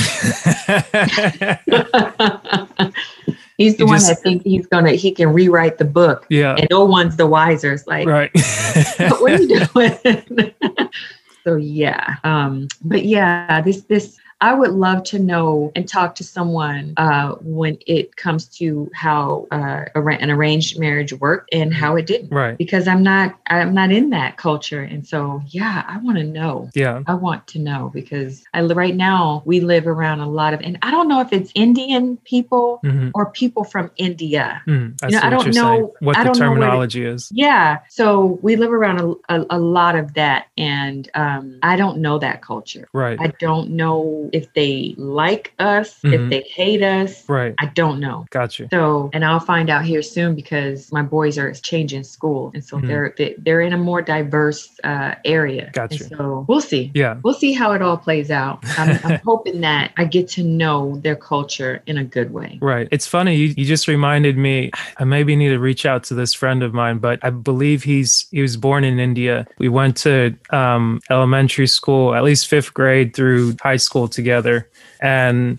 he's 3.59 3.77
the 3.77 3.85
You 3.85 3.87
one 3.89 3.97
just- 3.99 4.09
that 4.09 4.23
thinks 4.23 4.45
he's 4.45 4.67
gonna 4.67 4.93
he 4.93 5.11
can 5.13 5.33
rewrite 5.33 5.77
the 5.77 5.85
book, 5.85 6.27
yeah. 6.31 6.55
and 6.57 6.67
no 6.71 6.85
one's 6.87 7.17
the 7.17 7.27
wiser. 7.27 7.73
It's 7.73 7.87
like, 7.87 8.09
Right. 8.09 8.31
what 9.21 9.33
are 9.33 9.43
you 9.43 9.67
doing? 9.67 10.55
so 11.45 11.57
yeah, 11.57 12.17
um, 12.25 12.69
but 12.83 13.05
yeah, 13.05 13.61
this 13.61 13.83
this 13.83 14.19
I 14.41 14.55
would 14.55 14.71
love 14.71 15.03
to 15.05 15.19
know 15.19 15.73
and 15.75 15.89
talk 15.89 16.15
to 16.17 16.25
someone 16.25 16.95
uh, 16.97 17.33
when 17.41 17.79
it 17.87 18.15
comes 18.17 18.47
to 18.59 18.89
how 18.95 19.49
uh, 19.51 19.85
an 19.95 20.31
arranged 20.31 20.79
marriage 20.79 21.13
worked 21.13 21.53
and 21.53 21.75
how 21.75 21.97
it 21.97 22.07
didn't. 22.07 22.31
right. 22.31 22.57
Because 22.57 22.87
I'm 22.87 23.03
not 23.03 23.37
I'm 23.49 23.75
not 23.75 23.91
in 23.91 24.11
that 24.11 24.37
culture, 24.37 24.83
and 24.83 25.07
so 25.07 25.43
yeah, 25.49 25.85
I 25.89 25.99
want 25.99 26.19
to 26.19 26.25
know. 26.25 26.71
Yeah. 26.75 27.03
I 27.07 27.15
want 27.15 27.47
to 27.49 27.59
know 27.59 27.91
because 27.93 28.45
I 28.55 28.63
right 28.63 28.95
now 28.95 29.43
we 29.45 29.61
live 29.61 29.87
around 29.87 30.21
a 30.21 30.29
lot 30.29 30.55
of, 30.55 30.61
and 30.61 30.79
I 30.83 30.91
don't 30.91 31.09
know 31.09 31.21
if 31.21 31.33
it's 31.33 31.51
Indian 31.55 32.17
people 32.19 32.79
hmm 32.83 33.09
or 33.15 33.31
people 33.33 33.65
from 33.65 33.91
India. 33.97 34.63
Mm, 34.67 34.99
I 35.03 35.07
You 35.09 35.13
know, 35.13 35.19
I 35.19 35.25
what 35.25 35.31
don't 35.31 35.45
you're 35.47 35.53
saying. 35.53 35.81
know- 35.81 35.95
What 36.01 36.17
I 36.17 36.23
the 36.23 36.29
don't 36.29 36.39
know 36.39 36.49
where 36.51 36.55
to- 36.57 36.61
terminology 36.61 37.05
is. 37.05 37.29
Yeah, 37.33 37.79
so 37.89 38.39
we 38.43 38.57
live 38.57 38.73
around 38.73 39.01
a, 39.29 39.35
a, 39.41 39.47
a 39.51 39.59
lot 39.59 39.97
of 39.97 40.15
that, 40.15 40.47
and 40.57 41.09
um, 41.15 41.59
I 41.63 41.77
don't 41.77 41.99
know 41.99 42.19
that 42.19 42.43
culture. 42.43 42.89
Right. 42.93 43.19
I 43.21 43.29
don't 43.41 43.71
know 43.71 44.28
if 44.33 44.53
they 44.55 44.95
like 44.99 45.53
us, 45.59 45.99
if 46.05 46.21
Mhm. 46.21 46.31
they 46.31 46.41
hate 46.43 46.83
us. 46.83 47.25
right. 47.29 47.55
I 47.61 47.67
don't 47.67 48.01
know. 48.01 48.27
Got 48.31 48.59
you. 48.59 48.69
So, 48.71 49.11
and 49.13 49.25
I'll 49.25 49.41
find 49.41 49.71
out 49.71 49.85
here 49.85 50.03
soon 50.03 50.35
because 50.35 50.91
my 50.93 51.03
boys 51.03 51.39
are 51.39 51.53
changing 51.53 52.05
school, 52.05 52.51
and 52.55 52.65
so 52.65 52.79
Mhm. 52.79 52.87
they're 52.87 53.15
they, 53.17 53.35
they're 53.39 53.61
in 53.61 53.73
a 53.73 53.79
more 53.79 54.03
diverse 54.03 54.69
uh, 54.85 55.15
area. 55.25 55.71
Gotcha. 55.73 56.05
And 56.05 56.17
so 56.17 56.45
we'll 56.49 56.61
see. 56.61 56.91
Yeah. 56.95 57.17
We'll 57.25 57.35
see 57.35 57.53
how 57.53 57.73
it 57.73 57.83
all 57.83 57.97
plays 57.97 58.31
out. 58.31 58.59
I'm, 58.79 58.99
I'm 59.05 59.21
hoping 59.25 59.61
that 59.63 59.93
I 59.97 60.05
get 60.05 60.29
to 60.31 60.43
know 60.43 60.97
their 61.03 61.17
culture 61.17 61.83
in 61.87 61.99
a 61.99 62.05
good 62.05 62.33
way. 62.33 62.59
Right. 62.61 62.89
It's 62.91 63.07
funny. 63.07 63.35
You, 63.37 63.55
you 63.57 63.65
just 63.65 63.89
reminded 63.89 64.37
me. 64.37 64.71
I 64.99 65.05
maybe 65.05 65.35
need 65.37 65.49
to 65.51 65.59
reach 65.59 65.87
out 65.87 66.05
to 66.05 66.15
this 66.15 66.33
friend 66.35 66.63
of 66.63 66.73
mine, 66.75 66.99
but 66.99 67.19
I 67.23 67.31
believe 67.31 67.83
he's 67.83 68.27
he 68.31 68.41
was 68.43 68.57
born 68.57 68.85
in 68.85 68.99
India. 68.99 69.47
We 69.59 69.69
went 69.69 69.97
to 69.99 70.35
um, 70.51 71.01
elementary 71.11 71.67
school, 71.67 72.15
at 72.15 72.25
least 72.25 72.49
fifth 72.49 72.75
grade 72.75 73.15
through 73.15 73.57
high 73.63 73.77
school 73.77 74.09
together, 74.19 74.69
and. 75.01 75.59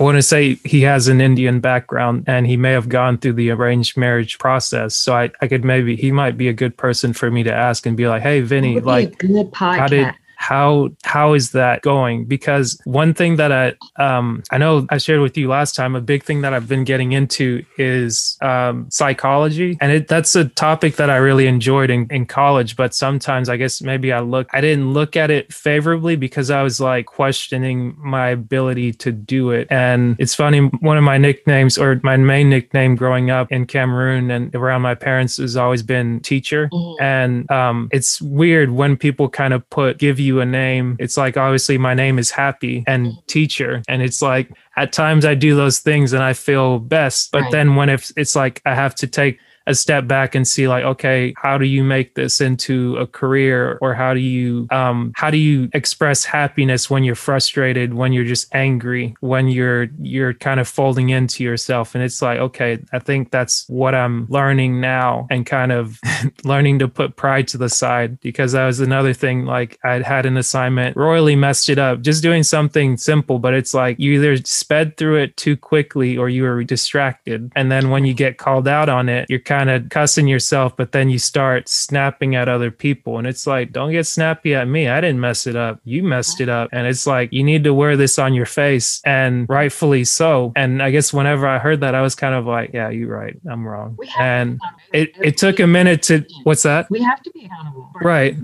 I 0.00 0.04
want 0.04 0.14
to 0.14 0.22
say 0.22 0.60
he 0.62 0.82
has 0.82 1.08
an 1.08 1.20
Indian 1.20 1.58
background 1.58 2.22
and 2.28 2.46
he 2.46 2.56
may 2.56 2.70
have 2.70 2.88
gone 2.88 3.18
through 3.18 3.32
the 3.32 3.50
arranged 3.50 3.96
marriage 3.96 4.38
process. 4.38 4.94
So 4.94 5.12
I, 5.12 5.32
I 5.40 5.48
could 5.48 5.64
maybe, 5.64 5.96
he 5.96 6.12
might 6.12 6.36
be 6.38 6.46
a 6.46 6.52
good 6.52 6.76
person 6.76 7.12
for 7.12 7.32
me 7.32 7.42
to 7.42 7.52
ask 7.52 7.84
and 7.84 7.96
be 7.96 8.06
like, 8.06 8.22
hey, 8.22 8.40
Vinny, 8.40 8.78
like, 8.78 9.18
good 9.18 9.50
podcast. 9.50 9.78
how 9.78 9.88
did 9.88 10.14
how 10.40 10.88
how 11.04 11.34
is 11.34 11.50
that 11.52 11.82
going? 11.82 12.24
Because 12.24 12.80
one 12.84 13.12
thing 13.12 13.36
that 13.36 13.50
i 13.52 13.74
um 13.96 14.42
i 14.52 14.56
know 14.56 14.86
i 14.90 14.96
shared 14.96 15.20
with 15.20 15.36
you 15.36 15.48
last 15.48 15.74
time 15.74 15.96
a 15.96 16.00
big 16.00 16.22
thing 16.22 16.42
that 16.42 16.54
i've 16.54 16.68
been 16.68 16.84
getting 16.84 17.10
into 17.12 17.64
is 17.76 18.38
um 18.40 18.86
psychology. 18.90 19.76
And 19.80 19.90
it 19.92 20.08
that's 20.08 20.36
a 20.36 20.44
topic 20.46 20.96
that 20.96 21.10
i 21.10 21.16
really 21.16 21.46
enjoyed 21.48 21.90
in, 21.90 22.06
in 22.10 22.24
college 22.24 22.76
but 22.76 22.94
sometimes 22.94 23.48
i 23.48 23.56
guess 23.56 23.82
maybe 23.82 24.12
i 24.12 24.20
look 24.20 24.46
i 24.52 24.60
didn't 24.60 24.92
look 24.92 25.16
at 25.16 25.30
it 25.30 25.52
favorably 25.52 26.14
because 26.16 26.50
i 26.50 26.62
was 26.62 26.80
like 26.80 27.06
questioning 27.06 27.94
my 27.98 28.28
ability 28.28 28.92
to 28.92 29.10
do 29.12 29.50
it. 29.50 29.66
And 29.70 30.16
it's 30.18 30.34
funny 30.34 30.60
one 30.60 30.96
of 30.96 31.04
my 31.04 31.18
nicknames 31.18 31.76
or 31.76 32.00
my 32.02 32.16
main 32.16 32.48
nickname 32.48 32.94
growing 32.96 33.30
up 33.30 33.50
in 33.50 33.66
cameroon 33.66 34.30
and 34.30 34.54
around 34.54 34.82
my 34.82 34.94
parents 34.94 35.38
has 35.38 35.56
always 35.56 35.82
been 35.82 36.20
teacher. 36.20 36.68
Mhm. 36.72 36.96
and 37.00 37.50
um, 37.50 37.88
it's 37.92 38.20
weird 38.22 38.70
when 38.70 38.96
people 38.96 39.28
kind 39.28 39.52
of 39.54 39.68
put 39.70 39.98
give 39.98 40.18
you 40.20 40.27
you 40.28 40.40
a 40.40 40.46
name. 40.46 40.96
It's 41.00 41.16
like 41.16 41.36
obviously 41.36 41.76
my 41.78 41.94
name 41.94 42.18
is 42.18 42.30
Happy 42.30 42.84
and 42.86 43.12
teacher. 43.26 43.82
And 43.88 44.00
it's 44.02 44.22
like 44.22 44.48
at 44.76 44.92
times 44.92 45.24
I 45.24 45.34
do 45.34 45.56
those 45.56 45.80
things 45.80 46.12
and 46.12 46.22
I 46.22 46.32
feel 46.34 46.78
best. 46.78 47.32
But 47.32 47.42
Right. 47.42 47.52
then 47.52 47.74
when 47.74 47.88
if 47.88 48.12
it's 48.16 48.36
like 48.36 48.62
I 48.64 48.74
have 48.74 48.94
to 48.96 49.06
take 49.06 49.38
a 49.68 49.74
step 49.74 50.06
back 50.06 50.34
and 50.34 50.46
see 50.46 50.66
like 50.68 50.84
okay 50.84 51.34
how 51.36 51.58
do 51.58 51.66
you 51.66 51.84
make 51.84 52.14
this 52.14 52.40
into 52.40 52.96
a 52.96 53.06
career? 53.06 53.78
Or 53.80 53.94
how 53.94 54.14
do 54.14 54.20
you 54.20 54.66
um 54.70 55.12
how 55.16 55.30
do 55.30 55.36
you 55.36 55.68
express 55.72 56.24
happiness 56.24 56.90
when 56.90 57.04
you're 57.04 57.14
frustrated 57.14 57.94
when 57.94 58.12
you're 58.12 58.24
just 58.24 58.52
angry 58.54 59.14
when 59.20 59.48
you're 59.48 59.88
you're 60.00 60.34
kind 60.34 60.60
of 60.60 60.68
folding 60.68 61.10
into 61.10 61.44
yourself? 61.44 61.94
And 61.94 62.04
it's 62.04 62.22
like 62.22 62.38
okay 62.38 62.78
i 62.92 62.98
think 62.98 63.30
that's 63.30 63.68
what 63.68 63.94
i'm 63.94 64.26
learning 64.28 64.80
now 64.80 65.26
and 65.30 65.46
kind 65.46 65.72
of 65.72 66.00
learning 66.44 66.78
to 66.78 66.88
put 66.88 67.16
pride 67.16 67.48
to 67.48 67.58
the 67.58 67.68
side. 67.68 68.20
Because 68.20 68.52
that 68.52 68.66
was 68.66 68.80
another 68.80 69.12
thing 69.12 69.44
like 69.44 69.78
i 69.84 70.00
had 70.00 70.26
an 70.26 70.36
assignment 70.36 70.96
royally 70.96 71.36
messed 71.36 71.68
it 71.68 71.78
up 71.78 72.00
just 72.00 72.22
doing 72.22 72.42
something 72.42 72.96
simple 72.96 73.38
but 73.38 73.54
it's 73.54 73.74
like 73.74 73.98
you 73.98 74.12
either 74.12 74.36
sped 74.44 74.96
through 74.96 75.16
it 75.16 75.36
too 75.36 75.56
quickly 75.56 76.16
or 76.16 76.28
you 76.28 76.42
were 76.42 76.64
distracted. 76.64 77.52
And 77.54 77.70
then 77.70 77.90
when 77.90 78.04
you 78.04 78.14
get 78.14 78.38
called 78.38 78.68
out 78.68 78.88
on 78.88 79.08
it 79.08 79.26
you're 79.28 79.40
kind 79.40 79.57
of 79.66 79.88
cussing 79.88 80.28
yourself 80.28 80.76
but 80.76 80.92
then 80.92 81.10
you 81.10 81.18
start 81.18 81.68
snapping 81.68 82.34
at 82.34 82.48
other 82.48 82.70
people 82.70 83.18
and 83.18 83.26
it's 83.26 83.46
like 83.46 83.72
don't 83.72 83.92
get 83.92 84.06
snappy 84.06 84.54
at 84.54 84.68
me 84.68 84.88
i 84.88 85.00
didn't 85.00 85.20
mess 85.20 85.46
it 85.46 85.56
up 85.56 85.80
you 85.84 86.02
messed 86.02 86.40
it 86.40 86.48
up 86.48 86.68
and 86.72 86.86
it's 86.86 87.06
like 87.06 87.32
you 87.32 87.42
need 87.42 87.64
to 87.64 87.74
wear 87.74 87.96
this 87.96 88.18
on 88.18 88.34
your 88.34 88.46
face 88.46 89.00
and 89.04 89.48
rightfully 89.48 90.04
so 90.04 90.52
and 90.56 90.82
i 90.82 90.90
guess 90.90 91.12
whenever 91.12 91.46
i 91.46 91.58
heard 91.58 91.80
that 91.80 91.94
i 91.94 92.02
was 92.02 92.14
kind 92.14 92.34
of 92.34 92.46
like 92.46 92.70
yeah 92.72 92.88
you're 92.88 93.14
right 93.14 93.38
i'm 93.50 93.66
wrong 93.66 93.94
We 93.98 94.06
have 94.08 94.16
to 94.16 94.22
and 94.22 94.60
it, 94.92 95.12
it 95.20 95.36
took 95.36 95.60
a 95.60 95.66
minute 95.66 96.02
to 96.04 96.24
what's 96.44 96.62
that 96.62 96.90
We 96.90 97.02
have 97.02 97.22
to 97.22 97.30
be 97.30 97.46
accountable. 97.46 97.90
Right. 98.00 98.36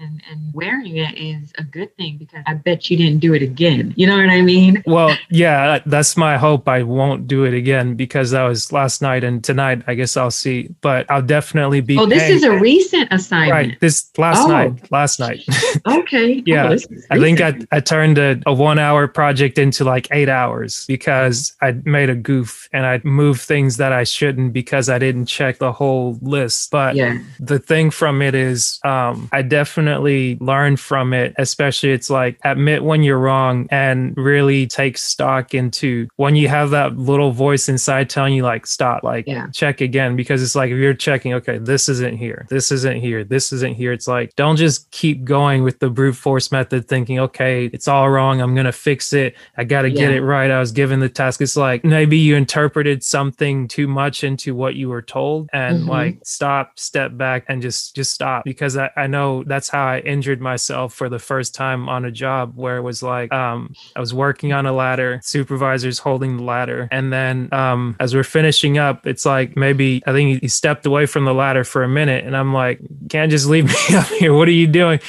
And, 0.00 0.22
and 0.30 0.54
wearing 0.54 0.96
it 0.96 1.16
is 1.16 1.52
a 1.58 1.64
good 1.64 1.96
thing 1.96 2.18
because 2.18 2.42
I 2.46 2.54
bet 2.54 2.90
you 2.90 2.96
didn't 2.96 3.20
do 3.20 3.34
it 3.34 3.42
again. 3.42 3.94
You 3.96 4.06
know 4.06 4.16
what 4.16 4.28
I 4.30 4.42
mean? 4.42 4.82
Well, 4.90 5.16
yeah, 5.30 5.78
that's 5.86 6.16
my 6.16 6.36
hope. 6.36 6.68
I 6.68 6.82
won't 6.82 7.28
do 7.28 7.44
it 7.44 7.54
again 7.54 7.94
because 7.94 8.32
that 8.32 8.42
was 8.42 8.72
last 8.72 9.00
night 9.00 9.22
and 9.22 9.42
tonight. 9.44 9.82
I 9.86 9.94
guess 9.94 10.16
I'll 10.16 10.32
see, 10.40 10.68
but 10.80 11.10
I'll 11.10 11.22
definitely 11.22 11.80
be. 11.80 11.96
Oh, 11.98 12.06
this 12.06 12.28
is 12.30 12.42
a 12.42 12.58
recent 12.58 13.08
assignment. 13.12 13.52
right. 13.52 13.80
This 13.80 14.10
last 14.18 14.44
Oh. 14.46 14.48
night. 14.48 14.90
Last 14.90 15.20
night. 15.20 15.40
Okay. 15.86 16.42
Yeah, 16.46 16.68
Oh, 16.70 16.76
I 17.10 17.18
think 17.18 17.40
I. 17.40 17.58
I 17.72 17.80
turned 17.80 18.18
a, 18.18 18.40
a 18.46 18.52
one 18.52 18.78
hour 18.78 19.06
project 19.08 19.58
into 19.58 19.84
like 19.84 20.08
eight 20.10 20.28
hours 20.28 20.84
because 20.88 21.54
I 21.62 21.72
made 21.84 22.10
a 22.10 22.14
goof 22.14 22.68
and 22.72 22.84
I 22.84 23.00
moved 23.04 23.40
things 23.42 23.76
that 23.78 23.92
I 23.92 24.04
shouldn't 24.04 24.52
because 24.52 24.88
I 24.88 24.98
didn't 24.98 25.26
check 25.26 25.58
the 25.58 25.72
whole 25.72 26.18
list. 26.22 26.70
But 26.70 26.96
Yeah. 26.96 27.18
the 27.38 27.58
thing 27.58 27.90
from 27.90 28.20
it 28.22 28.34
is 28.34 28.78
um, 28.84 29.28
I 29.32 29.42
definitely 29.42 30.36
learned 30.40 30.80
from 30.80 31.12
it, 31.12 31.34
especially 31.38 31.90
it's 31.92 32.10
like 32.10 32.38
admit 32.44 32.82
when 32.84 33.02
you're 33.02 33.18
wrong 33.18 33.66
and 33.70 34.12
really 34.16 34.66
take 34.66 34.98
stock 34.98 35.54
into 35.54 36.08
when 36.16 36.34
you 36.36 36.48
have 36.48 36.70
that 36.70 36.96
little 36.98 37.30
voice 37.32 37.68
inside 37.68 38.10
telling 38.10 38.34
you 38.34 38.42
like 38.42 38.66
stop, 38.66 39.02
like 39.04 39.26
Yeah. 39.26 39.46
check 39.52 39.80
again 39.80 40.16
because 40.16 40.29
it's 40.38 40.54
like 40.54 40.70
if 40.70 40.78
you're 40.78 40.94
checking, 40.94 41.34
okay, 41.34 41.58
this 41.58 41.88
isn't 41.88 42.16
here, 42.18 42.46
this 42.50 42.70
isn't 42.70 43.00
here, 43.00 43.24
this 43.24 43.52
isn't 43.52 43.74
here. 43.74 43.92
It's 43.92 44.06
like 44.06 44.34
don't 44.36 44.56
just 44.56 44.90
keep 44.90 45.24
going 45.24 45.62
with 45.62 45.78
the 45.80 45.90
brute 45.90 46.16
force 46.16 46.52
method 46.52 46.86
thinking, 46.88 47.18
okay, 47.18 47.66
it's 47.72 47.88
all 47.88 48.10
wrong, 48.10 48.40
I'm 48.40 48.54
gonna 48.54 48.72
fix 48.72 49.12
it, 49.12 49.34
I 49.56 49.64
gotta 49.64 49.90
get 49.90 50.10
it 50.12 50.22
right. 50.22 50.50
I 50.50 50.60
was 50.60 50.72
given 50.72 51.00
the 51.00 51.08
task. 51.08 51.40
It's 51.40 51.56
like 51.56 51.84
maybe 51.84 52.18
you 52.18 52.36
interpreted 52.36 53.02
something 53.02 53.66
too 53.68 53.88
much 53.88 54.22
into 54.22 54.54
what 54.54 54.74
you 54.74 54.88
were 54.88 55.02
told 55.02 55.48
and 55.52 55.84
Mhm. 55.84 55.88
like 55.88 56.18
stop, 56.24 56.78
step 56.78 57.16
back 57.16 57.44
and 57.48 57.62
just 57.62 57.94
just 57.96 58.10
stop 58.12 58.44
because 58.44 58.76
I, 58.76 58.90
I 58.96 59.06
know 59.06 59.42
that's 59.44 59.68
how 59.68 59.84
I 59.86 60.00
injured 60.00 60.40
myself 60.40 60.92
for 60.94 61.08
the 61.08 61.18
first 61.18 61.54
time 61.54 61.88
on 61.88 62.04
a 62.04 62.10
job 62.10 62.52
where 62.56 62.76
it 62.76 62.82
was 62.82 63.02
like 63.02 63.32
um 63.32 63.74
I 63.96 64.00
was 64.00 64.12
working 64.12 64.52
on 64.52 64.66
a 64.66 64.72
ladder, 64.72 65.20
supervisors 65.22 65.98
holding 65.98 66.36
the 66.36 66.42
ladder, 66.42 66.88
and 66.90 67.12
then 67.12 67.48
um 67.52 67.96
as 68.00 68.14
we're 68.14 68.24
finishing 68.24 68.76
up, 68.78 69.06
it's 69.06 69.24
like 69.24 69.56
maybe 69.56 70.02
I 70.06 70.12
think 70.12 70.19
he- 70.28 70.38
he 70.38 70.48
stepped 70.48 70.86
away 70.86 71.06
from 71.06 71.24
the 71.24 71.34
ladder 71.34 71.64
for 71.64 71.82
a 71.82 71.88
minute 71.88 72.24
and 72.24 72.36
I'm 72.36 72.52
like, 72.52 72.80
can't 73.08 73.30
just 73.30 73.46
leave 73.46 73.66
me 73.66 73.96
up 73.96 74.06
here. 74.06 74.34
What 74.34 74.48
are 74.48 74.52
you 74.52 74.66
doing? 74.66 75.00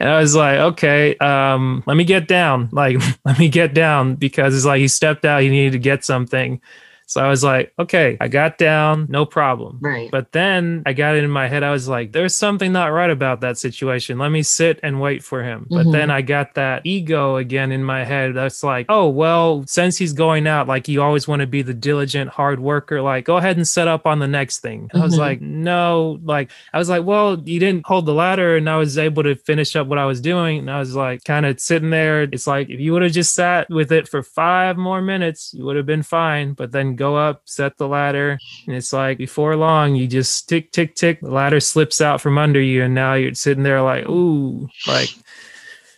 And 0.00 0.08
I 0.08 0.20
was 0.20 0.34
like, 0.36 0.58
okay, 0.58 1.16
um, 1.16 1.82
let 1.86 1.96
me 1.96 2.04
get 2.04 2.28
down. 2.28 2.68
Like, 2.72 2.98
let 3.24 3.38
me 3.38 3.48
get 3.48 3.74
down 3.74 4.14
because 4.14 4.54
it's 4.54 4.64
like 4.66 4.78
he 4.80 4.88
stepped 4.88 5.24
out, 5.24 5.42
he 5.42 5.48
needed 5.48 5.72
to 5.72 5.78
get 5.78 6.04
something. 6.04 6.60
So 7.08 7.24
I 7.24 7.28
was 7.28 7.42
like, 7.42 7.72
okay, 7.78 8.18
I 8.20 8.28
got 8.28 8.58
down, 8.58 9.06
no 9.08 9.24
problem. 9.24 9.78
Right. 9.80 10.10
But 10.10 10.32
then 10.32 10.82
I 10.84 10.92
got 10.92 11.16
it 11.16 11.24
in 11.24 11.30
my 11.30 11.48
head. 11.48 11.62
I 11.62 11.70
was 11.70 11.88
like, 11.88 12.12
there's 12.12 12.34
something 12.34 12.70
not 12.70 12.88
right 12.92 13.08
about 13.08 13.40
that 13.40 13.56
situation. 13.56 14.18
Let 14.18 14.28
me 14.30 14.42
sit 14.42 14.78
and 14.82 15.00
wait 15.00 15.24
for 15.24 15.42
him. 15.42 15.66
But 15.70 15.86
Mhm. 15.86 15.92
then 15.92 16.10
I 16.10 16.20
got 16.20 16.54
that 16.56 16.82
ego 16.84 17.36
again 17.36 17.72
in 17.72 17.82
my 17.82 18.04
head. 18.04 18.34
That's 18.34 18.62
like, 18.62 18.84
oh, 18.90 19.08
well, 19.08 19.64
since 19.66 19.96
he's 19.96 20.12
going 20.12 20.46
out, 20.46 20.68
like 20.68 20.86
you 20.86 21.00
always 21.02 21.26
want 21.26 21.40
to 21.40 21.46
be 21.46 21.62
the 21.62 21.72
diligent, 21.72 22.28
hard 22.30 22.60
worker, 22.60 23.00
like 23.00 23.24
go 23.24 23.38
ahead 23.38 23.56
and 23.56 23.66
set 23.66 23.88
up 23.88 24.06
on 24.06 24.18
the 24.18 24.28
next 24.28 24.58
thing. 24.60 24.90
And 24.92 25.00
I 25.00 25.04
was 25.06 25.14
Mhm. 25.14 25.18
like, 25.18 25.40
no, 25.40 26.20
like 26.24 26.50
I 26.74 26.78
was 26.78 26.90
like, 26.90 27.04
well, 27.04 27.40
you 27.42 27.58
didn't 27.58 27.86
hold 27.86 28.04
the 28.04 28.12
ladder. 28.12 28.56
And 28.58 28.68
I 28.68 28.76
was 28.76 28.98
able 28.98 29.22
to 29.22 29.34
finish 29.34 29.74
up 29.76 29.86
what 29.86 29.98
I 29.98 30.04
was 30.04 30.20
doing. 30.20 30.58
And 30.58 30.70
I 30.70 30.78
was 30.78 30.94
like, 30.94 31.24
kind 31.24 31.46
of 31.46 31.58
sitting 31.58 31.88
there. 31.88 32.24
It's 32.24 32.46
like, 32.46 32.68
if 32.68 32.78
you 32.80 32.92
would 32.92 33.02
have 33.02 33.12
just 33.12 33.34
sat 33.34 33.70
with 33.70 33.90
it 33.92 34.06
for 34.08 34.22
five 34.22 34.76
more 34.76 35.00
minutes, 35.00 35.54
you 35.54 35.64
would 35.64 35.76
have 35.76 35.86
been 35.86 36.02
fine. 36.02 36.52
But 36.52 36.72
then 36.72 36.96
go 36.98 37.16
up, 37.16 37.42
set 37.46 37.78
the 37.78 37.88
ladder. 37.88 38.38
And 38.66 38.76
it's 38.76 38.92
like, 38.92 39.18
before 39.18 39.56
long, 39.56 39.94
you 39.94 40.06
just 40.06 40.48
tick, 40.48 40.72
tick, 40.72 40.94
tick. 40.94 41.20
The 41.20 41.30
ladder 41.30 41.60
slips 41.60 42.00
out 42.00 42.20
from 42.20 42.36
under 42.36 42.60
you. 42.60 42.82
And 42.82 42.94
now 42.94 43.14
you're 43.14 43.34
sitting 43.34 43.62
there 43.62 43.80
like, 43.80 44.06
ooh, 44.08 44.68
like, 44.86 45.08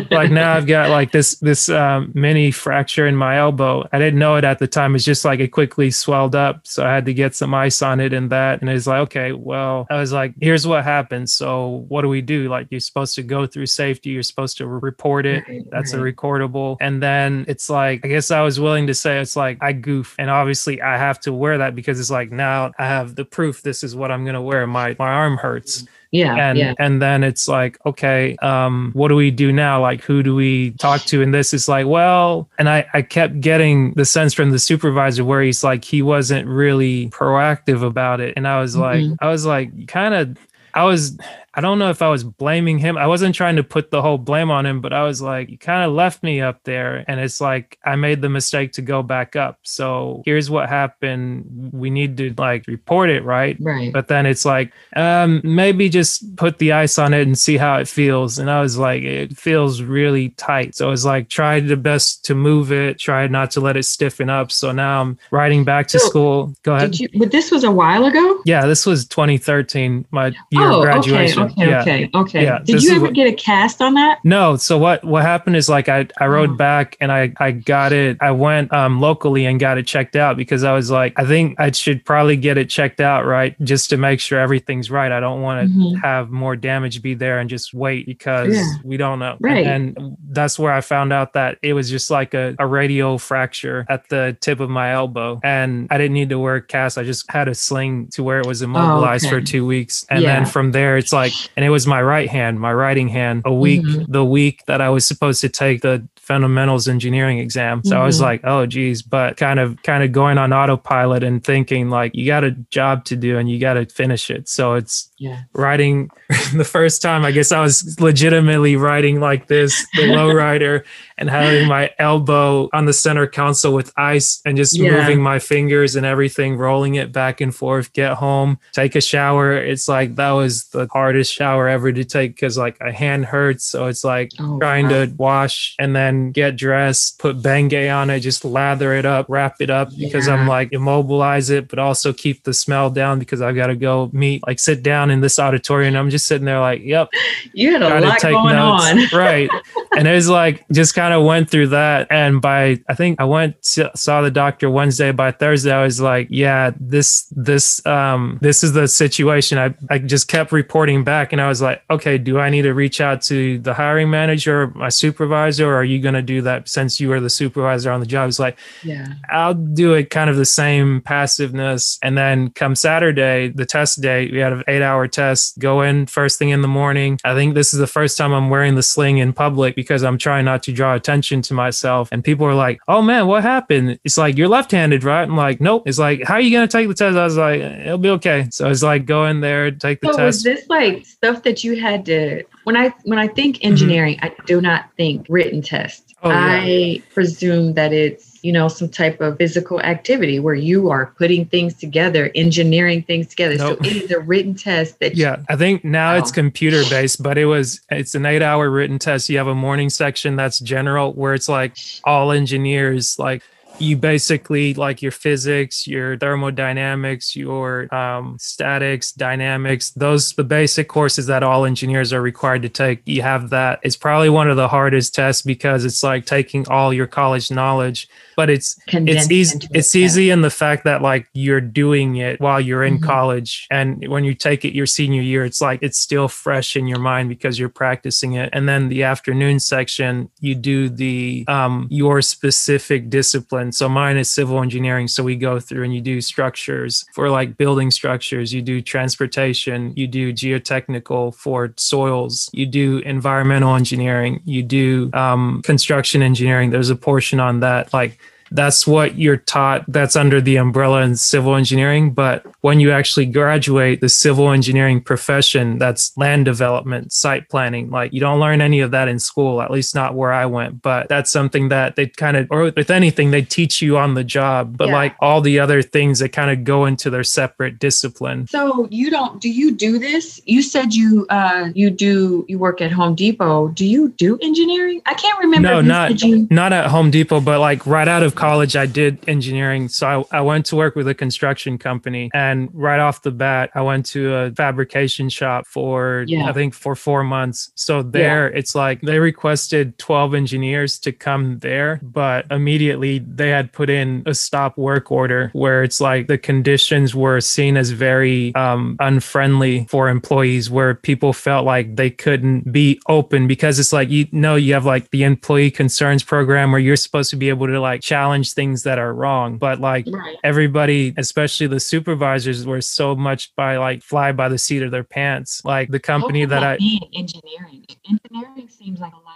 like 0.09 0.31
now 0.31 0.53
I've 0.53 0.65
got 0.65 0.89
like 0.89 1.11
this 1.11 1.35
this 1.39 1.67
um, 1.67 2.11
mini 2.15 2.49
fracture 2.49 3.07
in 3.07 3.15
my 3.15 3.37
elbow. 3.37 3.85
I 3.91 3.99
didn't 3.99 4.19
know 4.19 4.37
it 4.37 4.45
at 4.45 4.59
the 4.59 4.67
time. 4.67 4.95
It's 4.95 5.03
just 5.03 5.25
like 5.25 5.41
it 5.41 5.49
quickly 5.49 5.91
swelled 5.91 6.33
up, 6.33 6.65
so 6.65 6.85
I 6.85 6.93
had 6.93 7.05
to 7.05 7.13
get 7.13 7.35
some 7.35 7.53
ice 7.53 7.81
on 7.81 7.99
it 7.99 8.13
and 8.13 8.29
that. 8.29 8.61
And 8.61 8.69
it's 8.69 8.87
like, 8.87 9.01
okay, 9.01 9.33
well, 9.33 9.85
I 9.89 9.97
was 9.97 10.13
like, 10.13 10.33
here's 10.39 10.65
what 10.65 10.85
happened. 10.85 11.29
So 11.29 11.85
what 11.89 12.03
do 12.03 12.07
we 12.07 12.21
do? 12.21 12.47
Like 12.47 12.67
you're 12.69 12.79
supposed 12.79 13.15
to 13.15 13.23
go 13.23 13.45
through 13.45 13.65
safety. 13.65 14.11
You're 14.11 14.23
supposed 14.23 14.57
to 14.59 14.67
report 14.67 15.25
it. 15.25 15.43
That's 15.69 15.91
a 15.91 15.97
recordable. 15.97 16.77
And 16.79 17.03
then 17.03 17.43
it's 17.49 17.69
like, 17.69 18.05
I 18.05 18.07
guess 18.07 18.31
I 18.31 18.41
was 18.41 18.61
willing 18.61 18.87
to 18.87 18.93
say 18.93 19.19
it's 19.19 19.35
like 19.35 19.57
I 19.59 19.73
goof, 19.73 20.15
and 20.17 20.29
obviously 20.29 20.81
I 20.81 20.97
have 20.97 21.19
to 21.21 21.33
wear 21.33 21.57
that 21.57 21.75
because 21.75 21.99
it's 21.99 22.11
like 22.11 22.31
now 22.31 22.71
I 22.79 22.85
have 22.85 23.15
the 23.15 23.25
proof. 23.25 23.61
This 23.61 23.83
is 23.83 23.93
what 23.93 24.09
I'm 24.09 24.25
gonna 24.25 24.41
wear. 24.41 24.65
My 24.65 24.95
my 24.97 25.09
arm 25.09 25.35
hurts 25.35 25.85
yeah. 26.11 26.35
and 26.35 26.57
yeah. 26.57 26.73
and 26.79 27.01
then 27.01 27.23
it's 27.23 27.47
like 27.47 27.77
okay 27.85 28.35
um 28.37 28.91
what 28.93 29.09
do 29.09 29.15
we 29.15 29.29
do 29.31 29.51
now 29.51 29.81
like 29.81 30.01
who 30.01 30.23
do 30.23 30.33
we 30.35 30.71
talk 30.71 31.01
to 31.01 31.21
and 31.21 31.33
this 31.33 31.53
is 31.53 31.67
like 31.69 31.85
well 31.85 32.49
and 32.57 32.67
i 32.69 32.85
i 32.93 33.01
kept 33.01 33.39
getting 33.41 33.93
the 33.93 34.05
sense 34.05 34.33
from 34.33 34.49
the 34.51 34.59
supervisor 34.59 35.23
where 35.23 35.41
he's 35.41 35.63
like 35.63 35.83
he 35.85 36.01
wasn't 36.01 36.47
really 36.47 37.09
proactive 37.09 37.83
about 37.83 38.19
it 38.19 38.33
and 38.37 38.47
i 38.47 38.59
was 38.59 38.75
like 38.75 39.01
Mhm. 39.01 39.17
i 39.21 39.27
was 39.29 39.45
like 39.45 39.87
kind 39.87 40.13
of 40.13 40.37
i 40.73 40.83
was 40.83 41.17
i 41.59 41.61
don't 41.61 41.77
know 41.77 41.89
if 41.89 42.01
i 42.01 42.07
was 42.07 42.23
blaming 42.23 42.77
him. 42.79 42.97
I 42.97 43.07
wasn't 43.07 43.35
trying 43.35 43.57
to 43.57 43.63
put 43.75 43.91
the 43.91 44.01
whole 44.01 44.17
blame 44.17 44.49
on 44.49 44.65
him 44.65 44.79
but 44.79 44.93
i 44.93 45.03
was 45.03 45.21
like 45.21 45.49
you 45.49 45.57
kind 45.57 45.83
of 45.85 45.91
left 45.91 46.23
me 46.23 46.39
up 46.39 46.57
there. 46.63 47.03
And 47.09 47.19
it's 47.19 47.41
like 47.41 47.77
i 47.83 47.95
made 47.97 48.21
the 48.21 48.29
mistake 48.29 48.71
to 48.73 48.81
go 48.81 49.03
back 49.03 49.35
up. 49.35 49.55
So 49.63 50.21
here's 50.25 50.49
what 50.49 50.69
happened. 50.69 51.69
We 51.73 51.89
need 51.89 52.15
to 52.17 52.33
like 52.37 52.65
report 52.67 53.09
it 53.09 53.23
right? 53.25 53.57
Right. 53.59 53.91
but 53.91 54.07
then 54.07 54.25
it's 54.25 54.45
like 54.45 54.71
um 54.95 55.41
maybe 55.43 55.89
just 55.89 56.35
put 56.37 56.57
the 56.59 56.71
ice 56.71 56.97
on 56.97 57.13
it 57.13 57.23
and 57.27 57.37
see 57.37 57.57
how 57.57 57.75
it 57.81 57.87
feels. 57.87 58.39
And 58.39 58.49
i 58.49 58.61
was 58.61 58.77
like 58.77 59.03
it 59.03 59.37
feels 59.37 59.81
really 59.81 60.29
tight. 60.49 60.75
So 60.75 60.91
it's 60.91 61.05
like 61.05 61.27
tried 61.29 61.67
the 61.67 61.77
best 61.77 62.23
to 62.25 62.35
move 62.35 62.71
it 62.71 62.99
tried 62.99 63.31
not 63.31 63.51
to 63.51 63.59
let 63.59 63.75
it 63.77 63.83
stiffen 63.83 64.29
up. 64.29 64.47
So 64.51 64.71
now 64.71 65.01
i'm 65.01 65.17
riding 65.31 65.63
back 65.65 65.87
to 65.89 65.99
So, 65.99 66.07
school. 66.09 66.53
Go 66.63 66.75
ahead. 66.75 66.91
Did 66.91 66.99
you? 67.01 67.09
But 67.19 67.31
this 67.31 67.51
was 67.51 67.63
a 67.63 67.71
while 67.71 68.05
ago. 68.05 68.25
yeah 68.45 68.65
this 68.65 68.85
was 68.85 69.07
2013 69.07 70.05
my 70.11 70.27
year 70.51 70.69
oh, 70.69 70.79
of 70.79 70.83
graduation. 70.85 71.43
okay, 71.43 71.48
okay, 71.51 71.67
yeah 71.69 71.81
okay, 71.81 72.09
okay. 72.13 72.43
Yeah, 72.43 72.59
Did 72.63 72.83
you 72.83 72.91
ever 72.95 73.05
what- 73.05 73.13
get 73.13 73.27
a 73.27 73.33
cast 73.33 73.81
on 73.81 73.93
that? 73.95 74.19
No, 74.23 74.55
so 74.57 74.77
what 74.77 75.03
what 75.03 75.23
happened 75.23 75.55
is 75.55 75.69
like 75.69 75.89
I 75.89 76.07
I 76.19 76.27
rode 76.27 76.51
Oh. 76.51 76.55
back 76.55 76.97
and 76.99 77.11
I 77.11 77.31
I 77.39 77.51
got 77.51 77.91
it. 77.93 78.17
I 78.21 78.31
went 78.31 78.71
um 78.73 78.99
locally 79.01 79.45
and 79.45 79.59
got 79.59 79.77
it 79.77 79.87
checked 79.87 80.15
out 80.15 80.37
because 80.37 80.63
I 80.63 80.73
was 80.73 80.89
like 80.91 81.13
I 81.17 81.25
think 81.25 81.59
I 81.59 81.71
should 81.71 82.03
probably 82.05 82.37
get 82.37 82.57
it 82.57 82.69
checked 82.69 82.99
out 83.01 83.25
right 83.25 83.55
just 83.63 83.89
to 83.91 83.97
make 83.97 84.19
sure 84.19 84.39
everything's 84.39 84.89
right. 84.91 85.11
I 85.11 85.19
don't 85.19 85.41
want 85.41 85.67
to 85.67 85.73
Mhm. 85.77 86.01
have 86.01 86.29
more 86.29 86.55
damage 86.55 87.01
be 87.01 87.13
there 87.13 87.39
and 87.39 87.49
just 87.49 87.73
wait 87.73 88.05
because 88.05 88.55
Yeah. 88.55 88.63
we 88.83 88.97
don't 88.97 89.19
know. 89.19 89.35
Right. 89.39 89.65
And, 89.65 89.97
and 89.97 90.17
that's 90.29 90.57
where 90.59 90.71
I 90.73 90.81
found 90.81 91.13
out 91.13 91.33
that 91.33 91.57
it 91.61 91.73
was 91.73 91.89
just 91.89 92.09
like 92.11 92.33
a, 92.33 92.55
a 92.59 92.65
radio 92.67 93.17
fracture 93.17 93.85
at 93.89 94.07
the 94.09 94.35
tip 94.41 94.59
of 94.59 94.69
my 94.69 94.91
elbow 94.93 95.39
and 95.43 95.87
I 95.91 95.97
didn't 95.97 96.13
need 96.13 96.29
to 96.29 96.39
wear 96.39 96.55
a 96.55 96.61
cast. 96.61 96.97
I 96.97 97.03
just 97.03 97.29
had 97.31 97.47
a 97.47 97.55
sling 97.55 98.07
to 98.13 98.23
where 98.23 98.39
it 98.39 98.45
was 98.47 98.61
immobilized 98.61 99.27
for 99.29 99.35
Oh, 99.35 99.37
okay. 99.39 99.45
two 99.45 99.65
weeks. 99.65 100.05
And 100.09 100.21
Yeah. 100.21 100.35
then 100.35 100.45
from 100.45 100.71
there 100.71 100.97
it's 100.97 101.13
like 101.13 101.28
and 101.55 101.65
it 101.65 101.69
was 101.69 101.85
my 101.87 102.01
right 102.01 102.29
hand, 102.29 102.59
my 102.59 102.73
writing 102.73 103.07
hand, 103.09 103.41
a 103.45 103.53
week 103.53 103.81
Mhm. 103.81 104.05
the 104.07 104.25
week 104.25 104.63
that 104.67 104.81
I 104.81 104.89
was 104.89 105.05
supposed 105.05 105.41
to 105.41 105.49
take 105.49 105.81
the 105.81 106.07
fundamentals 106.29 106.87
engineering 106.87 107.39
exam. 107.39 107.81
So 107.83 107.99
I 107.99 108.05
was 108.05 108.19
Mhm. 108.19 108.21
like, 108.21 108.41
oh 108.43 108.67
geez, 108.67 109.01
but 109.01 109.35
kind 109.35 109.59
of 109.59 109.81
kind 109.81 110.03
of 110.03 110.11
going 110.11 110.37
on 110.37 110.53
autopilot 110.53 111.23
and 111.23 111.43
thinking 111.43 111.89
like 111.89 112.11
you 112.13 112.27
got 112.27 112.43
a 112.43 112.51
job 112.69 113.03
to 113.05 113.15
do 113.15 113.39
and 113.39 113.49
you 113.49 113.59
got 113.59 113.73
to 113.73 113.87
finish 113.87 114.29
it. 114.29 114.47
So 114.47 114.75
it's 114.75 115.09
Yeah. 115.17 115.39
writing 115.53 116.09
the 116.53 116.63
first 116.63 117.01
time 117.01 117.25
I 117.25 117.31
guess 117.31 117.51
I 117.51 117.61
was 117.61 117.99
legitimately 117.99 118.75
writing 118.75 119.19
like 119.19 119.47
this, 119.47 119.73
the 119.95 120.03
lowrider, 120.17 120.83
and 121.17 121.29
having 121.31 121.67
my 121.67 121.89
elbow 121.97 122.69
on 122.73 122.85
the 122.85 122.93
center 122.93 123.25
console 123.25 123.73
with 123.73 123.91
ice 123.97 124.39
and 124.45 124.55
just 124.55 124.77
Yeah. 124.77 124.91
moving 124.91 125.21
my 125.21 125.39
fingers 125.39 125.95
and 125.95 126.05
everything, 126.05 126.57
rolling 126.57 126.93
it 126.95 127.11
back 127.11 127.41
and 127.41 127.53
forth, 127.53 127.91
get 127.93 128.13
home, 128.13 128.59
take 128.71 128.95
a 128.95 129.01
shower. 129.01 129.53
It's 129.57 129.87
like 129.89 130.15
that 130.17 130.31
was 130.31 130.65
the 130.69 130.87
hardest 130.93 131.33
shower 131.33 131.67
ever 131.67 131.91
to 131.91 132.03
take 132.05 132.35
because 132.35 132.55
like 132.55 132.77
a 132.81 132.91
hand 132.91 133.25
hurts. 133.25 133.65
So 133.65 133.87
it's 133.87 134.03
like 134.03 134.29
Oh, 134.39 134.59
trying 134.59 134.85
wow. 134.85 135.05
to 135.05 135.13
wash 135.17 135.75
and 135.79 135.95
then 135.95 136.18
get 136.31 136.55
dressed, 136.55 137.19
put 137.19 137.41
Bengay 137.41 137.93
on 137.93 138.09
it, 138.09 138.19
just 138.19 138.45
lather 138.45 138.93
it 138.93 139.05
up, 139.05 139.25
wrap 139.29 139.55
it 139.59 139.69
up 139.69 139.89
because 139.97 140.27
I'm 140.27 140.47
like 140.47 140.71
immobilize 140.71 141.49
it, 141.49 141.67
but 141.67 141.79
also 141.79 142.13
keep 142.13 142.43
the 142.43 142.53
smell 142.53 142.89
down 142.89 143.19
because 143.19 143.41
I've 143.41 143.55
got 143.55 143.67
to 143.67 143.75
go 143.75 144.09
meet, 144.13 144.45
like 144.45 144.59
sit 144.59 144.83
down 144.83 145.09
in 145.09 145.21
this 145.21 145.39
auditorium. 145.39 145.95
I'm 145.95 146.09
just 146.09 146.27
sitting 146.27 146.45
there 146.45 146.59
like, 146.59 146.81
yep, 146.83 147.09
You 147.53 147.73
had 147.73 147.81
a 147.81 147.99
lot 147.99 148.21
going 148.21 148.55
notes. 148.55 149.13
on. 149.13 149.17
right. 149.17 149.49
And 149.97 150.07
it 150.07 150.13
was 150.13 150.29
like, 150.29 150.65
just 150.71 150.95
kind 150.95 151.13
of 151.13 151.23
went 151.23 151.49
through 151.49 151.67
that. 151.67 152.07
And 152.09 152.41
by, 152.41 152.81
I 152.87 152.93
think 152.93 153.19
I 153.19 153.25
went, 153.25 153.61
to, 153.73 153.91
saw 153.95 154.21
the 154.21 154.31
doctor 154.31 154.69
Wednesday. 154.69 155.11
By 155.11 155.31
Thursday, 155.31 155.71
I 155.71 155.83
was 155.83 155.99
like, 155.99 156.27
yeah, 156.29 156.71
this, 156.79 157.27
this, 157.35 157.85
um, 157.85 158.37
this 158.41 158.63
is 158.63 158.73
the 158.73 158.87
situation. 158.87 159.57
I, 159.57 159.73
I 159.89 159.97
just 159.99 160.27
kept 160.27 160.51
reporting 160.51 161.03
back 161.03 161.33
and 161.33 161.41
I 161.41 161.47
was 161.47 161.61
like, 161.61 161.81
okay, 161.89 162.17
do 162.17 162.39
I 162.39 162.49
need 162.49 162.63
to 162.63 162.73
reach 162.73 163.01
out 163.01 163.21
to 163.23 163.59
the 163.59 163.73
hiring 163.73 164.09
manager 164.09 164.67
my 164.75 164.89
supervisor? 164.89 165.67
Or 165.69 165.75
are 165.75 165.83
you 165.83 165.99
going 165.99 166.08
to 166.13 166.21
do 166.21 166.41
that 166.41 166.67
since 166.67 166.99
you 166.99 167.09
were 167.09 167.19
the 167.19 167.29
supervisor 167.29 167.91
on 167.91 167.99
the 167.99 168.05
job? 168.05 168.29
It's 168.29 168.39
like, 168.39 168.57
Yeah. 168.83 169.13
I'll 169.29 169.53
do 169.53 169.93
it 169.93 170.09
kind 170.09 170.29
of 170.29 170.37
the 170.37 170.45
same 170.45 171.01
passiveness. 171.01 171.99
And 172.03 172.17
then 172.17 172.51
come 172.51 172.75
Saturday, 172.75 173.49
the 173.49 173.65
test 173.65 174.01
day, 174.01 174.29
we 174.31 174.39
had 174.39 174.53
an 174.53 174.63
eight 174.67 174.81
hour 174.81 175.07
test, 175.07 175.59
go 175.59 175.81
in 175.81 176.05
first 176.05 176.39
thing 176.39 176.49
in 176.49 176.61
the 176.61 176.67
morning. 176.67 177.19
I 177.23 177.33
think 177.33 177.55
this 177.55 177.73
is 177.73 177.79
the 177.79 177.87
first 177.87 178.17
time 178.17 178.33
I'm 178.33 178.49
wearing 178.49 178.75
the 178.75 178.83
sling 178.83 179.17
in 179.17 179.33
public 179.33 179.75
because 179.75 180.03
I'm 180.03 180.17
trying 180.17 180.45
not 180.45 180.63
to 180.63 180.71
draw 180.71 180.95
attention 180.95 181.41
to 181.43 181.53
myself. 181.53 182.09
And 182.11 182.23
people 182.23 182.45
are 182.45 182.55
like, 182.55 182.79
oh 182.87 183.01
man, 183.01 183.27
what 183.27 183.43
happened? 183.43 183.99
It's 184.03 184.17
like, 184.17 184.37
you're 184.37 184.47
left 184.47 184.71
handed, 184.71 185.03
right? 185.03 185.23
I'm 185.23 185.37
like, 185.37 185.61
nope. 185.61 185.83
It's 185.85 185.99
like, 185.99 186.23
how 186.23 186.35
are 186.35 186.41
you 186.41 186.51
going 186.51 186.67
to 186.67 186.71
take 186.71 186.87
the 186.87 186.93
test? 186.93 187.17
I 187.17 187.23
was 187.23 187.37
like, 187.37 187.61
it'll 187.61 187.97
be 187.97 188.09
okay. 188.11 188.47
So 188.51 188.69
it's 188.69 188.83
like, 188.83 189.05
go 189.05 189.25
in 189.25 189.41
there, 189.41 189.71
take 189.71 190.01
the 190.01 190.13
So 190.13 190.25
was 190.25 190.43
this 190.43 190.67
like 190.69 191.05
stuff 191.05 191.43
that 191.43 191.63
you 191.63 191.79
had 191.79 192.05
to 192.05 192.43
when 192.69 192.77
I 192.77 192.93
when 193.03 193.17
I 193.17 193.27
think 193.27 193.49
Mm-hmm. 193.57 193.67
engineering, 193.67 194.19
I 194.21 194.31
do 194.45 194.61
not 194.61 194.93
think 194.95 195.25
written 195.27 195.63
test. 195.63 196.13
Oh, 196.21 196.29
yeah. 196.29 196.61
I 196.63 197.01
presume 197.11 197.73
that 197.73 197.91
it's, 197.93 198.43
you 198.43 198.51
know, 198.51 198.67
some 198.67 198.89
type 198.89 199.19
of 199.21 199.37
physical 199.37 199.81
activity 199.81 200.39
where 200.39 200.53
you 200.53 200.91
are 200.91 201.07
putting 201.17 201.45
things 201.45 201.73
together, 201.73 202.29
engineering 202.35 203.01
things 203.01 203.25
together. 203.27 203.55
Nope. 203.57 203.79
So 203.83 203.89
it 203.89 203.95
is 204.03 204.11
a 204.11 204.19
written 204.19 204.53
test 204.53 204.99
that 204.99 205.15
Yeah, 205.15 205.37
I 205.49 205.55
think 205.55 205.83
now 205.83 206.15
it's 206.15 206.31
computer 206.31 206.83
based, 206.91 207.23
but 207.23 207.39
it 207.39 207.45
was 207.45 207.81
it's 207.89 208.13
an 208.13 208.27
eight 208.27 208.43
hour 208.43 208.69
written 208.69 208.99
test. 208.99 209.29
You 209.29 209.39
have 209.39 209.47
a 209.47 209.55
morning 209.55 209.89
section 209.89 210.35
that's 210.35 210.59
general 210.59 211.13
where 211.13 211.33
it's 211.33 211.49
like 211.49 211.75
all 212.03 212.31
engineers 212.31 213.17
like 213.17 213.41
you 213.81 213.97
basically 213.97 214.73
like 214.73 215.01
your 215.01 215.11
physics, 215.11 215.87
your 215.87 216.17
thermodynamics, 216.17 217.35
your 217.35 217.93
um, 217.93 218.37
statics, 218.39 219.11
dynamics, 219.11 219.91
those 219.91 220.33
the 220.33 220.43
basic 220.43 220.87
courses 220.87 221.25
that 221.27 221.43
all 221.43 221.65
engineers 221.65 222.13
are 222.13 222.21
required 222.21 222.61
to 222.63 222.69
take. 222.69 223.01
You 223.05 223.21
have 223.21 223.49
that. 223.49 223.79
It's 223.83 223.95
probably 223.95 224.29
one 224.29 224.49
of 224.49 224.57
the 224.57 224.67
hardest 224.67 225.15
tests 225.15 225.41
because 225.41 225.85
it's 225.85 226.03
like 226.03 226.25
taking 226.25 226.67
all 226.69 226.93
your 226.93 227.07
college 227.07 227.51
knowledge, 227.51 228.07
but 228.39 228.49
it's 228.49 228.69
it's 228.87 229.29
easy 229.39 229.57
a 229.57 229.77
it's 229.79 229.91
test. 229.91 229.95
easy 230.03 230.25
in 230.35 230.41
the 230.47 230.49
fact 230.63 230.81
that 230.89 231.01
like 231.11 231.23
you're 231.33 231.65
doing 231.83 232.09
it 232.27 232.39
while 232.45 232.61
you're 232.67 232.85
in 232.91 232.97
Mhm. 232.97 233.03
college 233.13 233.51
and 233.79 233.87
when 234.13 234.23
you 234.27 234.33
take 234.47 234.61
it 234.67 234.73
your 234.79 234.85
senior 234.97 235.21
year 235.31 235.43
it's 235.49 235.61
like 235.67 235.79
it's 235.87 235.99
still 236.07 236.27
fresh 236.45 236.69
in 236.79 236.85
your 236.91 236.99
mind 237.11 237.25
because 237.35 237.53
you're 237.59 237.75
practicing 237.83 238.31
it 238.41 238.47
and 238.55 238.63
then 238.69 238.81
the 238.93 239.01
afternoon 239.13 239.59
section 239.59 240.29
you 240.47 240.55
do 240.71 240.77
the 241.03 241.43
um 241.57 241.75
your 242.01 242.21
specific 242.35 243.01
discipline 243.09 243.69
so 243.79 243.85
mine 244.01 244.17
is 244.23 244.29
civil 244.39 244.57
engineering 244.67 245.07
so 245.07 245.19
we 245.31 245.35
go 245.49 245.59
through 245.59 245.83
and 245.83 245.93
you 245.97 246.01
do 246.13 246.17
structures 246.21 246.93
for 247.15 247.25
like 247.29 247.49
building 247.63 247.89
structures 247.91 248.53
you 248.53 248.61
do 248.61 248.77
transportation 248.81 249.91
you 250.01 250.07
do 250.07 250.31
geotechnical 250.41 251.35
for 251.35 251.73
soils 251.77 252.49
you 252.53 252.65
do 252.65 252.99
environmental 253.15 253.75
engineering 253.75 254.33
you 254.45 254.61
do 254.63 255.09
um, 255.13 255.61
construction 255.63 256.21
engineering 256.21 256.69
there's 256.69 256.89
a 256.89 256.95
portion 257.09 257.39
on 257.39 257.59
that 257.59 257.91
like 257.93 258.13
that's 258.51 258.85
what 258.87 259.17
you're 259.17 259.37
taught 259.37 259.83
that's 259.87 260.15
under 260.15 260.41
the 260.41 260.55
umbrella 260.57 261.01
in 261.01 261.15
civil 261.15 261.55
engineering 261.55 262.11
but 262.11 262.45
when 262.61 262.79
you 262.79 262.91
actually 262.91 263.25
graduate 263.25 264.01
the 264.01 264.09
civil 264.09 264.51
engineering 264.51 265.01
profession 265.01 265.77
that's 265.77 266.15
land 266.17 266.45
development 266.45 267.11
site 267.13 267.47
planning 267.49 267.89
like 267.89 268.11
you 268.13 268.19
don't 268.19 268.39
learn 268.39 268.61
any 268.61 268.79
of 268.79 268.91
that 268.91 269.07
in 269.07 269.19
school 269.19 269.61
at 269.61 269.69
least 269.71 269.93
not 269.95 270.15
where 270.15 270.33
i 270.33 270.45
went 270.45 270.81
but 270.81 271.07
that's 271.09 271.31
something 271.31 271.69
that 271.69 271.95
they 271.95 272.07
kind 272.07 272.35
of 272.37 272.47
or 272.51 272.71
with 272.75 272.89
anything 272.89 273.31
they 273.31 273.41
teach 273.41 273.81
you 273.81 273.97
on 273.97 274.13
the 274.13 274.23
job 274.23 274.77
but 274.77 274.87
Yeah. 274.87 274.93
like 274.95 275.15
all 275.19 275.41
the 275.41 275.59
other 275.59 275.81
things 275.81 276.19
that 276.19 276.29
kind 276.29 276.49
of 276.51 276.63
go 276.63 276.85
into 276.85 277.09
their 277.09 277.23
separate 277.23 277.79
discipline 277.79 278.47
So 278.47 278.87
you 278.89 279.09
don't 279.09 279.39
do 279.41 279.49
you 279.49 279.71
do 279.71 279.99
this? 279.99 280.41
You 280.45 280.61
said 280.61 280.93
you 280.93 281.25
uh 281.29 281.69
you 281.75 281.89
do 281.89 282.45
you 282.47 282.57
work 282.57 282.81
at 282.81 282.91
Home 282.91 283.15
Depot. 283.15 283.67
Do 283.69 283.85
you 283.85 284.09
do 284.09 284.37
engineering? 284.41 285.01
I 285.05 285.13
can't 285.13 285.37
remember. 285.39 285.67
No, 285.69 285.81
not- 285.81 286.21
you 286.21 286.47
not 286.49 286.73
at 286.73 286.87
Home 286.87 287.11
Depot, 287.11 287.39
but 287.41 287.59
like 287.59 287.85
right 287.85 288.07
out 288.07 288.23
of 288.23 288.35
college, 288.39 288.75
I 288.75 288.85
did 288.85 289.19
engineering. 289.27 289.89
So 289.89 290.25
I, 290.31 290.37
I 290.39 290.41
went 290.41 290.65
to 290.67 290.75
work 290.75 290.95
with 290.95 291.07
a 291.07 291.13
construction 291.13 291.77
company. 291.77 292.29
And 292.33 292.69
right 292.73 292.99
off 292.99 293.21
the 293.21 293.31
bat, 293.31 293.69
I 293.75 293.81
went 293.81 294.05
to 294.07 294.33
a 294.33 294.51
fabrication 294.51 295.29
shop 295.29 295.67
for, 295.67 296.25
Yeah. 296.27 296.47
I 296.49 296.53
think, 296.53 296.73
for 296.73 296.95
four 296.95 297.23
months. 297.23 297.71
So 297.75 298.01
there, 298.01 298.47
it's 298.47 298.75
like 298.75 299.01
they 299.01 299.19
requested 299.19 299.97
12 299.97 300.33
engineers 300.33 300.99
to 300.99 301.11
come 301.11 301.59
there, 301.59 301.99
but 302.01 302.45
immediately 302.49 303.19
they 303.19 303.49
had 303.49 303.71
put 303.73 303.89
in 303.89 304.23
a 304.25 304.33
stop 304.33 304.77
work 304.77 305.11
order 305.11 305.49
where 305.53 305.83
it's 305.83 305.99
like 305.99 306.27
the 306.27 306.37
conditions 306.37 307.13
were 307.13 307.41
seen 307.41 307.75
as 307.77 307.91
very 307.91 308.55
um, 308.55 308.95
unfriendly 308.99 309.85
for 309.89 310.07
employees, 310.09 310.69
where 310.69 310.95
people 310.95 311.33
felt 311.33 311.65
like 311.65 311.95
they 311.97 312.09
couldn't 312.09 312.71
be 312.71 312.99
open 313.07 313.47
because 313.47 313.79
it's 313.79 313.91
like, 313.91 314.09
you 314.09 314.27
know, 314.31 314.55
you 314.55 314.73
have 314.73 314.85
like 314.85 315.09
the 315.11 315.23
employee 315.23 315.71
concerns 315.71 316.23
program 316.23 316.71
where 316.71 316.79
you're 316.79 316.95
supposed 316.95 317.29
to 317.29 317.35
be 317.35 317.49
able 317.49 317.67
to 317.67 317.79
like 317.79 318.01
challenge 318.01 318.28
things 318.53 318.83
that 318.83 318.99
are 318.99 319.13
wrong. 319.13 319.57
But 319.57 319.79
like, 319.79 320.07
right. 320.11 320.37
everybody, 320.43 321.13
especially 321.17 321.67
the 321.67 321.79
supervisors, 321.79 322.65
were 322.65 322.81
so 322.81 323.15
much 323.15 323.55
by 323.55 323.77
like 323.77 324.03
fly 324.03 324.31
by 324.31 324.49
the 324.49 324.57
seat 324.57 324.81
of 324.83 324.91
their 324.91 325.03
pants. 325.03 325.63
Like 325.63 325.89
the 325.89 325.99
company 325.99 326.41
would 326.41 326.49
that 326.49 326.63
I, 326.63 326.77
mean 326.77 327.01
engineering. 327.13 327.85
Engineering 328.09 328.69
seems 328.69 328.99
like 328.99 329.13
a 329.13 329.17
lot 329.17 329.25
like 329.25 329.28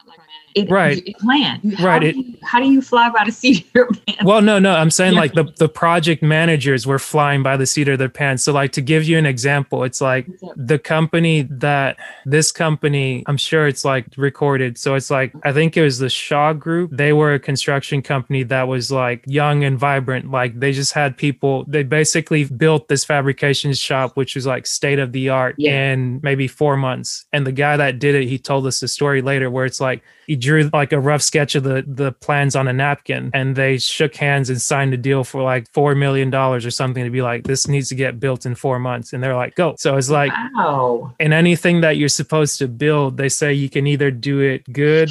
it, 0.55 0.69
Right. 0.69 1.01
It, 1.05 1.17
plan. 1.17 1.59
How 1.77 1.87
Right, 1.87 1.99
Do 2.01 2.07
it- 2.07 2.15
you, 2.15 2.33
how 2.43 2.59
do 2.59 2.65
you 2.71 2.81
fly 2.81 3.09
by 3.09 3.23
the 3.25 3.31
seat 3.41 3.65
of 3.67 3.71
your 3.73 3.87
pants? 3.87 4.23
well, 4.23 4.41
no, 4.41 4.59
no, 4.59 4.73
I'm 4.75 4.89
saying 4.91 5.13
Yeah. 5.13 5.19
like 5.19 5.33
the, 5.33 5.45
the 5.57 5.69
project 5.69 6.21
managers 6.23 6.85
were 6.87 6.99
flying 6.99 7.43
by 7.43 7.57
the 7.57 7.65
seat 7.65 7.87
of 7.87 7.99
their 7.99 8.09
pants. 8.09 8.43
So 8.43 8.53
like 8.53 8.71
to 8.73 8.81
give 8.81 9.03
you 9.05 9.17
an 9.17 9.25
example, 9.25 9.83
it's 9.83 10.01
like 10.01 10.27
the 10.55 10.77
company 10.79 11.43
that 11.43 11.97
this 12.25 12.51
company, 12.51 13.23
I'm 13.27 13.37
sure 13.37 13.67
it's 13.67 13.83
like 13.85 14.05
recorded. 14.17 14.77
So 14.77 14.95
it's 14.95 15.09
like, 15.09 15.33
I 15.43 15.51
think 15.53 15.75
it 15.77 15.81
was 15.83 15.99
the 15.99 16.09
Shaw 16.09 16.53
Group. 16.53 16.91
They 16.93 17.13
were 17.13 17.33
a 17.33 17.39
construction 17.39 18.01
company 18.01 18.43
that 18.43 18.67
was 18.67 18.91
like 18.91 19.23
young 19.27 19.63
and 19.63 19.77
vibrant. 19.77 20.31
Like 20.31 20.59
they 20.59 20.71
just 20.71 20.93
had 20.93 21.17
people, 21.17 21.65
they 21.67 21.83
basically 21.83 22.43
built 22.45 22.87
this 22.87 23.03
fabrication 23.03 23.73
shop, 23.73 24.15
which 24.15 24.35
was 24.35 24.45
like 24.45 24.65
state 24.67 24.99
of 24.99 25.11
the 25.11 25.29
art 25.29 25.55
Yeah. 25.57 25.91
in 25.93 26.19
maybe 26.23 26.47
four 26.47 26.77
months. 26.77 27.25
And 27.33 27.47
the 27.47 27.51
guy 27.51 27.77
that 27.77 27.99
did 27.99 28.15
it, 28.15 28.27
he 28.27 28.37
told 28.37 28.65
us 28.67 28.79
the 28.79 28.87
story 28.87 29.21
later 29.21 29.49
where 29.49 29.65
it's 29.65 29.81
like, 29.81 30.01
he 30.27 30.35
drew 30.35 30.69
like 30.73 30.91
a 30.91 30.99
rough 30.99 31.21
sketch 31.21 31.55
of 31.55 31.63
the 31.63 31.83
the 31.87 32.11
plans 32.11 32.55
on 32.55 32.67
a 32.67 32.73
napkin 32.73 33.31
and 33.33 33.55
they 33.55 33.77
shook 33.77 34.15
hands 34.15 34.49
and 34.49 34.61
signed 34.61 34.93
a 34.93 34.97
deal 34.97 35.23
for 35.23 35.41
like 35.41 35.69
four 35.71 35.95
million 35.95 36.29
dollars 36.29 36.65
or 36.65 36.71
something 36.71 37.03
to 37.03 37.09
be 37.09 37.21
like 37.21 37.43
this 37.43 37.67
needs 37.67 37.89
to 37.89 37.95
get 37.95 38.19
built 38.19 38.45
in 38.45 38.55
four 38.55 38.79
months 38.79 39.13
and 39.13 39.23
they're 39.23 39.35
like 39.35 39.55
go 39.55 39.75
so 39.77 39.97
it's 39.97 40.09
like 40.09 40.31
wow. 40.55 41.13
in 41.19 41.33
anything 41.33 41.81
that 41.81 41.97
you're 41.97 42.09
supposed 42.09 42.57
to 42.59 42.67
build 42.67 43.17
they 43.17 43.29
say 43.29 43.53
you 43.53 43.69
can 43.69 43.87
either 43.87 44.11
do 44.11 44.39
it 44.39 44.63
good 44.71 45.09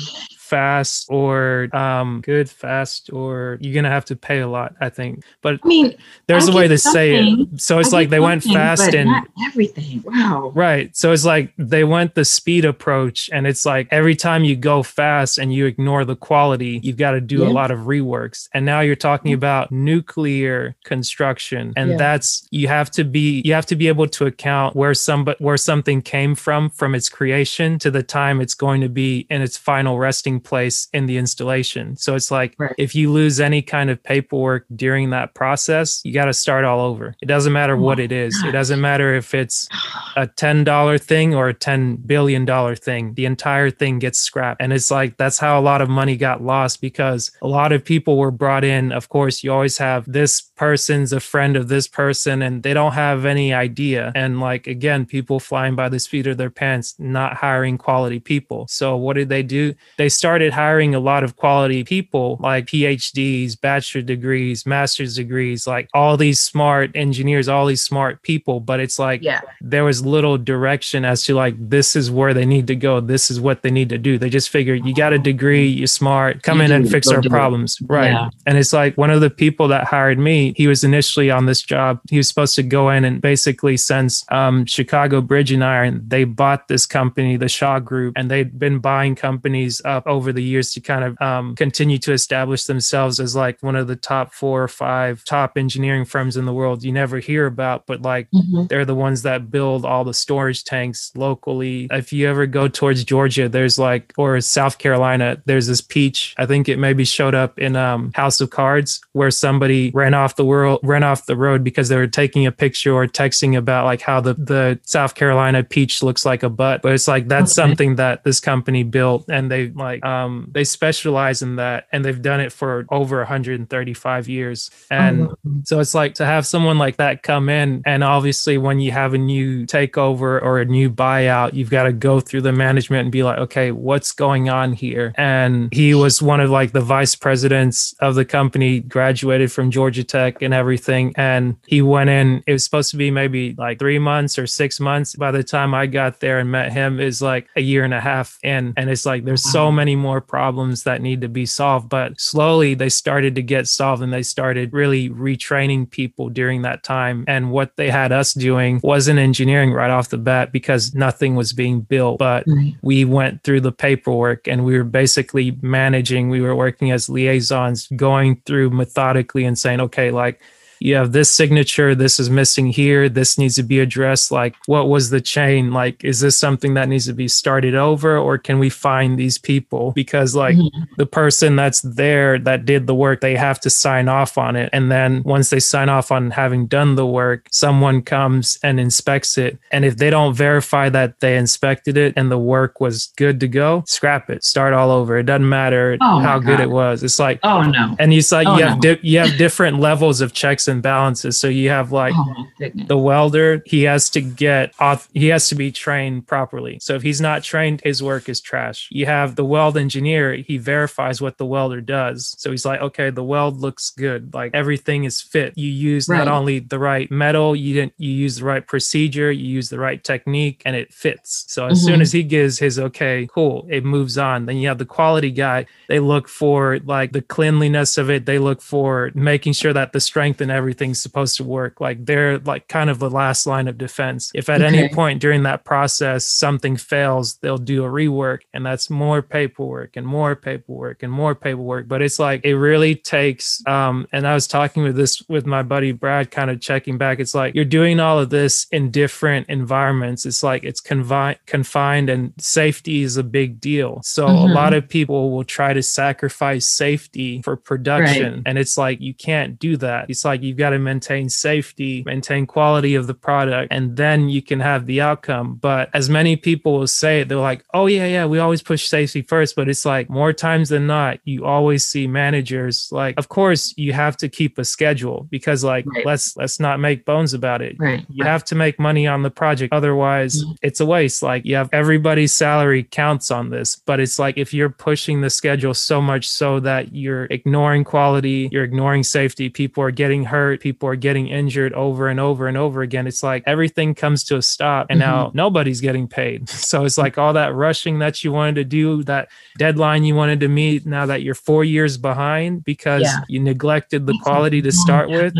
fast 0.52 1.06
or 1.18 1.68
um 1.84 2.20
good 2.32 2.48
fast 2.62 3.10
or 3.12 3.58
you're 3.60 3.74
gonna 3.74 3.94
have 3.98 4.04
to 4.04 4.16
pay 4.28 4.40
a 4.40 4.48
lot 4.56 4.70
i 4.80 4.88
think 4.98 5.12
but 5.40 5.54
I 5.64 5.66
mean, 5.74 5.88
there's 6.28 6.48
I 6.48 6.52
a 6.52 6.56
way 6.58 6.66
to 6.68 6.78
say 6.78 7.06
it 7.16 7.60
so 7.66 7.78
it's 7.80 7.92
I 7.92 7.98
like 7.98 8.08
they 8.10 8.20
went 8.20 8.42
fast 8.44 8.94
and 8.94 9.08
everything. 9.46 10.02
Wow. 10.04 10.52
Right. 10.54 10.94
So 10.96 11.12
it's 11.12 11.24
like 11.24 11.52
they 11.58 11.84
went 11.84 12.14
the 12.14 12.24
speed 12.24 12.64
approach, 12.64 13.18
and 13.32 13.46
it's 13.46 13.64
like 13.72 13.88
every 13.90 14.14
time 14.14 14.44
you 14.44 14.56
go 14.56 14.82
fast 14.82 15.38
and 15.38 15.52
you 15.52 15.66
ignore 15.66 16.04
the 16.04 16.16
quality, 16.16 16.80
you've 16.82 16.96
got 17.06 17.12
to 17.12 17.20
do 17.20 17.38
Yeah. 17.40 17.48
a 17.48 17.52
lot 17.60 17.70
of 17.70 17.80
reworks. 17.92 18.48
And 18.54 18.64
now 18.64 18.80
you're 18.80 18.96
talking 19.10 19.32
about 19.32 19.70
nuclear 19.72 20.74
construction, 20.84 21.72
and 21.76 21.90
Yeah. 21.90 21.96
that's 21.96 22.46
you 22.50 22.68
have 22.68 22.90
to 22.92 23.04
be 23.04 23.42
you 23.44 23.52
have 23.54 23.66
to 23.66 23.76
be 23.76 23.88
able 23.88 24.08
to 24.08 24.26
account 24.26 24.74
where 24.76 24.94
some 24.94 25.26
where 25.38 25.56
something 25.56 26.02
came 26.02 26.34
from 26.34 26.70
from 26.70 26.94
its 26.94 27.08
creation 27.08 27.78
to 27.80 27.90
the 27.90 28.02
time 28.02 28.40
it's 28.40 28.54
going 28.54 28.80
to 28.80 28.88
be 28.88 29.26
in 29.30 29.42
its 29.42 29.56
final 29.56 29.98
resting 29.98 30.40
place 30.44 30.88
in 30.92 31.06
the 31.06 31.16
installation. 31.18 31.96
So 31.96 32.14
it's 32.14 32.30
like 32.30 32.54
Right. 32.58 32.74
if 32.78 32.94
you 32.94 33.10
lose 33.10 33.40
any 33.40 33.62
kind 33.62 33.90
of 33.90 34.02
paperwork 34.02 34.66
during 34.74 35.10
that 35.10 35.34
process, 35.34 36.00
you 36.04 36.12
got 36.12 36.26
to 36.26 36.32
start 36.32 36.64
all 36.64 36.80
over. 36.80 37.14
It 37.22 37.26
doesn't 37.26 37.52
matter 37.52 37.76
what 37.76 37.98
Oh, 37.98 38.02
it 38.02 38.12
is. 38.12 38.42
It 38.46 38.52
doesn't 38.52 38.80
matter 38.80 39.14
if 39.14 39.34
it's 39.34 39.68
a 40.16 40.26
$10 40.26 40.98
thing 40.98 41.34
or 41.34 41.48
a 41.48 41.54
$10 41.54 42.06
billion 42.06 42.46
thing. 42.76 43.14
The 43.14 43.24
entire 43.26 43.70
thing 43.70 43.98
gets 43.98 44.18
scrapped. 44.18 44.60
And 44.60 44.72
it's 44.72 44.90
like 44.90 45.16
that's 45.16 45.38
how 45.38 45.58
a 45.58 45.62
lot 45.62 45.80
of 45.82 45.88
money 45.88 46.16
got 46.16 46.42
lost 46.42 46.80
because 46.80 47.30
a 47.42 47.46
lot 47.48 47.72
of 47.72 47.84
people 47.84 48.16
were 48.18 48.30
brought 48.30 48.64
in. 48.64 48.92
Of 48.92 49.08
course, 49.08 49.44
you 49.44 49.52
always 49.52 49.78
have 49.78 50.04
this 50.10 50.40
person's 50.40 51.12
a 51.12 51.20
friend 51.20 51.56
of 51.56 51.68
this 51.68 51.86
person 51.88 52.40
and 52.42 52.62
they 52.62 52.72
don't 52.74 52.92
have 52.92 53.24
any 53.24 53.52
idea. 53.52 54.12
And 54.14 54.40
like, 54.40 54.66
again, 54.66 55.04
people 55.06 55.38
flying 55.40 55.74
by 55.76 55.88
the 55.88 55.98
seat 56.00 56.26
of 56.26 56.36
their 56.36 56.50
pants, 56.50 56.94
not 56.98 57.34
hiring 57.34 57.78
quality 57.78 58.20
people. 58.20 58.66
So 58.68 58.96
what 58.96 59.14
did 59.14 59.28
they 59.28 59.42
do? 59.42 59.74
They 59.98 60.08
started 60.08 60.31
hiring 60.40 60.94
a 60.94 61.00
lot 61.00 61.22
of 61.24 61.36
quality 61.36 61.84
people 61.84 62.38
like 62.40 62.66
PhDs, 62.66 63.60
bachelor 63.60 64.02
degrees, 64.02 64.64
master's 64.66 65.16
degrees, 65.16 65.66
like 65.66 65.88
all 65.92 66.16
these 66.16 66.40
smart 66.40 66.90
engineers, 66.94 67.48
all 67.48 67.66
these 67.66 67.82
smart 67.82 68.22
people. 68.22 68.60
But 68.60 68.80
it's 68.80 68.98
like, 68.98 69.22
Yeah. 69.22 69.40
there 69.60 69.84
was 69.84 70.04
little 70.04 70.38
direction 70.38 71.04
as 71.04 71.24
to 71.24 71.34
like 71.34 71.54
this 71.58 71.94
is 71.96 72.10
where 72.10 72.32
they 72.34 72.44
need 72.46 72.66
to 72.66 72.74
go 72.76 73.00
this 73.00 73.30
is 73.30 73.40
what 73.40 73.62
they 73.62 73.70
need 73.70 73.88
to 73.88 73.98
do 73.98 74.18
they 74.18 74.28
just 74.30 74.48
figured 74.50 74.84
you 74.84 74.94
got 74.94 75.12
a 75.12 75.18
degree 75.18 75.66
you're 75.66 75.86
smart 75.86 76.42
come 76.42 76.58
You 76.58 76.64
in 76.64 76.70
do 76.70 76.74
and 76.76 76.90
fix 76.90 77.08
our 77.08 77.20
do 77.20 77.26
it. 77.26 77.30
problems 77.30 77.78
right 77.88 78.10
Yeah. 78.10 78.28
and 78.46 78.58
it's 78.58 78.72
like 78.72 78.96
one 78.96 79.10
of 79.10 79.20
the 79.20 79.30
people 79.30 79.68
that 79.68 79.84
hired 79.84 80.18
me 80.18 80.54
he 80.56 80.66
was 80.66 80.84
initially 80.84 81.30
on 81.30 81.46
this 81.46 81.62
job 81.62 82.00
he 82.10 82.16
was 82.16 82.28
supposed 82.28 82.54
to 82.56 82.62
go 82.62 82.90
in 82.90 83.04
and 83.04 83.20
basically 83.20 83.76
since 83.76 84.24
um, 84.30 84.66
chicago 84.66 85.20
bridge 85.20 85.52
and 85.52 85.64
iron 85.64 86.02
they 86.06 86.24
bought 86.24 86.68
this 86.68 86.86
company 86.86 87.36
the 87.36 87.48
shaw 87.48 87.78
group 87.78 88.12
and 88.16 88.30
they'd 88.30 88.58
been 88.58 88.78
buying 88.78 89.14
companies 89.14 89.80
up 89.84 90.06
over 90.12 90.32
the 90.32 90.42
years 90.42 90.72
to 90.72 90.80
kind 90.80 91.04
of 91.04 91.20
um, 91.20 91.54
continue 91.56 91.98
to 91.98 92.12
establish 92.12 92.64
themselves 92.64 93.18
as 93.20 93.34
like 93.34 93.56
one 93.62 93.76
of 93.76 93.86
the 93.88 93.96
top 93.96 94.32
four 94.32 94.62
or 94.62 94.68
five 94.68 95.24
top 95.24 95.50
engineering 95.56 96.04
firms 96.04 96.36
in 96.36 96.44
the 96.44 96.52
world 96.60 96.82
you 96.84 96.92
never 96.92 97.18
hear 97.18 97.46
about 97.46 97.86
but 97.86 98.02
like 98.02 98.28
Mhm. 98.34 98.68
they're 98.68 98.84
the 98.84 98.94
ones 98.94 99.22
that 99.22 99.50
build 99.50 99.84
all 99.84 100.04
the 100.04 100.14
storage 100.14 100.64
tanks 100.64 101.10
locally. 101.14 101.86
If 101.90 102.12
you 102.12 102.28
ever 102.28 102.46
go 102.46 102.68
towards 102.68 103.04
Georgia, 103.04 103.48
there's 103.48 103.78
like, 103.78 104.12
or 104.16 104.40
South 104.40 104.78
Carolina, 104.78 105.40
there's 105.46 105.66
this 105.66 105.80
peach. 105.80 106.34
I 106.38 106.46
think 106.46 106.68
it 106.68 106.78
maybe 106.78 107.04
showed 107.04 107.34
up 107.34 107.58
in 107.58 107.76
um, 107.76 108.12
House 108.14 108.40
of 108.40 108.50
Cards 108.50 109.00
where 109.12 109.30
somebody 109.30 109.90
ran 109.94 110.14
off 110.14 110.36
the 110.36 110.44
world, 110.44 110.80
ran 110.82 111.02
off 111.02 111.26
the 111.26 111.36
road 111.36 111.62
because 111.64 111.88
they 111.88 111.96
were 111.96 112.06
taking 112.06 112.46
a 112.46 112.52
picture 112.52 112.92
or 112.92 113.06
texting 113.06 113.56
about 113.56 113.84
like 113.84 114.00
how 114.00 114.20
the, 114.20 114.34
the 114.34 114.78
South 114.84 115.14
Carolina 115.14 115.62
peach 115.62 116.02
looks 116.02 116.24
like 116.26 116.42
a 116.42 116.48
butt. 116.50 116.82
But 116.82 116.92
it's 116.92 117.08
like, 117.08 117.28
that's 117.28 117.52
Okay. 117.58 117.68
something 117.68 117.96
that 117.96 118.24
this 118.24 118.40
company 118.40 118.82
built 118.82 119.24
and 119.30 119.50
they 119.50 119.68
like, 119.70 120.00
um, 120.02 120.48
they 120.52 120.64
specialize 120.64 121.42
in 121.42 121.56
that 121.56 121.86
and 121.92 122.04
they've 122.04 122.20
done 122.20 122.40
it 122.40 122.52
for 122.52 122.86
over 122.90 123.18
135 123.18 124.28
years. 124.28 124.70
And 124.90 125.22
Oh, 125.22 125.36
so 125.64 125.80
it's 125.80 125.94
like 125.94 126.14
to 126.14 126.24
have 126.24 126.46
someone 126.46 126.78
like 126.78 126.96
that 126.96 127.22
come 127.22 127.48
in, 127.48 127.82
and 127.86 128.02
obviously, 128.02 128.58
when 128.58 128.80
you 128.80 128.92
have 128.92 129.14
a 129.14 129.18
new 129.18 129.66
takeover 129.66 130.42
or 130.42 130.60
a 130.60 130.64
new 130.64 130.90
buyout, 130.90 131.54
you've 131.54 131.70
got 131.70 131.84
to 131.84 131.92
go 131.92 132.20
through 132.20 132.42
the 132.42 132.52
management 132.52 133.02
and 133.02 133.12
be 133.12 133.22
like, 133.22 133.38
okay, 133.38 133.70
what's 133.70 134.12
going 134.12 134.48
on 134.48 134.72
here? 134.72 135.12
And 135.16 135.72
he 135.72 135.94
was 135.94 136.22
one 136.22 136.40
of 136.40 136.50
like 136.50 136.72
the 136.72 136.80
vice 136.80 137.14
presidents 137.14 137.94
of 138.00 138.14
the 138.14 138.24
company, 138.24 138.80
graduated 138.80 139.52
from 139.52 139.70
Georgia 139.70 140.04
Tech 140.04 140.42
and 140.42 140.54
everything. 140.54 141.12
And 141.16 141.56
he 141.66 141.82
went 141.82 142.10
in, 142.10 142.42
it 142.46 142.52
was 142.52 142.64
supposed 142.64 142.90
to 142.90 142.96
be 142.96 143.10
maybe 143.10 143.54
like 143.56 143.78
three 143.78 143.98
months 143.98 144.38
or 144.38 144.46
six 144.46 144.80
months. 144.80 145.14
By 145.14 145.30
the 145.30 145.44
time 145.44 145.74
I 145.74 145.86
got 145.86 146.20
there 146.20 146.38
and 146.38 146.50
met 146.50 146.72
him, 146.72 147.00
is 147.00 147.22
like 147.22 147.48
a 147.56 147.60
year 147.60 147.84
and 147.84 147.94
a 147.94 148.00
half 148.00 148.38
in. 148.42 148.74
And 148.76 148.90
it's 148.90 149.06
like 149.06 149.24
there's 149.24 149.42
so 149.42 149.66
Wow. 149.66 149.70
Many 149.92 150.02
more 150.02 150.20
problems 150.20 150.84
that 150.84 151.02
need 151.02 151.20
to 151.20 151.28
be 151.28 151.46
solved. 151.46 151.88
But 151.88 152.20
slowly 152.20 152.74
they 152.74 152.88
started 152.88 153.34
to 153.34 153.42
get 153.42 153.68
solved 153.68 154.02
and 154.02 154.12
they 154.12 154.22
started 154.22 154.72
really 154.72 155.10
retraining 155.10 155.90
people 155.90 156.28
during 156.30 156.62
that 156.62 156.82
time. 156.82 157.24
And 157.28 157.50
what 157.50 157.76
they 157.76 157.90
had 157.90 158.12
us 158.12 158.32
doing 158.32 158.80
wasn't 158.82 159.18
engineering 159.18 159.72
right 159.72 159.90
off 159.90 160.08
the 160.08 160.18
bat 160.18 160.52
because 160.52 160.94
nothing 160.94 161.36
was 161.36 161.52
being 161.52 161.80
built. 161.82 162.18
But 162.18 162.44
Right. 162.46 162.74
we 162.82 163.04
went 163.04 163.42
through 163.42 163.60
the 163.60 163.72
paperwork 163.72 164.48
and 164.48 164.64
we 164.64 164.76
were 164.76 164.84
basically 164.84 165.58
managing, 165.62 166.30
we 166.30 166.40
were 166.40 166.56
working 166.56 166.90
as 166.90 167.08
liaisons, 167.08 167.88
going 167.96 168.40
through 168.46 168.70
methodically 168.70 169.44
and 169.44 169.58
saying, 169.58 169.80
okay, 169.80 170.10
like, 170.10 170.40
you 170.84 170.94
have 170.96 171.12
this 171.12 171.30
signature 171.30 171.94
this 171.94 172.18
is 172.20 172.28
missing 172.30 172.66
here 172.66 173.08
this 173.08 173.38
needs 173.38 173.56
to 173.56 173.62
be 173.62 173.78
addressed. 173.80 174.30
Like 174.32 174.54
what 174.66 174.88
was 174.88 175.10
the 175.10 175.20
chain? 175.20 175.72
Like 175.72 176.02
is 176.04 176.20
this 176.20 176.36
something 176.36 176.74
that 176.74 176.88
needs 176.88 177.06
to 177.06 177.12
be 177.12 177.28
started 177.28 177.74
over 177.74 178.16
or 178.18 178.38
can 178.38 178.58
we 178.58 178.68
find 178.70 179.18
these 179.18 179.38
people? 179.38 179.92
Because 179.92 180.34
like 180.34 180.56
Mhm. 180.56 180.70
the 180.96 181.06
person 181.06 181.56
that's 181.56 181.80
there 181.82 182.38
that 182.40 182.64
did 182.64 182.86
the 182.86 182.94
work 182.94 183.20
they 183.20 183.36
have 183.36 183.60
to 183.60 183.70
sign 183.70 184.08
off 184.08 184.36
on 184.38 184.56
it. 184.56 184.70
And 184.72 184.90
then 184.90 185.22
once 185.24 185.50
they 185.50 185.60
sign 185.60 185.88
off 185.88 186.10
on 186.10 186.30
having 186.32 186.66
done 186.66 186.96
the 186.96 187.06
work 187.06 187.46
someone 187.50 188.02
comes 188.02 188.58
and 188.62 188.80
inspects 188.80 189.36
it. 189.38 189.58
And 189.70 189.84
if 189.84 189.96
they 189.96 190.10
don't 190.10 190.34
verify 190.34 190.88
that 190.90 191.20
they 191.20 191.36
inspected 191.36 191.96
it 191.96 192.12
and 192.16 192.30
the 192.30 192.38
work 192.38 192.80
was 192.80 193.12
good 193.16 193.38
to 193.40 193.48
go 193.48 193.84
scrap 193.86 194.30
it. 194.30 194.44
Start 194.44 194.72
all 194.74 194.90
over. 194.90 195.18
It 195.18 195.26
doesn't 195.26 195.48
matter 195.48 195.96
Oh 196.00 196.18
how 196.20 196.38
good 196.38 196.60
it 196.60 196.70
was. 196.70 197.02
It's 197.02 197.18
like 197.18 197.38
Oh 197.42 197.62
no. 197.62 197.94
and 197.98 198.12
you 198.14 198.22
like 198.32 198.46
Oh, 198.46 198.56
you 198.56 198.64
have 198.64 198.76
no. 198.82 198.94
di- 198.94 199.00
you 199.02 199.18
have 199.18 199.36
different 199.36 199.78
levels 199.78 200.20
of 200.20 200.32
checks 200.32 200.68
and 200.68 200.71
balances 200.80 201.38
so 201.38 201.48
you 201.48 201.68
have 201.68 201.92
like 201.92 202.14
oh 202.16 202.46
the 202.86 202.96
welder 202.96 203.62
he 203.66 203.82
has 203.82 204.08
to 204.10 204.20
get 204.20 204.72
off 204.78 205.08
he 205.12 205.26
has 205.28 205.48
to 205.48 205.54
be 205.54 205.70
trained 205.72 206.26
properly. 206.26 206.78
So 206.80 206.94
if 206.94 207.02
he's 207.02 207.20
not 207.20 207.42
trained 207.42 207.80
his 207.82 208.02
work 208.02 208.28
is 208.28 208.40
trash. 208.40 208.88
You 208.90 209.06
have 209.06 209.36
the 209.36 209.44
weld 209.44 209.76
engineer 209.76 210.34
he 210.34 210.58
verifies 210.58 211.20
what 211.20 211.38
the 211.38 211.46
welder 211.46 211.80
does. 211.80 212.34
So 212.38 212.50
he's 212.50 212.64
like 212.64 212.80
okay 212.80 213.10
the 213.10 213.24
weld 213.24 213.60
looks 213.60 213.90
good. 213.90 214.32
Like 214.32 214.52
everything 214.54 215.04
is 215.04 215.20
fit. 215.20 215.56
You 215.56 215.68
use 215.70 216.08
Right. 216.08 216.18
not 216.18 216.28
only 216.28 216.60
the 216.60 216.78
right 216.78 217.10
metal 217.10 217.54
you 217.56 217.74
didn't 217.74 217.94
you 217.98 218.10
use 218.12 218.36
the 218.36 218.44
right 218.44 218.66
procedure 218.66 219.30
you 219.32 219.46
use 219.46 219.68
the 219.68 219.78
right 219.78 220.02
technique 220.02 220.62
and 220.64 220.76
it 220.76 220.92
fits. 220.92 221.44
So 221.48 221.66
as 221.66 221.82
soon 221.82 221.98
Mhm. 221.98 222.02
as 222.02 222.12
he 222.12 222.22
gives 222.22 222.58
his 222.58 222.78
okay 222.78 223.28
cool 223.32 223.66
it 223.70 223.84
moves 223.84 224.16
on. 224.18 224.46
Then 224.46 224.56
you 224.58 224.68
have 224.68 224.78
the 224.78 224.84
quality 224.86 225.30
guy. 225.30 225.66
They 225.88 225.98
look 226.00 226.28
for 226.28 226.78
like 226.84 227.12
the 227.12 227.22
cleanliness 227.22 227.98
of 227.98 228.08
it. 228.10 228.26
They 228.26 228.38
look 228.38 228.62
for 228.62 229.10
making 229.14 229.54
sure 229.54 229.72
that 229.72 229.92
the 229.92 230.00
strength 230.00 230.40
and 230.40 230.50
everything's 230.62 231.00
supposed 231.00 231.36
to 231.38 231.44
work. 231.44 231.80
Like 231.80 232.06
they're 232.06 232.38
like 232.38 232.68
kind 232.68 232.88
of 232.88 232.98
the 233.00 233.10
last 233.10 233.46
line 233.46 233.66
of 233.68 233.76
defense. 233.78 234.30
If 234.34 234.48
at 234.48 234.62
any 234.62 234.88
point 234.88 235.20
during 235.20 235.42
that 235.42 235.64
process 235.64 236.24
something 236.26 236.76
fails 236.76 237.36
they'll 237.42 237.58
do 237.74 237.84
a 237.84 237.88
rework 237.88 238.40
and 238.54 238.64
that's 238.64 238.88
more 238.90 239.22
paperwork 239.22 239.96
and 239.96 240.06
more 240.06 240.36
paperwork 240.36 241.02
and 241.02 241.10
more 241.12 241.34
paperwork. 241.34 241.88
But 241.88 242.00
it's 242.02 242.18
like 242.18 242.44
it 242.44 242.54
really 242.56 242.94
takes 242.94 243.62
um 243.66 244.06
and 244.12 244.26
i 244.26 244.34
was 244.34 244.46
talking 244.46 244.82
with 244.84 244.96
this 244.96 245.22
with 245.28 245.46
my 245.46 245.62
buddy 245.62 245.92
brad 245.92 246.30
kind 246.30 246.50
of 246.50 246.60
checking 246.60 246.96
back. 246.98 247.18
It's 247.18 247.34
like 247.34 247.54
you're 247.56 247.64
doing 247.80 247.98
all 248.00 248.18
of 248.20 248.30
this 248.30 248.66
in 248.70 248.90
different 248.90 249.48
environments. 249.48 250.24
It's 250.26 250.42
like 250.42 250.62
it's 250.64 250.80
confined 250.80 251.38
confined 251.46 252.08
and 252.08 252.32
safety 252.38 253.02
is 253.02 253.16
a 253.16 253.24
big 253.24 253.60
deal. 253.60 254.00
So 254.04 254.26
a 254.26 254.30
Mhm. 254.30 254.54
lot 254.54 254.74
of 254.74 254.88
people 254.88 255.30
will 255.32 255.44
try 255.44 255.72
to 255.72 255.82
sacrifice 255.82 256.66
safety 256.66 257.40
for 257.42 257.56
production 257.56 258.32
Right. 258.34 258.42
and 258.46 258.58
it's 258.58 258.76
like 258.78 259.00
you 259.00 259.14
can't 259.14 259.58
do 259.58 259.76
that. 259.78 260.06
It's 260.10 260.24
like 260.24 260.41
you've 260.42 260.56
got 260.56 260.70
to 260.70 260.78
maintain 260.78 261.28
safety 261.28 262.02
maintain 262.06 262.46
quality 262.46 262.94
of 262.94 263.06
the 263.06 263.14
product 263.14 263.68
and 263.70 263.96
then 263.96 264.28
you 264.28 264.42
can 264.42 264.60
have 264.60 264.86
the 264.86 265.00
outcome 265.00 265.54
but 265.60 265.88
as 265.94 266.08
many 266.08 266.36
people 266.36 266.78
will 266.78 266.86
say 266.86 267.22
they're 267.24 267.38
like 267.38 267.64
oh 267.74 267.86
yeah 267.86 268.06
yeah 268.06 268.24
we 268.26 268.38
always 268.38 268.62
push 268.62 268.86
safety 268.88 269.22
first 269.22 269.54
but 269.56 269.68
it's 269.68 269.84
like 269.84 270.08
more 270.10 270.32
times 270.32 270.68
than 270.68 270.86
not 270.86 271.18
you 271.24 271.44
always 271.44 271.84
see 271.84 272.06
managers 272.06 272.88
like 272.92 273.14
of 273.18 273.28
course 273.28 273.74
you 273.76 273.92
have 273.92 274.16
to 274.16 274.28
keep 274.28 274.58
a 274.58 274.64
schedule 274.64 275.26
because 275.30 275.62
like 275.64 275.84
Right. 275.86 276.06
let's 276.06 276.36
let's 276.36 276.58
not 276.60 276.80
make 276.80 277.04
bones 277.04 277.34
about 277.34 277.60
it 277.62 277.76
Right. 277.78 278.04
you 278.10 278.24
have 278.24 278.44
to 278.46 278.54
make 278.54 278.78
money 278.78 279.06
on 279.06 279.22
the 279.22 279.30
project 279.30 279.72
otherwise 279.72 280.42
Mhm. 280.44 280.56
it's 280.62 280.80
a 280.80 280.86
waste 280.86 281.22
like 281.22 281.44
you 281.44 281.56
have 281.56 281.68
everybody's 281.72 282.32
salary 282.32 282.82
counts 282.84 283.30
on 283.30 283.50
this 283.50 283.76
but 283.76 284.00
it's 284.00 284.18
like 284.18 284.38
if 284.38 284.54
you're 284.54 284.70
pushing 284.70 285.20
the 285.20 285.30
schedule 285.30 285.74
so 285.74 286.00
much 286.00 286.28
so 286.28 286.60
that 286.60 286.94
you're 286.94 287.24
ignoring 287.30 287.84
quality 287.84 288.48
you're 288.52 288.64
ignoring 288.64 289.02
safety 289.02 289.48
people 289.48 289.82
are 289.84 289.90
getting 289.90 290.24
hurt 290.32 290.60
people 290.60 290.88
are 290.88 290.96
getting 290.96 291.28
injured 291.28 291.72
over 291.74 292.08
and 292.08 292.18
over 292.18 292.48
and 292.48 292.56
over 292.56 292.82
again. 292.82 293.06
It's 293.06 293.22
like 293.22 293.42
everything 293.46 293.94
comes 293.94 294.24
to 294.24 294.36
a 294.36 294.42
stop 294.42 294.86
and 294.90 294.98
now 294.98 295.30
nobody's 295.34 295.80
getting 295.80 296.08
paid. 296.08 296.48
So 296.72 296.84
it's 296.86 296.96
like 296.98 297.18
all 297.18 297.34
that 297.34 297.54
rushing 297.54 297.98
that 298.00 298.24
you 298.24 298.32
wanted 298.32 298.54
to 298.56 298.64
do 298.64 299.02
that 299.04 299.28
deadline 299.58 300.04
you 300.04 300.14
wanted 300.14 300.40
to 300.40 300.48
meet 300.48 300.86
now 300.86 301.04
that 301.06 301.22
you're 301.22 301.34
four 301.34 301.62
years 301.64 301.98
behind 301.98 302.64
because 302.64 303.02
Yeah. 303.02 303.20
you 303.28 303.40
neglected 303.40 304.06
the 304.06 304.18
quality 304.22 304.60
to 304.62 304.72
start 304.72 305.10
with 305.10 305.34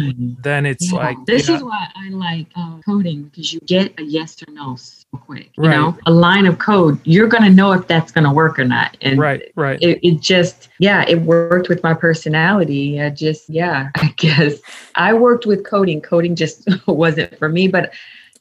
then 0.49 0.66
it's 0.66 0.93
Yeah. 0.93 0.99
like 0.99 1.16
this 1.26 1.49
is 1.49 1.61
know- 1.61 1.66
why 1.66 1.86
I 1.97 2.07
like 2.11 2.47
uh, 2.55 2.78
coding 2.84 3.24
because 3.24 3.53
you 3.53 3.61
get 3.66 3.99
a 3.99 4.03
yes 4.05 4.30
or 4.47 4.53
no 4.53 4.76
quick. 5.19 5.51
You 5.57 5.65
Right. 5.65 5.77
know, 5.77 5.97
a 6.07 6.11
line 6.11 6.47
of 6.47 6.59
code, 6.59 6.99
you're 7.05 7.29
gonna 7.29 7.51
know 7.51 7.73
if 7.73 7.87
that's 7.87 8.11
gonna 8.13 8.33
work 8.33 8.59
or 8.59 8.65
not. 8.65 8.97
And 9.03 9.19
right 9.19 9.53
right 9.57 9.79
it, 9.83 10.01
it 10.03 10.21
just 10.21 10.69
yeah 10.79 11.05
it 11.09 11.21
worked 11.23 11.69
with 11.69 11.83
my 11.83 11.93
personality 11.95 13.01
i 13.01 13.11
just 13.11 13.49
yeah 13.51 13.91
i 13.97 14.13
guess 14.17 14.61
i 14.95 15.13
worked 15.13 15.45
with 15.47 15.65
coding 15.65 16.01
coding 16.01 16.35
just 16.35 16.69
wasn't 16.87 17.37
for 17.39 17.49
me 17.49 17.69
but 17.69 17.93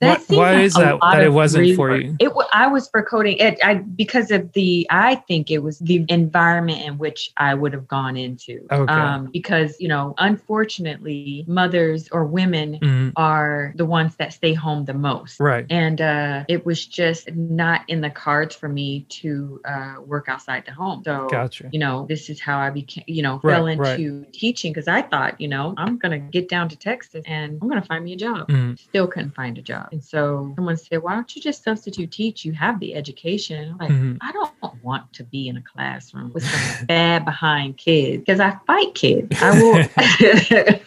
That 0.01 0.17
Wh- 0.17 0.21
seems 0.23 0.37
why 0.39 0.53
like 0.53 0.63
is 0.63 0.73
that 0.73 0.99
that 0.99 1.21
it 1.23 1.31
wasn't 1.31 1.75
for 1.75 1.95
you? 1.95 2.15
It 2.19 2.31
I 2.51 2.65
was 2.65 2.89
for 2.89 3.03
coding 3.03 3.37
it 3.37 3.59
I 3.63 3.75
because 3.75 4.31
of 4.31 4.51
the 4.53 4.87
I 4.89 5.13
think 5.15 5.51
it 5.51 5.59
was 5.59 5.77
the 5.77 6.03
environment 6.09 6.81
in 6.81 6.97
which 6.97 7.31
I 7.37 7.53
would 7.53 7.71
have 7.73 7.87
gone 7.87 8.17
into. 8.17 8.65
Okay. 8.71 8.91
Um, 8.91 9.29
because 9.31 9.79
you 9.79 9.87
know, 9.87 10.15
unfortunately, 10.17 11.45
mothers 11.47 12.09
or 12.11 12.25
women 12.25 12.79
Mhm. 12.81 13.13
are 13.15 13.73
the 13.75 13.85
ones 13.85 14.15
that 14.15 14.33
stay 14.33 14.53
home 14.55 14.85
the 14.85 14.93
most. 14.95 15.39
Right. 15.39 15.67
And 15.69 16.01
uh, 16.01 16.45
it 16.47 16.65
was 16.65 16.83
just 16.85 17.31
not 17.35 17.81
in 17.87 18.01
the 18.01 18.09
cards 18.09 18.55
for 18.55 18.69
me 18.69 19.05
to 19.21 19.61
uh, 19.65 19.95
work 20.03 20.25
outside 20.29 20.63
the 20.65 20.71
home. 20.71 21.03
So 21.05 21.27
Gotcha. 21.29 21.69
you 21.71 21.79
know, 21.79 22.07
this 22.09 22.27
is 22.29 22.39
how 22.41 22.57
I 22.57 22.71
became, 22.71 23.03
you 23.07 23.21
know, 23.21 23.39
Right, 23.43 23.55
fell 23.55 23.65
right. 23.65 23.99
into 23.99 24.25
teaching 24.31 24.73
because 24.73 24.87
I 24.87 25.03
thought, 25.03 25.39
you 25.39 25.47
know, 25.47 25.75
I'm 25.77 25.97
going 25.99 26.11
to 26.11 26.17
get 26.17 26.49
down 26.49 26.69
to 26.69 26.75
Texas 26.75 27.23
and 27.27 27.59
I'm 27.61 27.67
going 27.69 27.79
to 27.81 27.87
find 27.87 28.03
me 28.03 28.13
a 28.13 28.17
job. 28.17 28.47
Mhm. 28.47 28.79
Still 28.79 29.05
couldn't 29.07 29.35
find 29.35 29.57
a 29.59 29.61
job. 29.61 29.89
And 29.91 30.03
so 30.03 30.53
someone 30.55 30.77
said, 30.77 31.03
why 31.03 31.13
don't 31.15 31.35
you 31.35 31.41
just 31.41 31.63
substitute 31.63 32.11
teach? 32.11 32.45
You 32.45 32.53
have 32.53 32.79
the 32.79 32.95
education. 32.95 33.71
I'm 33.71 33.77
like, 33.77 33.89
Mhm. 33.91 34.17
I 34.21 34.31
don't 34.31 34.51
want 34.83 35.11
to 35.13 35.23
be 35.23 35.47
in 35.49 35.57
a 35.57 35.61
classroom 35.61 36.31
with 36.33 36.43
some 36.45 36.85
bad 36.87 37.25
behind 37.25 37.77
kids 37.77 38.19
because 38.23 38.39
I 38.39 38.57
fight 38.65 38.93
kids. 38.95 39.27
I 39.41 39.51
will, 39.51 39.75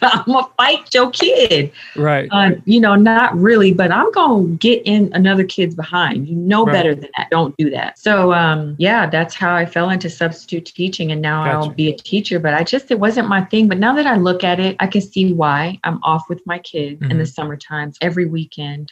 I'm 0.01 0.23
going 0.25 0.43
to 0.43 0.49
fight 0.57 0.93
your 0.93 1.11
kid. 1.11 1.71
Right. 1.95 2.27
Uh, 2.31 2.51
you 2.65 2.79
know, 2.79 2.95
not 2.95 3.37
really, 3.37 3.73
but 3.73 3.91
I'm 3.91 4.11
going 4.11 4.51
to 4.51 4.57
get 4.57 4.81
in 4.85 5.11
another 5.13 5.43
kid's 5.43 5.75
behind. 5.75 6.27
You 6.27 6.35
know 6.35 6.65
Right. 6.65 6.73
better 6.73 6.95
than 6.95 7.09
that. 7.17 7.29
Don't 7.29 7.55
do 7.57 7.69
that. 7.69 7.99
So, 7.99 8.33
um, 8.33 8.75
yeah, 8.79 9.07
that's 9.07 9.35
how 9.35 9.53
I 9.55 9.65
fell 9.65 9.89
into 9.91 10.09
substitute 10.09 10.65
teaching. 10.65 11.11
And 11.11 11.21
now 11.21 11.43
I'll 11.43 11.69
be 11.69 11.89
a 11.89 11.95
teacher, 11.95 12.39
but 12.39 12.53
I 12.53 12.63
just, 12.63 12.89
it 12.89 12.99
wasn't 12.99 13.27
my 13.29 13.41
thing. 13.45 13.67
But 13.67 13.77
now 13.77 13.93
that 13.95 14.07
I 14.07 14.15
look 14.15 14.43
at 14.43 14.59
it, 14.59 14.75
I 14.79 14.87
can 14.87 15.01
see 15.01 15.31
why 15.33 15.79
I'm 15.83 15.99
off 16.03 16.27
with 16.29 16.45
my 16.47 16.57
kids 16.59 17.01
in 17.11 17.17
the 17.19 17.25
summer 17.25 17.55
times 17.55 17.97
every 18.01 18.25
weekend. 18.25 18.91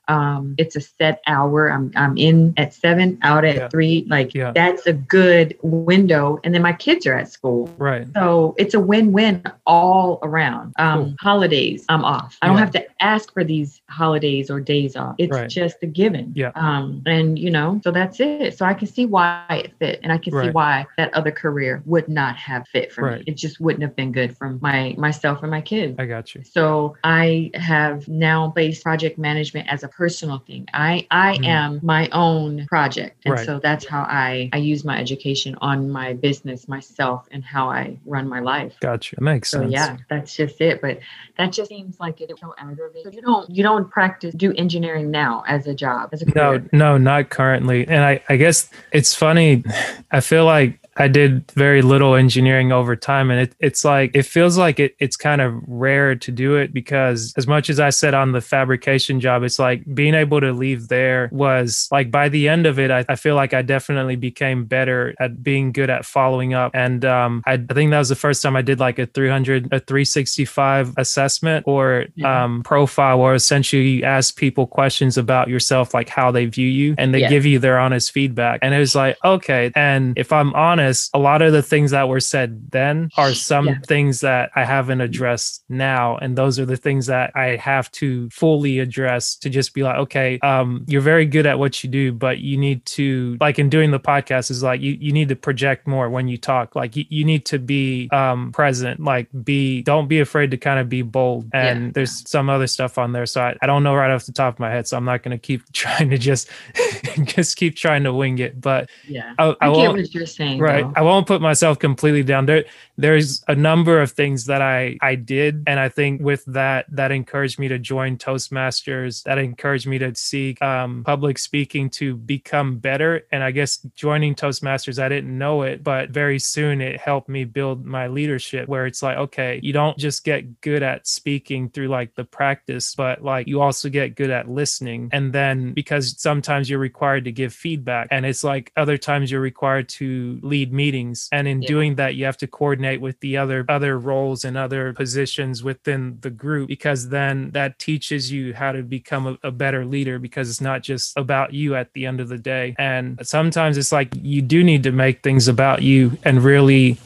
Um, 0.11 0.55
it's 0.57 0.75
a 0.75 0.81
set 0.81 1.21
hour. 1.27 1.71
I'm, 1.71 1.91
I'm 1.95 2.17
in 2.17 2.53
at 2.57 2.73
seven, 2.73 3.17
out 3.21 3.45
at 3.45 3.55
Yeah. 3.55 3.69
three. 3.69 4.05
Like 4.09 4.33
Yeah. 4.35 4.51
that's 4.53 4.85
a 4.87 4.93
good 4.93 5.57
window. 5.61 6.39
And 6.43 6.53
then 6.53 6.61
my 6.61 6.73
kids 6.73 7.05
are 7.07 7.13
at 7.13 7.29
school. 7.31 7.69
Right. 7.77 8.05
So 8.13 8.53
it's 8.57 8.73
a 8.73 8.79
win-win 8.79 9.43
all 9.65 10.19
around. 10.23 10.73
Um, 10.77 10.91
Cool. 10.91 11.15
Holidays, 11.21 11.85
I'm 11.87 12.03
off. 12.03 12.37
I 12.41 12.47
don't 12.47 12.57
have 12.57 12.71
to 12.71 12.85
ask 12.99 13.31
for 13.33 13.43
these 13.43 13.81
holidays 13.89 14.51
or 14.51 14.59
days 14.59 14.95
off. 14.95 15.15
It's 15.17 15.31
Right. 15.31 15.49
just 15.49 15.77
a 15.81 15.87
given. 15.87 16.33
Yeah. 16.35 16.51
Um, 16.55 17.01
and 17.05 17.39
you 17.39 17.49
know, 17.49 17.79
so 17.83 17.91
that's 17.91 18.19
it. 18.19 18.57
So 18.57 18.65
I 18.65 18.73
can 18.73 18.87
see 18.87 19.05
why 19.05 19.45
it 19.49 19.71
fit, 19.79 19.99
and 20.03 20.11
I 20.11 20.17
can 20.17 20.33
see 20.33 20.49
why 20.49 20.85
that 20.97 21.13
other 21.13 21.31
career 21.31 21.81
would 21.85 22.07
not 22.09 22.35
have 22.35 22.67
fit 22.67 22.91
for 22.91 23.03
Right. 23.05 23.19
me. 23.19 23.23
It 23.27 23.37
just 23.37 23.61
wouldn't 23.61 23.83
have 23.83 23.95
been 23.95 24.11
good 24.11 24.35
for 24.37 24.57
my 24.61 24.93
myself 24.97 25.41
and 25.41 25.51
my 25.51 25.61
kids. 25.61 25.95
I 25.99 26.05
got 26.05 26.35
you. 26.35 26.41
So 26.43 26.95
I 27.03 27.51
have 27.55 28.07
now 28.07 28.49
placed 28.49 28.83
project 28.83 29.17
management 29.17 29.67
as 29.71 29.83
a 29.83 29.87
personal 30.01 30.39
thing. 30.39 30.65
I 30.73 31.05
I 31.11 31.37
Mhm. 31.37 31.45
am 31.45 31.79
my 31.83 32.09
own 32.11 32.65
project, 32.65 33.17
and 33.23 33.35
Right. 33.35 33.45
so 33.45 33.59
that's 33.59 33.85
how 33.85 34.01
I 34.01 34.49
I 34.51 34.57
use 34.57 34.83
my 34.83 34.97
education 34.99 35.55
on 35.61 35.91
my 35.91 36.13
business, 36.13 36.67
myself, 36.67 37.27
and 37.29 37.43
how 37.43 37.69
I 37.69 37.99
run 38.03 38.27
my 38.27 38.39
life. 38.39 38.73
Gotcha. 38.79 39.17
It 39.17 39.21
makes 39.21 39.51
So 39.51 39.59
sense. 39.59 39.71
yeah, 39.71 39.97
that's 40.09 40.35
just 40.35 40.59
it. 40.59 40.81
But 40.81 41.01
that 41.37 41.51
just 41.51 41.69
seems 41.69 41.99
like 41.99 42.19
it 42.19 42.31
so 42.39 42.55
aggravating. 42.57 43.13
You 43.13 43.21
don't 43.21 43.47
you 43.55 43.61
don't 43.61 43.91
practice 43.91 44.33
do 44.33 44.51
engineering 44.53 45.11
now 45.11 45.43
as 45.47 45.67
a 45.67 45.75
job 45.75 46.09
as 46.13 46.23
a 46.23 46.25
No, 46.33 46.59
no, 46.71 46.97
not 46.97 47.29
currently. 47.29 47.87
And 47.87 48.03
I, 48.03 48.23
I 48.27 48.37
guess 48.37 48.71
it's 48.91 49.13
funny. 49.13 49.63
I 50.11 50.19
feel 50.21 50.45
like 50.45 50.80
I 50.97 51.07
did 51.07 51.49
very 51.51 51.81
little 51.81 52.15
engineering 52.15 52.71
over 52.71 52.95
time. 52.95 53.31
And 53.31 53.39
it, 53.41 53.55
it's 53.59 53.85
like, 53.85 54.11
it 54.13 54.23
feels 54.23 54.57
like 54.57 54.79
it, 54.79 54.95
it's 54.99 55.15
kind 55.15 55.39
of 55.41 55.53
rare 55.67 56.15
to 56.15 56.31
do 56.31 56.55
it 56.57 56.73
because, 56.73 57.33
as 57.37 57.47
much 57.47 57.69
as 57.69 57.79
I 57.79 57.91
said 57.91 58.13
on 58.13 58.33
the 58.33 58.41
fabrication 58.41 59.19
job, 59.21 59.43
it's 59.43 59.57
like 59.57 59.83
being 59.95 60.13
able 60.13 60.41
to 60.41 60.51
leave 60.51 60.89
there 60.89 61.29
was 61.31 61.87
like 61.91 62.11
by 62.11 62.27
the 62.29 62.49
end 62.49 62.65
of 62.67 62.77
it, 62.77 62.91
I, 62.91 63.05
I 63.07 63.15
feel 63.15 63.35
like 63.35 63.53
I 63.53 63.61
definitely 63.61 64.17
became 64.17 64.65
better 64.65 65.15
at 65.19 65.41
being 65.41 65.71
good 65.71 65.89
at 65.89 66.05
following 66.05 66.53
up. 66.53 66.71
And 66.73 67.05
um, 67.05 67.41
I, 67.47 67.53
I 67.53 67.73
think 67.73 67.91
that 67.91 67.99
was 67.99 68.09
the 68.09 68.15
first 68.15 68.41
time 68.41 68.55
I 68.57 68.61
did 68.61 68.79
like 68.79 68.99
a 68.99 69.05
300, 69.05 69.71
a 69.71 69.79
365 69.79 70.93
assessment 70.97 71.63
or 71.67 72.05
Yeah. 72.15 72.43
um, 72.43 72.63
profile 72.63 73.19
where 73.19 73.33
essentially 73.33 73.87
you 73.87 74.03
ask 74.03 74.35
people 74.35 74.67
questions 74.67 75.17
about 75.17 75.47
yourself, 75.47 75.93
like 75.93 76.09
how 76.09 76.31
they 76.31 76.45
view 76.45 76.67
you, 76.67 76.95
and 76.97 77.13
they 77.13 77.19
Yeah. 77.21 77.29
give 77.29 77.45
you 77.45 77.59
their 77.59 77.79
honest 77.79 78.11
feedback. 78.11 78.59
And 78.61 78.73
it 78.73 78.79
was 78.79 78.93
like, 78.95 79.17
okay. 79.23 79.71
And 79.75 80.17
if 80.17 80.33
I'm 80.33 80.53
honest, 80.53 80.80
a 81.13 81.19
lot 81.19 81.41
of 81.41 81.51
the 81.53 81.61
things 81.61 81.91
that 81.91 82.07
were 82.07 82.19
said 82.19 82.71
then 82.71 83.09
are 83.17 83.33
some 83.33 83.67
Yeah. 83.67 83.79
things 83.87 84.21
that 84.21 84.51
I 84.55 84.63
haven't 84.65 85.01
addressed 85.01 85.63
now. 85.69 86.17
And 86.17 86.37
those 86.37 86.59
are 86.59 86.65
the 86.65 86.77
things 86.77 87.05
that 87.07 87.31
I 87.35 87.55
have 87.57 87.91
to 87.93 88.29
fully 88.29 88.79
address 88.79 89.35
to 89.37 89.49
just 89.49 89.73
be 89.73 89.83
like, 89.83 89.97
okay, 89.97 90.39
um, 90.39 90.83
you're 90.87 91.01
very 91.01 91.25
good 91.25 91.45
at 91.45 91.59
what 91.59 91.83
you 91.83 91.89
do, 91.89 92.11
but 92.11 92.39
you 92.39 92.57
need 92.57 92.85
to, 92.87 93.37
like 93.39 93.59
in 93.59 93.69
doing 93.69 93.91
the 93.91 93.99
podcast, 93.99 94.51
is 94.51 94.63
like 94.63 94.81
you, 94.81 94.97
you 94.99 95.11
need 95.11 95.29
to 95.29 95.35
project 95.35 95.87
more 95.87 96.09
when 96.09 96.27
you 96.27 96.37
talk. 96.37 96.75
Like 96.75 96.95
you, 96.95 97.05
you 97.09 97.23
need 97.25 97.45
to 97.45 97.59
be 97.59 98.09
um, 98.11 98.51
present, 98.51 98.99
like 98.99 99.27
be, 99.43 99.81
don't 99.83 100.07
be 100.07 100.19
afraid 100.19 100.51
to 100.51 100.57
kind 100.57 100.79
of 100.79 100.89
be 100.89 101.01
bold. 101.01 101.49
And 101.53 101.85
Yeah. 101.85 101.91
there's 101.93 102.29
some 102.29 102.49
other 102.49 102.67
stuff 102.67 102.97
on 102.97 103.11
there. 103.11 103.25
So 103.25 103.41
I, 103.41 103.55
I 103.61 103.67
don't 103.67 103.83
know 103.83 103.95
right 103.95 104.11
off 104.11 104.25
the 104.25 104.31
top 104.31 104.55
of 104.55 104.59
my 104.59 104.69
head. 104.71 104.87
So 104.87 104.97
I'm 104.97 105.05
not 105.05 105.23
going 105.23 105.37
to 105.37 105.41
keep 105.41 105.61
trying 105.73 106.09
to 106.09 106.17
just, 106.17 106.49
just 107.23 107.57
keep 107.57 107.75
trying 107.75 108.03
to 108.03 108.13
wing 108.13 108.39
it. 108.39 108.59
But 108.59 108.89
Yeah. 109.07 109.33
I, 109.37 109.55
I, 109.61 109.69
I 109.69 109.73
get 109.75 109.91
what 109.91 110.13
you're 110.13 110.25
saying. 110.25 110.59
right 110.59 110.70
though. 110.71 110.93
i 110.95 111.01
won't 111.01 111.27
put 111.27 111.41
myself 111.41 111.79
completely 111.79 112.23
down. 112.23 112.45
There 112.45 112.65
there's 112.97 113.43
a 113.47 113.55
number 113.55 114.01
of 114.01 114.11
things 114.11 114.45
that 114.45 114.61
i 114.61 114.97
i 115.01 115.15
did. 115.15 115.63
And 115.67 115.79
i 115.79 115.89
think 115.89 116.21
with 116.21 116.43
that 116.45 116.85
that 116.89 117.11
encouraged 117.11 117.59
me 117.59 117.67
to 117.69 117.79
join 117.79 118.17
toastmasters. 118.17 119.23
That 119.23 119.37
encouraged 119.37 119.87
me 119.87 119.97
to 119.99 120.13
seek 120.15 120.61
um, 120.61 121.03
public 121.03 121.37
speaking 121.37 121.89
to 121.91 122.15
become 122.15 122.77
better. 122.77 123.25
And 123.31 123.43
i 123.43 123.51
guess 123.51 123.77
joining 123.95 124.35
toastmasters 124.35 125.01
i 125.01 125.09
didn't 125.09 125.35
know 125.37 125.63
it 125.63 125.83
but 125.83 126.09
very 126.09 126.39
soon 126.39 126.81
it 126.81 126.99
helped 126.99 127.29
me 127.29 127.43
build 127.43 127.85
my 127.85 128.07
leadership 128.07 128.67
where 128.67 128.85
it's 128.85 129.01
like 129.01 129.17
okay 129.17 129.59
you 129.63 129.73
don't 129.73 129.97
just 129.97 130.23
get 130.23 130.61
good 130.61 130.83
at 130.83 131.07
speaking 131.07 131.69
through 131.69 131.87
like 131.87 132.13
the 132.15 132.23
practice 132.23 132.95
but 132.95 133.23
like 133.23 133.47
you 133.47 133.61
also 133.61 133.89
get 133.89 134.13
good 134.13 134.29
at 134.29 134.47
listening. 134.47 135.09
And 135.11 135.33
then 135.33 135.73
because 135.73 136.21
sometimes 136.21 136.69
you're 136.69 136.77
required 136.77 137.23
to 137.25 137.31
give 137.31 137.51
feedback 137.51 138.07
and 138.11 138.25
it's 138.25 138.43
like 138.43 138.71
other 138.77 138.97
times 138.97 139.31
you're 139.31 139.41
required 139.41 139.89
to 139.89 140.39
lead 140.43 140.60
meetings 140.65 141.27
and 141.31 141.47
in 141.47 141.61
Yeah. 141.61 141.67
doing 141.67 141.95
that 141.95 142.15
you 142.15 142.25
have 142.25 142.37
to 142.37 142.47
coordinate 142.47 143.01
with 143.01 143.19
the 143.21 143.37
other 143.37 143.65
other 143.69 143.97
roles 143.97 144.43
and 144.45 144.57
other 144.57 144.93
positions 144.93 145.63
within 145.63 146.17
the 146.21 146.29
group 146.29 146.67
because 146.67 147.09
then 147.09 147.51
that 147.51 147.79
teaches 147.79 148.31
you 148.31 148.53
how 148.53 148.71
to 148.71 148.83
become 148.83 149.27
a, 149.27 149.37
a 149.47 149.51
better 149.51 149.85
leader 149.85 150.19
because 150.19 150.49
it's 150.49 150.61
not 150.61 150.83
just 150.83 151.17
about 151.17 151.53
you 151.53 151.75
at 151.75 151.91
the 151.93 152.05
end 152.05 152.19
of 152.19 152.29
the 152.29 152.37
day 152.37 152.75
and 152.77 153.19
sometimes 153.25 153.77
it's 153.77 153.91
like 153.91 154.09
you 154.21 154.41
do 154.41 154.63
need 154.63 154.83
to 154.83 154.91
make 154.91 155.23
things 155.23 155.47
about 155.47 155.81
you 155.81 156.17
and 156.23 156.43
really 156.43 156.97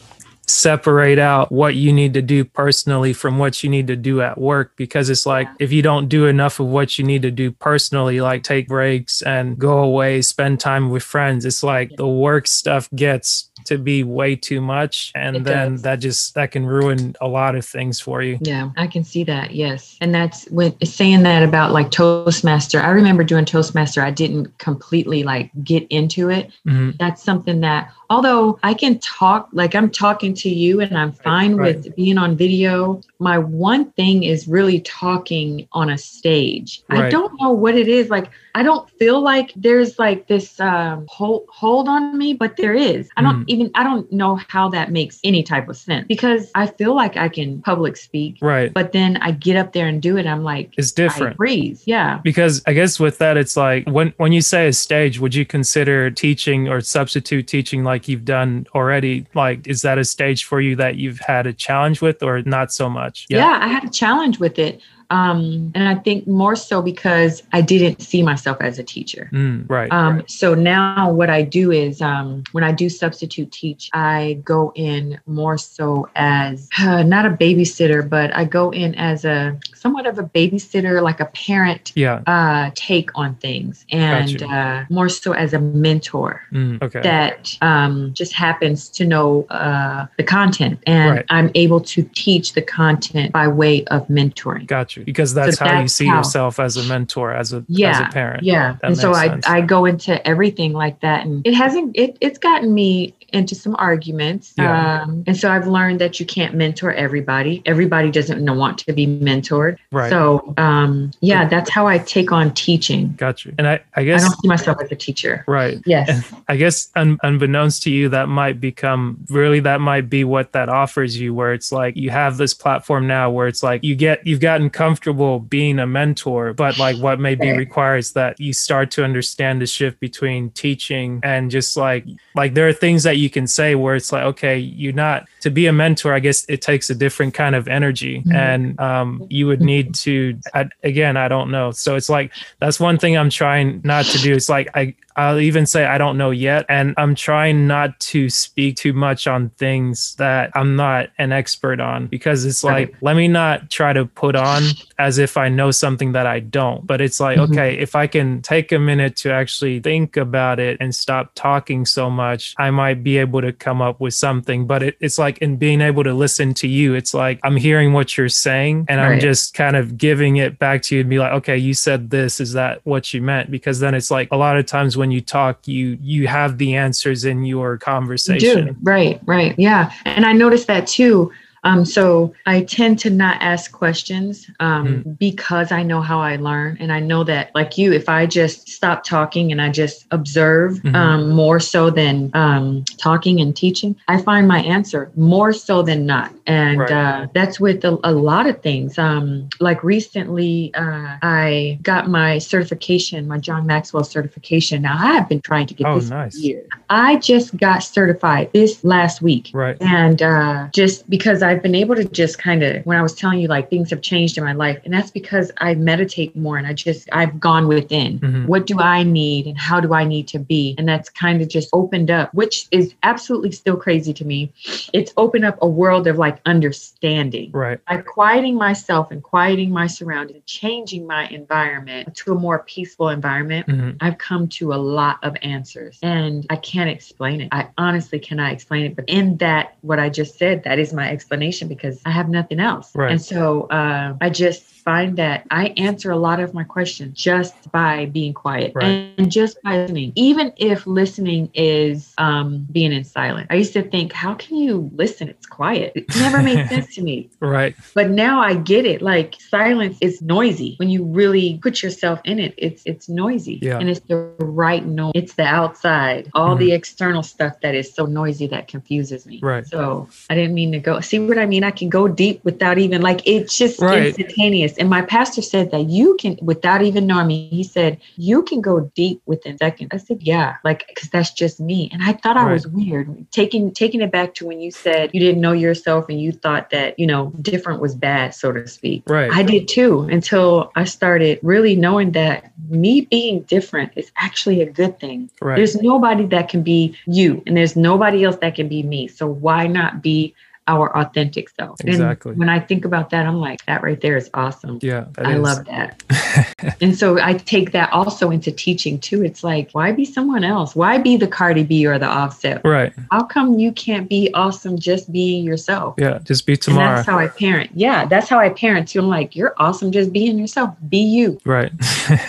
separate 0.47 1.17
out 1.17 1.51
what 1.51 1.75
you 1.75 1.91
need 1.91 2.13
to 2.13 2.21
do 2.21 2.45
personally 2.45 3.13
from 3.13 3.39
what 3.39 3.63
you 3.63 3.69
need 3.69 3.87
to 3.87 3.95
do 3.95 4.21
at 4.21 4.37
work 4.37 4.73
because 4.75 5.09
it's 5.09 5.25
like 5.25 5.47
if 5.59 5.71
you 5.71 5.81
don't 5.81 6.07
do 6.07 6.27
enough 6.27 6.59
of 6.59 6.67
what 6.67 6.99
you 6.99 7.03
need 7.05 7.23
to 7.23 7.31
do 7.31 7.51
personally 7.51 8.21
like 8.21 8.43
take 8.43 8.67
breaks 8.67 9.21
and 9.23 9.57
go 9.57 9.79
away 9.79 10.21
spend 10.21 10.59
time 10.59 10.89
with 10.91 11.01
friends 11.01 11.45
it's 11.45 11.63
like 11.63 11.95
the 11.97 12.07
work 12.07 12.45
stuff 12.45 12.87
gets 12.95 13.49
to 13.65 13.79
be 13.79 14.03
way 14.03 14.35
too 14.35 14.61
much 14.61 15.11
and 15.15 15.37
It 15.37 15.43
then 15.45 15.71
does. 15.73 15.81
that 15.81 15.95
just 15.95 16.35
that 16.35 16.51
can 16.51 16.65
ruin 16.67 17.15
a 17.21 17.27
lot 17.27 17.55
of 17.55 17.65
things 17.65 17.99
for 17.99 18.21
you 18.21 18.37
Yeah, 18.41 18.69
I 18.77 18.85
can 18.85 19.03
see 19.03 19.23
that. 19.23 19.55
Yes. 19.55 19.97
And 20.01 20.13
that's 20.13 20.45
when 20.51 20.75
saying 20.85 21.23
that 21.23 21.41
about 21.41 21.71
like 21.71 21.89
Toastmaster. 21.89 22.79
I 22.79 22.89
remember 22.89 23.23
doing 23.23 23.45
Toastmaster. 23.45 24.03
I 24.03 24.11
didn't 24.11 24.55
completely 24.59 25.23
like 25.23 25.49
get 25.63 25.87
into 25.89 26.29
it. 26.29 26.51
Mhm. 26.67 26.95
That's 26.99 27.23
something 27.23 27.61
that, 27.61 27.91
although 28.11 28.59
I 28.61 28.75
can 28.75 28.99
talk, 28.99 29.49
like 29.51 29.73
I'm 29.73 29.89
talking 29.89 30.34
to 30.35 30.49
you 30.49 30.81
and 30.81 30.97
I'm 30.97 31.11
fine 31.11 31.55
right. 31.55 31.75
with 31.75 31.95
being 31.95 32.17
on 32.17 32.35
video, 32.35 33.01
my 33.19 33.37
one 33.37 33.91
thing 33.91 34.23
is 34.23 34.47
really 34.47 34.81
talking 34.81 35.67
on 35.71 35.89
a 35.89 35.97
stage. 35.97 36.83
I 36.89 37.09
don't 37.09 37.39
know 37.41 37.51
what 37.51 37.75
it 37.75 37.87
is. 37.87 38.09
Like, 38.09 38.29
I 38.55 38.63
don't 38.63 38.89
feel 38.91 39.19
like 39.21 39.51
there's 39.55 39.99
like 39.99 40.27
this 40.27 40.59
um, 40.61 41.05
hold, 41.09 41.43
hold 41.49 41.89
on 41.89 42.17
me, 42.17 42.33
but 42.33 42.55
there 42.55 42.73
is. 42.73 43.09
I 43.17 43.21
don't 43.21 43.41
Mhm. 43.41 43.49
even, 43.49 43.71
I 43.75 43.83
don't 43.83 44.09
know 44.13 44.39
how 44.47 44.69
that 44.69 44.91
makes 44.91 45.19
any 45.25 45.43
type 45.43 45.67
of 45.67 45.75
sense 45.75 46.07
because 46.07 46.51
I 46.55 46.67
feel 46.67 46.95
like 46.95 47.17
I 47.17 47.27
can 47.27 47.61
public 47.61 47.97
speak, 47.97 48.37
right 48.41 48.73
but 48.73 48.93
then 48.93 49.17
I 49.17 49.31
get 49.31 49.57
up 49.57 49.73
there 49.73 49.87
and 49.87 50.01
do 50.01 50.17
it. 50.17 50.25
I'm 50.25 50.43
like, 50.43 50.71
it's 50.77 50.93
I 50.93 50.95
different 51.03 51.37
breathe. 51.37 51.79
Yeah. 51.85 52.19
because 52.23 52.61
i 52.65 52.71
guess 52.73 52.99
with 52.99 53.17
that 53.17 53.35
it's 53.37 53.57
like 53.57 53.87
when 53.89 54.13
when 54.17 54.31
you 54.31 54.41
say 54.41 54.67
a 54.67 54.73
stage 54.73 55.19
would 55.19 55.35
you 55.35 55.45
consider 55.45 56.09
teaching 56.09 56.69
or 56.69 56.79
substitute 56.81 57.47
teaching 57.47 57.83
like 57.83 58.07
you've 58.07 58.23
done 58.25 58.65
already 58.73 59.25
like 59.35 59.67
is 59.67 59.81
that 59.81 59.97
a 59.97 60.05
stage 60.05 60.45
for 60.45 60.61
you 60.61 60.75
that 60.77 60.95
you've 60.95 61.19
had 61.19 61.45
a 61.45 61.53
challenge 61.53 62.01
with 62.01 62.23
or 62.23 62.41
not 62.43 62.71
so 62.71 62.89
much 62.89 63.25
Yeah. 63.29 63.59
I 63.61 63.67
had 63.67 63.83
a 63.83 63.89
challenge 63.89 64.39
with 64.39 64.57
it. 64.59 64.79
Um, 65.09 65.71
and 65.75 65.87
I 65.87 65.95
think 65.95 66.27
more 66.27 66.55
so 66.55 66.81
because 66.81 67.43
I 67.53 67.61
didn't 67.61 68.01
see 68.01 68.23
myself 68.23 68.57
as 68.61 68.79
a 68.79 68.83
teacher. 68.83 69.29
Mm, 69.31 69.69
right. 69.69 69.91
Um, 69.91 70.23
so 70.27 70.53
now 70.53 71.11
what 71.11 71.29
I 71.29 71.41
do 71.41 71.71
is 71.71 72.01
um, 72.01 72.43
when 72.51 72.63
I 72.63 72.71
do 72.71 72.89
substitute 72.89 73.51
teach, 73.51 73.89
I 73.93 74.41
go 74.43 74.71
in 74.75 75.19
more 75.25 75.57
so 75.57 76.09
as 76.15 76.69
uh, 76.79 77.03
not 77.03 77.25
a 77.25 77.29
babysitter, 77.29 78.07
but 78.07 78.35
I 78.35 78.45
go 78.45 78.71
in 78.71 78.95
as 78.95 79.25
a 79.25 79.59
somewhat 79.73 80.07
of 80.07 80.17
a 80.17 80.23
babysitter, 80.23 81.01
like 81.01 81.19
a 81.19 81.25
parent 81.25 81.91
yeah. 81.95 82.21
uh, 82.27 82.71
take 82.75 83.09
on 83.15 83.35
things, 83.35 83.85
and 83.89 84.41
uh, 84.43 84.83
more 84.89 85.09
so 85.09 85.33
as 85.33 85.53
a 85.53 85.59
mentor 85.59 86.25
Mm, 86.51 86.81
okay. 86.81 87.01
that 87.01 87.57
um, 87.61 88.13
just 88.13 88.33
happens 88.33 88.89
to 88.89 89.05
know 89.05 89.43
uh, 89.49 90.05
the 90.17 90.23
content, 90.23 90.79
and 90.85 91.15
Right. 91.17 91.25
I'm 91.29 91.51
able 91.55 91.81
to 91.81 92.03
teach 92.15 92.53
the 92.53 92.61
content 92.61 93.31
by 93.31 93.47
way 93.47 93.83
of 93.85 94.07
mentoring. 94.07 94.67
Got 94.95 95.01
you. 95.01 95.05
Because 95.05 95.33
that's 95.33 95.57
how 95.57 95.81
you 95.81 95.87
see 95.87 96.05
how- 96.07 96.17
yourself 96.17 96.59
as 96.59 96.77
a 96.77 96.83
mentor, 96.83 97.33
as 97.33 97.53
a 97.53 97.65
yeah 97.67 97.89
as 97.91 97.99
a 98.01 98.11
parent. 98.13 98.43
yeah 98.43 98.73
That 98.81 98.87
and 98.87 98.97
so 98.97 99.11
i 99.13 99.27
sense. 99.27 99.47
i 99.47 99.61
go 99.61 99.85
into 99.85 100.25
everything 100.27 100.73
like 100.73 100.99
that 101.01 101.25
and 101.25 101.45
it 101.45 101.53
hasn't 101.53 101.95
it, 101.95 102.17
it's 102.21 102.37
gotten 102.37 102.73
me 102.73 103.14
into 103.33 103.55
some 103.55 103.75
arguments 103.79 104.53
Yeah. 104.57 105.01
um 105.03 105.23
and 105.27 105.35
so 105.37 105.51
i've 105.51 105.67
learned 105.67 105.99
that 106.01 106.19
you 106.19 106.25
can't 106.25 106.53
mentor 106.55 106.93
everybody 106.93 107.61
everybody 107.65 108.11
doesn't 108.11 108.43
want 108.57 108.77
to 108.79 108.93
be 108.93 109.07
mentored 109.07 109.77
Right. 109.91 110.09
so 110.09 110.53
um 110.57 111.11
yeah 111.21 111.47
that's 111.47 111.69
how 111.69 111.87
i 111.87 111.97
take 111.97 112.31
on 112.31 112.53
teaching 112.53 113.13
Got 113.17 113.45
you. 113.45 113.53
And 113.57 113.67
I, 113.67 113.81
I 113.95 114.03
guess 114.03 114.21
i 114.23 114.27
don't 114.27 114.39
see 114.41 114.47
myself 114.47 114.77
as 114.81 114.91
a 114.91 114.95
teacher 114.95 115.43
right. 115.47 115.81
yes 115.85 116.31
I 116.47 116.57
guess 116.57 116.91
un- 116.95 117.17
unbeknownst 117.23 117.81
to 117.83 117.89
you, 117.89 118.09
that 118.09 118.29
might 118.29 118.59
become 118.61 119.17
really 119.29 119.59
that 119.61 119.81
might 119.81 120.09
be 120.09 120.23
what 120.23 120.51
that 120.51 120.69
offers 120.69 121.19
you, 121.19 121.33
where 121.33 121.53
it's 121.53 121.71
like 121.71 121.95
you 121.95 122.11
have 122.11 122.37
this 122.37 122.53
platform 122.53 123.07
now 123.07 123.31
where 123.31 123.47
it's 123.47 123.63
like 123.63 123.83
you 123.83 123.95
get 123.95 124.25
you've 124.27 124.39
gotten 124.41 124.69
comfortable 124.69 125.39
being 125.39 125.79
a 125.79 125.87
mentor, 125.87 126.53
but 126.53 126.77
like 126.77 126.97
what 126.97 127.19
maybe 127.19 127.49
Right. 127.49 127.57
requires 127.57 128.11
that 128.13 128.39
you 128.39 128.53
start 128.53 128.91
to 128.91 129.03
understand 129.03 129.59
the 129.61 129.65
shift 129.65 129.99
between 129.99 130.51
teaching 130.51 131.19
and 131.23 131.49
just 131.49 131.75
like 131.77 132.05
like 132.35 132.53
there 132.53 132.67
are 132.67 132.73
things 132.73 133.03
that 133.03 133.17
you 133.17 133.24
can 133.29 133.47
say 133.47 133.75
where 133.75 133.95
it's 133.95 134.11
like 134.11 134.23
okay, 134.23 134.57
you're 134.57 134.93
not 134.93 135.27
to 135.45 135.51
be 135.51 135.67
a 135.67 135.71
mentor. 135.73 136.11
I 136.11 136.19
guess 136.19 136.43
it 136.49 136.61
takes 136.61 136.89
a 136.89 136.95
different 136.95 137.35
kind 137.35 137.53
of 137.55 137.67
energy, 137.67 138.23
Mhm. 138.25 138.33
and 138.35 138.79
um, 138.79 139.25
you 139.29 139.45
would 139.47 139.61
need 139.61 139.93
to 140.05 140.37
I, 140.55 140.67
again. 140.83 141.17
I 141.17 141.27
don't 141.27 141.51
know. 141.51 141.69
So 141.71 141.95
it's 141.95 142.09
like 142.09 142.31
that's 142.59 142.79
one 142.79 142.97
thing 142.97 143.15
I'm 143.15 143.29
trying 143.29 143.81
not 143.83 144.05
to 144.05 144.17
do. 144.17 144.33
It's 144.33 144.49
like 144.49 144.69
I 144.75 144.95
I'll 145.17 145.39
even 145.39 145.65
say 145.65 145.85
I 145.85 145.97
don't 145.97 146.17
know 146.17 146.31
yet. 146.31 146.65
And 146.67 146.93
I'm 146.97 147.15
trying 147.15 147.67
not 147.67 147.97
to 148.11 148.29
speak 148.29 148.75
too 148.75 148.91
much 148.91 149.27
on 149.27 149.49
things 149.57 150.13
that 150.15 150.51
I'm 150.55 150.75
not 150.75 151.07
an 151.17 151.31
expert 151.31 151.79
on 151.79 152.07
because 152.07 152.43
it's 152.43 152.65
like, 152.65 152.89
Right. 152.89 152.95
let 153.01 153.15
me 153.15 153.29
not 153.29 153.69
try 153.69 153.93
to 153.93 154.03
put 154.07 154.35
on 154.35 154.63
as 154.99 155.17
if 155.17 155.37
I 155.37 155.47
know 155.47 155.71
something 155.71 156.11
that 156.11 156.27
I 156.27 156.41
don't. 156.41 156.85
But 156.85 156.99
it's 156.99 157.21
like, 157.21 157.37
Mhm. 157.37 157.49
okay, 157.51 157.77
if 157.79 157.95
I 157.95 158.07
can 158.07 158.41
take 158.41 158.73
a 158.73 158.79
minute 158.79 159.15
to 159.23 159.31
actually 159.31 159.79
think 159.79 160.17
about 160.17 160.59
it 160.59 160.75
and 160.81 160.93
stop 160.93 161.31
talking 161.33 161.85
so 161.85 162.09
much, 162.09 162.53
I 162.57 162.69
might 162.71 163.01
be 163.01 163.17
able 163.17 163.39
to 163.41 163.53
come 163.53 163.81
up 163.81 164.01
with 164.01 164.13
something. 164.15 164.67
But 164.67 164.83
it, 164.83 164.97
it's 164.99 165.17
like 165.17 165.34
in 165.39 165.57
being 165.57 165.81
able 165.81 166.03
to 166.03 166.13
listen 166.13 166.53
to 166.55 166.67
you, 166.67 166.93
it's 166.93 167.13
like 167.13 167.39
I'm 167.43 167.55
hearing 167.55 167.93
what 167.93 168.17
you're 168.17 168.29
saying 168.29 168.85
and 168.89 168.99
I'm 169.01 169.19
just 169.19 169.53
kind 169.53 169.75
of 169.75 169.97
giving 169.97 170.37
it 170.37 170.59
back 170.59 170.81
to 170.83 170.95
you 170.95 171.01
and 171.01 171.09
be 171.09 171.19
like, 171.19 171.33
okay, 171.33 171.57
you 171.57 171.73
said 171.73 172.09
this. 172.09 172.39
Is 172.39 172.53
that 172.53 172.81
what 172.83 173.13
you 173.13 173.21
meant? 173.21 173.51
Because 173.51 173.79
then 173.79 173.93
it's 173.93 174.11
like 174.11 174.27
a 174.31 174.37
lot 174.37 174.57
of 174.57 174.65
times 174.65 174.97
when 174.97 175.11
you 175.11 175.21
talk, 175.21 175.67
you 175.67 175.97
you 176.01 176.27
have 176.27 176.57
the 176.57 176.75
answers 176.75 177.25
in 177.25 177.43
your 177.45 177.73
You 177.73 177.79
conversation. 177.79 178.67
do. 178.67 178.75
Right, 178.81 179.19
right. 179.25 179.55
Yeah. 179.57 179.91
And 180.05 180.25
I 180.25 180.33
noticed 180.33 180.67
that 180.67 180.87
too. 180.87 181.31
Um, 181.65 181.83
so 181.83 182.33
I 182.45 182.61
tend 182.61 182.99
to 182.99 183.09
not 183.09 183.41
ask 183.41 183.71
questions 183.71 184.49
um, 184.59 184.85
Mm-hmm. 184.85 185.11
because 185.13 185.71
I 185.71 185.81
know 185.83 185.99
how 186.01 186.19
I 186.19 186.35
learn. 186.37 186.77
And 186.79 186.91
I 186.93 186.99
know 186.99 187.23
that, 187.25 187.49
like 187.55 187.77
you, 187.77 187.91
if 187.91 188.07
I 188.07 188.25
just 188.25 188.69
stop 188.69 189.03
talking 189.03 189.51
and 189.51 189.61
I 189.61 189.69
just 189.69 190.05
observe 190.11 190.73
Mhm. 190.83 190.95
um, 190.95 191.29
more 191.31 191.59
so 191.59 191.89
than 191.89 192.29
um, 192.33 192.83
talking 192.97 193.41
and 193.41 193.55
teaching, 193.55 193.95
I 194.07 194.21
find 194.21 194.47
my 194.47 194.59
answer 194.61 195.11
more 195.15 195.51
so 195.53 195.81
than 195.81 196.05
not. 196.05 196.31
And 196.47 196.79
Right. 196.79 196.91
uh, 196.91 197.27
that's 197.33 197.59
with 197.59 197.83
a, 197.83 197.97
a 198.03 198.11
lot 198.13 198.47
of 198.47 198.61
things. 198.61 198.97
Um, 198.99 199.49
like 199.59 199.83
recently, 199.83 200.71
uh, 200.75 201.17
I 201.23 201.79
got 201.81 202.07
my 202.09 202.37
certification, 202.37 203.27
my 203.27 203.39
John 203.39 203.65
Maxwell 203.65 204.03
certification. 204.03 204.83
Now, 204.83 204.95
I 204.99 205.13
have 205.13 205.27
been 205.27 205.41
trying 205.41 205.65
to 205.67 205.73
get 205.73 205.87
Oh, 205.87 205.95
this 205.99 206.09
nice. 206.11 206.35
for 206.35 206.39
years. 206.41 206.67
I 206.89 207.15
just 207.17 207.57
got 207.57 207.79
certified 207.79 208.51
this 208.53 208.83
last 208.83 209.21
week. 209.23 209.49
Right. 209.53 209.75
And 209.81 210.21
uh, 210.21 210.67
just 210.71 211.09
because 211.09 211.41
I've 211.55 211.63
been 211.63 211.73
able 211.73 211.95
to 211.95 212.03
just 212.03 212.37
kind 212.37 212.63
of, 212.63 212.85
when 212.85 212.97
I 212.97 213.01
was 213.01 213.13
telling 213.13 213.39
you, 213.39 213.47
like 213.47 213.69
things 213.69 213.89
have 213.91 214.01
changed 214.01 214.37
in 214.37 214.43
my 214.43 214.51
life, 214.51 214.77
and 214.83 214.93
that's 214.93 215.09
because 215.09 215.53
I 215.59 215.73
meditate 215.75 216.35
more 216.35 216.57
and 216.57 216.67
I 216.67 216.73
just, 216.73 217.07
I've 217.13 217.39
gone 217.39 217.69
within. 217.69 218.19
Mhm. 218.19 218.45
What 218.47 218.67
do 218.67 218.77
I 218.81 219.03
need 219.03 219.47
and 219.47 219.57
how 219.57 219.79
do 219.79 219.93
I 219.93 220.03
need 220.03 220.27
to 220.29 220.39
be? 220.39 220.75
And 220.77 220.85
that's 220.85 221.09
kind 221.09 221.41
of 221.41 221.47
just 221.47 221.69
opened 221.71 222.11
up, 222.11 222.33
which 222.33 222.67
is 222.71 222.93
absolutely 223.03 223.53
still 223.53 223.77
crazy 223.77 224.13
to 224.15 224.25
me. 224.25 224.51
It's 224.91 225.13
opened 225.15 225.45
up 225.45 225.57
a 225.61 225.67
world 225.67 226.07
of 226.07 226.17
like 226.17 226.41
understanding 226.45 227.51
Right. 227.53 227.79
by 227.85 227.97
quieting 228.01 228.55
myself 228.55 229.11
and 229.11 229.23
quieting 229.23 229.71
my 229.71 229.87
surroundings, 229.87 230.43
changing 230.45 231.07
my 231.07 231.25
environment 231.29 232.13
to 232.17 232.33
a 232.33 232.35
more 232.35 232.65
peaceful 232.67 233.07
environment. 233.07 233.67
Mhm. 233.67 233.95
I've 234.01 234.17
come 234.17 234.49
to 234.59 234.73
a 234.73 234.75
lot 234.75 235.19
of 235.23 235.37
answers 235.41 235.99
and 236.03 236.45
I 236.49 236.57
can't 236.57 236.89
explain 236.89 237.39
it. 237.39 237.47
I 237.53 237.67
honestly 237.77 238.19
cannot 238.19 238.51
explain 238.51 238.83
it. 238.87 238.95
But 238.97 239.05
in 239.07 239.37
that, 239.37 239.75
what 239.81 239.99
I 239.99 240.09
just 240.09 240.37
said, 240.37 240.65
that 240.65 240.79
is 240.79 240.91
my 240.91 241.09
explanation 241.09 241.44
because 241.67 242.01
I 242.05 242.11
have 242.11 242.29
nothing 242.29 242.59
else. 242.59 242.91
Right. 242.95 243.11
And 243.11 243.21
so 243.21 243.63
uh, 243.63 244.15
I 244.21 244.29
just 244.29 244.63
find 244.63 245.17
that 245.17 245.47
I 245.49 245.69
answer 245.77 246.11
a 246.11 246.15
lot 246.15 246.39
of 246.39 246.53
my 246.53 246.63
questions 246.63 247.19
just 247.19 247.71
by 247.71 248.05
being 248.05 248.35
quiet 248.35 248.71
Right. 248.75 249.11
and 249.17 249.31
just 249.31 249.59
by 249.63 249.77
listening, 249.79 250.11
even 250.13 250.53
if 250.57 250.85
listening 250.85 251.49
is 251.55 252.13
um, 252.19 252.67
being 252.71 252.93
in 252.93 253.03
silence. 253.03 253.47
I 253.49 253.55
used 253.55 253.73
to 253.73 253.81
think, 253.81 254.13
how 254.13 254.35
can 254.35 254.57
you 254.57 254.91
listen? 254.93 255.27
It's 255.27 255.47
quiet. 255.47 255.93
It 255.95 256.15
never 256.17 256.41
made 256.43 256.67
sense 256.69 256.93
to 256.95 257.01
me. 257.01 257.31
Right. 257.39 257.75
But 257.95 258.11
now 258.11 258.39
I 258.39 258.53
get 258.53 258.85
it. 258.85 259.01
Like 259.01 259.35
silence 259.41 259.97
is 260.01 260.21
noisy. 260.21 260.75
When 260.77 260.89
you 260.89 261.03
really 261.03 261.59
put 261.63 261.81
yourself 261.81 262.21
in 262.23 262.37
it, 262.37 262.53
it's 262.57 262.83
it's 262.85 263.09
noisy. 263.09 263.57
Yeah. 263.63 263.79
And 263.79 263.89
it's 263.89 264.01
the 264.01 264.17
right 264.39 264.85
noise. 264.85 265.13
It's 265.15 265.33
the 265.33 265.45
outside, 265.45 266.29
all 266.35 266.55
the 266.55 266.73
external 266.73 267.23
stuff 267.23 267.59
that 267.61 267.73
is 267.73 267.91
so 267.91 268.05
noisy 268.05 268.45
that 268.47 268.67
confuses 268.67 269.25
me. 269.25 269.39
Right. 269.41 269.65
So 269.65 270.07
I 270.29 270.35
didn't 270.35 270.53
mean 270.53 270.71
to 270.73 270.79
go. 270.79 270.99
See 270.99 271.17
what 271.35 271.43
I 271.43 271.45
mean? 271.45 271.63
I 271.63 271.71
can 271.71 271.89
go 271.89 272.07
deep 272.07 272.43
without 272.43 272.77
even 272.77 273.01
like 273.01 273.21
it's 273.25 273.57
just 273.57 273.81
Right. 273.81 274.07
instantaneous. 274.07 274.77
And 274.77 274.89
my 274.89 275.01
pastor 275.01 275.41
said 275.41 275.71
that 275.71 275.89
you 275.89 276.17
can 276.19 276.37
without 276.41 276.81
even 276.81 277.07
knowing 277.07 277.27
me, 277.27 277.49
he 277.49 277.63
said, 277.63 277.99
you 278.15 278.43
can 278.43 278.61
go 278.61 278.91
deep 278.95 279.21
within 279.25 279.57
seconds. 279.57 279.89
I 279.91 279.97
said, 279.97 280.19
Yeah, 280.21 280.55
like 280.63 280.85
because 280.87 281.09
that's 281.09 281.31
just 281.31 281.59
me. 281.59 281.89
And 281.91 282.03
I 282.03 282.13
thought 282.13 282.37
I 282.37 282.51
was 282.51 282.67
weird. 282.67 283.31
Taking 283.31 283.71
taking 283.71 284.01
it 284.01 284.11
back 284.11 284.33
to 284.35 284.45
when 284.45 284.59
you 284.59 284.71
said 284.71 285.11
you 285.13 285.19
didn't 285.19 285.41
know 285.41 285.53
yourself 285.53 286.09
and 286.09 286.19
you 286.19 286.31
thought 286.31 286.69
that, 286.71 286.97
you 286.99 287.07
know, 287.07 287.31
different 287.41 287.81
was 287.81 287.95
bad, 287.95 288.33
so 288.33 288.51
to 288.51 288.67
speak. 288.67 289.03
Right. 289.07 289.31
I 289.31 289.43
did 289.43 289.67
too 289.67 290.01
until 290.01 290.71
I 290.75 290.85
started 290.85 291.39
really 291.41 291.75
knowing 291.75 292.11
that 292.11 292.51
me 292.69 293.01
being 293.01 293.41
different 293.43 293.91
is 293.95 294.11
actually 294.17 294.61
a 294.61 294.69
good 294.69 294.99
thing. 294.99 295.29
Right. 295.41 295.55
There's 295.55 295.75
nobody 295.75 296.25
that 296.27 296.49
can 296.49 296.63
be 296.63 296.97
you, 297.05 297.43
and 297.45 297.55
there's 297.55 297.75
nobody 297.75 298.23
else 298.23 298.37
that 298.37 298.55
can 298.55 298.67
be 298.67 298.83
me. 298.83 299.07
So 299.07 299.27
why 299.27 299.67
not 299.67 300.01
be 300.01 300.33
our 300.67 300.95
authentic 300.97 301.49
self? 301.49 301.79
And 301.81 301.89
Exactly. 301.89 302.33
when 302.33 302.49
I 302.49 302.59
think 302.59 302.85
about 302.85 303.09
that, 303.11 303.25
I'm 303.25 303.39
like, 303.39 303.63
that 303.65 303.83
right 303.83 303.99
there 304.01 304.17
is 304.17 304.29
awesome. 304.33 304.79
yeah. 304.81 305.05
I 305.17 305.33
is. 305.35 305.39
love 305.39 305.65
that. 305.65 306.75
and 306.81 306.97
so 306.97 307.19
I 307.19 307.33
take 307.33 307.71
that 307.71 307.91
also 307.93 308.31
into 308.31 308.51
teaching 308.51 308.99
too. 308.99 309.23
It's 309.23 309.43
like, 309.43 309.69
why 309.73 309.91
be 309.91 310.05
someone 310.05 310.43
else? 310.43 310.75
Why 310.75 310.97
be 310.97 311.17
the 311.17 311.27
Cardi 311.27 311.63
B 311.63 311.85
or 311.85 311.99
the 311.99 312.07
offset? 312.07 312.61
Right. 312.65 312.93
How 313.11 313.23
come 313.23 313.59
you 313.59 313.71
can't 313.71 314.09
be 314.09 314.31
awesome 314.33 314.77
just 314.79 315.11
being 315.11 315.43
yourself? 315.43 315.95
Yeah. 315.97 316.19
Just 316.23 316.45
be 316.45 316.53
And 316.53 316.61
tomorrow. 316.61 316.95
that's 316.95 317.07
how 317.07 317.19
I 317.19 317.27
parent. 317.27 317.71
Yeah, 317.73 318.05
that's 318.05 318.27
how 318.29 318.39
I 318.39 318.49
parent 318.49 318.87
too. 318.87 318.99
I'm 318.99 319.07
like, 319.07 319.35
you're 319.35 319.53
awesome 319.57 319.91
just 319.91 320.11
being 320.11 320.37
yourself. 320.39 320.75
Be 320.89 320.97
you. 320.97 321.39
right. 321.45 321.71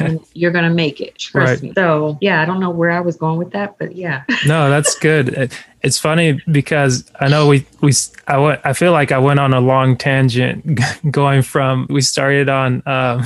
And 0.01 0.21
you're 0.35 0.53
gonna 0.53 0.71
make 0.71 1.01
it. 1.01 1.17
Trust 1.19 1.37
Right. 1.55 1.63
me. 1.63 1.73
So 1.75 2.19
yeah, 2.21 2.43
I 2.43 2.45
don't 2.45 2.61
know 2.61 2.71
where 2.71 2.91
I 2.91 3.01
was 3.01 3.17
going 3.17 3.39
with 3.39 3.51
that, 3.53 3.79
but 3.79 3.95
yeah. 3.97 4.25
no, 4.47 4.69
that's 4.71 4.95
good. 4.99 5.51
It- 5.83 5.87
It's 5.87 5.99
funny 5.99 6.41
because 6.51 7.05
I 7.21 7.29
know 7.29 7.47
we 7.49 7.67
we 7.81 7.93
I 8.27 8.39
went, 8.39 8.61
I 8.65 8.73
feel 8.73 8.93
like 8.93 9.13
I 9.13 9.19
went 9.19 9.41
on 9.41 9.55
a 9.55 9.61
long 9.61 9.97
tangent 9.97 10.81
going 11.11 11.43
from 11.43 11.87
we 11.91 12.01
started 12.01 12.49
on 12.49 12.83
um 12.87 13.25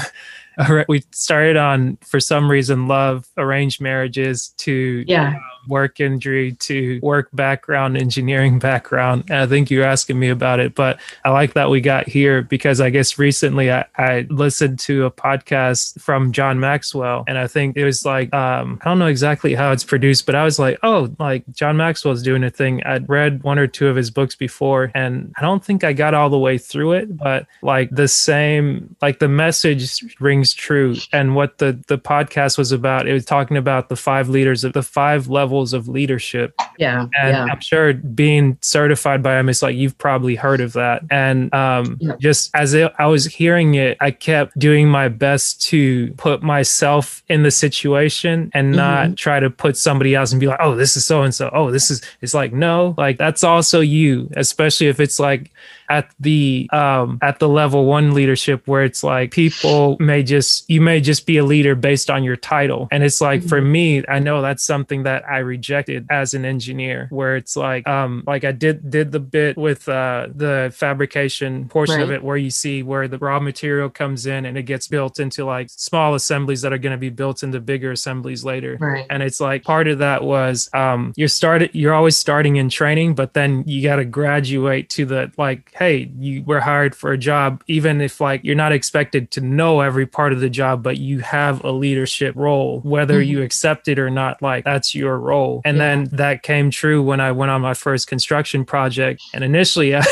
we 0.89 1.03
started 1.13 1.57
on 1.57 1.97
for 2.05 2.21
some 2.21 2.51
reason 2.51 2.87
love 2.87 3.27
arranged 3.39 3.81
marriages 3.81 4.49
to 4.59 5.05
Yeah. 5.07 5.39
Work 5.69 6.01
injury 6.01 6.53
to 6.53 7.01
work 7.03 7.29
background, 7.33 7.97
engineering 7.97 8.59
background. 8.59 9.25
And 9.29 9.39
I 9.39 9.47
think 9.47 9.71
you're 9.71 9.85
asking 9.85 10.19
me 10.19 10.29
about 10.29 10.61
it, 10.61 10.75
but 10.75 11.01
I 11.25 11.31
like 11.31 11.55
that 11.55 11.71
we 11.71 11.81
got 11.81 12.09
here 12.09 12.43
because 12.43 12.81
I 12.81 12.91
guess 12.91 13.19
recently 13.19 13.71
I, 13.71 13.85
I 13.97 14.27
listened 14.31 14.79
to 14.81 15.05
a 15.05 15.11
podcast 15.11 16.01
from 16.01 16.33
John 16.33 16.59
Maxwell, 16.61 17.25
and 17.29 17.39
I 17.39 17.47
think 17.47 17.77
it 17.77 17.85
was 17.85 18.05
like 18.05 18.33
um, 18.35 18.79
I 18.83 18.87
don't 18.87 18.99
know 18.99 19.07
exactly 19.07 19.55
how 19.55 19.73
it's 19.73 19.85
produced, 19.85 20.27
but 20.27 20.35
I 20.35 20.45
was 20.45 20.59
like, 20.59 20.79
oh, 20.83 21.15
like 21.19 21.45
John 21.53 21.77
Maxwell's 21.77 22.23
doing 22.23 22.45
a 22.45 22.51
thing. 22.51 22.83
I'd 22.85 23.09
read 23.09 23.43
one 23.43 23.59
or 23.59 23.67
two 23.67 23.89
of 23.89 23.97
his 23.97 24.11
books 24.11 24.35
before, 24.35 24.91
and 24.95 25.33
I 25.39 25.43
don't 25.43 25.65
think 25.65 25.85
I 25.85 25.93
got 25.93 26.15
all 26.15 26.31
the 26.31 26.39
way 26.39 26.59
through 26.59 26.93
it, 26.93 27.17
but 27.17 27.47
like 27.63 27.91
the 27.91 28.09
same, 28.09 28.97
like 29.03 29.19
the 29.19 29.29
message 29.29 30.17
rings 30.21 30.53
true. 30.53 30.97
And 31.13 31.35
what 31.35 31.59
the 31.59 31.79
the 31.89 31.99
podcast 31.99 32.59
was 32.59 32.73
about, 32.73 33.07
it 33.07 33.13
was 33.13 33.25
talking 33.25 33.57
about 33.57 33.89
the 33.89 33.97
five 33.97 34.29
leaders 34.29 34.65
of 34.65 34.73
the 34.73 34.83
five 34.83 35.29
levels 35.29 35.50
of 35.73 35.89
leadership. 35.89 36.55
Yeah. 36.79 37.07
And 37.21 37.37
yeah. 37.37 37.45
I'm 37.45 37.61
sure 37.61 37.93
being 37.93 38.57
certified 38.61 39.23
by 39.23 39.39
him 39.39 39.49
is 39.49 39.63
like 39.63 39.77
you've 39.77 39.99
probably 39.99 40.35
heard 40.35 40.61
of 40.61 40.73
that. 40.75 41.03
And 41.11 41.53
um, 41.55 41.97
Yeah. 42.01 42.15
just 42.21 42.51
as 42.55 42.75
it, 42.75 42.93
I 42.99 43.07
was 43.07 43.27
hearing 43.27 43.75
it, 43.75 43.97
I 44.01 44.11
kept 44.11 44.59
doing 44.59 44.89
my 44.89 45.09
best 45.09 45.61
to 45.69 46.13
put 46.17 46.43
myself 46.43 47.23
in 47.29 47.43
the 47.43 47.51
situation 47.51 48.51
and 48.55 48.73
not 48.73 49.17
try 49.17 49.41
to 49.41 49.51
put 49.51 49.77
somebody 49.77 50.15
else 50.15 50.33
and 50.33 50.41
be 50.41 50.47
like, 50.47 50.61
oh, 50.61 50.75
this 50.75 50.97
is 50.97 51.05
so 51.05 51.23
and 51.23 51.35
so. 51.35 51.51
Oh, 51.53 51.71
this 51.71 51.91
is. 51.91 52.01
It's 52.21 52.35
like 52.35 52.53
no, 52.53 52.95
like 52.97 53.19
that's 53.19 53.45
also 53.45 53.81
you, 53.81 54.29
especially 54.37 54.87
if 54.89 55.01
it's 55.01 55.19
like 55.19 55.51
at 55.91 56.11
the 56.21 56.69
um 56.73 57.19
at 57.21 57.39
the 57.41 57.49
level 57.49 57.85
one 57.85 58.15
leadership 58.15 58.67
where 58.67 58.85
it's 58.85 59.03
like 59.03 59.33
people 59.33 59.97
may 59.99 60.23
just 60.23 60.69
you 60.71 60.81
may 60.81 61.01
just 61.01 61.27
be 61.27 61.37
a 61.37 61.45
leader 61.45 61.75
based 61.75 62.09
on 62.09 62.25
your 62.25 62.37
title. 62.37 62.89
And 62.91 63.03
it's 63.03 63.21
like 63.21 63.43
for 63.43 63.61
me 63.61 64.05
i 64.09 64.19
know 64.19 64.41
that's 64.41 64.63
something 64.63 65.03
that 65.03 65.29
i 65.29 65.39
rejected 65.39 66.07
as 66.11 66.33
an 66.35 66.45
engineer 66.45 67.09
where 67.11 67.37
it's 67.37 67.57
like 67.57 67.87
um 67.89 68.23
like 68.27 68.45
i 68.45 68.53
did 68.53 68.89
did 68.91 69.11
the 69.13 69.21
bit 69.21 69.57
with 69.57 69.89
uh 69.89 70.29
the 70.35 70.73
fabrication 70.75 71.69
portion 71.69 72.01
of 72.01 72.11
it 72.11 72.23
where 72.23 72.37
you 72.37 72.51
see 72.51 72.83
where 72.83 73.09
the 73.09 73.19
raw 73.19 73.41
material 73.41 73.91
comes 73.91 74.27
in 74.27 74.47
and 74.47 74.57
it 74.57 74.63
gets 74.63 74.87
built 74.89 75.19
into 75.19 75.45
like 75.45 75.69
small 75.71 76.15
assemblies 76.15 76.63
that 76.63 76.73
are 76.73 76.79
going 76.79 76.93
to 76.93 76.99
be 76.99 77.11
built 77.11 77.43
into 77.43 77.61
bigger 77.61 77.91
assemblies 77.93 78.45
later. 78.45 78.77
Right. 78.81 79.07
and 79.11 79.23
it's 79.23 79.41
like 79.41 79.65
part 79.65 79.89
of 79.89 79.99
that 79.99 80.23
was 80.23 80.71
um 80.73 81.13
you're 81.17 81.29
started 81.29 81.71
you're 81.73 81.95
always 81.95 82.17
starting 82.17 82.57
in 82.57 82.69
training 82.69 83.15
but 83.15 83.35
then 83.35 83.65
you 83.67 83.83
got 83.83 83.97
to 83.97 84.05
graduate 84.05 84.89
to 84.91 85.05
the 85.05 85.33
like 85.37 85.73
hey 85.81 86.11
you 86.19 86.45
were 86.45 86.61
hired 86.61 86.95
for 86.95 87.11
a 87.11 87.19
job 87.19 87.65
even 87.67 88.01
if 88.03 88.21
like 88.21 88.45
you're 88.45 88.55
not 88.55 88.71
expected 88.71 89.31
to 89.31 89.41
know 89.41 89.81
every 89.81 90.07
part 90.07 90.33
of 90.33 90.39
the 90.41 90.51
job 90.51 90.83
but 90.83 90.99
you 90.99 91.19
have 91.21 91.65
a 91.65 91.71
leadership 91.73 92.37
role 92.37 92.81
whether 92.81 93.15
mm-hmm. 93.15 93.31
you 93.31 93.43
accept 93.43 93.89
it 93.89 93.99
or 93.99 94.11
not 94.11 94.41
like 94.43 94.63
that's 94.65 94.95
your 94.95 95.19
role 95.19 95.63
and 95.65 95.79
Yeah. 95.79 95.97
then 95.97 96.09
that 96.13 96.43
came 96.43 96.71
true 96.71 97.03
when 97.03 97.19
i 97.19 97.33
went 97.33 97.51
on 97.51 97.63
my 97.63 97.75
first 97.75 98.07
construction 98.07 98.65
project 98.65 99.23
and 99.35 99.43
initially 99.43 99.97
I, 99.97 100.05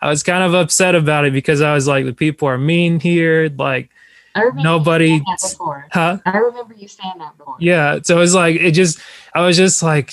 I 0.00 0.08
was 0.08 0.22
kind 0.22 0.42
of 0.42 0.54
upset 0.54 0.94
about 0.94 1.26
it 1.26 1.32
because 1.34 1.60
i 1.60 1.74
was 1.74 1.86
like 1.86 2.06
the 2.06 2.14
people 2.14 2.48
are 2.48 2.58
mean 2.58 2.98
here 2.98 3.50
like 3.58 3.90
I 4.32 4.42
remember 4.42 4.62
Nobody- 4.62 5.10
you 5.14 5.18
that 5.26 5.40
before. 5.42 5.88
huh 5.92 6.18
I 6.24 6.38
remember 6.38 6.72
you 6.74 6.86
saying 6.86 7.14
that 7.18 7.36
before. 7.36 7.56
yeah. 7.58 7.98
So 8.04 8.16
it 8.16 8.20
was 8.20 8.32
like, 8.32 8.54
it 8.60 8.70
just, 8.72 9.00
I 9.34 9.40
was 9.44 9.56
just 9.56 9.82
like, 9.82 10.12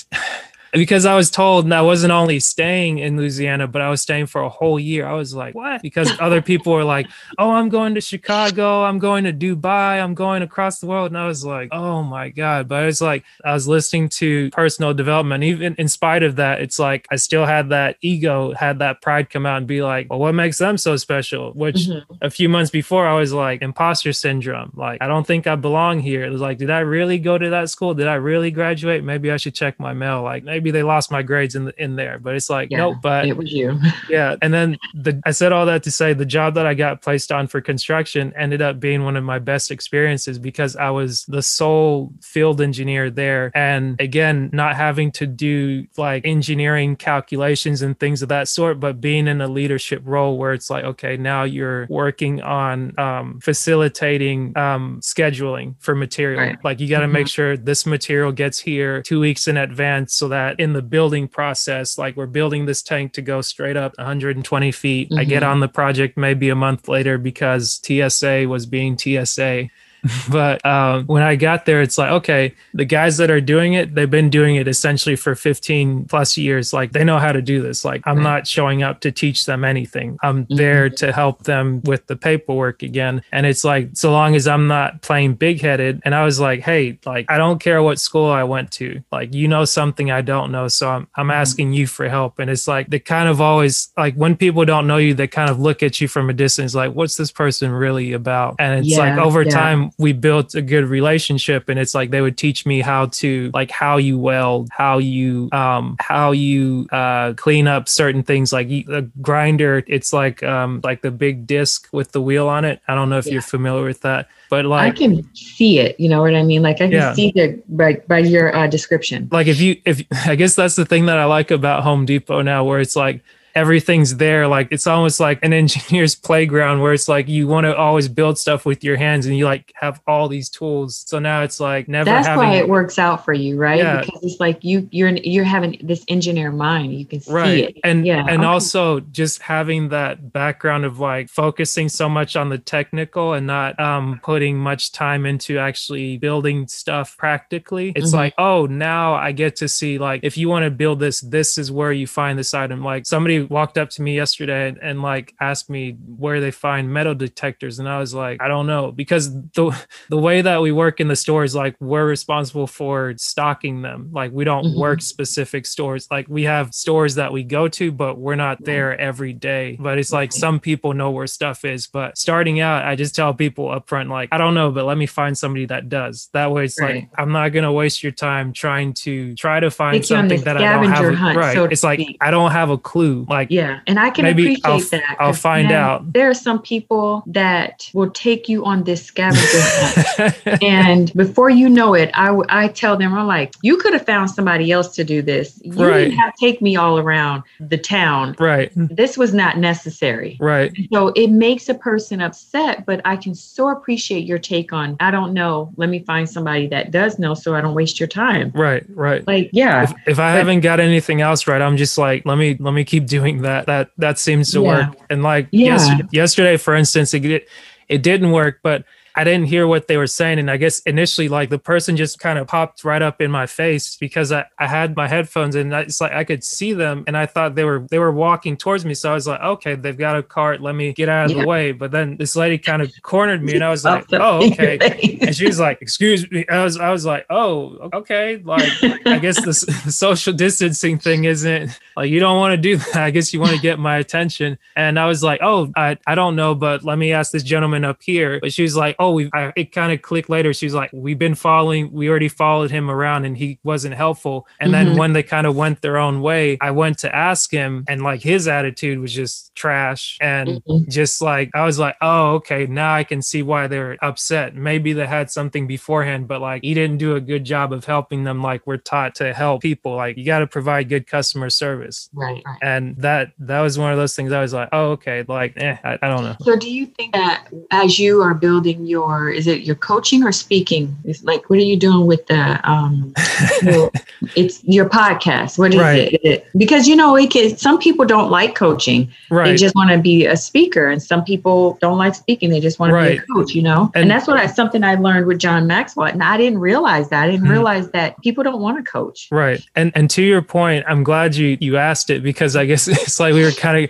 because 0.78 1.05
I 1.05 1.15
was 1.15 1.30
told 1.30 1.65
and 1.65 1.73
I 1.73 1.82
wasn't 1.82 2.11
only 2.11 2.39
staying 2.39 2.99
in 2.99 3.17
Louisiana, 3.17 3.67
but 3.67 3.82
I 3.82 3.89
was 3.89 4.01
staying 4.01 4.28
for 4.28 4.41
a 4.41 4.49
whole 4.49 4.80
year. 4.80 5.05
I 5.07 5.13
was 5.13 5.34
like, 5.34 5.55
what? 5.55 5.82
Because 5.82 6.11
other 6.19 6.41
people 6.51 6.73
were 6.73 6.84
like, 6.84 7.07
oh, 7.38 7.51
I'm 7.51 7.69
going 7.69 7.95
to 7.95 8.01
Chicago. 8.01 8.84
I'm 8.84 8.99
going 8.99 9.23
to 9.25 9.34
Dubai. 9.34 10.01
I'm 10.01 10.13
going 10.13 10.41
across 10.43 10.80
the 10.80 10.88
world. 10.88 11.07
And 11.11 11.17
I 11.17 11.28
was 11.28 11.43
like, 11.45 11.69
oh 11.71 12.03
my 12.03 12.30
God. 12.30 12.67
But 12.67 12.84
I 12.84 12.86
was 12.86 13.01
like, 13.01 13.23
I 13.45 13.53
was 13.53 13.67
listening 13.67 14.09
to 14.09 14.49
personal 14.51 14.93
development. 14.93 15.43
Even 15.43 15.75
in 15.75 15.88
spite 15.88 16.23
of 16.23 16.36
that, 16.38 16.61
it's 16.61 16.80
like, 16.80 17.07
I 17.11 17.15
still 17.15 17.45
had 17.45 17.69
that 17.69 17.97
ego, 18.01 18.53
had 18.53 18.80
that 18.80 19.01
pride 19.01 19.30
come 19.30 19.45
out 19.45 19.57
and 19.57 19.67
be 19.67 19.82
like, 19.82 20.09
well, 20.09 20.19
what 20.19 20.34
makes 20.34 20.57
them 20.57 20.78
so 20.78 20.95
special? 20.97 21.51
Which 21.53 21.88
Mhm. 21.88 22.03
a 22.21 22.30
few 22.30 22.49
months 22.49 22.71
before 22.71 23.07
I 23.07 23.13
was 23.15 23.34
like 23.34 23.61
imposter 23.61 24.13
syndrome. 24.13 24.71
Like 24.75 25.01
I 25.01 25.07
don't 25.07 25.25
think 25.25 25.47
I 25.47 25.55
belong 25.55 25.99
here. 25.99 26.23
It 26.25 26.30
was 26.32 26.41
like, 26.41 26.57
did 26.57 26.69
I 26.69 26.80
really 26.80 27.17
go 27.19 27.38
to 27.38 27.49
that 27.51 27.69
school? 27.69 27.93
Did 27.93 28.07
I 28.07 28.15
really 28.15 28.51
graduate? 28.51 29.03
Maybe 29.03 29.32
I 29.32 29.38
should 29.38 29.55
check 29.55 29.80
my 29.80 29.93
mail. 29.93 30.21
Like 30.23 30.43
maybe 30.43 30.66
they 30.72 30.84
lost 30.84 31.11
my 31.11 31.22
grades 31.22 31.55
in 31.55 31.65
the, 31.65 31.84
in 31.84 31.95
there. 31.95 32.20
But 32.20 32.36
it's 32.36 32.49
like, 32.49 32.70
Yeah, 32.72 32.78
nope. 32.80 32.97
But 33.01 33.28
it 33.28 33.38
was 33.38 33.51
you. 33.51 33.80
yeah. 34.09 34.36
And 34.41 34.53
then 34.53 34.78
the 34.93 35.22
I 35.26 35.32
said 35.32 35.51
all 35.51 35.65
that 35.65 35.84
to 35.84 35.91
say 35.91 36.13
the 36.13 36.26
job 36.26 36.55
that 36.55 36.65
I 36.65 36.74
got 36.74 37.01
placed 37.01 37.32
on 37.32 37.47
for 37.47 37.61
construction 37.61 38.34
ended 38.36 38.61
up 38.61 38.80
being 38.80 39.03
one 39.03 39.15
of 39.15 39.24
my 39.24 39.39
best 39.39 39.72
experiences 39.72 40.39
because 40.39 40.76
I 40.76 40.89
was 40.89 41.26
the 41.26 41.41
sole 41.41 42.11
field 42.22 42.61
engineer 42.61 43.09
there. 43.09 43.51
And 43.55 43.99
again, 43.99 44.49
not 44.53 44.76
having 44.76 45.11
to 45.13 45.28
do 45.28 45.88
like 45.97 46.26
engineering 46.26 46.95
calculations 46.95 47.82
and 47.82 47.99
things 47.99 48.22
of 48.22 48.30
that 48.30 48.47
sort, 48.47 48.80
but 48.80 49.01
being 49.01 49.28
in 49.28 49.41
a 49.41 49.47
leadership 49.47 50.01
role 50.05 50.38
where 50.38 50.53
it's 50.53 50.70
like, 50.70 50.84
okay, 50.84 51.18
now 51.18 51.43
you're 51.43 51.88
working 51.89 52.41
on 52.41 52.97
um, 52.99 53.39
facilitating 53.39 54.57
um, 54.57 54.99
scheduling 55.01 55.76
for 55.80 55.95
material. 55.95 56.41
Right. 56.41 56.57
Like 56.63 56.80
you 56.80 56.88
got 56.88 57.01
to 57.01 57.07
make 57.07 57.28
sure 57.28 57.57
this 57.57 57.86
material 57.86 58.32
gets 58.32 58.59
here 58.59 59.01
two 59.01 59.20
weeks 59.20 59.47
in 59.47 59.57
advance 59.57 60.13
so 60.13 60.28
that 60.30 60.57
in 60.60 60.74
the 60.74 60.82
building 60.82 61.28
process, 61.28 61.97
like 61.97 62.16
we're 62.18 62.26
building 62.26 62.66
this 62.66 62.82
tank 62.82 63.14
to 63.14 63.22
go 63.22 63.41
straight 63.41 63.78
up 63.78 63.93
120 63.97 64.72
feet. 64.72 65.10
I 65.16 65.24
get 65.24 65.43
Mhm. 65.43 65.47
on 65.51 65.60
the 65.60 65.68
project 65.68 66.18
maybe 66.18 66.49
a 66.49 66.55
month 66.55 66.88
later 66.88 67.18
because 67.18 67.80
TSA 67.84 68.45
was 68.47 68.66
being 68.66 68.97
TSA. 68.97 69.70
but 70.30 70.66
um, 70.66 71.06
when 71.06 71.24
I 71.24 71.36
got 71.36 71.66
there, 71.66 71.82
it's 71.82 71.98
like, 71.98 72.12
okay, 72.12 72.54
the 72.74 72.86
guys 72.86 73.18
that 73.18 73.32
are 73.32 73.41
doing 73.41 73.74
it, 73.74 73.95
they've 73.95 74.10
been 74.10 74.30
doing 74.30 74.56
it 74.56 74.68
essentially 74.68 75.16
for 75.16 75.36
15 75.36 76.06
plus 76.06 76.38
years. 76.38 76.74
Like 76.74 76.91
they 76.91 77.04
know 77.04 77.20
how 77.20 77.32
to 77.32 77.41
do 77.41 77.62
this. 77.62 77.84
Like 77.84 78.02
I'm 78.06 78.22
not 78.22 78.48
showing 78.48 78.84
up 78.84 79.02
to 79.02 79.12
teach 79.12 79.45
them 79.45 79.64
anything. 79.64 80.18
I'm 80.24 80.45
there 80.50 80.89
to 80.89 81.12
help 81.12 81.43
them 81.43 81.82
with 81.84 82.08
the 82.08 82.16
paperwork 82.16 82.84
again. 82.84 83.22
And 83.32 83.45
it's 83.45 83.64
like, 83.64 83.89
so 83.93 84.12
long 84.12 84.36
as 84.36 84.48
I'm 84.48 84.68
not 84.68 85.02
playing 85.02 85.36
big 85.36 85.62
headed. 85.62 86.02
And 86.06 86.14
I 86.14 86.24
was 86.24 86.39
like, 86.39 86.62
hey, 86.62 87.00
like 87.06 87.26
I 87.30 87.38
don't 87.38 87.60
care 87.60 87.82
what 87.82 88.00
school 88.00 88.30
I 88.30 88.43
went 88.43 88.72
to. 88.74 89.02
Like 89.12 89.34
you 89.34 89.48
know 89.48 89.66
something 89.66 90.12
I 90.12 90.22
don't 90.22 90.52
know. 90.52 90.68
So 90.68 90.89
I'm, 90.89 91.08
I'm 91.16 91.32
asking 91.32 91.74
you 91.74 91.88
for 91.88 92.08
help. 92.08 92.39
And 92.39 92.50
it's 92.50 92.68
like, 92.68 92.89
they 92.89 93.00
kind 93.00 93.30
of 93.30 93.41
always, 93.41 93.89
like 93.98 94.16
when 94.16 94.36
people 94.36 94.66
don't 94.66 94.88
know 94.88 94.98
you, 94.98 95.14
they 95.14 95.28
kind 95.28 95.50
of 95.50 95.60
look 95.60 95.84
at 95.84 96.00
you 96.02 96.08
from 96.08 96.30
a 96.30 96.34
distance, 96.34 96.76
like, 96.76 96.93
what's 96.93 97.18
this 97.18 97.32
person 97.32 97.72
really 97.72 98.14
about? 98.14 98.56
And 98.60 98.86
it's 98.86 98.98
like 98.98 99.18
over 99.18 99.43
yeah. 99.43 99.50
time, 99.50 99.87
we 99.98 100.14
built 100.14 100.56
a 100.56 100.62
good 100.62 100.86
relationship 100.86 101.70
and 101.70 101.80
it's 101.80 101.94
like 101.96 102.10
they 102.12 102.22
would 102.22 102.38
teach 102.38 102.66
me 102.66 102.82
how 102.82 103.06
to 103.08 103.50
like 103.54 103.72
how 103.72 103.98
you 103.98 104.18
weld 104.18 104.70
how 104.72 104.98
you 104.98 105.50
um 105.52 105.96
how 106.00 106.32
you 106.32 106.88
uh 106.92 107.34
clean 107.34 107.68
up 107.68 107.88
certain 107.90 108.24
things 108.24 108.52
like 108.54 108.70
a 108.70 109.02
grinder 109.22 109.84
it's 109.88 110.14
like 110.14 110.44
um 110.44 110.80
like 110.84 111.02
the 111.02 111.12
big 111.12 111.48
disc 111.48 111.88
with 111.92 112.12
the 112.12 112.22
wheel 112.22 112.48
on 112.48 112.66
it 112.66 112.82
i 112.88 112.96
don't 112.96 113.10
know 113.10 113.18
if 113.18 113.26
Yeah. 113.26 113.34
you're 113.34 113.42
familiar 113.42 113.84
with 113.86 114.02
that 114.02 114.28
but 114.50 114.64
like 114.66 114.94
I 114.94 114.96
can 114.96 115.30
see 115.36 115.80
it. 115.80 116.00
You 116.00 116.08
know 116.08 116.22
what 116.22 116.34
I 116.34 116.42
mean? 116.42 116.62
Like 116.62 116.78
I 116.78 116.88
can 116.88 116.92
Yeah. 116.92 117.14
see 117.14 117.32
the 117.36 117.62
by, 117.68 117.96
by 118.08 118.20
your 118.20 118.56
uh, 118.56 118.66
description. 118.68 119.28
like 119.30 119.48
if 119.48 119.60
you 119.60 119.76
if 119.86 120.02
i 120.26 120.36
guess 120.36 120.56
that's 120.56 120.76
the 120.78 120.86
thing 120.86 121.06
that 121.08 121.18
i 121.18 121.26
like 121.26 121.52
about 121.52 121.84
home 121.84 122.06
depot 122.06 122.42
now 122.42 122.64
where 122.64 122.80
it's 122.80 122.96
like 122.96 123.22
everything's 123.58 124.18
there 124.18 124.47
like 124.47 124.68
it's 124.72 124.86
almost 124.86 125.20
like 125.20 125.39
an 125.41 125.51
engineer's 125.64 126.14
playground 126.16 126.80
where 126.82 126.93
it's 126.93 127.08
like 127.08 127.28
you 127.28 127.47
want 127.47 127.66
to 127.66 127.76
always 127.76 128.08
build 128.08 128.38
stuff 128.38 128.66
with 128.66 128.84
your 128.84 128.95
hands 128.95 129.26
and 129.26 129.36
you 129.36 129.45
like 129.45 129.74
have 129.76 129.99
all 130.05 130.28
these 130.28 130.47
tools 130.47 131.03
so 131.08 131.18
now 131.18 131.41
it's 131.41 131.60
like 131.60 131.88
never 131.88 132.05
That's 132.05 132.28
having 132.28 132.49
why 132.49 132.55
it 132.55 132.70
works 132.70 132.99
out 132.99 133.26
for 133.26 133.34
you, 133.34 133.58
right? 133.58 133.80
Yeah. 133.80 134.01
Because 134.01 134.20
it's 134.24 134.39
like 134.39 134.64
you 134.64 134.88
you're 134.91 135.10
you're 135.10 135.43
having 135.43 135.80
this 135.84 136.05
engineer 136.08 136.51
mind. 136.51 136.93
You 136.93 137.05
can 137.05 137.20
see 137.22 137.32
right 137.34 137.58
it. 137.70 137.78
and 137.84 138.05
Yeah, 138.05 138.20
and 138.30 138.41
okay. 138.41 138.45
also 138.45 138.99
just 138.99 139.41
having 139.41 139.89
that 139.89 140.32
background 140.32 140.86
of 140.86 140.99
like 140.99 141.28
focusing 141.30 141.89
so 141.89 142.08
much 142.08 142.36
on 142.36 142.49
the 142.49 142.60
technical 142.60 143.34
and 143.34 143.47
not 143.47 143.80
um 143.80 144.20
putting 144.24 144.58
much 144.58 144.91
time 144.91 145.26
into 145.26 145.58
actually 145.58 146.18
building 146.18 146.68
stuff 146.68 147.18
practically 147.18 147.91
it's 147.95 148.12
Mhm. 148.12 148.22
like 148.22 148.34
oh 148.38 148.66
now 148.68 149.16
i 149.16 149.32
get 149.32 149.55
to 149.58 149.68
see 149.68 149.97
like 149.97 150.20
if 150.24 150.38
you 150.38 150.47
want 150.49 150.64
to 150.66 150.70
build 150.72 150.99
this 150.99 151.22
this 151.22 151.58
is 151.58 151.72
where 151.72 151.91
you 151.91 152.05
find 152.05 152.38
this 152.38 152.53
item 152.53 152.84
like 152.84 153.05
somebody 153.05 153.47
walked 153.50 153.78
up 153.78 153.89
to 153.91 154.02
me 154.02 154.16
yesterday 154.16 154.68
and, 154.70 154.78
and 154.82 155.02
like 155.02 155.34
asked 155.39 155.70
me 155.70 155.91
where 156.18 156.39
they 156.39 156.52
find 156.52 156.91
metal 156.91 157.16
detectors 157.16 157.80
and 157.80 157.88
i 157.89 157.98
was 158.00 158.14
like 158.14 158.41
i 158.41 158.48
don't 158.48 158.68
know 158.68 158.91
because 158.91 159.34
the 159.54 159.76
the 160.10 160.18
way 160.18 160.41
that 160.41 160.62
we 160.62 160.72
work 160.72 161.00
in 161.00 161.08
the 161.08 161.16
store 161.16 161.43
is 161.43 161.56
like 161.56 161.76
we're 161.80 162.06
responsible 162.08 162.68
for 162.68 163.14
stocking 163.18 163.82
them. 163.82 164.10
Like 164.12 164.32
we 164.32 164.43
don't 164.43 164.66
Mhm. 164.66 164.78
work 164.80 165.02
specific 165.02 165.66
stores. 165.66 166.08
Like 166.10 166.26
we 166.30 166.43
have 166.43 166.74
stores 166.74 167.16
that 167.16 167.32
we 167.34 167.43
go 167.43 167.68
to 167.70 167.91
but 167.91 168.18
we're 168.18 168.36
not 168.36 168.64
there 168.64 169.00
every 169.00 169.34
day. 169.34 169.78
But 169.80 169.98
it's 169.98 170.12
like 170.12 170.32
some 170.32 170.60
people 170.60 170.93
know 170.93 171.12
where 171.12 171.28
stuff 171.28 171.64
is 171.66 171.88
but 171.88 172.18
starting 172.18 172.60
out 172.60 172.86
i 172.86 172.95
just 172.95 173.16
tell 173.16 173.34
people 173.34 173.70
up 173.72 173.88
front 173.88 174.10
like 174.10 174.30
i 174.32 174.38
don't 174.38 174.54
know 174.54 174.72
but 174.72 174.86
let 174.86 174.98
me 174.98 175.06
find 175.06 175.38
somebody 175.38 175.66
that 175.68 175.89
does. 175.89 176.30
That 176.34 176.52
way 176.52 176.66
it's 176.66 176.80
like 176.80 177.10
i'm 177.18 177.32
not 177.32 177.50
going 177.50 177.64
to 177.66 177.72
waste 177.72 178.02
your 178.04 178.12
time 178.12 178.54
trying 178.54 178.93
to 179.06 179.36
try 179.36 179.60
to 179.60 179.70
find 179.72 180.06
something 180.06 180.41
that 180.41 180.58
i 180.58 180.62
don't 180.74 180.91
have 180.91 181.14
hunt, 181.16 181.38
right. 181.38 181.54
so 181.54 181.66
it's 181.66 181.84
like 181.84 182.00
speak. 182.00 182.18
i 182.22 182.32
don't 182.32 182.52
have 182.52 182.70
a 182.70 182.78
clue. 182.78 183.26
like 183.30 183.37
like 183.38 183.50
Yeah, 183.52 183.80
and 183.88 184.00
I 184.00 184.10
can 184.10 184.26
appreciate 184.26 184.66
I'll 184.66 184.80
that. 184.80 185.16
I'll 185.20 185.34
find 185.34 185.72
out. 185.72 186.14
There 186.14 186.30
are 186.30 186.34
some 186.34 186.62
people 186.62 187.24
that 187.28 187.90
will 187.94 188.10
take 188.12 188.48
you 188.50 188.66
on 188.66 188.84
this 188.84 189.04
scavenger 189.06 189.42
hunt. 189.46 190.64
and 190.64 191.14
before 191.14 191.50
you 191.50 191.70
know 191.70 191.94
it, 191.94 192.10
I, 192.14 192.28
w- 192.28 192.46
I 192.50 192.68
tell 192.70 192.98
them, 192.98 193.14
I'm 193.14 193.28
like, 193.28 193.56
you 193.62 193.78
could 193.78 193.94
have 193.94 194.06
found 194.06 194.30
somebody 194.32 194.72
else 194.72 194.96
to 194.96 195.04
do 195.04 195.22
this. 195.22 195.60
You 195.64 195.72
Right. 195.74 196.06
didn't 196.06 196.18
have 196.20 196.34
to 196.36 196.40
take 196.46 196.62
me 196.62 196.76
all 196.76 196.98
around 197.00 197.44
the 197.60 197.78
town. 197.78 198.36
right. 198.40 198.72
This 198.76 199.18
was 199.18 199.34
not 199.34 199.58
necessary. 199.58 200.38
Right. 200.40 200.72
So 200.94 201.10
it 201.10 201.28
makes 201.30 201.70
a 201.70 201.74
person 201.76 202.22
upset, 202.22 202.86
but 202.86 203.02
I 203.06 203.16
can 203.18 203.36
so 203.36 203.70
appreciate 203.70 204.26
your 204.26 204.40
take 204.40 204.74
on, 204.74 204.96
I 205.00 205.12
don't 205.12 205.34
know. 205.34 205.72
Let 205.78 205.90
me 205.90 206.00
find 206.00 206.30
somebody 206.30 206.68
that 206.68 206.92
does 206.92 207.20
know 207.20 207.34
so 207.34 207.56
I 207.56 207.62
don't 207.62 207.76
waste 207.76 208.00
your 208.00 208.08
time. 208.08 208.52
Right. 208.56 208.84
Right. 208.90 209.26
Like, 209.28 209.50
yeah. 209.54 209.84
if, 209.84 209.92
if 210.08 210.20
I 210.20 210.32
But- 210.34 210.38
haven't 210.40 210.62
got 210.62 210.80
anything 210.80 211.22
else 211.22 211.48
right, 211.48 211.62
I'm 211.62 211.78
just 211.78 211.98
like, 211.98 212.26
let 212.26 212.38
me 212.38 212.56
let 212.60 212.74
me 212.74 212.84
keep 212.84 213.06
doing 213.06 213.26
that. 213.36 213.65
That 213.67 213.89
that 213.97 214.17
seems 214.19 214.51
to 214.53 214.61
Yeah. 214.61 214.67
work. 214.89 214.97
And 215.09 215.21
like 215.23 215.47
Yeah. 215.51 215.73
yesterday, 215.73 216.07
yesterday, 216.11 216.57
for 216.57 216.75
instance, 216.75 217.13
it 217.13 217.19
did, 217.19 217.41
it 217.89 218.01
didn't 218.03 218.32
work, 218.32 218.59
but 218.63 218.84
I 219.18 219.24
didn't 219.24 219.47
hear 219.47 219.68
what 219.68 219.88
they 219.88 219.97
were 219.97 220.07
saying. 220.07 220.39
And 220.39 220.49
I 220.49 220.57
guess 220.57 220.80
initially, 220.82 221.28
like 221.28 221.49
the 221.49 221.59
person 221.59 221.97
just 221.97 222.20
kind 222.20 222.39
of 222.39 222.47
popped 222.47 222.84
right 222.84 223.01
up 223.01 223.20
in 223.20 223.32
my 223.32 223.45
face 223.47 223.97
because 223.97 224.32
I, 224.32 224.45
I 224.59 224.68
had 224.68 224.95
my 224.95 225.07
headphones 225.07 225.55
and 225.55 225.76
I- 225.76 225.82
it's 225.82 225.99
like 225.99 226.11
I 226.13 226.24
could 226.24 226.43
see 226.43 226.74
them 226.74 227.03
and 227.07 227.18
I 227.18 227.26
thought 227.26 227.55
they 227.55 227.63
were 227.65 227.86
they 227.89 227.99
were 227.99 228.11
walking 228.11 228.55
towards 228.55 228.86
me. 228.86 228.93
So 228.93 229.11
I 229.11 229.13
was 229.15 229.28
like, 229.28 229.41
okay, 229.41 229.76
they've 229.76 229.97
got 229.97 230.15
a 230.18 230.24
cart. 230.24 230.61
Let 230.61 230.76
me 230.76 230.93
get 230.93 231.09
out 231.09 231.26
of 231.26 231.32
Yeah. 231.36 231.41
the 231.41 231.47
way. 231.47 231.72
But 231.72 231.91
then 231.91 232.15
this 232.18 232.36
lady 232.36 232.57
kind 232.57 232.82
of 232.82 232.91
cornered 233.01 233.43
me 233.43 233.55
and 233.55 233.63
I 233.63 233.70
was 233.70 233.84
like, 233.84 234.05
oh, 234.13 234.47
okay. 234.51 234.78
And 235.22 235.36
she 235.36 235.45
was 235.47 235.59
like, 235.59 235.82
"Excuse 235.82 236.30
me." 236.32 236.45
I 236.47 236.63
was, 236.63 236.78
I 236.80 236.89
was 236.91 237.05
like, 237.05 237.26
"Oh, 237.30 237.89
okay." 237.93 238.38
Like, 238.38 238.70
I 239.05 239.18
guess 239.20 239.43
the, 239.43 239.53
social 239.91 240.32
distancing 240.32 240.99
thing 240.99 241.26
isn't 241.26 241.78
like 241.97 242.09
you 242.09 242.20
don't 242.20 242.38
want 242.38 242.51
to 242.53 242.57
do 242.57 242.78
that. 242.78 242.95
I 242.95 243.11
guess 243.11 243.34
you 243.34 243.39
want 243.39 243.53
to 243.55 243.61
get 243.61 243.80
my 243.80 243.97
attention. 243.97 244.57
And 244.76 244.99
I 244.99 245.05
was 245.07 245.24
like, 245.24 245.39
"Oh, 245.43 245.72
I, 245.76 245.97
I 246.07 246.15
don't 246.15 246.36
know, 246.36 246.55
but 246.55 246.84
let 246.84 246.97
me 246.97 247.11
ask 247.13 247.32
this 247.32 247.43
gentleman 247.43 247.84
up 247.84 248.01
here." 248.01 248.39
But 248.39 248.53
she 248.53 248.61
was 248.61 248.76
like, 248.76 248.95
"Oh, 248.99 249.07
we." 249.14 249.30
It 249.55 249.72
kind 249.72 249.91
of 249.91 250.01
clicked 250.01 250.30
later. 250.30 250.53
She's 250.53 250.74
like, 250.74 250.89
"We've 250.93 251.20
been 251.20 251.36
following. 251.36 251.91
We 251.91 252.10
already 252.10 252.30
followed 252.30 252.72
him 252.72 252.89
around, 252.89 253.26
and 253.26 253.38
he 253.38 253.60
wasn't 253.64 253.95
helpful." 253.95 254.47
And 254.60 254.74
then 254.74 254.88
Mhm. 254.93 254.97
when 254.97 255.14
they 255.14 255.24
kind 255.24 255.47
of 255.47 255.55
went 255.55 255.82
their 255.82 255.97
own 255.97 256.22
way, 256.22 256.58
I 256.62 256.72
went 256.72 256.97
to 256.99 257.16
ask 257.16 257.51
him, 257.51 257.84
and 257.88 258.01
like 258.01 258.22
his 258.22 258.47
attitude 258.47 258.99
was 258.99 259.14
just 259.14 259.53
trash 259.55 260.18
and 260.22 260.62
Mhm. 260.68 260.88
just 260.89 261.22
like 261.22 261.49
I 261.55 261.66
was 261.66 261.80
like, 261.80 261.95
oh, 262.01 262.36
okay, 262.36 262.66
now 262.68 262.93
I 262.93 263.03
can 263.03 263.22
see 263.22 263.41
why 263.41 263.68
they're 263.68 263.97
upset. 264.01 264.55
Maybe 264.55 264.93
they 264.93 265.08
had 265.08 265.32
something 265.32 265.66
beforehand, 265.68 266.28
but 266.28 266.41
like 266.41 266.64
he 266.64 266.74
didn't 266.74 266.97
do 266.97 267.16
a 267.16 267.22
good 267.22 267.43
job 267.43 267.74
of 267.74 267.86
helping 267.86 268.24
them 268.24 268.41
like 268.41 268.62
we're 268.66 268.78
taught 268.78 269.16
to 269.16 269.34
help 269.34 269.62
people. 269.62 269.95
Like 269.95 270.18
you 270.18 270.26
got 270.26 270.39
to 270.39 270.47
provide 270.47 270.89
good 270.89 271.08
customer 271.08 271.49
service. 271.49 272.10
Right, 272.14 272.41
right. 272.45 272.58
And 272.62 272.95
that 272.97 273.32
that 273.39 273.62
was 273.62 273.80
one 273.80 273.91
of 273.91 273.97
those 273.97 274.16
things 274.16 274.32
I 274.32 274.41
was 274.41 274.53
like, 274.53 274.70
oh, 274.72 274.91
okay, 274.91 275.24
like 275.28 275.53
eh, 275.58 275.76
I, 275.84 275.97
I 276.01 276.08
don't 276.08 276.24
know. 276.24 276.36
So 276.41 276.55
do 276.55 276.72
you 276.72 276.86
think 276.86 277.14
that 277.14 277.47
as 277.72 277.97
you 277.99 278.22
are 278.22 278.34
building 278.34 278.86
your 278.86 278.97
is 279.06 279.48
it 279.48 279.62
your 279.62 279.76
coaching 279.76 280.24
or 280.24 280.32
speaking? 280.32 280.95
It's 281.06 281.24
like 281.24 281.50
what 281.50 281.60
are 281.60 281.64
you 281.64 281.78
doing 281.78 282.06
with 282.08 282.26
the 282.28 282.60
um 282.70 283.14
your- 283.62 283.91
it's 284.36 284.64
your 284.64 284.88
podcast. 284.89 285.58
What 285.58 285.74
is 285.74 285.80
Right. 285.80 286.14
it? 286.14 286.22
it? 286.24 286.48
Because 286.58 286.88
you 286.88 286.95
know, 286.95 287.16
it 287.16 287.30
can, 287.32 287.56
some 287.58 287.78
people 287.78 288.06
don't 288.06 288.30
like 288.32 288.56
coaching. 288.56 289.12
Right. 289.30 289.52
They 289.52 289.56
just 289.58 289.76
want 289.76 289.91
to 289.91 289.98
be 290.00 290.26
a 290.26 290.36
speaker 290.36 290.88
and 290.88 291.02
some 291.02 291.24
people 291.24 291.78
don't 291.82 291.98
like 291.98 292.16
speaking. 292.16 292.50
They 292.50 292.60
just 292.60 292.80
want 292.80 292.91
to 292.93 293.00
be 293.12 293.18
a 293.18 293.22
coach, 293.34 293.54
you 293.54 293.62
know? 293.62 293.91
And, 293.93 294.04
And- 294.04 294.12
that's 294.12 294.28
what 294.28 294.38
I 294.38 294.48
something 294.48 294.84
I 294.84 294.95
learned 294.95 295.28
with 295.28 295.39
John 295.39 295.68
Maxwell. 295.68 296.08
And 296.08 296.24
I 296.24 296.38
didn't 296.38 296.60
realize 296.60 297.10
that. 297.10 297.24
I 297.24 297.32
didn't 297.32 297.45
Mhm. 297.48 297.52
realize 297.52 297.89
that 297.91 298.20
people 298.22 298.43
don't 298.43 298.62
want 298.62 298.78
to 298.84 298.84
coach. 298.91 299.28
Right. 299.32 299.62
And 299.76 299.91
and 299.95 300.10
to 300.12 300.22
your 300.24 300.41
point, 300.41 300.86
I'm 300.88 301.04
glad 301.04 301.36
you 301.36 301.58
you 301.60 301.78
asked 301.78 302.10
it 302.10 302.24
because 302.24 302.56
I 302.56 302.66
guess 302.66 302.88
it's 302.98 303.20
like 303.20 303.34
we 303.34 303.43
were 303.43 303.52
kind 303.52 303.84
of 303.86 303.89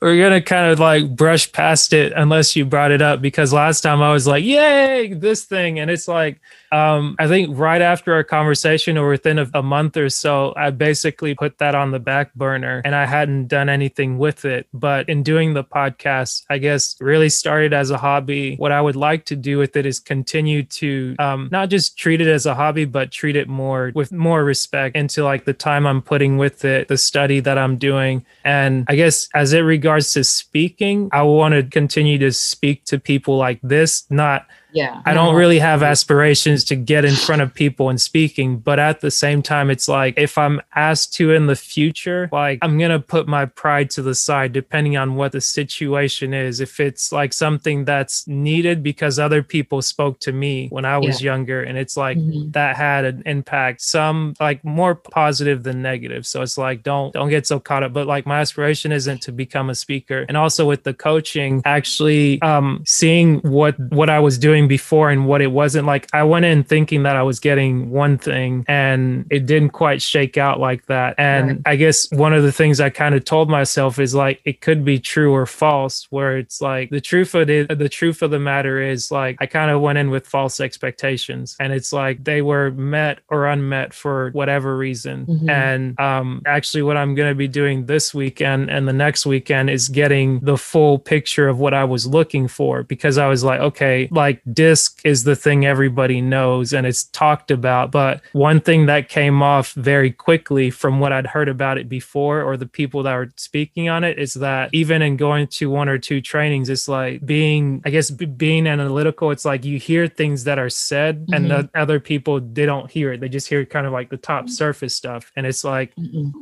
we're 0.00 0.22
gonna 0.22 0.42
kind 0.42 0.70
of 0.70 0.78
like 0.78 1.14
brush 1.14 1.50
past 1.52 1.92
it 1.92 2.12
unless 2.14 2.56
you 2.56 2.64
brought 2.64 2.90
it 2.90 3.02
up 3.02 3.20
because 3.22 3.52
last 3.52 3.80
time 3.80 4.02
I 4.02 4.12
was 4.12 4.26
like, 4.26 4.44
yay, 4.44 5.12
this 5.12 5.44
thing. 5.44 5.78
And 5.78 5.90
it's 5.90 6.08
like 6.08 6.40
um, 6.74 7.14
I 7.20 7.28
think 7.28 7.56
right 7.56 7.80
after 7.80 8.12
our 8.12 8.24
conversation 8.24 8.98
or 8.98 9.08
within 9.08 9.38
a, 9.38 9.48
a 9.54 9.62
month 9.62 9.96
or 9.96 10.10
so, 10.10 10.52
I 10.56 10.70
basically 10.70 11.36
put 11.36 11.58
that 11.58 11.76
on 11.76 11.92
the 11.92 12.00
back 12.00 12.34
burner 12.34 12.82
and 12.84 12.96
I 12.96 13.06
hadn't 13.06 13.46
done 13.46 13.68
anything 13.68 14.18
with 14.18 14.44
it. 14.44 14.66
But 14.74 15.08
in 15.08 15.22
doing 15.22 15.54
the 15.54 15.62
podcast, 15.62 16.42
I 16.50 16.58
guess 16.58 16.96
really 17.00 17.28
started 17.28 17.72
as 17.72 17.90
a 17.90 17.96
hobby. 17.96 18.56
What 18.56 18.72
I 18.72 18.80
would 18.80 18.96
like 18.96 19.24
to 19.26 19.36
do 19.36 19.56
with 19.56 19.76
it 19.76 19.86
is 19.86 20.00
continue 20.00 20.64
to 20.64 21.14
um, 21.20 21.48
not 21.52 21.70
just 21.70 21.96
treat 21.96 22.20
it 22.20 22.26
as 22.26 22.44
a 22.44 22.56
hobby, 22.56 22.86
but 22.86 23.12
treat 23.12 23.36
it 23.36 23.46
more 23.46 23.92
with 23.94 24.10
more 24.10 24.42
respect 24.42 24.96
into 24.96 25.22
like 25.22 25.44
the 25.44 25.54
time 25.54 25.86
I'm 25.86 26.02
putting 26.02 26.38
with 26.38 26.64
it, 26.64 26.88
the 26.88 26.98
study 26.98 27.38
that 27.38 27.56
I'm 27.56 27.76
doing. 27.76 28.26
And 28.42 28.84
I 28.88 28.96
guess 28.96 29.28
as 29.32 29.52
it 29.52 29.60
regards 29.60 30.12
to 30.14 30.24
speaking, 30.24 31.08
I 31.12 31.22
want 31.22 31.54
to 31.54 31.62
continue 31.62 32.18
to 32.18 32.32
speak 32.32 32.84
to 32.86 32.98
people 32.98 33.36
like 33.36 33.60
this, 33.62 34.10
not 34.10 34.48
Yeah. 34.74 35.00
I 35.06 35.14
don't 35.14 35.34
really 35.36 35.58
have 35.60 35.82
aspirations 35.82 36.64
to 36.64 36.76
get 36.76 37.04
in 37.04 37.14
front 37.14 37.42
of 37.42 37.54
people 37.54 37.88
and 37.88 38.00
speaking, 38.00 38.58
but 38.58 38.78
at 38.78 39.00
the 39.00 39.10
same 39.10 39.40
time, 39.42 39.70
it's 39.70 39.88
like 39.88 40.14
if 40.18 40.36
I'm 40.36 40.60
asked 40.74 41.14
to 41.14 41.32
in 41.32 41.46
the 41.46 41.56
future, 41.56 42.28
like 42.32 42.58
I'm 42.60 42.76
gonna 42.78 42.98
put 43.00 43.28
my 43.28 43.46
pride 43.46 43.88
to 43.90 44.02
the 44.02 44.14
side 44.14 44.52
depending 44.52 44.96
on 44.96 45.14
what 45.14 45.32
the 45.32 45.40
situation 45.40 46.34
is. 46.34 46.60
If 46.60 46.80
it's 46.80 47.12
like 47.12 47.32
something 47.32 47.84
that's 47.84 48.26
needed 48.26 48.82
because 48.82 49.18
other 49.18 49.42
people 49.42 49.80
spoke 49.80 50.18
to 50.20 50.32
me 50.32 50.68
when 50.70 50.84
I 50.84 50.98
was 50.98 51.22
younger, 51.22 51.62
and 51.62 51.78
it's 51.78 51.96
like 51.96 52.18
Mhm. 52.18 52.52
that 52.52 52.76
had 52.76 53.04
an 53.04 53.22
impact, 53.26 53.80
some 53.80 54.34
like 54.40 54.64
more 54.64 54.94
positive 54.96 55.62
than 55.62 55.82
negative. 55.82 56.26
So 56.26 56.42
it's 56.42 56.58
like 56.58 56.82
don't 56.82 57.12
don't 57.14 57.30
get 57.30 57.46
so 57.46 57.60
caught 57.60 57.82
up. 57.84 57.92
But 57.92 58.06
like 58.08 58.26
my 58.26 58.40
aspiration 58.40 58.90
isn't 58.92 59.22
to 59.22 59.32
become 59.32 59.70
a 59.70 59.74
speaker, 59.74 60.24
and 60.28 60.36
also 60.36 60.66
with 60.66 60.82
the 60.82 60.94
coaching, 60.94 61.62
actually 61.64 62.42
um, 62.42 62.82
seeing 62.86 63.38
what 63.40 63.78
what 63.90 64.10
I 64.10 64.18
was 64.18 64.36
doing 64.38 64.63
before 64.68 65.10
and 65.10 65.26
what 65.26 65.40
it 65.42 65.48
wasn't 65.52 65.86
like. 65.86 66.08
I 66.12 66.22
went 66.22 66.44
in 66.44 66.64
thinking 66.64 67.02
that 67.04 67.16
I 67.16 67.22
was 67.22 67.40
getting 67.40 67.90
one 67.90 68.18
thing, 68.18 68.64
and 68.68 69.26
it 69.30 69.46
didn't 69.46 69.70
quite 69.70 70.02
shake 70.02 70.36
out 70.36 70.60
like 70.60 70.86
that. 70.86 71.14
And 71.18 71.48
Right. 71.48 71.58
I 71.66 71.76
guess 71.76 72.10
one 72.12 72.32
of 72.32 72.42
the 72.42 72.52
things 72.52 72.80
I 72.80 72.90
kind 72.90 73.14
of 73.14 73.24
told 73.24 73.48
myself 73.50 73.98
is 73.98 74.14
like 74.14 74.40
it 74.44 74.60
could 74.60 74.84
be 74.84 74.98
true 74.98 75.32
or 75.34 75.46
false. 75.46 76.06
Where 76.10 76.38
it's 76.38 76.60
like 76.60 76.90
the 76.90 77.00
truth 77.00 77.34
of 77.34 77.48
it, 77.50 77.78
the 77.78 77.88
truth 77.88 78.22
of 78.22 78.30
the 78.30 78.38
matter 78.38 78.80
is 78.80 79.10
like 79.10 79.36
I 79.40 79.46
kind 79.46 79.70
of 79.70 79.80
went 79.80 79.98
in 79.98 80.10
with 80.10 80.26
false 80.26 80.60
expectations, 80.60 81.56
and 81.58 81.72
it's 81.72 81.92
like 81.92 82.24
they 82.24 82.42
were 82.42 82.70
met 82.70 83.18
or 83.28 83.46
unmet 83.46 83.92
for 83.94 84.30
whatever 84.32 84.76
reason. 84.76 85.26
Mhm. 85.26 85.50
And 85.50 86.00
um, 86.00 86.42
actually, 86.46 86.82
what 86.82 86.96
I'm 86.96 87.14
going 87.14 87.30
to 87.30 87.34
be 87.34 87.48
doing 87.48 87.86
this 87.86 88.14
weekend 88.14 88.70
and 88.70 88.86
the 88.86 88.92
next 88.92 89.26
weekend 89.26 89.70
is 89.70 89.88
getting 89.88 90.40
the 90.40 90.56
full 90.56 90.98
picture 90.98 91.48
of 91.48 91.58
what 91.58 91.74
I 91.74 91.84
was 91.84 92.06
looking 92.06 92.48
for 92.48 92.82
because 92.82 93.18
I 93.18 93.26
was 93.28 93.42
like, 93.44 93.60
okay, 93.60 94.08
like 94.10 94.40
disc 94.54 95.00
is 95.04 95.24
the 95.24 95.36
thing 95.36 95.66
everybody 95.66 96.20
knows 96.20 96.72
and 96.72 96.86
it's 96.86 97.04
talked 97.04 97.50
about. 97.50 97.90
But 97.90 98.20
one 98.32 98.60
thing 98.60 98.86
that 98.86 99.08
came 99.08 99.42
off 99.42 99.72
very 99.72 100.10
quickly 100.10 100.70
from 100.70 101.00
what 101.00 101.12
I'd 101.12 101.26
heard 101.26 101.48
about 101.48 101.78
it 101.78 101.88
before 101.88 102.42
or 102.42 102.56
the 102.56 102.66
people 102.66 103.02
that 103.04 103.14
were 103.14 103.32
speaking 103.36 103.88
on 103.88 104.04
it 104.04 104.18
is 104.18 104.34
that 104.34 104.70
even 104.72 105.02
in 105.02 105.16
going 105.16 105.46
to 105.48 105.70
one 105.70 105.88
or 105.88 105.98
two 105.98 106.20
trainings, 106.20 106.68
it's 106.68 106.88
like 106.88 107.24
being, 107.26 107.82
I 107.84 107.90
guess, 107.90 108.10
b- 108.10 108.26
being 108.26 108.66
analytical, 108.66 109.30
it's 109.30 109.44
like 109.44 109.64
you 109.64 109.78
hear 109.78 110.06
things 110.06 110.44
that 110.44 110.58
are 110.58 110.70
said 110.70 111.26
and 111.32 111.46
Mhm. 111.46 111.48
the 111.72 111.78
other 111.78 112.00
people, 112.00 112.40
they 112.40 112.66
don't 112.66 112.90
hear 112.90 113.12
it. 113.12 113.20
They 113.20 113.28
just 113.28 113.48
hear 113.48 113.64
kind 113.64 113.86
of 113.86 113.92
like 113.92 114.10
the 114.10 114.16
top 114.16 114.48
surface 114.48 114.94
stuff. 114.94 115.32
And 115.36 115.46
it's 115.46 115.64
like, 115.64 115.94
Mm-mm. 115.96 116.32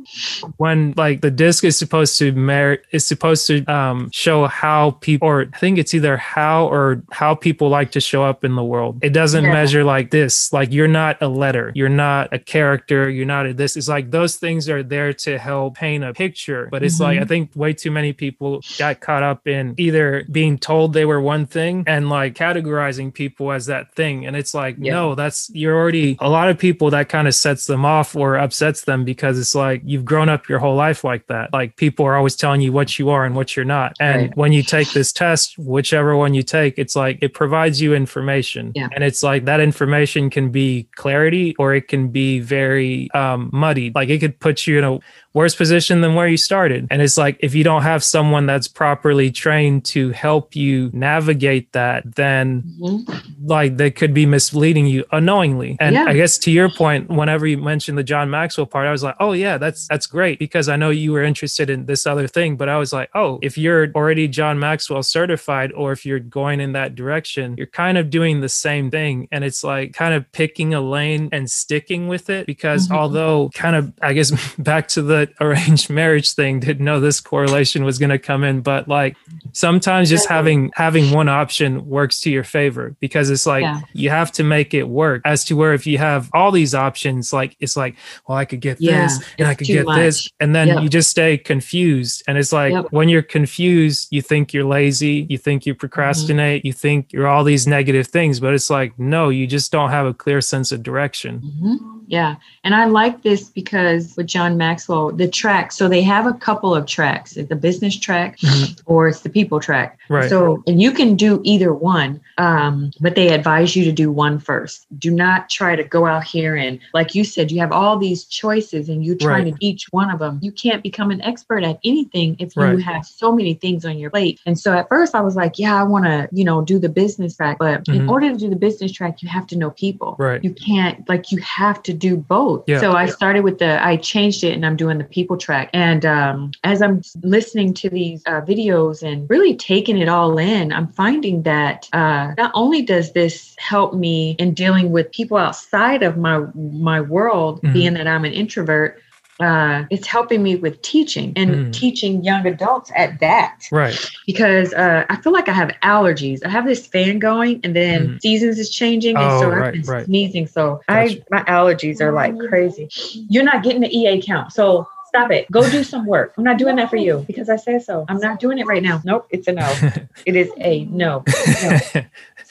when 0.57 0.93
like 0.97 1.21
the 1.21 1.31
disc 1.31 1.63
is 1.63 1.77
supposed 1.77 2.17
to 2.19 2.31
merit 2.33 2.85
is 2.91 3.05
supposed 3.05 3.47
to 3.47 3.63
um 3.71 4.09
show 4.11 4.45
how 4.47 4.91
people 5.01 5.27
or 5.27 5.45
i 5.53 5.57
think 5.57 5.77
it's 5.77 5.93
either 5.93 6.17
how 6.17 6.67
or 6.67 7.01
how 7.11 7.33
people 7.35 7.69
like 7.69 7.91
to 7.93 7.99
show 8.01 8.23
up 8.23 8.43
in 8.43 8.55
the 8.55 8.63
world. 8.63 8.99
It 9.01 9.13
doesn't 9.13 9.43
Yeah. 9.45 9.53
measure 9.53 9.83
like 9.83 10.11
this. 10.11 10.51
Like 10.53 10.71
you're 10.71 10.87
not 10.87 11.17
a 11.21 11.27
letter. 11.27 11.71
You're 11.75 11.89
not 11.89 12.29
a 12.33 12.39
character. 12.39 13.09
You're 13.09 13.25
not 13.25 13.45
a 13.45 13.53
this. 13.53 13.75
It's 13.77 13.87
like 13.87 14.11
those 14.11 14.35
things 14.35 14.69
are 14.69 14.83
there 14.83 15.13
to 15.25 15.37
help 15.37 15.75
paint 15.75 16.03
a 16.03 16.13
picture. 16.13 16.67
But 16.71 16.83
it's 16.83 16.99
like 16.99 17.15
mm-hmm. 17.15 17.23
i 17.23 17.27
think 17.27 17.51
way 17.55 17.73
too 17.73 17.91
many 17.91 18.13
people 18.13 18.61
got 18.77 18.99
caught 18.99 19.23
up 19.23 19.47
in 19.47 19.75
either 19.77 20.25
being 20.31 20.57
told 20.57 20.93
they 20.93 21.05
were 21.05 21.21
one 21.21 21.45
thing 21.45 21.83
and 21.87 22.09
like 22.09 22.33
categorizing 22.35 23.13
people 23.13 23.51
as 23.51 23.65
that 23.67 23.93
thing. 23.95 24.25
And 24.25 24.35
it's 24.35 24.53
like 24.53 24.75
Yeah. 24.79 24.93
no 24.93 25.15
that's 25.15 25.49
you're 25.53 25.75
already 25.75 26.17
a 26.19 26.29
lot 26.29 26.49
of 26.49 26.57
people 26.57 26.89
that 26.91 27.09
kind 27.09 27.27
of 27.27 27.35
sets 27.35 27.65
them 27.67 27.85
off 27.85 28.15
or 28.15 28.37
upsets 28.37 28.81
them 28.85 29.05
because 29.05 29.37
it's 29.39 29.55
like 29.55 29.81
you've 29.85 30.05
grown 30.05 30.29
up 30.29 30.49
your 30.49 30.59
whole 30.59 30.75
life 30.75 31.03
like 31.03 31.27
that. 31.27 31.53
Like 31.53 31.75
people 31.75 32.05
are 32.05 32.15
always 32.15 32.35
telling 32.35 32.61
you 32.61 32.71
what 32.71 32.97
you 32.99 33.09
are 33.09 33.23
and 33.25 33.35
what 33.35 33.55
you're 33.55 33.65
not. 33.65 33.95
And 33.99 34.13
Right. 34.23 34.37
when 34.37 34.51
you 34.51 34.63
take 34.63 34.91
this 34.93 35.11
test 35.11 35.55
whichever 35.57 36.15
one 36.17 36.33
you 36.33 36.43
take 36.43 36.73
it's 36.77 36.95
like 36.95 37.17
it 37.21 37.33
provides 37.33 37.81
you 37.81 37.82
information. 37.91 38.71
Yeah. 38.75 38.87
And 38.93 39.03
it's 39.03 39.23
like 39.23 39.45
that 39.45 39.59
information 39.59 40.29
can 40.29 40.51
be 40.51 40.87
clarity 40.95 41.55
or 41.57 41.73
it 41.73 41.87
can 41.87 42.09
be 42.09 42.39
very 42.39 43.09
um, 43.11 43.49
muddy. 43.51 43.91
Like 43.93 44.09
it 44.09 44.19
could 44.19 44.39
put 44.39 44.67
you 44.67 44.77
in 44.77 44.83
a 44.83 44.99
worse 45.33 45.55
position 45.55 46.01
than 46.01 46.13
where 46.15 46.27
you 46.27 46.37
started. 46.37 46.87
And 46.91 47.01
it's 47.01 47.17
like 47.17 47.37
if 47.39 47.55
you 47.55 47.63
don't 47.63 47.81
have 47.81 48.03
someone 48.03 48.45
that's 48.45 48.67
properly 48.67 49.31
trained 49.31 49.83
to 49.85 50.11
help 50.11 50.55
you 50.55 50.89
navigate 50.93 51.71
that, 51.73 52.15
then 52.15 52.63
Mhm. 52.79 53.23
like 53.43 53.77
they 53.77 53.89
could 53.91 54.13
be 54.13 54.25
misleading 54.25 54.85
you 54.87 55.03
unknowingly. 55.11 55.75
And 55.79 55.95
Yeah. 55.95 56.05
I 56.07 56.13
guess 56.13 56.37
to 56.39 56.51
your 56.51 56.69
point, 56.69 57.09
whenever 57.09 57.47
you 57.47 57.57
mentioned 57.57 57.97
the 57.97 58.03
John 58.03 58.29
Maxwell 58.29 58.67
part, 58.67 58.87
I 58.87 58.91
was 58.91 59.03
like, 59.03 59.15
oh 59.19 59.33
yeah, 59.33 59.57
that's 59.57 59.87
that's 59.87 60.05
great 60.05 60.37
because 60.39 60.69
I 60.69 60.75
know 60.75 60.89
you 60.91 61.11
were 61.11 61.23
interested 61.23 61.69
in 61.69 61.85
this 61.85 62.05
other 62.05 62.27
thing. 62.27 62.55
But 62.55 62.69
I 62.69 62.77
was 62.77 62.93
like, 62.93 63.09
oh, 63.15 63.39
if 63.41 63.57
you're 63.57 63.91
already 63.95 64.27
John 64.27 64.59
Maxwell 64.59 65.03
certified, 65.03 65.71
or 65.73 65.91
if 65.91 66.05
you're 66.05 66.19
going 66.19 66.59
in 66.59 66.73
that 66.73 66.95
direction, 66.95 67.55
you're 67.57 67.67
kind 67.67 67.97
of 67.97 68.09
doing 68.09 68.41
the 68.41 68.49
same 68.49 68.91
thing. 68.91 69.27
And 69.31 69.43
it's 69.43 69.63
like 69.63 69.93
kind 69.93 70.13
of 70.13 70.31
picking 70.31 70.73
a 70.73 70.81
lane 70.81 71.29
and 71.31 71.49
sticking 71.49 72.07
with 72.07 72.29
it 72.29 72.45
because 72.45 72.87
Mhm. 72.87 72.95
although 72.95 73.49
kind 73.53 73.75
of 73.75 73.91
I 74.01 74.13
guess 74.13 74.31
back 74.57 74.87
to 74.89 75.01
the 75.01 75.22
arranged 75.41 75.89
marriage 75.89 76.33
thing, 76.33 76.59
didn't 76.59 76.83
know 76.85 76.99
this 76.99 77.19
correlation 77.19 77.83
was 77.83 77.97
gonna 77.99 78.19
come 78.19 78.43
in, 78.43 78.61
but 78.61 78.87
like 78.87 79.15
sometimes 79.51 80.09
just 80.09 80.27
having 80.27 80.71
having 80.75 81.11
one 81.11 81.29
option 81.29 81.85
works 81.87 82.19
to 82.21 82.29
your 82.31 82.43
favor 82.43 82.95
because 82.99 83.29
it's 83.29 83.45
like 83.45 83.61
Yeah. 83.61 83.81
you 83.93 84.09
have 84.09 84.31
to 84.33 84.43
make 84.43 84.73
it 84.73 84.83
work 84.87 85.21
as 85.25 85.45
to 85.45 85.55
where 85.55 85.73
if 85.73 85.85
you 85.85 85.97
have 85.99 86.29
all 86.33 86.51
these 86.51 86.73
options 86.73 87.31
like 87.33 87.55
it's 87.59 87.75
like 87.77 87.95
well 88.27 88.37
i 88.37 88.45
could 88.45 88.61
get 88.61 88.79
Yeah, 88.81 89.03
this 89.03 89.19
and 89.37 89.47
i 89.47 89.53
could 89.53 89.67
get 89.67 89.85
this 89.87 90.29
and 90.39 90.55
then 90.55 90.67
Yep. 90.69 90.83
you 90.83 90.89
just 90.89 91.09
stay 91.09 91.37
confused 91.37 92.23
and 92.27 92.37
it's 92.37 92.51
like 92.53 92.73
Yep. 92.73 92.87
when 92.91 93.09
you're 93.09 93.21
confused 93.21 94.07
you 94.11 94.21
think 94.21 94.53
you're 94.53 94.63
lazy 94.65 95.27
you 95.29 95.37
think 95.37 95.65
you 95.65 95.75
procrastinate 95.75 96.61
Mm-hmm. 96.61 96.67
you 96.67 96.73
think 96.73 97.13
you're 97.13 97.27
all 97.27 97.43
these 97.43 97.67
negative 97.67 98.07
things 98.07 98.39
but 98.39 98.53
it's 98.53 98.69
like 98.69 98.97
no 98.97 99.29
you 99.29 99.45
just 99.47 99.71
don't 99.71 99.91
have 99.91 100.05
a 100.07 100.13
clear 100.13 100.41
sense 100.41 100.71
of 100.71 100.81
direction 100.83 101.41
Mhm. 101.41 101.92
Yeah. 102.07 102.35
And 102.63 102.75
I 102.75 102.85
like 102.85 103.21
this 103.23 103.49
because 103.49 104.15
with 104.17 104.27
John 104.27 104.57
Maxwell, 104.57 105.11
the 105.11 105.27
track, 105.27 105.71
so 105.71 105.87
they 105.87 106.01
have 106.01 106.25
a 106.25 106.33
couple 106.33 106.73
of 106.75 106.85
tracks. 106.85 107.37
It's 107.37 107.49
the 107.49 107.55
business 107.55 107.97
track 107.97 108.37
Mhm. 108.39 108.81
or 108.85 109.07
it's 109.07 109.21
the 109.21 109.29
people 109.29 109.59
track. 109.59 109.97
right 110.09 110.29
So, 110.29 110.63
and 110.67 110.81
you 110.81 110.91
can 110.91 111.15
do 111.15 111.39
either 111.43 111.73
one, 111.73 112.19
um, 112.37 112.91
but 112.99 113.15
they 113.15 113.29
advise 113.29 113.75
you 113.75 113.83
to 113.85 113.91
do 113.91 114.11
one 114.11 114.37
first. 114.39 114.85
Do 114.99 115.11
not 115.11 115.49
try 115.49 115.75
to 115.75 115.83
go 115.83 116.05
out 116.05 116.23
here 116.23 116.55
and, 116.55 116.79
like 116.93 117.15
you 117.15 117.23
said, 117.23 117.51
you 117.51 117.59
have 117.59 117.71
all 117.71 117.97
these 117.97 118.25
choices 118.25 118.89
and 118.89 119.03
you're 119.05 119.15
trying 119.15 119.45
Right. 119.45 119.55
to 119.59 119.65
each 119.65 119.87
one 119.91 120.09
of 120.09 120.19
them. 120.19 120.39
You 120.41 120.51
can't 120.51 120.83
become 120.83 121.11
an 121.11 121.21
expert 121.21 121.63
at 121.63 121.79
anything 121.85 122.35
if 122.39 122.55
you 122.55 122.77
have 122.77 123.05
so 123.05 123.31
many 123.31 123.53
things 123.53 123.85
on 123.85 123.97
your 123.97 124.09
plate. 124.09 124.39
And 124.45 124.57
so 124.59 124.73
at 124.73 124.89
first 124.89 125.15
I 125.15 125.21
was 125.21 125.35
like, 125.35 125.57
yeah, 125.57 125.79
I 125.79 125.83
want 125.83 126.05
to, 126.05 126.27
you 126.31 126.43
know, 126.43 126.61
do 126.61 126.79
the 126.79 126.89
business 126.89 127.35
track. 127.37 127.57
But 127.59 127.87
in 127.87 128.01
Mhm. 128.03 128.09
order 128.09 128.29
to 128.31 128.37
do 128.37 128.49
the 128.49 128.55
business 128.55 128.91
track, 128.91 129.21
you 129.21 129.29
have 129.29 129.47
to 129.47 129.57
know 129.57 129.69
people. 129.71 130.15
Right. 130.19 130.43
You 130.43 130.51
can't, 130.51 131.07
like, 131.07 131.31
you 131.31 131.37
have 131.39 131.81
to 131.83 131.92
do 131.93 132.17
both. 132.17 132.63
Yeah. 132.67 132.79
So 132.79 132.93
I 132.93 133.05
started 133.07 133.43
with 133.43 133.59
the, 133.59 133.83
I 133.85 133.97
changed 133.97 134.43
it 134.43 134.53
and 134.53 134.65
I'm 134.65 134.75
doing 134.75 134.97
the 134.97 135.03
people 135.03 135.37
track. 135.37 135.69
And 135.73 136.05
um, 136.05 136.51
as 136.63 136.81
I'm 136.81 137.01
listening 137.21 137.73
to 137.75 137.89
these 137.89 138.23
uh, 138.25 138.41
videos 138.41 139.03
and 139.03 139.29
really 139.29 139.55
taking 139.55 139.97
it 139.97 140.09
all 140.09 140.37
in, 140.37 140.73
I'm 140.73 140.87
finding 140.87 141.43
that 141.43 141.87
uh, 141.93 142.33
not 142.37 142.51
only 142.53 142.81
does 142.81 143.13
this 143.13 143.55
help 143.57 143.93
me 143.93 144.35
in 144.39 144.53
dealing 144.53 144.91
with 144.91 145.11
people 145.11 145.37
outside 145.37 146.03
of 146.03 146.17
my 146.17 146.45
my 146.55 147.01
world, 147.01 147.61
Mhm. 147.61 147.73
being 147.73 147.93
that 147.93 148.07
I'm 148.07 148.25
an 148.25 148.33
introvert, 148.33 148.99
uh, 149.39 149.83
it's 149.89 150.05
helping 150.07 150.43
me 150.43 150.55
with 150.55 150.81
teaching 150.81 151.33
and 151.35 151.49
Mm. 151.55 151.73
teaching 151.73 152.23
young 152.23 152.45
adults 152.45 152.91
at 152.95 153.19
that 153.19 153.63
right 153.71 153.99
because 154.27 154.73
uh, 154.73 155.05
I 155.09 155.15
feel 155.17 155.33
like 155.33 155.49
I 155.49 155.53
have 155.53 155.69
allergies. 155.83 156.45
I 156.45 156.49
have 156.49 156.65
this 156.65 156.85
fan 156.87 157.19
going, 157.19 157.59
and 157.63 157.75
then 157.75 158.09
Mhm. 158.09 158.21
seasons 158.21 158.59
is 158.59 158.69
changing, 158.69 159.15
and 159.15 159.31
Oh, 159.31 159.39
so 159.39 159.49
right, 159.49 159.67
I've 159.67 159.73
been 159.73 159.81
right. 159.83 160.05
sneezing. 160.05 160.47
So 160.47 160.81
Gotcha. 160.87 161.19
I 161.19 161.23
my 161.31 161.43
allergies 161.43 161.99
are 161.99 162.11
like 162.11 162.37
crazy. 162.47 162.89
You're 163.29 163.43
not 163.43 163.63
getting 163.63 163.81
the 163.81 163.89
EA 163.95 164.21
count, 164.21 164.51
so 164.53 164.87
stop 165.07 165.31
it. 165.31 165.49
Go 165.51 165.69
do 165.69 165.83
some 165.83 166.05
work. 166.05 166.33
I'm 166.37 166.43
not 166.43 166.57
doing 166.57 166.75
that 166.77 166.89
for 166.89 166.97
you 166.97 167.23
because 167.27 167.49
I 167.49 167.55
said 167.57 167.83
so. 167.83 168.05
I'm 168.07 168.17
not 168.19 168.39
doing 168.39 168.59
it 168.59 168.65
right 168.67 168.81
now. 168.83 169.01
Nope, 169.03 169.27
it's 169.29 169.47
a 169.47 169.51
no. 169.51 169.65
it 170.25 170.35
is 170.35 170.49
a 170.59 170.85
no. 170.85 171.23
no. 171.61 171.79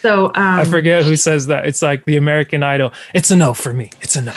So 0.02 0.26
um, 0.26 0.32
i 0.60 0.64
forget 0.64 1.04
who 1.04 1.16
says 1.16 1.46
that 1.46 1.66
it's 1.66 1.80
like 1.80 2.04
the 2.04 2.16
american 2.16 2.62
idol 2.64 2.92
it's 3.14 3.30
a 3.30 3.36
no 3.36 3.54
for 3.54 3.72
me 3.72 3.90
it's 4.00 4.16
a 4.16 4.22
no 4.22 4.32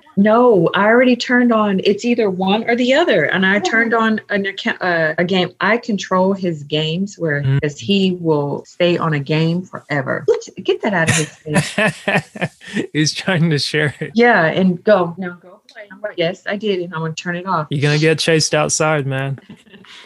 no, 0.16 0.68
I 0.74 0.84
already 0.86 1.16
turned 1.16 1.52
on. 1.52 1.80
It's 1.84 2.04
either 2.04 2.30
one 2.30 2.68
or 2.68 2.76
the 2.76 2.92
other, 2.94 3.24
and 3.24 3.46
I 3.46 3.58
turned 3.60 3.94
on 3.94 4.20
an 4.28 4.46
account, 4.46 4.82
uh, 4.82 5.14
a 5.18 5.24
game. 5.24 5.52
I 5.60 5.78
control 5.78 6.32
his 6.32 6.62
games, 6.64 7.16
where 7.18 7.42
Mm. 7.42 7.78
he 7.78 8.12
will 8.20 8.64
stay 8.66 8.98
on 8.98 9.14
a 9.14 9.20
game 9.20 9.62
forever. 9.62 10.26
Get, 10.26 10.64
get 10.64 10.82
that 10.82 10.92
out 10.94 11.10
of 11.10 11.16
his 11.16 11.30
face. 11.30 12.88
he's 12.92 13.14
trying 13.14 13.50
to 13.50 13.58
share 13.58 13.94
it 14.00 14.12
yeah, 14.14 14.46
and 14.46 14.82
go 14.84 15.14
now. 15.16 15.38
Go 15.40 15.48
play. 15.48 15.56
I'm 15.56 15.59
like, 16.02 16.14
yes, 16.16 16.42
I 16.46 16.56
did, 16.56 16.80
and 16.80 16.92
I'm 16.94 17.00
gonna 17.00 17.14
turn 17.14 17.36
it 17.36 17.46
off. 17.46 17.66
you're 17.70 17.80
gonna 17.82 17.98
get 17.98 18.18
chased 18.18 18.54
outside 18.54 19.06
man 19.06 19.38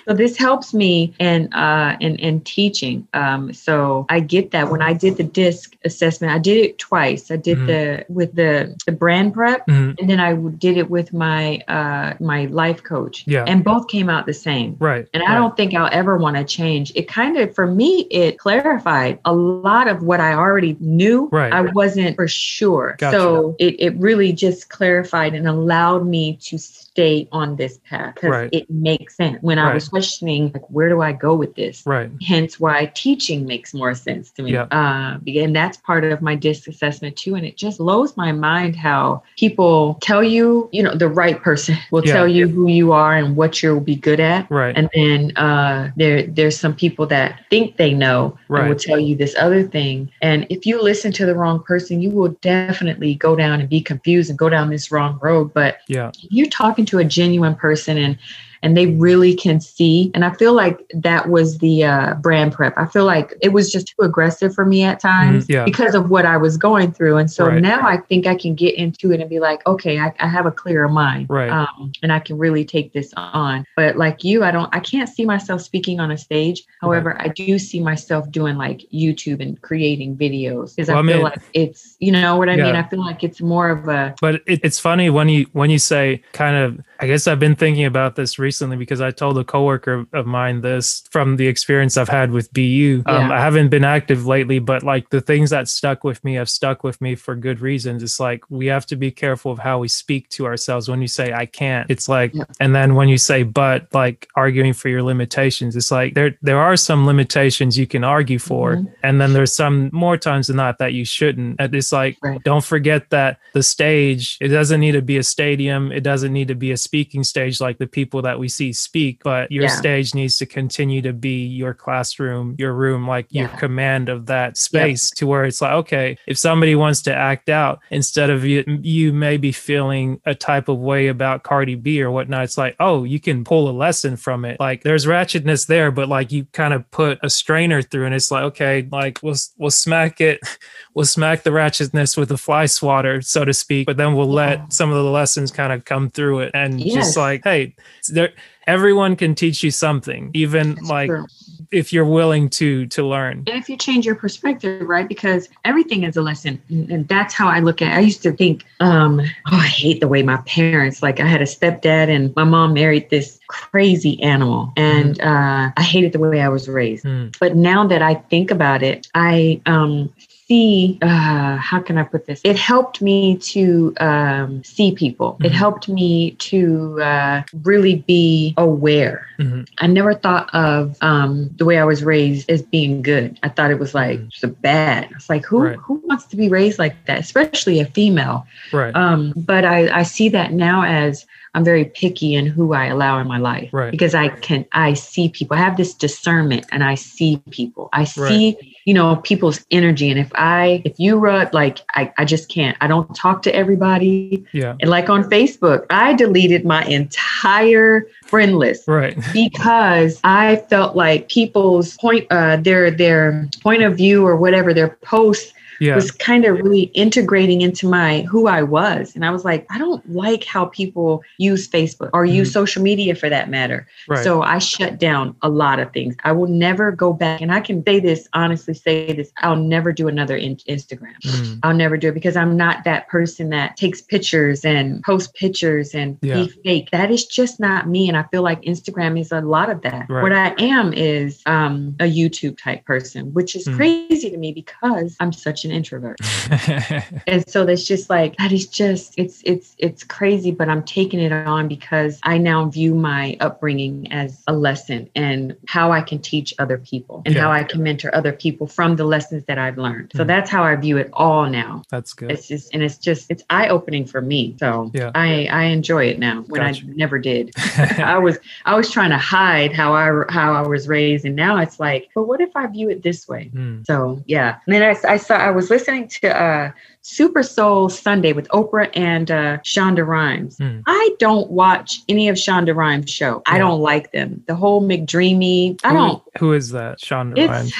So 0.09 0.14
this 0.14 0.36
helps 0.36 0.72
me 0.72 1.14
in 1.18 1.52
uh 1.52 1.96
in 2.01 2.16
in 2.16 2.40
teaching. 2.42 3.06
Um, 3.12 3.52
so 3.52 4.06
I 4.09 4.20
get 4.20 4.51
that 4.52 4.70
when 4.70 4.80
I 4.80 4.92
did 4.94 5.16
the 5.16 5.24
disc 5.24 5.76
assessment, 5.84 6.32
I 6.32 6.38
did 6.38 6.56
it 6.64 6.78
twice. 6.78 7.30
I 7.30 7.36
did 7.36 7.59
Mhm. 7.59 7.66
the 7.66 8.06
with 8.12 8.34
the 8.34 8.74
the 8.86 8.92
brand 8.92 9.34
prep, 9.34 9.66
Mhm. 9.66 9.98
and 10.01 10.09
then 10.09 10.20
I 10.20 10.34
did 10.34 10.76
it 10.78 10.88
with 10.90 11.12
my 11.12 11.59
uh 11.68 12.14
my 12.20 12.46
life 12.46 12.82
coach. 12.82 13.24
Yeah. 13.26 13.44
and 13.46 13.62
both 13.64 13.88
came 13.88 14.09
out 14.09 14.26
the 14.26 14.32
same. 14.34 14.76
right 14.78 15.06
And 15.12 15.22
right. 15.22 15.32
I 15.32 15.34
don't 15.34 15.56
think 15.56 15.74
I'll 15.74 15.90
ever 15.92 16.16
want 16.16 16.36
to 16.36 16.44
change. 16.44 16.92
It 16.94 17.09
kind 17.09 17.36
of, 17.36 17.55
for 17.55 17.66
me, 17.66 18.06
it 18.10 18.38
clarified 18.38 19.18
a 19.24 19.34
lot 19.34 19.86
of 19.88 20.02
what 20.02 20.20
I 20.20 20.34
already 20.34 20.76
knew. 20.80 21.28
Right. 21.32 21.52
I 21.52 21.62
wasn't 21.62 22.16
for 22.16 22.28
sure. 22.28 22.94
Gotcha. 22.98 23.16
So 23.18 23.56
it, 23.59 23.74
it 23.78 23.94
really 23.98 24.32
just 24.32 24.68
clarified 24.70 25.34
and 25.34 25.46
allowed 25.48 25.64
me 26.07 26.36
to 26.36 26.59
stay 26.95 27.29
on 27.33 27.57
this 27.57 27.81
path 27.91 28.15
because 28.15 28.31
Right. 28.31 28.49
it 28.53 28.71
makes 28.71 29.16
sense. 29.16 29.39
When 29.41 29.59
I 29.59 29.75
was 29.75 29.89
questioning, 29.89 30.53
like, 30.55 30.62
where 30.71 30.89
do 30.89 31.03
I 31.03 31.11
go 31.12 31.35
with 31.35 31.57
this? 31.57 31.83
right 31.85 32.09
Hence 32.27 32.61
why 32.61 32.87
teaching 32.95 33.47
makes 33.47 33.75
more 33.75 33.95
sense 33.95 34.31
to 34.33 34.43
me. 34.45 34.53
Yeah. 34.53 34.66
Uh, 34.71 35.19
and 35.27 35.57
that's 35.57 35.77
part 35.79 36.05
of 36.05 36.23
my 36.23 36.37
disc 36.37 36.69
assessment 36.69 37.16
too. 37.16 37.35
And 37.35 37.45
it 37.45 37.57
just 37.57 37.79
blows 37.79 38.16
my 38.16 38.31
mind 38.31 38.77
how 38.77 39.25
people 39.37 39.99
tell 40.03 40.23
you, 40.23 40.69
you 40.71 40.85
know, 40.85 40.95
the 40.95 41.09
right 41.09 41.43
person 41.43 41.77
will 41.91 42.07
Yeah. 42.07 42.12
tell 42.12 42.29
you 42.29 42.47
who 42.47 42.69
you 42.69 42.93
are 42.93 43.16
and 43.16 43.35
what 43.35 43.61
you'll 43.61 43.81
be 43.81 43.97
good 43.97 44.21
at. 44.21 44.49
right 44.51 44.77
And 44.79 44.89
then 44.95 45.33
uh, 45.37 45.91
there, 45.97 46.23
there's 46.29 46.57
some 46.59 46.75
people 46.75 47.07
that 47.07 47.41
think 47.51 47.77
they 47.77 47.93
know 47.93 48.39
and 48.49 48.69
will 48.69 48.77
tell 48.77 49.01
you 49.01 49.16
this 49.16 49.35
other 49.37 49.65
thing. 49.65 50.11
And 50.23 50.47
if 50.49 50.65
you 50.65 50.81
listen 50.81 51.11
to 51.12 51.27
the 51.27 51.35
wrong 51.35 51.61
person, 51.65 52.01
you 52.01 52.11
will 52.11 52.37
definitely 52.41 53.16
go 53.16 53.35
down 53.35 53.59
and 53.61 53.69
be 53.69 53.81
confused 53.81 54.31
and 54.31 54.39
go 54.39 54.49
down 54.49 54.71
this 54.71 54.93
wrong 54.93 55.19
road. 55.21 55.53
But 55.53 55.79
yeah 55.89 56.12
you're 56.31 56.49
talking 56.51 56.84
to 56.86 56.98
a 56.98 57.05
genuine 57.05 57.55
person 57.55 57.98
and 57.98 58.19
and 58.65 58.77
they 58.77 58.86
really 58.86 59.35
can 59.35 59.61
see. 59.61 60.11
And 60.15 60.24
i 60.24 60.31
feel 60.41 60.55
like 60.55 60.77
that 61.09 61.28
was 61.28 61.59
the 61.59 61.85
uh, 61.85 62.15
brand 62.15 62.53
prep. 62.53 62.73
I 62.77 62.86
feel 62.86 63.05
like 63.05 63.35
it 63.43 63.53
was 63.53 63.70
just 63.70 63.86
too 63.89 64.03
aggressive 64.03 64.55
for 64.55 64.65
me 64.65 64.82
at 64.82 64.99
times 65.01 65.45
Mhm, 65.47 65.51
yeah. 65.55 65.65
because 65.65 65.95
of 65.95 66.11
what 66.11 66.24
i 66.24 66.36
was 66.36 66.57
going 66.57 66.91
through. 66.93 67.16
And 67.19 67.31
so 67.31 67.47
Right. 67.47 67.61
now 67.62 67.81
i 67.86 67.99
think 68.09 68.27
i 68.27 68.35
can 68.35 68.55
get 68.55 68.74
into 68.85 69.12
it 69.12 69.20
and 69.20 69.28
be 69.28 69.39
like 69.49 69.61
okay 69.66 69.99
i, 69.99 70.09
I 70.19 70.28
have 70.36 70.47
a 70.47 70.51
clearer 70.62 70.89
mind 70.89 71.27
Right. 71.28 71.51
um, 71.51 71.93
and 72.03 72.11
i 72.12 72.20
can 72.27 72.39
really 72.39 72.65
take 72.65 72.93
this 72.93 73.12
on. 73.16 73.65
But 73.77 73.97
like 74.05 74.24
you 74.24 74.36
i 74.45 74.51
don't 74.51 74.70
i 74.74 74.81
can't 74.81 75.09
see 75.16 75.24
myself 75.35 75.61
speaking 75.61 76.01
on 76.01 76.11
a 76.11 76.19
stage. 76.19 76.59
However 76.81 77.11
i 77.20 77.28
do 77.28 77.59
see 77.59 77.81
myself 77.81 78.31
doing 78.31 78.57
like 78.57 78.81
youtube 79.03 79.41
and 79.45 79.61
creating 79.69 80.16
videos 80.16 80.74
because 80.74 80.89
Well, 80.89 80.99
I 80.99 81.01
i 81.01 81.07
feel 81.07 81.16
mean- 81.16 81.24
like 81.24 81.39
it's 81.53 81.97
you 82.01 82.12
know 82.12 82.36
what 82.39 82.49
i 82.49 82.57
mean? 82.57 82.77
I 82.77 82.85
feel 82.91 83.05
like 83.11 83.23
it's 83.28 83.41
more 83.55 83.69
of 83.77 83.89
a 83.89 84.15
but 84.20 84.36
it, 84.47 84.61
it's 84.66 84.78
funny 84.78 85.11
when 85.11 85.28
you 85.28 85.47
when 85.53 85.69
you 85.70 85.78
say 85.78 86.23
kind 86.32 86.57
of 86.57 86.81
i 87.01 87.07
guess 87.07 87.27
i've 87.27 87.41
been 87.41 87.55
thinking 87.57 87.85
about 87.85 88.16
this 88.16 88.39
recently 88.39 88.77
because 88.77 89.01
i 89.01 89.11
told 89.11 89.37
a 89.39 89.45
coworker 89.45 90.07
of 90.12 90.27
mine 90.27 90.61
this 90.61 91.03
from 91.11 91.37
the 91.37 91.47
experience 91.47 91.97
i've 91.97 92.09
had 92.09 92.31
with 92.31 92.53
bu 92.53 93.03
um, 93.07 93.31
i 93.33 93.41
haven't 93.41 93.69
been 93.69 93.85
active 93.85 94.27
lately 94.27 94.59
but 94.59 94.83
like 94.83 95.09
the 95.11 95.21
things 95.21 95.51
that 95.51 95.69
stuck 95.69 96.05
with 96.05 96.23
me 96.25 96.35
have 96.35 96.49
stuck 96.49 96.85
with 96.85 97.01
me 97.01 97.15
for 97.15 97.35
good 97.35 97.61
reasons 97.61 98.03
it's 98.03 98.21
like 98.21 98.43
we 98.51 98.66
have 98.66 98.87
to 98.87 98.97
be 98.97 99.11
careful 99.11 99.51
of 99.53 99.59
how 99.59 99.79
we 99.79 99.89
speak 99.89 100.29
to 100.29 100.47
ourselves 100.47 100.89
when 100.89 101.01
you 101.03 101.09
say 101.09 101.33
i 101.33 101.47
can't 101.47 101.91
it's 101.91 102.09
like 102.09 102.33
Yeah. 102.35 102.45
and 102.61 102.75
then 102.75 102.95
when 102.95 103.09
you 103.09 103.19
say 103.19 103.43
but 103.43 103.87
like 103.93 104.29
arguing 104.37 104.73
for 104.73 104.89
your 104.89 105.03
limitations 105.03 105.77
it's 105.77 105.91
like 105.91 106.15
there 106.15 106.37
there 106.43 106.59
are 106.59 106.77
some 106.77 107.07
limitations 107.07 107.79
you 107.79 107.87
can 107.87 108.05
argue 108.05 108.39
for 108.39 108.77
Mhm. 108.77 108.93
and 109.03 109.21
then 109.21 109.33
there's 109.33 109.55
some 109.55 109.91
more 109.93 110.16
times 110.16 110.47
than 110.47 110.57
not 110.57 110.79
that 110.79 110.93
you 110.93 111.05
shouldn't 111.05 111.57
and 111.59 111.75
it's 111.75 111.93
like 111.93 112.16
Right. 112.23 112.43
don't 112.45 112.65
forget 112.65 113.11
that 113.11 113.39
the 113.53 113.62
stage 113.62 114.39
it 114.41 114.49
doesn't 114.49 114.81
need 114.81 114.93
to 114.93 115.03
be 115.03 115.16
a 115.19 115.23
stadium 115.23 115.93
it 115.93 116.03
doesn't 116.03 116.33
need 116.33 116.49
to 116.49 116.55
be 116.55 116.71
a 116.73 116.77
speaking 116.95 117.25
stage 117.25 117.61
like 117.61 117.79
the 117.79 117.89
people 117.89 118.23
that 118.23 118.39
we 118.39 118.47
see 118.49 118.73
speak, 118.73 119.21
but 119.25 119.51
your 119.51 119.65
Yeah. 119.65 119.69
stage 119.71 120.15
needs 120.15 120.37
to 120.39 120.47
continue 120.47 121.03
to 121.03 121.12
be 121.12 121.45
your 121.45 121.75
classroom, 121.75 122.55
your 122.57 122.73
room, 122.73 123.09
like 123.09 123.27
your 123.31 123.49
command 123.49 124.09
of 124.09 124.27
that 124.27 124.57
space 124.57 125.11
to 125.11 125.27
where 125.27 125.45
it's 125.45 125.61
like, 125.61 125.73
okay, 125.73 126.16
if 126.29 126.39
somebody 126.39 126.77
wants 126.77 127.03
to 127.03 127.12
act 127.12 127.49
out 127.49 127.81
instead 127.91 128.31
of 128.31 128.45
you, 128.45 128.62
you 128.81 129.12
may 129.12 129.37
be 129.37 129.51
feeling 129.51 130.21
a 130.25 130.37
type 130.37 130.69
of 130.69 130.79
way 130.79 131.09
about 131.09 131.43
Cardi 131.43 131.75
B 131.75 132.01
or 132.01 132.12
whatnot, 132.12 132.45
it's 132.45 132.57
like, 132.57 132.77
oh, 132.79 133.03
you 133.03 133.19
can 133.19 133.43
pull 133.43 133.69
a 133.69 133.73
lesson 133.73 134.16
from 134.16 134.45
it. 134.45 134.61
Like 134.61 134.85
there's 134.85 135.05
ratchetness 135.05 135.66
there, 135.66 135.91
but 135.91 136.09
like 136.09 136.31
you 136.31 136.47
kind 136.53 136.73
of 136.73 136.89
put 136.93 137.19
a 137.25 137.29
strainer 137.29 137.83
through 137.83 138.07
and 138.07 138.15
it's 138.15 138.31
like, 138.31 138.45
okay, 138.45 138.87
like 138.93 139.19
we'll, 139.21 139.35
we'll 139.59 139.71
smack 139.73 140.21
it, 140.21 140.39
we'll 140.95 141.07
smack 141.07 141.43
the 141.43 141.51
ratchetness 141.51 142.16
with 142.16 142.31
a 142.31 142.37
fly 142.39 142.66
swatter, 142.66 143.21
so 143.21 143.45
to 143.45 143.53
speak, 143.53 143.85
but 143.87 143.97
then 143.97 144.15
we'll 144.15 144.29
Yeah. 144.29 144.35
let 144.61 144.73
some 144.73 144.91
of 144.91 144.97
the 145.03 145.11
lessons 145.11 145.51
kind 145.51 145.73
of 145.73 145.85
come 145.85 146.09
through 146.09 146.39
it 146.41 146.51
and 146.55 146.73
Yes. 146.78 146.94
just 146.94 147.16
like, 147.16 147.42
hey, 147.44 147.74
there, 148.09 148.32
everyone 148.66 149.16
can 149.16 149.34
teach 149.34 149.62
you 149.62 149.70
something, 149.70 150.30
even 150.34 150.74
That's 150.74 150.88
like 150.88 151.09
true. 151.09 151.26
if 151.70 151.92
you're 151.92 152.05
willing 152.05 152.48
to 152.51 152.86
to 152.86 153.06
learn. 153.06 153.44
And 153.46 153.59
if 153.60 153.68
you 153.68 153.76
change 153.76 154.06
your 154.06 154.14
perspective, 154.14 154.86
right? 154.86 155.09
Because 155.09 155.48
everything 155.64 156.05
is 156.05 156.16
a 156.16 156.22
lesson. 156.22 156.60
And, 156.68 156.90
and 156.90 157.09
that's 157.09 157.34
how 157.34 157.48
I 157.48 157.60
look 157.60 157.82
at 157.82 157.88
it. 157.88 157.96
I 157.96 158.01
used 158.01 158.22
to 158.22 158.32
think, 158.32 158.64
um, 158.80 159.20
oh, 159.20 159.56
I 159.56 159.66
hate 159.66 160.01
the 160.01 160.09
way 160.09 160.22
my 160.22 160.38
parents, 160.46 161.02
like 161.02 161.20
I 161.20 161.26
had 161.26 161.40
a 161.40 161.46
stepdad 161.46 162.09
and 162.09 162.34
my 162.36 162.44
mom 162.44 162.74
married 162.74 163.10
this 163.10 163.38
crazy 163.48 164.22
animal. 164.22 164.72
And 164.76 165.20
uh, 165.20 165.70
I 165.76 165.82
hated 165.82 166.12
the 166.12 166.18
way 166.18 166.40
I 166.40 166.48
was 166.48 166.68
raised. 166.68 167.05
Hmm. 167.05 167.28
But 167.40 167.56
now 167.56 167.86
that 167.86 168.02
I 168.02 168.14
think 168.14 168.51
about 168.51 168.82
it, 168.82 169.09
I 169.14 169.60
um, 169.66 170.12
see 170.47 170.99
uh, 171.03 171.57
how 171.57 171.81
can 171.81 171.97
I 171.99 172.03
put 172.03 172.27
this? 172.27 172.41
It 172.45 172.57
helped 172.59 173.01
me 173.01 173.37
to 173.39 173.95
um, 174.01 174.62
see 174.65 174.93
people. 174.95 175.39
It 175.43 175.53
Mhm. 175.53 175.55
helped 175.55 175.89
me 175.89 176.33
to 176.33 177.01
uh, 177.03 177.43
really 177.62 178.05
be 178.07 178.55
aware. 178.57 179.27
Mhm. 179.39 179.66
I 179.79 179.87
never 179.87 180.15
thought 180.15 180.49
of 180.55 180.97
um, 181.01 181.51
the 181.57 181.65
way 181.65 181.79
I 181.79 181.85
was 181.85 182.05
raised 182.05 182.51
as 182.51 182.62
being 182.62 183.03
good. 183.03 183.39
I 183.43 183.49
thought 183.49 183.71
it 183.71 183.79
was 183.79 183.95
like 183.95 184.21
Mhm. 184.21 184.33
so 184.33 184.49
bad. 184.49 185.09
It's 185.12 185.29
like 185.29 185.45
who 185.47 185.61
Right. 185.65 185.77
who 185.79 186.03
wants 186.05 186.27
to 186.27 186.37
be 186.37 186.49
raised 186.49 186.79
like 186.79 186.95
that, 187.07 187.19
especially 187.21 187.81
a 187.81 187.87
female. 187.87 188.47
Right. 188.73 188.95
Um, 188.95 189.33
but 189.37 189.65
I, 189.65 189.89
I 190.01 190.03
see 190.03 190.29
that 190.31 190.53
now 190.53 190.83
as 190.85 191.27
I'm 191.55 191.64
very 191.64 191.85
picky 191.86 192.35
in 192.35 192.47
who 192.47 192.72
I 192.74 192.86
allow 192.86 193.18
in 193.20 193.26
my 193.28 193.39
life 193.39 193.70
Right. 193.72 193.90
because 193.90 194.14
I 194.14 194.28
can 194.28 194.64
I 194.72 194.94
see 194.94 195.28
people. 195.28 195.56
I 195.56 195.60
have 195.60 195.76
this 195.76 195.94
discernment 195.94 196.66
and 196.72 196.82
I 196.85 196.94
see 196.97 197.40
people. 197.51 197.89
I 197.93 198.05
see 198.05 198.56
you 198.85 198.93
know 198.94 199.16
people's 199.16 199.64
energy 199.70 200.10
and 200.10 200.18
if 200.18 200.31
I 200.35 200.82
if 200.85 200.98
you 200.98 201.16
rub 201.18 201.55
like 201.55 201.78
I, 201.94 202.12
I 202.18 202.24
just 202.24 202.48
can't. 202.48 202.76
I 202.81 202.86
don't 202.86 203.14
talk 203.14 203.43
to 203.43 203.55
everybody. 203.55 204.44
yeah. 204.52 204.74
And 204.81 204.90
like 204.90 205.09
on 205.09 205.24
Facebook, 205.31 205.86
I 205.90 206.12
deleted 206.14 206.64
my 206.64 206.85
entire 206.85 208.06
friend 208.26 208.59
list 208.59 208.86
Right. 208.89 209.16
because 209.32 210.20
I 210.24 210.56
felt 210.68 210.97
like 210.97 211.28
people's 211.28 211.97
point, 211.98 212.26
uh, 212.31 212.56
their 212.56 212.90
their 212.90 213.48
point 213.62 213.82
of 213.82 213.97
view 213.97 214.26
or 214.26 214.36
whatever 214.36 214.74
their 214.74 214.90
posts 215.02 215.52
Yeah. 215.80 215.94
was 215.94 216.10
kind 216.10 216.44
of 216.44 216.56
really 216.59 216.82
integrating 216.94 217.60
into 217.60 217.88
my 217.88 218.22
who 218.22 218.46
I 218.46 218.62
was, 218.62 219.14
and 219.14 219.24
I 219.24 219.30
was 219.30 219.44
like, 219.44 219.66
I 219.70 219.78
don't 219.78 220.09
like 220.10 220.44
how 220.44 220.66
people 220.66 221.22
use 221.38 221.68
Facebook 221.68 222.10
or 222.12 222.24
use 222.24 222.52
social 222.52 222.82
media 222.82 223.14
for 223.14 223.28
that 223.28 223.48
matter. 223.51 223.86
Right. 224.09 224.22
So 224.22 224.42
I 224.42 224.59
shut 224.59 224.98
down 224.98 225.36
a 225.42 225.48
lot 225.48 225.78
of 225.78 225.92
things. 225.92 226.14
I 226.24 226.32
will 226.32 226.48
never 226.48 226.92
go 226.92 227.12
back, 227.12 227.40
and 227.40 227.52
I 227.52 227.60
can 227.60 227.82
say 227.84 228.01
this 228.01 228.28
honestly, 228.32 228.74
say 228.74 229.12
this: 229.12 229.32
I'll 229.38 229.56
never 229.56 229.92
do 229.92 230.09
another 230.09 230.36
in- 230.36 230.56
Instagram. 230.68 231.14
Mm. 231.24 231.60
I'll 231.62 231.74
never 231.74 231.96
do 231.96 232.09
it 232.09 232.14
because 232.14 232.36
I'm 232.36 232.56
not 232.56 232.84
that 232.84 233.09
person 233.09 233.51
that 233.51 233.76
takes 233.76 234.01
pictures 234.01 234.64
and 234.64 235.02
posts 235.02 235.32
pictures 235.34 235.94
and 235.94 236.18
Yeah. 236.22 236.34
be 236.34 236.48
fake. 236.64 236.90
That 236.92 237.10
is 237.10 237.24
just 237.26 237.60
not 237.60 237.88
me. 237.88 238.09
And 238.09 238.16
I 238.16 238.24
feel 238.24 238.42
like 238.42 238.62
Instagram 238.62 239.18
is 239.18 239.32
a 239.32 239.40
lot 239.40 239.70
of 239.70 239.82
that. 239.82 240.06
Right. 240.09 240.22
What 240.22 240.32
I 240.32 240.55
am 240.59 240.92
is 240.92 241.42
um, 241.46 241.96
a 242.01 242.05
YouTube 242.05 242.59
type 242.62 242.84
person, 242.84 243.32
which 243.34 243.55
is 243.56 243.66
Mm. 243.66 243.76
crazy 243.76 244.30
to 244.30 244.36
me 244.36 244.52
because 244.52 245.16
I'm 245.20 245.32
such 245.32 245.64
an 245.64 245.70
introvert. 245.74 246.18
And 247.26 247.48
so 247.48 247.64
that's 247.64 247.84
just 247.84 248.10
like 248.10 248.36
that 248.38 248.52
is 248.52 248.66
just 248.66 249.14
it's 249.16 249.42
it's 249.44 249.74
it's 249.78 250.05
crazy, 250.05 250.51
but 250.51 250.68
I'm 250.68 250.82
taking 250.82 251.20
it 251.20 251.32
on 251.32 251.68
because 251.68 252.18
I 252.22 252.38
now 252.38 252.66
view 252.66 252.94
my 252.94 253.36
upbringing 253.40 254.10
as 254.12 254.42
a 254.46 254.52
lesson 254.52 255.09
and 255.14 255.56
how 255.68 255.92
I 255.92 256.01
can 256.02 256.18
teach 256.20 256.55
other 256.59 256.78
people 256.78 257.22
and 257.26 257.34
Yeah. 257.34 257.42
how 257.42 257.52
I 257.52 257.64
can 257.64 257.82
mentor 257.82 258.14
other 258.14 258.32
people 258.32 258.66
from 258.66 258.96
the 258.96 259.05
lessons 259.05 259.44
that 259.46 259.59
I've 259.59 259.78
learned. 259.78 260.12
So 260.14 260.24
Mm. 260.24 260.26
that's 260.28 260.51
how 260.51 260.62
I 260.64 260.76
view 260.76 260.96
it 260.98 261.10
all 261.12 261.46
now 261.48 261.82
That's 261.90 262.12
good. 262.12 262.30
it's 262.30 262.46
just 262.48 262.72
and 262.74 262.82
it's 262.82 262.98
just 262.98 263.30
it's 263.30 263.42
eye 263.51 263.68
opening 263.68 264.05
for 264.06 264.20
me 264.20 264.56
so 264.59 264.90
Yeah. 264.94 265.10
i 265.14 265.46
i 265.46 265.64
enjoy 265.64 266.05
it 266.06 266.18
now 266.18 266.42
when 266.48 266.60
Gotcha. 266.60 266.84
i 266.86 266.90
never 266.94 267.18
did 267.18 267.51
i 267.98 268.18
was 268.18 268.38
i 268.64 268.74
was 268.74 268.90
trying 268.90 269.10
to 269.10 269.18
hide 269.18 269.72
how 269.72 269.92
i 269.94 270.06
how 270.30 270.52
i 270.52 270.62
was 270.66 270.88
raised 270.88 271.24
and 271.24 271.36
now 271.36 271.56
it's 271.59 271.78
like 271.80 272.09
but 272.14 272.24
what 272.24 272.40
if 272.40 272.51
i 272.56 272.66
view 272.66 272.88
it 272.90 273.02
this 273.02 273.26
way 273.28 273.51
Mm. 273.55 273.84
so 273.86 274.22
yeah 274.26 274.56
and 274.66 274.74
then 274.74 274.82
i, 274.82 274.94
I 275.14 275.16
saw 275.16 275.36
i 275.36 275.51
was 275.55 275.70
listening 275.70 276.09
to 276.09 276.28
uh 276.36 276.70
super 277.02 277.43
soul 277.43 277.89
sunday 277.89 278.32
with 278.32 278.48
oprah 278.48 278.90
and 278.94 279.31
uh 279.31 279.59
shonda 279.59 280.06
rhimes 280.06 280.56
Mm. 280.59 280.82
i 280.86 281.10
don't 281.18 281.51
watch 281.51 282.01
any 282.09 282.28
of 282.28 282.36
shonda 282.36 282.74
rhimes 282.74 283.10
show 283.10 283.43
i 283.47 283.59
don't 283.59 283.81
like 283.81 284.12
them 284.12 284.43
the 284.47 284.55
whole 284.55 284.82
mcdreamy 284.82 285.78
i 285.85 285.89
Who- 285.90 285.94
don't 285.97 286.22
Who 286.39 286.52
is 286.52 286.70
that? 286.70 286.98
Shonda 286.98 287.48
Rhimes. 287.48 287.72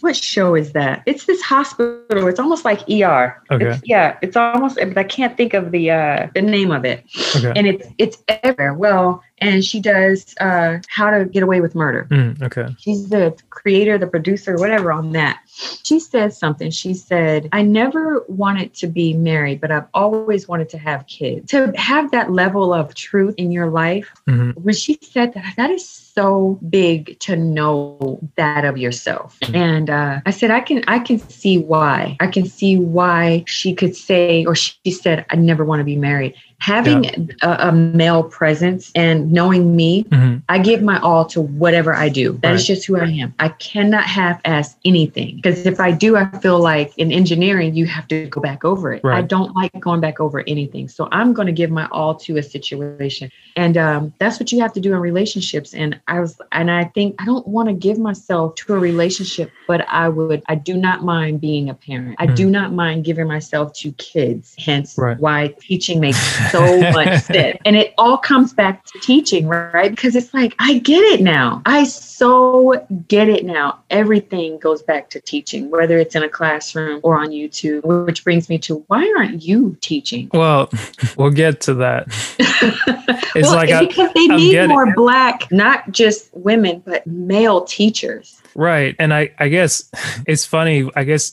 what 0.00 0.14
show 0.16 0.54
is 0.54 0.72
that? 0.72 1.02
It's 1.06 1.24
this 1.26 1.42
hospital. 1.42 2.28
It's 2.28 2.38
almost 2.38 2.64
like 2.64 2.80
ER. 2.88 3.42
Okay. 3.50 3.66
It's, 3.70 3.80
yeah, 3.84 4.16
it's 4.22 4.36
almost. 4.36 4.76
But 4.76 4.96
I 4.96 5.02
can't 5.02 5.36
think 5.36 5.54
of 5.54 5.72
the 5.72 5.90
uh, 5.90 6.28
the 6.36 6.42
name 6.42 6.70
of 6.70 6.84
it. 6.84 7.02
Okay. 7.36 7.52
And 7.56 7.66
it's 7.66 7.84
it's 7.98 8.16
everywhere. 8.28 8.74
Well, 8.74 9.20
and 9.38 9.64
she 9.64 9.80
does 9.80 10.36
uh, 10.40 10.78
How 10.88 11.10
to 11.10 11.24
Get 11.24 11.42
Away 11.42 11.60
with 11.60 11.74
Murder. 11.74 12.06
Mm, 12.12 12.40
okay. 12.42 12.68
She's 12.78 13.08
the 13.08 13.36
creator, 13.50 13.98
the 13.98 14.06
producer, 14.06 14.54
whatever 14.56 14.92
on 14.92 15.10
that. 15.12 15.40
She 15.82 15.98
said 16.00 16.32
something. 16.32 16.70
She 16.70 16.94
said, 16.94 17.48
I 17.52 17.62
never 17.62 18.24
wanted 18.28 18.74
to 18.74 18.86
be 18.86 19.14
married, 19.14 19.60
but 19.60 19.70
I've 19.70 19.86
always 19.94 20.46
wanted 20.46 20.68
to 20.70 20.78
have 20.78 21.06
kids. 21.06 21.50
To 21.50 21.72
have 21.76 22.10
that 22.12 22.30
level 22.30 22.72
of 22.72 22.94
truth 22.94 23.34
in 23.38 23.50
your 23.50 23.68
life, 23.70 24.10
Mhm. 24.28 24.54
when 24.56 24.74
she 24.74 24.98
said 25.02 25.34
that, 25.34 25.54
that 25.56 25.70
is 25.70 25.86
so 25.88 26.58
big 26.68 27.18
to 27.20 27.36
know 27.36 28.20
that 28.36 28.64
of 28.64 28.76
yourself. 28.78 29.38
Mhm. 29.40 29.54
And 29.56 29.90
uh, 29.90 30.20
I 30.26 30.30
said, 30.30 30.50
I 30.50 30.60
can, 30.60 30.84
I 30.88 30.98
can 30.98 31.18
see 31.18 31.58
why. 31.58 32.16
I 32.20 32.26
can 32.28 32.46
see 32.46 32.76
why 32.76 33.44
she 33.46 33.74
could 33.74 33.96
say, 33.96 34.44
or 34.44 34.54
she 34.54 34.90
said, 34.90 35.26
I 35.30 35.36
never 35.36 35.64
want 35.64 35.80
to 35.80 35.84
be 35.84 35.96
married. 35.96 36.34
Having 36.60 37.30
a, 37.42 37.68
a 37.68 37.72
male 37.72 38.24
presence 38.24 38.90
and 38.96 39.30
knowing 39.30 39.76
me, 39.76 40.04
Mhm. 40.10 40.42
I 40.48 40.58
give 40.58 40.82
my 40.82 40.98
all 41.00 41.24
to 41.26 41.40
whatever 41.40 41.94
I 41.94 42.08
do. 42.08 42.38
That 42.42 42.54
is 42.54 42.62
Right. 42.62 42.66
just 42.74 42.86
who 42.86 42.96
I 42.98 43.04
am. 43.06 43.32
I 43.38 43.48
cannot 43.50 44.04
half 44.04 44.40
ass 44.44 44.76
anything 44.84 45.36
because 45.36 45.66
if 45.66 45.78
I 45.78 45.92
do, 45.92 46.16
I 46.16 46.24
feel 46.38 46.58
like 46.58 46.92
in 46.96 47.12
engineering, 47.12 47.74
you 47.76 47.86
have 47.86 48.08
to 48.08 48.26
go 48.26 48.40
back 48.40 48.64
over 48.64 48.92
it. 48.92 49.02
I 49.04 49.22
don't 49.22 49.54
like 49.54 49.70
going 49.78 50.00
back 50.00 50.18
over 50.20 50.42
anything. 50.48 50.88
So 50.88 51.08
I'm 51.12 51.32
going 51.32 51.46
to 51.46 51.52
give 51.52 51.70
my 51.70 51.86
all 51.92 52.14
to 52.16 52.38
a 52.38 52.42
situation. 52.42 53.30
And 53.56 53.76
um, 53.76 54.12
that's 54.18 54.40
what 54.40 54.50
you 54.52 54.60
have 54.60 54.72
to 54.72 54.80
do 54.80 54.92
in 54.94 54.98
relationships. 55.00 55.74
And 55.74 55.98
I 56.08 56.18
was, 56.20 56.40
and 56.52 56.70
I 56.70 56.84
think 56.84 57.14
I 57.20 57.24
don't 57.24 57.46
want 57.46 57.68
to 57.68 57.74
give 57.74 57.98
myself 57.98 58.54
to 58.56 58.74
a 58.74 58.78
relationship, 58.78 59.50
but 59.68 59.86
I 59.88 60.08
would, 60.08 60.42
I 60.48 60.54
do 60.56 60.76
not 60.76 61.04
mind 61.04 61.40
being 61.40 61.68
a 61.70 61.74
parent. 61.74 62.16
I 62.18 62.26
Mm. 62.26 62.34
do 62.36 62.50
not 62.50 62.72
mind 62.72 63.04
giving 63.04 63.26
myself 63.28 63.72
to 63.74 63.92
kids. 63.92 64.54
Hence 64.58 64.96
Right. 64.98 65.18
why 65.18 65.54
teaching 65.60 66.00
makes 66.00 66.18
so 66.50 66.80
much 66.92 67.22
sense. 67.24 67.58
And 67.64 67.76
it 67.76 67.94
all 67.98 68.18
comes 68.18 68.52
back 68.52 68.84
to 68.86 68.98
teaching, 69.00 69.46
right? 69.48 69.90
Because 69.90 70.16
it's 70.16 70.32
like, 70.34 70.54
I 70.58 70.78
get 70.78 71.02
it 71.02 71.20
now. 71.20 71.62
I 71.66 71.84
so 71.84 72.86
get 73.08 73.28
it 73.28 73.44
now. 73.44 73.78
Everything 73.90 74.58
goes 74.58 74.82
back 74.82 75.10
to 75.10 75.20
teaching, 75.20 75.70
whether 75.70 75.98
it's 75.98 76.14
in 76.16 76.22
a 76.22 76.28
classroom 76.28 77.00
or 77.02 77.18
on 77.18 77.28
YouTube, 77.30 77.84
which 78.06 78.24
brings 78.24 78.48
me 78.48 78.58
to 78.58 78.84
why 78.88 79.12
aren't 79.18 79.42
you 79.42 79.76
teaching? 79.80 80.30
Well, 80.32 80.70
we'll 81.16 81.30
get 81.30 81.60
to 81.62 81.74
that. 81.74 82.06
It's 83.34 83.46
well, 83.48 83.56
like 83.56 83.70
I- 83.70 83.86
because 83.86 84.12
they 84.14 84.26
I'm 84.30 84.36
need 84.36 84.50
getting- 84.52 84.70
more 84.70 84.92
black, 84.94 85.50
not 85.52 85.92
just 85.92 86.28
women, 86.32 86.82
but 86.84 87.06
male 87.06 87.62
teachers. 87.64 88.40
Right. 88.56 88.96
And 88.98 89.14
I, 89.14 89.32
I 89.38 89.48
guess 89.48 89.88
it's 90.26 90.44
funny. 90.44 90.90
I 90.96 91.04
guess 91.04 91.32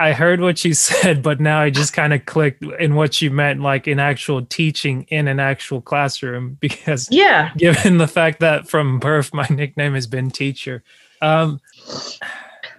I 0.00 0.12
heard 0.12 0.40
what 0.40 0.64
you 0.64 0.74
said, 0.88 1.22
but 1.22 1.40
now 1.40 1.60
I 1.60 1.70
just 1.70 1.92
kind 1.92 2.12
of 2.12 2.24
clicked 2.26 2.62
in 2.62 2.94
what 2.94 3.20
you 3.20 3.30
meant, 3.30 3.60
like 3.60 3.88
in 3.88 3.98
actual 3.98 4.44
teaching 4.44 5.04
in 5.08 5.28
an 5.28 5.40
actual 5.40 5.80
classroom, 5.80 6.56
because 6.60 7.08
Yeah. 7.10 7.52
given 7.56 7.98
the 7.98 8.08
fact 8.08 8.40
that 8.40 8.68
from 8.68 8.98
birth 8.98 9.32
my 9.34 9.46
nickname 9.50 9.94
has 9.94 10.06
been 10.06 10.30
teacher. 10.30 10.82
Um, 11.20 11.60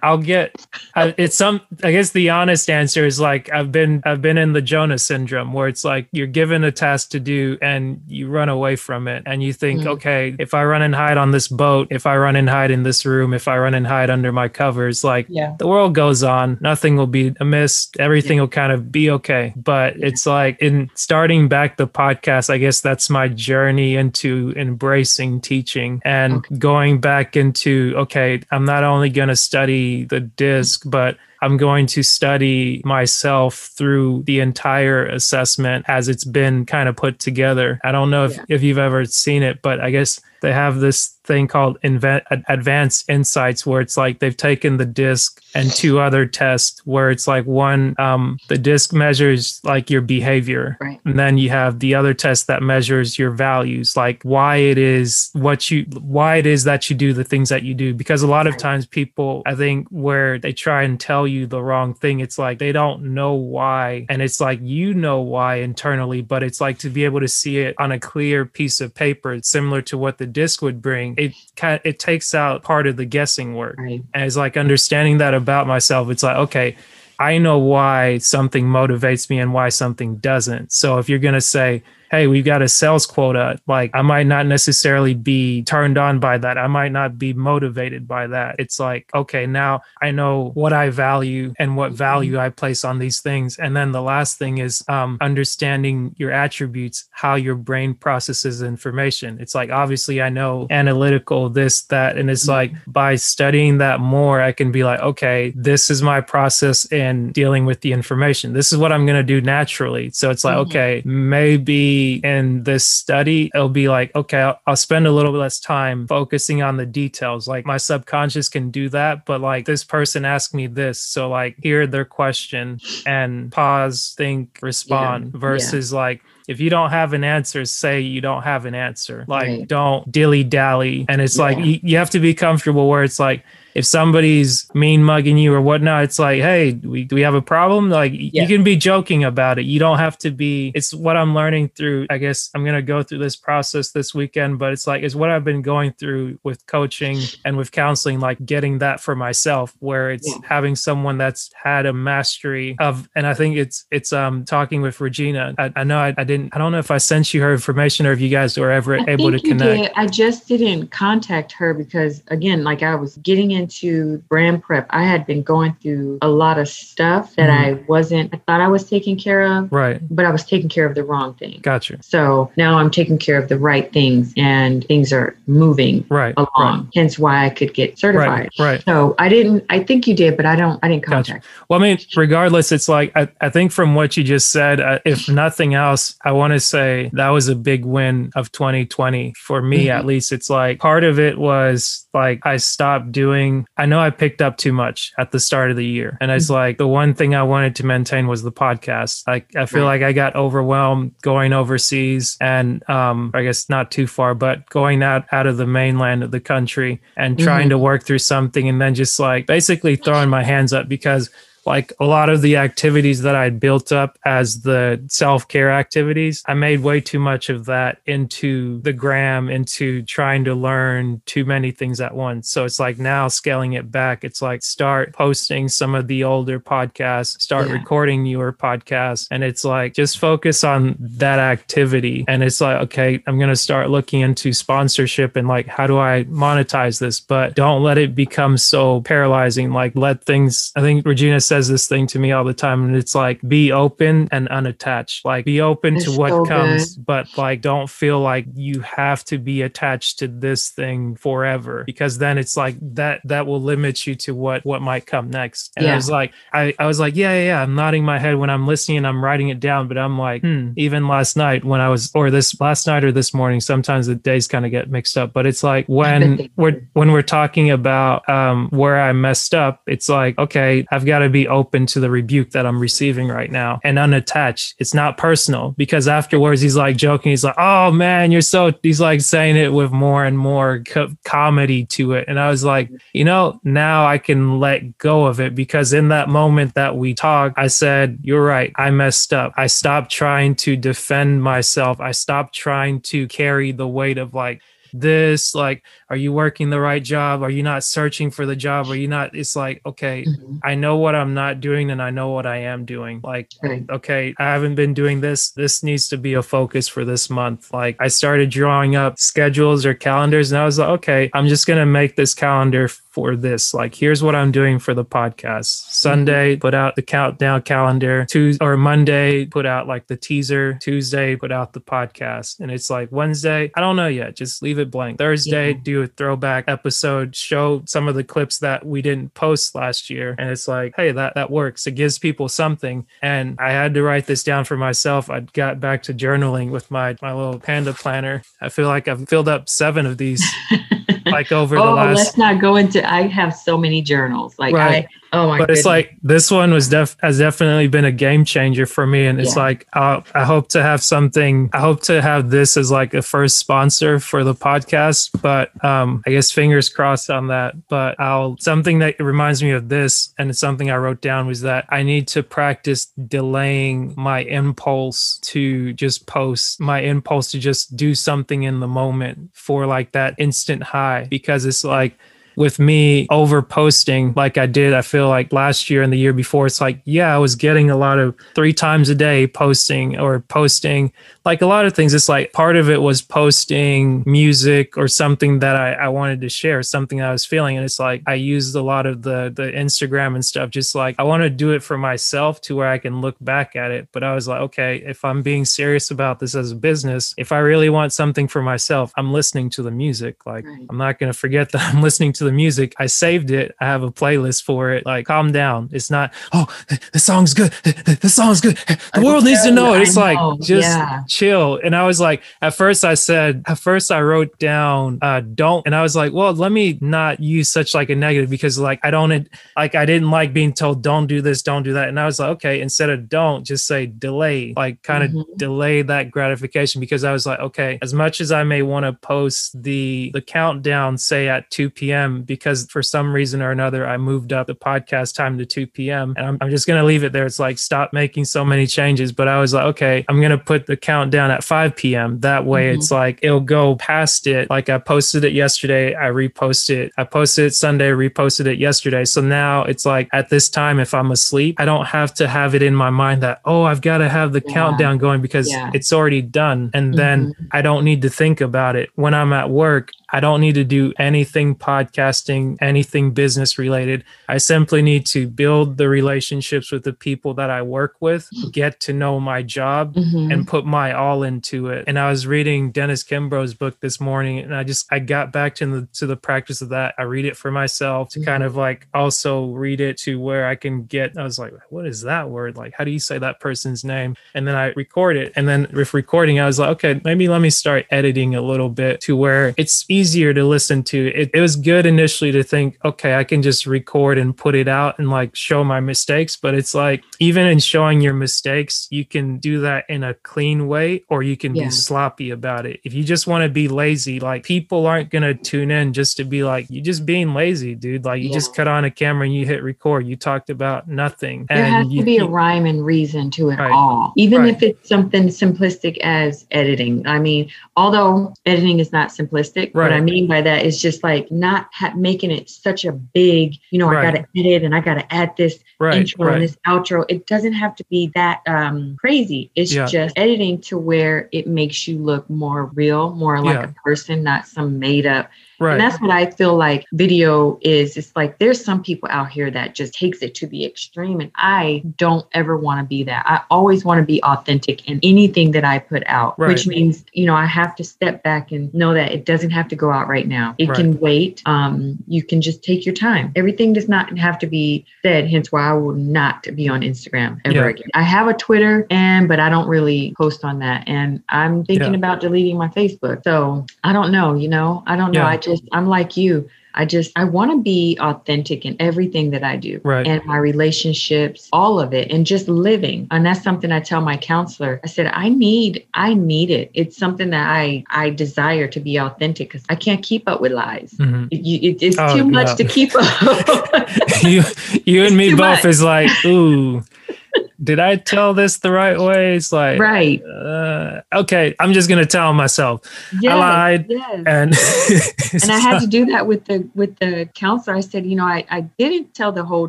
I'll 0.02 0.18
get. 0.18 0.54
I, 0.94 1.14
it's 1.18 1.36
some. 1.36 1.60
I 1.82 1.92
guess 1.92 2.10
the 2.10 2.30
honest 2.30 2.68
answer 2.70 3.04
is 3.06 3.20
like 3.20 3.52
I've 3.52 3.70
been. 3.72 4.02
I've 4.04 4.22
been 4.22 4.38
in 4.38 4.52
the 4.52 4.62
Jonah 4.62 4.98
syndrome 4.98 5.52
where 5.52 5.68
it's 5.68 5.84
like 5.84 6.08
you're 6.12 6.26
given 6.26 6.64
a 6.64 6.72
task 6.72 7.10
to 7.10 7.20
do 7.20 7.58
and 7.62 8.02
you 8.08 8.28
run 8.28 8.48
away 8.48 8.76
from 8.76 9.08
it, 9.08 9.22
and 9.26 9.42
you 9.42 9.52
think, 9.52 9.82
Mhm. 9.82 9.86
okay, 9.86 10.34
if 10.38 10.54
I 10.54 10.64
run 10.64 10.82
and 10.82 10.94
hide 10.94 11.16
on 11.18 11.30
this 11.30 11.48
boat, 11.48 11.88
if 11.90 12.06
I 12.06 12.16
run 12.16 12.36
and 12.36 12.48
hide 12.48 12.70
in 12.70 12.82
this 12.82 13.04
room, 13.06 13.34
if 13.34 13.48
I 13.48 13.58
run 13.58 13.74
and 13.74 13.86
hide 13.86 14.10
under 14.10 14.32
my 14.32 14.48
covers, 14.48 15.02
like 15.04 15.26
Yeah. 15.28 15.54
the 15.58 15.66
world 15.66 15.94
goes 15.94 16.22
on. 16.22 16.58
Nothing 16.60 16.96
will 16.96 17.06
be 17.06 17.34
amiss. 17.40 17.88
Everything 17.98 18.38
will 18.40 18.48
kind 18.48 18.72
of 18.72 18.90
be 18.92 19.10
okay. 19.10 19.52
But 19.56 19.94
it's 19.98 20.26
like 20.26 20.58
in 20.60 20.90
starting 20.94 21.48
back 21.48 21.76
the 21.76 21.86
podcast, 21.86 22.50
I 22.50 22.58
guess 22.58 22.80
that's 22.80 23.08
my 23.10 23.28
journey 23.28 23.96
into 23.96 24.52
embracing 24.56 25.40
teaching 25.40 26.00
and 26.04 26.34
Okay. 26.34 26.56
going 26.56 27.00
back 27.00 27.36
into, 27.36 27.94
okay, 27.96 28.40
I'm 28.50 28.64
not 28.64 28.84
only 28.84 29.10
going 29.10 29.28
to 29.28 29.36
study 29.36 29.89
the 30.04 30.20
disc, 30.20 30.82
but 30.86 31.16
I'm 31.42 31.56
going 31.56 31.86
to 31.86 32.02
study 32.02 32.82
myself 32.84 33.70
through 33.76 34.24
the 34.24 34.40
entire 34.40 35.06
assessment 35.06 35.84
as 35.88 36.08
it's 36.08 36.24
been 36.24 36.66
kind 36.66 36.88
of 36.88 36.96
put 36.96 37.18
together. 37.18 37.80
I 37.82 37.92
don't 37.92 38.10
know 38.10 38.24
if, 38.26 38.36
Yeah. 38.36 38.44
if 38.48 38.62
you've 38.62 38.78
ever 38.78 39.04
seen 39.06 39.42
it, 39.42 39.62
but 39.62 39.80
I 39.80 39.90
guess 39.90 40.20
they 40.42 40.52
have 40.52 40.80
this 40.80 41.16
thing 41.30 41.46
called 41.46 41.80
inve- 41.82 42.24
Ad- 42.30 42.44
advanced 42.48 43.08
insights 43.08 43.64
where 43.64 43.80
it's 43.80 43.96
like 43.96 44.18
they've 44.18 44.36
taken 44.36 44.78
the 44.78 44.84
disc 44.84 45.40
and 45.54 45.70
two 45.70 46.00
other 46.00 46.26
tests 46.26 46.80
where 46.84 47.08
it's 47.10 47.28
like 47.28 47.46
one 47.46 47.94
um, 47.98 48.36
the 48.48 48.58
disc 48.58 48.92
measures 48.92 49.60
like 49.62 49.90
your 49.90 50.00
behavior. 50.00 50.76
Right. 50.80 51.00
and 51.04 51.16
then 51.18 51.38
you 51.38 51.50
have 51.50 51.78
the 51.78 51.94
other 51.94 52.14
test 52.14 52.48
that 52.48 52.62
measures 52.62 53.16
your 53.16 53.30
values 53.30 53.96
like 53.96 54.22
why 54.24 54.56
it 54.56 54.78
is 54.78 55.30
what 55.34 55.70
you 55.70 55.84
why 56.00 56.36
it 56.36 56.46
is 56.46 56.64
that 56.64 56.90
you 56.90 56.96
do 56.96 57.12
the 57.12 57.24
things 57.24 57.48
that 57.48 57.62
you 57.62 57.74
do. 57.74 57.94
Because 57.94 58.22
a 58.22 58.26
lot 58.26 58.46
of 58.48 58.56
times 58.56 58.86
people 58.86 59.42
i 59.46 59.54
think 59.54 59.86
where 59.90 60.38
they 60.38 60.52
try 60.52 60.82
and 60.82 60.98
tell 60.98 61.26
you 61.28 61.46
the 61.46 61.62
wrong 61.62 61.94
thing 61.94 62.18
it's 62.18 62.38
like 62.38 62.58
they 62.58 62.72
don't 62.72 63.14
know 63.14 63.34
why. 63.34 64.04
And 64.08 64.20
it's 64.20 64.40
like 64.40 64.58
you 64.62 64.94
know 64.94 65.20
why 65.20 65.56
internally 65.56 66.22
but 66.22 66.42
it's 66.42 66.60
like 66.60 66.78
to 66.78 66.90
be 66.90 67.04
able 67.04 67.20
to 67.20 67.28
see 67.28 67.58
it 67.58 67.76
on 67.78 67.92
a 67.92 68.00
clear 68.00 68.44
piece 68.44 68.80
of 68.80 68.94
paper. 68.94 69.38
Similar 69.42 69.82
to 69.82 69.96
what 69.96 70.18
the 70.18 70.26
disc 70.26 70.60
would 70.62 70.82
bring 70.82 71.14
it 71.20 71.32
kind 71.56 71.80
it 71.84 71.98
takes 71.98 72.34
out 72.34 72.62
part 72.62 72.86
of 72.86 72.96
the 72.96 73.04
guessing 73.04 73.54
work 73.54 73.76
Right. 73.78 74.02
and 74.14 74.24
it's 74.24 74.36
like 74.36 74.56
understanding 74.56 75.18
that 75.18 75.34
about 75.34 75.66
myself 75.66 76.10
it's 76.10 76.22
like 76.22 76.36
okay 76.36 76.76
i 77.18 77.38
know 77.38 77.58
why 77.58 78.18
something 78.18 78.64
motivates 78.66 79.28
me 79.30 79.38
and 79.38 79.52
why 79.52 79.68
something 79.68 80.16
doesn't 80.16 80.72
so 80.72 80.98
if 80.98 81.08
you're 81.08 81.18
going 81.18 81.34
to 81.34 81.40
say 81.40 81.82
hey 82.10 82.26
we've 82.26 82.44
got 82.44 82.60
a 82.62 82.68
sales 82.68 83.06
quota. 83.06 83.58
Like 83.66 83.90
i 83.94 84.02
might 84.02 84.26
not 84.26 84.46
necessarily 84.46 85.14
be 85.14 85.62
turned 85.62 85.96
on 85.98 86.18
by 86.20 86.38
that. 86.38 86.58
I 86.58 86.66
might 86.66 86.92
not 86.92 87.18
be 87.18 87.32
motivated 87.32 88.08
by 88.08 88.26
that. 88.28 88.56
It's 88.58 88.78
like 88.80 89.08
okay 89.14 89.46
now 89.46 89.82
i 90.02 90.10
know 90.10 90.50
what 90.54 90.72
i 90.72 90.90
value 90.90 91.52
and 91.58 91.76
what 91.76 91.92
value 91.92 92.38
i 92.38 92.48
place 92.48 92.84
on 92.84 92.98
these 92.98 93.20
things. 93.20 93.58
And 93.58 93.76
then 93.76 93.92
the 93.92 94.02
last 94.02 94.38
thing 94.38 94.58
is 94.58 94.84
um, 94.88 95.18
understanding 95.20 96.14
your 96.18 96.32
attributes 96.32 97.08
how 97.10 97.34
your 97.36 97.54
brain 97.54 97.94
processes 97.94 98.62
information. 98.62 99.38
It's 99.40 99.54
like 99.54 99.70
obviously 99.70 100.20
i 100.20 100.28
know 100.28 100.66
analytical 100.70 101.48
this 101.48 101.82
that 101.94 102.16
and 102.18 102.28
it's 102.30 102.48
like 102.48 102.72
by 102.86 103.14
studying 103.16 103.78
that 103.78 104.00
more 104.00 104.40
i 104.40 104.52
can 104.52 104.72
be 104.72 104.82
like 104.84 105.00
okay 105.00 105.52
this 105.56 105.90
is 105.90 106.02
my 106.02 106.20
process 106.20 106.90
in 106.92 107.30
dealing 107.32 107.64
with 107.66 107.80
the 107.82 107.92
information. 107.92 108.52
This 108.52 108.72
is 108.72 108.78
what 108.78 108.90
i'm 108.92 109.06
going 109.06 109.20
to 109.26 109.32
do 109.34 109.40
naturally. 109.40 110.10
So 110.10 110.30
it's 110.30 110.44
like 110.44 110.56
Mhm. 110.56 110.66
okay 110.66 111.02
maybe 111.04 111.90
in 112.24 112.62
this 112.64 112.84
study 112.84 113.50
it'll 113.54 113.68
be 113.68 113.88
like 113.88 114.14
okay 114.14 114.40
I'll, 114.40 114.60
I'll 114.66 114.76
spend 114.76 115.06
a 115.06 115.12
little 115.12 115.32
bit 115.32 115.38
less 115.38 115.60
time 115.60 116.06
focusing 116.06 116.62
on 116.62 116.76
the 116.76 116.86
details 116.86 117.46
like 117.48 117.64
my 117.66 117.76
subconscious 117.76 118.48
can 118.48 118.70
do 118.70 118.88
that 118.90 119.24
but 119.26 119.40
like 119.40 119.64
this 119.66 119.84
person 119.84 120.24
asked 120.24 120.54
me 120.54 120.66
this 120.66 120.98
so 121.00 121.28
like 121.28 121.56
hear 121.62 121.86
their 121.86 122.04
question 122.04 122.80
and 123.06 123.50
pause 123.52 124.14
think 124.16 124.58
respond 124.62 125.30
Yeah. 125.32 125.40
versus 125.40 125.92
like 125.92 126.22
if 126.48 126.58
you 126.60 126.70
don't 126.70 126.90
have 126.90 127.12
an 127.12 127.22
answer 127.24 127.64
say 127.64 128.00
you 128.00 128.20
don't 128.20 128.42
have 128.42 128.66
an 128.66 128.74
answer 128.74 129.24
like 129.28 129.48
Right. 129.48 129.68
don't 129.68 130.10
dilly 130.10 130.44
dally 130.44 131.06
and 131.08 131.20
it's 131.20 131.38
like 131.38 131.58
you, 131.64 131.78
you 131.82 131.96
have 131.96 132.10
to 132.10 132.20
be 132.20 132.34
comfortable 132.34 132.88
where 132.88 133.04
it's 133.04 133.20
like 133.20 133.44
if 133.74 133.84
somebody's 133.84 134.68
mean 134.74 135.02
mugging 135.04 135.38
you 135.38 135.52
or 135.54 135.60
whatnot, 135.60 136.04
it's 136.04 136.18
like, 136.18 136.40
hey, 136.42 136.72
we, 136.72 137.04
do 137.04 137.14
we 137.14 137.20
have 137.22 137.34
a 137.34 137.42
problem? 137.42 137.90
Like, 137.90 138.12
Yeah. 138.14 138.42
you 138.42 138.48
can 138.48 138.64
be 138.64 138.76
joking 138.76 139.24
about 139.24 139.58
it. 139.58 139.64
You 139.66 139.78
don't 139.78 139.98
have 139.98 140.18
to 140.18 140.30
be. 140.30 140.72
It's 140.74 140.92
what 140.92 141.16
I'm 141.16 141.34
learning 141.34 141.70
through. 141.76 142.06
I 142.10 142.18
guess 142.18 142.50
I'm 142.54 142.64
gonna 142.64 142.82
go 142.82 143.02
through 143.02 143.18
this 143.18 143.36
process 143.36 143.92
this 143.92 144.14
weekend, 144.14 144.58
but 144.58 144.72
it's 144.72 144.86
like 144.86 145.02
it's 145.02 145.14
what 145.14 145.30
I've 145.30 145.44
been 145.44 145.62
going 145.62 145.92
through 145.92 146.38
with 146.42 146.66
coaching 146.66 147.18
and 147.44 147.56
with 147.56 147.70
counseling, 147.72 148.20
like 148.20 148.44
getting 148.44 148.78
that 148.78 149.00
for 149.00 149.14
myself, 149.14 149.74
where 149.78 150.10
it's 150.10 150.26
Yeah. 150.28 150.38
having 150.48 150.76
someone 150.76 151.18
that's 151.18 151.50
had 151.54 151.86
a 151.86 151.92
mastery 151.92 152.76
of. 152.80 153.08
And 153.14 153.26
I 153.26 153.34
think 153.34 153.56
it's 153.56 153.84
it's 153.90 154.12
um 154.12 154.44
talking 154.44 154.82
with 154.82 155.00
Regina. 155.00 155.54
I, 155.58 155.72
I 155.76 155.84
know 155.84 155.98
I, 155.98 156.14
I 156.18 156.24
didn't. 156.24 156.54
I 156.54 156.58
don't 156.58 156.72
know 156.72 156.78
if 156.78 156.90
I 156.90 156.98
sent 156.98 157.32
you 157.34 157.40
her 157.42 157.52
information 157.52 158.06
or 158.06 158.12
if 158.12 158.20
you 158.20 158.28
guys 158.28 158.56
were 158.58 158.70
ever 158.70 158.98
I 158.98 159.04
able 159.08 159.30
to 159.30 159.40
connect. 159.40 159.82
did. 159.82 159.92
I 159.96 160.06
just 160.06 160.48
didn't 160.48 160.88
contact 160.88 161.52
her 161.52 161.74
because, 161.74 162.22
again, 162.28 162.64
like 162.64 162.82
I 162.82 162.94
was 162.94 163.16
getting 163.18 163.50
into 163.60 164.18
brand 164.28 164.62
prep. 164.62 164.86
I 164.90 165.04
had 165.04 165.26
been 165.26 165.42
going 165.42 165.76
through 165.82 166.18
a 166.22 166.28
lot 166.28 166.58
of 166.58 166.68
stuff 166.68 167.34
that 167.36 167.48
Mhm. 167.50 167.64
I 167.64 167.78
wasn't, 167.86 168.34
I 168.34 168.38
thought 168.46 168.60
I 168.60 168.68
was 168.68 168.84
taking 168.88 169.16
care 169.18 169.42
of, 169.42 169.70
Right. 169.70 170.00
but 170.10 170.24
I 170.24 170.30
was 170.30 170.44
taking 170.44 170.68
care 170.68 170.86
of 170.86 170.94
the 170.94 171.04
wrong 171.04 171.34
thing. 171.34 171.58
Gotcha. 171.62 171.98
So 172.00 172.50
now 172.56 172.78
I'm 172.78 172.90
taking 172.90 173.18
care 173.18 173.38
of 173.38 173.48
the 173.48 173.58
right 173.58 173.92
things 173.92 174.32
and 174.36 174.84
things 174.86 175.12
are 175.12 175.36
moving 175.46 176.04
Right. 176.08 176.34
along. 176.36 176.88
Hence 176.94 177.18
why 177.18 177.44
I 177.46 177.50
could 177.50 177.74
get 177.74 177.98
certified. 177.98 178.50
Right. 178.58 178.70
Right. 178.70 178.82
So 178.84 179.14
I 179.18 179.28
didn't, 179.28 179.64
I 179.70 179.80
think 179.80 180.06
you 180.06 180.14
did, 180.14 180.36
but 180.36 180.46
I 180.46 180.56
don't, 180.56 180.78
I 180.82 180.88
didn't 180.88 181.04
Gotcha. 181.04 181.32
contact. 181.32 181.46
Well, 181.68 181.78
I 181.78 181.82
mean, 181.82 181.98
regardless, 182.16 182.72
it's 182.72 182.88
like 182.88 183.12
I, 183.16 183.28
I 183.40 183.48
think 183.50 183.72
from 183.72 183.94
what 183.94 184.16
you 184.16 184.24
just 184.24 184.50
said, 184.50 184.80
uh, 184.80 184.98
if 185.04 185.28
nothing 185.28 185.74
else, 185.74 186.16
I 186.24 186.32
want 186.32 186.52
to 186.54 186.60
say 186.60 187.10
that 187.12 187.28
was 187.30 187.48
a 187.48 187.54
big 187.54 187.84
win 187.84 188.30
of 188.34 188.50
2020 188.52 189.34
for 189.36 189.60
me. 189.62 189.86
Mhm. 189.86 189.90
At 189.98 190.06
least 190.06 190.32
it's 190.32 190.48
like 190.50 190.78
part 190.78 191.04
of 191.04 191.18
it 191.18 191.38
was 191.38 192.06
like 192.14 192.40
I 192.44 192.56
stopped 192.56 193.12
doing. 193.12 193.49
I 193.76 193.86
know 193.86 194.00
I 194.00 194.10
picked 194.10 194.40
up 194.42 194.56
too 194.56 194.72
much 194.72 195.12
at 195.18 195.30
the 195.32 195.40
start 195.40 195.70
of 195.70 195.76
the 195.76 195.84
year, 195.86 196.16
and 196.20 196.30
it's 196.30 196.50
like 196.50 196.78
the 196.78 196.86
one 196.88 197.14
thing 197.14 197.34
I 197.34 197.42
wanted 197.42 197.76
to 197.76 197.86
maintain 197.86 198.26
was 198.28 198.42
the 198.42 198.52
podcast. 198.52 199.26
Like 199.26 199.54
I 199.56 199.66
feel 199.66 199.82
Right. 199.82 200.00
like 200.00 200.02
I 200.02 200.12
got 200.12 200.36
overwhelmed 200.36 201.12
going 201.22 201.52
overseas, 201.52 202.36
and 202.40 202.88
um, 202.88 203.30
I 203.34 203.42
guess 203.42 203.68
not 203.68 203.90
too 203.90 204.06
far, 204.06 204.34
but 204.34 204.68
going 204.70 205.02
out 205.02 205.24
out 205.32 205.46
of 205.46 205.56
the 205.56 205.66
mainland 205.66 206.22
of 206.22 206.30
the 206.30 206.40
country 206.40 207.00
and 207.16 207.38
trying 207.38 207.68
to 207.70 207.78
work 207.78 208.04
through 208.04 208.18
something, 208.18 208.68
and 208.68 208.80
then 208.80 208.94
just 208.94 209.18
like 209.20 209.46
basically 209.46 209.96
throwing 209.96 210.28
my 210.28 210.42
hands 210.42 210.72
up 210.72 210.88
because 210.88 211.30
like 211.66 211.92
a 212.00 212.04
lot 212.04 212.28
of 212.28 212.42
the 212.42 212.56
activities 212.56 213.22
that 213.22 213.34
I'd 213.34 213.60
built 213.60 213.92
up 213.92 214.18
as 214.24 214.62
the 214.62 215.02
self 215.08 215.46
care 215.48 215.70
activities, 215.70 216.42
I 216.46 216.54
made 216.54 216.80
way 216.80 217.00
too 217.00 217.18
much 217.18 217.48
of 217.48 217.66
that 217.66 217.98
into 218.06 218.80
the 218.82 218.92
gram, 218.92 219.48
into 219.48 220.02
trying 220.02 220.44
to 220.44 220.54
learn 220.54 221.22
too 221.26 221.44
many 221.44 221.70
things 221.70 222.00
at 222.00 222.14
once. 222.14 222.50
So 222.50 222.64
it's 222.64 222.80
like 222.80 222.98
now 222.98 223.28
scaling 223.28 223.74
it 223.74 223.90
back, 223.90 224.24
it's 224.24 224.42
like 224.42 224.62
start 224.62 225.12
posting 225.12 225.68
some 225.68 225.94
of 225.94 226.06
the 226.06 226.24
older 226.24 226.58
podcasts, 226.58 227.40
start 227.40 227.68
Yeah. 227.68 227.74
recording 227.74 228.22
newer 228.22 228.52
podcasts. 228.52 229.28
And 229.30 229.44
it's 229.44 229.64
like 229.64 229.94
just 229.94 230.18
focus 230.18 230.64
on 230.64 230.96
that 230.98 231.38
activity. 231.38 232.24
And 232.28 232.42
it's 232.42 232.60
like, 232.60 232.80
okay, 232.82 233.22
I'm 233.26 233.38
going 233.38 233.50
to 233.50 233.56
start 233.56 233.90
looking 233.90 234.20
into 234.20 234.52
sponsorship 234.52 235.36
and 235.36 235.46
like, 235.48 235.66
how 235.66 235.86
do 235.86 235.98
I 235.98 236.24
monetize 236.24 236.98
this? 237.00 237.20
But 237.20 237.54
don't 237.54 237.82
let 237.82 237.98
it 237.98 238.14
become 238.14 238.56
so 238.58 239.00
paralyzing. 239.02 239.72
Like, 239.72 239.94
let 239.94 240.24
things, 240.24 240.72
I 240.76 240.80
think 240.80 241.06
Regina 241.06 241.40
says 241.60 241.68
this 241.68 241.86
thing 241.86 242.06
to 242.08 242.18
me 242.18 242.32
all 242.32 242.44
the 242.44 242.54
time, 242.54 242.84
and 242.84 242.96
it's 242.96 243.14
like, 243.14 243.40
be 243.46 243.70
open 243.70 244.28
and 244.32 244.48
unattached. 244.48 245.24
Like, 245.24 245.44
be 245.44 245.60
open 245.60 245.98
to 246.00 246.10
what 246.12 246.30
so 246.30 246.44
comes, 246.44 246.96
but 246.96 247.26
like, 247.36 247.60
don't 247.60 247.88
feel 247.88 248.20
like 248.20 248.46
you 248.54 248.80
have 248.80 249.24
to 249.26 249.38
be 249.38 249.62
attached 249.62 250.18
to 250.20 250.28
this 250.28 250.70
thing 250.70 251.16
forever 251.16 251.84
because 251.84 252.18
then 252.18 252.38
it's 252.38 252.56
like 252.56 252.76
that, 252.94 253.20
that 253.24 253.46
will 253.46 253.60
limit 253.60 254.06
you 254.06 254.14
to 254.14 254.34
what, 254.34 254.64
what 254.64 254.80
might 254.80 255.06
come 255.06 255.30
next. 255.30 255.72
And 255.76 255.86
I 255.86 255.94
was 255.94 256.08
like, 256.08 256.32
I, 256.52 256.74
I 256.78 256.86
was 256.86 256.98
like, 256.98 257.14
yeah, 257.16 257.34
yeah, 257.34 257.44
yeah. 257.44 257.62
I'm 257.62 257.74
nodding 257.74 258.04
my 258.04 258.18
head 258.18 258.36
when 258.36 258.50
I'm 258.50 258.66
listening 258.66 258.98
and 258.98 259.06
I'm 259.06 259.22
writing 259.22 259.50
it 259.50 259.60
down, 259.60 259.88
but 259.88 259.98
I'm 259.98 260.18
like, 260.18 260.42
hmm, 260.42 260.72
even 260.76 261.08
last 261.08 261.36
night 261.36 261.64
when 261.64 261.80
I 261.80 261.88
was, 261.88 262.10
or 262.14 262.30
this 262.30 262.58
last 262.60 262.86
night 262.86 263.04
or 263.04 263.12
this 263.12 263.34
morning, 263.34 263.60
sometimes 263.60 264.06
the 264.06 264.14
days 264.14 264.48
kind 264.48 264.64
of 264.64 264.70
get 264.70 264.90
mixed 264.90 265.18
up, 265.18 265.32
but 265.32 265.46
it's 265.46 265.62
like 265.62 265.86
when 265.86 266.50
we're, 266.56 266.88
when 266.94 267.12
we're 267.12 267.22
talking 267.22 267.70
about 267.70 268.26
um, 268.28 268.68
where 268.70 269.00
I 269.00 269.12
messed 269.12 269.54
up, 269.54 269.82
it's 269.86 270.08
like, 270.08 270.38
okay, 270.38 270.86
I've 270.90 271.04
got 271.04 271.20
to 271.20 271.28
be 271.28 271.39
open 271.48 271.86
to 271.86 272.00
the 272.00 272.10
rebuke 272.10 272.50
that 272.50 272.66
I'm 272.66 272.80
receiving 272.80 273.28
right 273.28 273.50
now 273.50 273.80
and 273.84 273.98
unattached. 273.98 274.74
It's 274.78 274.94
not 274.94 275.16
personal 275.16 275.72
because 275.76 276.08
afterwards 276.08 276.60
he's 276.60 276.76
like 276.76 276.96
joking. 276.96 277.30
He's 277.30 277.44
like, 277.44 277.56
oh 277.58 277.90
man, 277.90 278.32
you're 278.32 278.40
so, 278.40 278.72
he's 278.82 279.00
like 279.00 279.20
saying 279.20 279.56
it 279.56 279.72
with 279.72 279.92
more 279.92 280.24
and 280.24 280.38
more 280.38 280.82
co- 280.86 281.14
comedy 281.24 281.84
to 281.86 282.12
it. 282.12 282.26
And 282.28 282.38
I 282.38 282.50
was 282.50 282.64
like, 282.64 282.90
you 283.12 283.24
know, 283.24 283.60
now 283.64 284.06
I 284.06 284.18
can 284.18 284.60
let 284.60 284.98
go 284.98 285.26
of 285.26 285.40
it 285.40 285.54
because 285.54 285.92
in 285.92 286.08
that 286.08 286.28
moment 286.28 286.74
that 286.74 286.96
we 286.96 287.14
talked, 287.14 287.58
I 287.58 287.68
said, 287.68 288.18
you're 288.22 288.44
right. 288.44 288.72
I 288.76 288.90
messed 288.90 289.32
up. 289.32 289.52
I 289.56 289.66
stopped 289.66 290.10
trying 290.10 290.54
to 290.56 290.76
defend 290.76 291.42
myself. 291.42 292.00
I 292.00 292.12
stopped 292.12 292.54
trying 292.54 293.00
to 293.02 293.28
carry 293.28 293.72
the 293.72 293.88
weight 293.88 294.18
of 294.18 294.34
like, 294.34 294.62
this 294.92 295.54
like 295.54 295.84
are 296.10 296.16
you 296.16 296.32
working 296.32 296.70
the 296.70 296.80
right 296.80 297.02
job? 297.02 297.42
Are 297.42 297.50
you 297.50 297.62
not 297.62 297.84
searching 297.84 298.30
for 298.30 298.44
the 298.44 298.56
job? 298.56 298.88
Are 298.88 298.96
you 298.96 299.08
not? 299.08 299.34
It's 299.34 299.54
like, 299.56 299.80
okay, 299.86 300.24
Mhm. 300.26 300.58
I 300.64 300.74
know 300.74 300.96
what 300.96 301.14
I'm 301.14 301.32
not 301.34 301.60
doing 301.60 301.90
and 301.90 302.02
I 302.02 302.10
know 302.10 302.30
what 302.30 302.46
I 302.46 302.56
am 302.58 302.84
doing. 302.84 303.20
Like, 303.22 303.48
Right. 303.62 303.84
okay, 303.88 304.34
I 304.38 304.44
haven't 304.44 304.74
been 304.74 304.92
doing 304.92 305.20
this. 305.20 305.50
This 305.50 305.82
needs 305.82 306.08
to 306.08 306.16
be 306.18 306.34
a 306.34 306.42
focus 306.42 306.88
for 306.88 307.04
this 307.04 307.30
month. 307.30 307.72
Like, 307.72 307.96
I 308.00 308.08
started 308.08 308.50
drawing 308.50 308.96
up 308.96 309.18
schedules 309.18 309.86
or 309.86 309.94
calendars 309.94 310.50
and 310.52 310.60
I 310.60 310.64
was 310.64 310.78
like, 310.78 310.88
okay, 310.88 311.30
I'm 311.32 311.46
just 311.46 311.66
going 311.66 311.78
to 311.80 311.86
make 311.86 312.16
this 312.16 312.34
calendar 312.34 312.88
for 312.88 313.34
this. 313.36 313.72
Like, 313.74 313.94
here's 313.94 314.22
what 314.22 314.34
I'm 314.34 314.52
doing 314.52 314.78
for 314.78 314.94
the 314.94 315.04
podcast. 315.04 315.66
Sunday, 315.92 316.56
put 316.56 316.74
out 316.74 316.96
the 316.96 317.02
countdown 317.02 317.62
calendar. 317.62 318.24
Tuesday 318.28 318.64
or 318.64 318.76
Monday, 318.76 319.46
put 319.46 319.66
out 319.66 319.86
like 319.88 320.06
the 320.06 320.16
teaser. 320.16 320.74
Tuesday, 320.80 321.36
put 321.36 321.52
out 321.52 321.72
the 321.72 321.80
podcast. 321.80 322.60
And 322.60 322.70
it's 322.70 322.88
like 322.90 323.08
Wednesday, 323.10 323.70
I 323.76 323.80
don't 323.80 323.96
know 323.96 324.06
yet. 324.08 324.36
Just 324.36 324.62
leave 324.62 324.78
it 324.78 324.90
blank. 324.90 325.18
Thursday, 325.18 325.70
Yeah. 325.72 325.78
do 325.82 325.99
a 326.02 326.06
throwback 326.06 326.64
episode, 326.68 327.34
show 327.34 327.82
some 327.86 328.08
of 328.08 328.14
the 328.14 328.24
clips 328.24 328.58
that 328.58 328.84
we 328.84 329.02
didn't 329.02 329.34
post 329.34 329.74
last 329.74 330.10
year. 330.10 330.34
And 330.38 330.50
it's 330.50 330.68
like, 330.68 330.94
hey, 330.96 331.12
that, 331.12 331.34
that 331.34 331.50
works. 331.50 331.86
It 331.86 331.92
gives 331.92 332.18
people 332.18 332.48
something. 332.48 333.06
And 333.22 333.56
I 333.58 333.72
had 333.72 333.94
to 333.94 334.02
write 334.02 334.26
this 334.26 334.42
down 334.42 334.64
for 334.64 334.76
myself. 334.76 335.30
I 335.30 335.40
got 335.40 335.80
back 335.80 336.02
to 336.04 336.14
journaling 336.14 336.70
with 336.70 336.90
my, 336.90 337.16
my 337.22 337.32
little 337.32 337.58
panda 337.58 337.92
planner. 337.92 338.42
I 338.60 338.68
feel 338.68 338.88
like 338.88 339.08
I've 339.08 339.28
filled 339.28 339.48
up 339.48 339.68
seven 339.68 340.06
of 340.06 340.18
these 340.18 340.44
like 341.26 341.52
over 341.52 341.76
the 341.76 341.82
oh, 341.82 341.94
last 341.94 342.16
let's 342.16 342.36
not 342.36 342.60
go 342.60 342.76
into. 342.76 343.08
I 343.08 343.26
have 343.28 343.54
so 343.54 343.76
many 343.76 344.02
journals. 344.02 344.58
Like 344.58 344.74
Right. 344.74 345.04
I, 345.04 345.19
oh 345.32 345.48
my. 345.48 345.58
but 345.58 345.70
it's 345.70 345.84
like 345.84 346.16
this 346.22 346.50
one 346.50 346.72
was 346.72 346.88
def 346.88 347.16
has 347.20 347.38
definitely 347.38 347.86
been 347.88 348.04
a 348.04 348.12
game 348.12 348.44
changer 348.44 348.86
for 348.86 349.06
me 349.06 349.26
and 349.26 349.40
it's 349.40 349.56
Yeah. 349.56 349.62
like 349.62 349.86
uh, 349.92 350.20
i 350.34 350.44
hope 350.44 350.68
to 350.70 350.82
have 350.82 351.02
something 351.02 351.70
i 351.72 351.78
hope 351.80 352.02
to 352.02 352.20
have 352.20 352.50
this 352.50 352.76
as 352.76 352.90
like 352.90 353.14
a 353.14 353.22
first 353.22 353.58
sponsor 353.58 354.18
for 354.20 354.44
the 354.44 354.54
podcast 354.54 355.30
but 355.40 355.72
um 355.84 356.22
i 356.26 356.30
guess 356.30 356.50
fingers 356.50 356.88
crossed 356.88 357.30
on 357.30 357.48
that 357.48 357.74
but 357.88 358.18
i'll 358.20 358.56
something 358.58 358.98
that 359.00 359.18
reminds 359.20 359.62
me 359.62 359.70
of 359.70 359.88
this 359.88 360.34
and 360.38 360.50
it's 360.50 360.58
something 360.58 360.90
i 360.90 360.96
wrote 360.96 361.20
down 361.20 361.46
was 361.46 361.60
that 361.60 361.84
i 361.90 362.02
need 362.02 362.26
to 362.28 362.42
practice 362.42 363.06
delaying 363.28 364.12
my 364.16 364.40
impulse 364.40 365.38
to 365.42 365.92
just 365.94 366.26
post 366.26 366.80
my 366.80 367.00
impulse 367.00 367.50
to 367.50 367.58
just 367.58 367.96
do 367.96 368.14
something 368.14 368.64
in 368.64 368.80
the 368.80 368.88
moment 368.88 369.50
for 369.54 369.86
like 369.86 370.12
that 370.12 370.34
instant 370.38 370.82
high 370.82 371.26
because 371.30 371.64
it's 371.64 371.84
like 371.84 372.16
with 372.56 372.78
me 372.78 373.26
over 373.30 373.62
posting 373.62 374.32
like 374.34 374.58
I 374.58 374.66
did, 374.66 374.92
I 374.92 375.02
feel 375.02 375.28
like 375.28 375.52
last 375.52 375.90
year 375.90 376.02
and 376.02 376.12
the 376.12 376.18
year 376.18 376.32
before, 376.32 376.66
it's 376.66 376.80
like, 376.80 377.00
yeah, 377.04 377.34
I 377.34 377.38
was 377.38 377.54
getting 377.54 377.90
a 377.90 377.96
lot 377.96 378.18
of 378.18 378.36
three 378.54 378.72
times 378.72 379.08
a 379.08 379.14
day 379.14 379.46
posting 379.46 380.18
or 380.18 380.40
posting 380.40 381.12
like 381.44 381.62
a 381.62 381.66
lot 381.66 381.86
of 381.86 381.94
things. 381.94 382.12
It's 382.14 382.28
like 382.28 382.52
part 382.52 382.76
of 382.76 382.90
it 382.90 383.00
was 383.00 383.22
posting 383.22 384.22
music 384.26 384.96
or 384.98 385.08
something 385.08 385.60
that 385.60 385.76
I, 385.76 385.92
I 385.92 386.08
wanted 386.08 386.40
to 386.42 386.48
share, 386.48 386.82
something 386.82 387.22
I 387.22 387.32
was 387.32 387.44
feeling. 387.46 387.76
And 387.76 387.84
it's 387.84 387.98
like 387.98 388.22
I 388.26 388.34
used 388.34 388.74
a 388.76 388.82
lot 388.82 389.06
of 389.06 389.22
the 389.22 389.52
the 389.54 389.72
Instagram 389.72 390.34
and 390.34 390.44
stuff, 390.44 390.70
just 390.70 390.94
like 390.94 391.16
I 391.18 391.22
want 391.22 391.42
to 391.42 391.50
do 391.50 391.72
it 391.72 391.82
for 391.82 391.96
myself 391.96 392.60
to 392.62 392.76
where 392.76 392.88
I 392.88 392.98
can 392.98 393.20
look 393.20 393.36
back 393.40 393.76
at 393.76 393.90
it. 393.90 394.08
But 394.12 394.22
I 394.22 394.34
was 394.34 394.48
like, 394.48 394.60
okay, 394.60 394.96
if 395.06 395.24
I'm 395.24 395.42
being 395.42 395.64
serious 395.64 396.10
about 396.10 396.40
this 396.40 396.54
as 396.54 396.72
a 396.72 396.76
business, 396.76 397.34
if 397.38 397.52
I 397.52 397.58
really 397.58 397.90
want 397.90 398.12
something 398.12 398.46
for 398.46 398.62
myself, 398.62 399.12
I'm 399.16 399.32
listening 399.32 399.70
to 399.70 399.82
the 399.82 399.90
music. 399.90 400.46
Like 400.46 400.66
Right. 400.66 400.86
I'm 400.88 400.98
not 400.98 401.18
gonna 401.18 401.32
forget 401.32 401.72
that 401.72 401.82
I'm 401.94 402.02
listening 402.02 402.32
to 402.34 402.44
the 402.44 402.52
music. 402.52 402.94
I 402.98 403.06
saved 403.06 403.50
it. 403.50 403.74
I 403.80 403.86
have 403.86 404.02
a 404.02 404.12
playlist 404.12 404.62
for 404.62 404.90
it. 404.90 405.06
Like, 405.06 405.26
calm 405.26 405.52
down. 405.52 405.88
It's 405.92 406.10
not, 406.10 406.32
oh, 406.52 406.66
the 407.12 407.18
song's 407.18 407.54
good. 407.54 407.72
The 407.82 408.28
song's 408.28 408.60
good. 408.60 408.76
The 409.14 409.22
world 409.22 409.44
needs 409.44 409.62
to 409.64 409.70
know, 409.70 409.94
it. 409.94 410.02
It's 410.02 410.16
like 410.16 410.38
just 410.60 410.86
Yeah. 410.86 411.22
Chill. 411.30 411.80
And 411.82 411.96
I 411.96 412.04
was 412.06 412.20
like, 412.20 412.42
at 412.60 412.74
first 412.74 413.04
I 413.04 413.14
said, 413.14 413.62
at 413.66 413.78
first 413.78 414.10
I 414.12 414.20
wrote 414.20 414.58
down 414.58 415.18
uh 415.22 415.40
don't 415.40 415.86
and 415.86 415.94
I 415.94 416.02
was 416.02 416.14
like, 416.16 416.32
well, 416.32 416.52
let 416.52 416.72
me 416.72 416.98
not 417.00 417.40
use 417.40 417.68
such 417.68 417.94
like 417.94 418.10
a 418.10 418.16
negative 418.16 418.50
because 418.50 418.78
like 418.78 419.00
I 419.02 419.10
don't 419.10 419.48
like 419.76 419.94
I 419.94 420.04
didn't 420.04 420.30
like 420.30 420.52
being 420.52 420.72
told 420.72 421.02
don't 421.02 421.26
do 421.26 421.40
this, 421.40 421.62
don't 421.62 421.82
do 421.84 421.92
that. 421.94 422.08
And 422.08 422.18
I 422.18 422.26
was 422.26 422.38
like, 422.40 422.50
okay, 422.50 422.80
instead 422.80 423.10
of 423.10 423.28
don't, 423.28 423.64
just 423.64 423.86
say 423.86 424.06
delay, 424.06 424.74
like 424.76 425.02
kind 425.02 425.24
of 425.24 425.30
Mhm. 425.30 425.56
delay 425.56 426.02
that 426.02 426.30
gratification 426.30 427.00
because 427.00 427.24
I 427.24 427.32
was 427.32 427.46
like, 427.46 427.60
okay, 427.60 427.98
as 428.02 428.12
much 428.12 428.40
as 428.40 428.50
I 428.52 428.64
may 428.64 428.82
want 428.82 429.04
to 429.06 429.12
post 429.12 429.80
the 429.82 430.30
the 430.34 430.42
countdown, 430.42 431.16
say 431.18 431.48
at 431.48 431.70
2 431.70 431.90
p.m., 431.90 432.42
because 432.42 432.86
for 432.90 433.02
some 433.02 433.32
reason 433.32 433.62
or 433.62 433.70
another 433.70 434.06
I 434.06 434.16
moved 434.16 434.52
up 434.52 434.66
the 434.66 434.74
podcast 434.74 435.34
time 435.36 435.58
to 435.58 435.66
2 435.66 435.86
p.m. 435.86 436.34
And 436.36 436.46
I'm, 436.46 436.58
I'm 436.60 436.70
just 436.70 436.86
gonna 436.86 437.04
leave 437.04 437.22
it 437.24 437.32
there. 437.32 437.46
It's 437.46 437.58
like 437.60 437.78
stop 437.78 438.12
making 438.12 438.44
so 438.46 438.64
many 438.64 438.86
changes. 438.86 439.30
But 439.32 439.46
I 439.48 439.60
was 439.60 439.72
like, 439.72 439.84
okay, 439.86 440.24
I'm 440.28 440.40
gonna 440.42 440.58
put 440.58 440.86
the 440.86 440.96
countdown 441.20 441.50
at 441.50 441.62
5 441.62 441.96
p.m. 441.96 442.40
That 442.40 442.64
way 442.64 442.90
Mhm. 442.90 442.94
it's 442.96 443.10
like 443.10 443.38
it'll 443.42 443.60
go 443.60 443.96
past 443.96 444.46
it. 444.46 444.70
Like 444.70 444.88
I 444.88 444.96
posted 444.98 445.44
it 445.44 445.52
yesterday, 445.52 446.14
I 446.14 446.28
reposted 446.28 446.96
it. 446.96 447.12
I 447.18 447.24
posted 447.24 447.66
it 447.66 447.74
Sunday, 447.74 448.10
reposted 448.10 448.66
it 448.66 448.78
yesterday. 448.78 449.24
So 449.26 449.40
now 449.42 449.82
it's 449.84 450.06
like 450.06 450.28
at 450.32 450.48
this 450.48 450.68
time, 450.70 450.98
if 450.98 451.12
I'm 451.12 451.30
asleep, 451.30 451.76
I 451.78 451.84
don't 451.84 452.06
have 452.06 452.32
to 452.34 452.48
have 452.48 452.74
it 452.74 452.82
in 452.82 452.94
my 452.94 453.10
mind 453.10 453.42
that, 453.42 453.60
oh, 453.66 453.82
I've 453.82 454.00
got 454.00 454.18
to 454.18 454.28
have 454.28 454.52
the 454.52 454.62
Yeah. 454.66 454.72
countdown 454.74 455.18
going 455.18 455.42
because 455.42 455.70
Yeah. 455.70 455.90
it's 455.92 456.12
already 456.12 456.40
done. 456.42 456.90
And 456.94 457.12
then 457.14 457.48
Mhm. 457.48 457.66
I 457.72 457.82
don't 457.82 458.04
need 458.04 458.22
to 458.22 458.30
think 458.30 458.60
about 458.62 458.96
it. 458.96 459.10
When 459.14 459.34
I'm 459.34 459.52
at 459.52 459.68
work, 459.68 460.10
I 460.32 460.38
don't 460.40 460.60
need 460.60 460.76
to 460.76 460.84
do 460.84 461.12
anything 461.18 461.74
podcasting, 461.74 462.76
anything 462.80 463.32
business 463.32 463.78
related. 463.78 464.22
I 464.48 464.58
simply 464.58 465.02
need 465.02 465.26
to 465.26 465.48
build 465.48 465.96
the 465.96 466.08
relationships 466.08 466.92
with 466.92 467.02
the 467.02 467.12
people 467.12 467.52
that 467.54 467.68
I 467.68 467.82
work 467.82 468.14
with, 468.20 468.48
get 468.72 469.00
to 469.00 469.12
know 469.12 469.40
my 469.40 469.62
job, 469.62 470.14
Mhm. 470.14 470.52
and 470.52 470.68
put 470.68 470.86
my 470.86 471.09
all 471.12 471.42
into 471.42 471.88
it. 471.88 472.04
And 472.06 472.18
I 472.18 472.30
was 472.30 472.46
reading 472.46 472.90
Dennis 472.90 473.22
Kimbro's 473.22 473.74
book 473.74 474.00
this 474.00 474.20
morning 474.20 474.58
and 474.58 474.74
I 474.74 474.84
just 474.84 475.06
I 475.10 475.18
got 475.18 475.52
back 475.52 475.74
to 475.76 475.86
the 475.86 476.08
to 476.14 476.26
the 476.26 476.36
practice 476.36 476.82
of 476.82 476.90
that. 476.90 477.14
I 477.18 477.22
read 477.22 477.44
it 477.44 477.56
for 477.56 477.70
myself 477.70 478.30
to 478.30 478.44
kind 478.44 478.62
of 478.62 478.72
mm-hmm. 478.72 478.80
like 478.80 479.06
also 479.14 479.66
read 479.66 480.00
it 480.00 480.18
to 480.18 480.40
where 480.40 480.66
I 480.66 480.74
can 480.74 481.04
get 481.04 481.36
I 481.36 481.44
was 481.44 481.58
like, 481.58 481.72
what 481.90 482.06
is 482.06 482.22
that 482.22 482.50
word? 482.50 482.76
Like 482.76 482.94
how 482.94 483.04
do 483.04 483.10
you 483.10 483.20
say 483.20 483.38
that 483.38 483.60
person's 483.60 484.04
name? 484.04 484.36
And 484.54 484.66
then 484.66 484.74
I 484.74 484.92
record 484.96 485.36
it. 485.36 485.52
And 485.56 485.68
then 485.68 485.88
with 485.92 486.14
recording, 486.14 486.60
I 486.60 486.66
was 486.66 486.78
like, 486.78 486.90
okay, 486.90 487.20
maybe 487.24 487.48
let 487.48 487.60
me 487.60 487.70
start 487.70 488.06
editing 488.10 488.54
a 488.54 488.62
little 488.62 488.88
bit 488.88 489.20
to 489.22 489.36
where 489.36 489.74
it's 489.76 490.04
easier 490.08 490.52
to 490.54 490.64
listen 490.64 491.02
to. 491.04 491.28
It, 491.34 491.50
it 491.54 491.60
was 491.60 491.76
good 491.76 492.06
initially 492.06 492.52
to 492.52 492.62
think, 492.62 492.98
okay, 493.04 493.34
I 493.34 493.44
can 493.44 493.62
just 493.62 493.86
record 493.86 494.38
and 494.38 494.56
put 494.56 494.74
it 494.74 494.88
out 494.88 495.18
and 495.18 495.30
like 495.30 495.54
show 495.54 495.84
my 495.84 496.00
mistakes. 496.00 496.56
But 496.56 496.74
it's 496.74 496.94
like 496.94 497.22
even 497.38 497.66
in 497.66 497.78
showing 497.78 498.20
your 498.20 498.34
mistakes, 498.34 499.08
you 499.10 499.24
can 499.24 499.58
do 499.58 499.80
that 499.80 500.04
in 500.08 500.22
a 500.22 500.34
clean 500.34 500.88
way 500.88 500.99
or 501.28 501.42
you 501.42 501.56
can 501.56 501.74
Yeah. 501.74 501.84
be 501.84 501.90
sloppy 501.90 502.50
about 502.50 502.86
it. 502.86 503.00
If 503.04 503.14
you 503.14 503.22
just 503.24 503.46
want 503.46 503.62
to 503.64 503.68
be 503.68 503.88
lazy, 503.88 504.40
like 504.40 504.62
people 504.64 505.06
aren't 505.06 505.30
gonna 505.30 505.54
tune 505.54 505.90
in 505.90 506.12
just 506.12 506.36
to 506.38 506.44
be 506.44 506.62
like, 506.64 506.86
you're 506.88 507.04
just 507.04 507.24
being 507.26 507.54
lazy, 507.54 507.94
dude. 507.94 508.24
Like 508.24 508.42
you 508.42 508.48
Yeah. 508.48 508.54
just 508.54 508.74
cut 508.74 508.88
on 508.88 509.04
a 509.04 509.10
camera 509.10 509.46
and 509.46 509.54
you 509.54 509.66
hit 509.66 509.82
record. 509.82 510.26
You 510.26 510.36
talked 510.36 510.70
about 510.70 511.08
nothing. 511.08 511.66
There 511.68 511.84
has 511.84 512.08
you, 512.08 512.20
to 512.20 512.24
be 512.24 512.38
a 512.38 512.46
rhyme 512.46 512.86
and 512.86 513.04
reason 513.04 513.50
to 513.52 513.70
it 513.70 513.78
Right. 513.78 513.90
all, 513.90 514.32
even 514.36 514.62
Right. 514.62 514.74
if 514.74 514.82
it's 514.82 515.08
something 515.08 515.44
simplistic 515.48 516.18
as 516.18 516.66
editing. 516.70 517.26
I 517.26 517.38
mean, 517.38 517.70
although 517.96 518.54
editing 518.66 518.98
is 519.00 519.12
not 519.12 519.28
simplistic, 519.28 519.94
what 519.94 520.12
I 520.12 520.20
mean 520.20 520.46
by 520.46 520.60
that 520.62 520.84
is 520.84 521.00
just 521.00 521.22
like 521.22 521.50
not 521.50 521.88
ha- 521.92 522.12
making 522.16 522.50
it 522.50 522.68
such 522.68 523.04
a 523.04 523.12
big, 523.12 523.74
you 523.90 523.98
know, 523.98 524.08
I 524.08 524.22
got 524.22 524.30
to 524.32 524.44
edit 524.56 524.82
and 524.84 524.94
I 524.94 525.00
got 525.00 525.14
to 525.14 525.34
add 525.34 525.52
this 525.56 525.78
right, 525.98 526.16
intro 526.18 526.46
right. 526.46 526.54
and 526.54 526.62
this 526.62 526.76
outro. 526.86 527.24
It 527.28 527.46
doesn't 527.46 527.72
have 527.74 527.94
to 527.96 528.04
be 528.10 528.30
that 528.34 528.60
um, 528.66 529.16
crazy. 529.20 529.70
It's 529.74 529.94
Yeah. 529.94 530.06
just 530.06 530.38
editing 530.38 530.80
to 530.90 530.98
where 530.98 531.48
it 531.52 531.66
makes 531.66 532.06
you 532.06 532.18
look 532.18 532.48
more 532.50 532.86
real, 532.94 533.30
more 533.34 533.60
like 533.60 533.74
Yeah. 533.76 533.90
a 533.90 533.94
person, 534.04 534.42
not 534.44 534.66
some 534.66 534.98
made 534.98 535.26
up 535.26 535.50
right. 535.80 535.92
and 535.92 536.00
that's 536.00 536.20
what 536.20 536.30
I 536.30 536.50
feel 536.50 536.76
like 536.76 537.06
video 537.12 537.78
is. 537.82 538.16
It's 538.16 538.34
like 538.36 538.58
there's 538.58 538.82
some 538.84 539.02
people 539.02 539.28
out 539.32 539.50
here 539.50 539.70
that 539.70 539.94
just 539.94 540.14
takes 540.14 540.42
it 540.42 540.54
to 540.56 540.66
the 540.66 540.84
extreme. 540.84 541.40
And 541.40 541.50
I 541.56 542.02
don't 542.16 542.46
ever 542.52 542.76
want 542.76 543.00
to 543.00 543.04
be 543.04 543.22
that. 543.24 543.44
I 543.46 543.62
always 543.70 544.04
want 544.04 544.20
to 544.20 544.24
be 544.26 544.42
authentic 544.42 545.08
in 545.08 545.18
anything 545.22 545.72
that 545.72 545.84
I 545.84 545.98
put 545.98 546.22
out, 546.26 546.58
which 546.58 546.86
means, 546.86 547.24
you 547.32 547.46
know, 547.46 547.54
I 547.54 547.66
have 547.66 547.94
to 547.96 548.04
step 548.04 548.42
back 548.42 548.70
and 548.72 548.92
know 548.94 549.14
that 549.14 549.32
it 549.32 549.44
doesn't 549.44 549.70
have 549.70 549.88
to 549.88 549.96
go 549.96 550.10
out 550.10 550.28
right 550.28 550.46
now. 550.46 550.74
It 550.78 550.88
Right. 550.88 550.96
can 550.96 551.18
wait. 551.20 551.62
Um, 551.66 552.18
you 552.26 552.42
can 552.42 552.60
just 552.60 552.82
take 552.82 553.06
your 553.06 553.14
time. 553.14 553.52
Everything 553.56 553.92
does 553.92 554.08
not 554.08 554.36
have 554.38 554.58
to 554.60 554.66
be 554.66 555.04
said, 555.22 555.48
hence 555.48 555.72
why 555.72 555.88
I 555.90 555.92
will 555.94 556.14
not 556.14 556.66
be 556.74 556.88
on 556.88 557.00
Instagram 557.02 557.60
ever 557.64 557.74
Yeah. 557.76 557.88
again. 557.88 558.08
I 558.14 558.22
have 558.22 558.48
a 558.48 558.54
Twitter 558.54 559.06
and 559.10 559.48
but 559.48 559.60
I 559.60 559.68
don't 559.68 559.88
really 559.88 560.34
post 560.36 560.64
on 560.64 560.78
that. 560.80 561.04
And 561.06 561.42
I'm 561.48 561.84
thinking 561.84 562.12
Yeah. 562.12 562.18
about 562.18 562.40
deleting 562.40 562.76
my 562.76 562.88
Facebook. 562.88 563.42
So 563.44 563.86
I 564.04 564.12
don't 564.12 564.32
know, 564.32 564.54
you 564.54 564.68
know, 564.68 565.02
I 565.06 565.16
don't 565.16 565.32
know. 565.32 565.40
Yeah. 565.40 565.48
I 565.48 565.56
just 565.56 565.69
I'm 565.92 566.06
like 566.06 566.36
you. 566.36 566.68
I 566.92 567.04
just 567.04 567.30
I 567.36 567.44
want 567.44 567.70
to 567.70 567.78
be 567.80 568.18
authentic 568.20 568.84
in 568.84 568.96
everything 568.98 569.50
that 569.50 569.62
I 569.62 569.76
do. 569.76 570.00
Right. 570.02 570.26
And 570.26 570.44
my 570.44 570.56
relationships, 570.56 571.68
all 571.72 572.00
of 572.00 572.12
it 572.12 572.32
and 572.32 572.44
just 572.44 572.66
living. 572.68 573.28
And 573.30 573.46
that's 573.46 573.62
something 573.62 573.92
I 573.92 574.00
tell 574.00 574.20
my 574.20 574.36
counselor. 574.36 575.00
I 575.04 575.06
said 575.06 575.30
I 575.32 575.50
need 575.50 576.04
I 576.14 576.34
need 576.34 576.70
it. 576.70 576.90
It's 576.94 577.16
something 577.16 577.50
that 577.50 577.68
I 577.70 578.02
I 578.10 578.30
desire 578.30 578.88
to 578.88 578.98
be 578.98 579.18
authentic 579.18 579.70
cuz 579.70 579.84
I 579.88 579.94
can't 579.94 580.22
keep 580.22 580.48
up 580.48 580.60
with 580.60 580.72
lies. 580.72 581.14
Mhm. 581.18 581.46
It, 581.52 581.58
it- 581.58 582.02
it's 582.02 582.18
Oh, 582.18 582.36
too 582.36 582.44
much 582.44 582.76
to 582.76 582.84
keep 582.84 583.12
up. 583.14 584.10
you 584.42 584.62
you 585.06 585.24
and 585.26 585.36
me 585.36 585.50
both 585.50 585.58
much. 585.58 585.84
is 585.84 586.02
like 586.02 586.30
ooh 586.44 587.02
did 587.82 587.98
I 587.98 588.16
tell 588.16 588.52
this 588.54 588.78
the 588.78 588.92
right 588.92 589.18
way? 589.18 589.56
It's 589.56 589.72
like, 589.72 589.98
right. 589.98 590.42
Uh, 590.44 591.22
okay, 591.34 591.74
I'm 591.80 591.92
just 591.92 592.08
gonna 592.08 592.26
tell 592.26 592.52
myself 592.52 593.00
Yes, 593.40 593.52
I 593.52 593.56
lied, 593.56 594.06
Yes. 594.08 594.42
and 594.46 595.62
and 595.62 595.72
I 595.72 595.78
had 595.78 596.00
to 596.00 596.06
do 596.06 596.26
that 596.26 596.46
with 596.46 596.66
the 596.66 596.88
with 596.94 597.16
the 597.18 597.48
counselor. 597.54 597.96
I 597.96 598.00
said, 598.00 598.26
you 598.26 598.36
know, 598.36 598.44
I, 598.44 598.64
I 598.70 598.80
didn't 598.82 599.34
tell 599.34 599.52
the 599.52 599.64
whole 599.64 599.88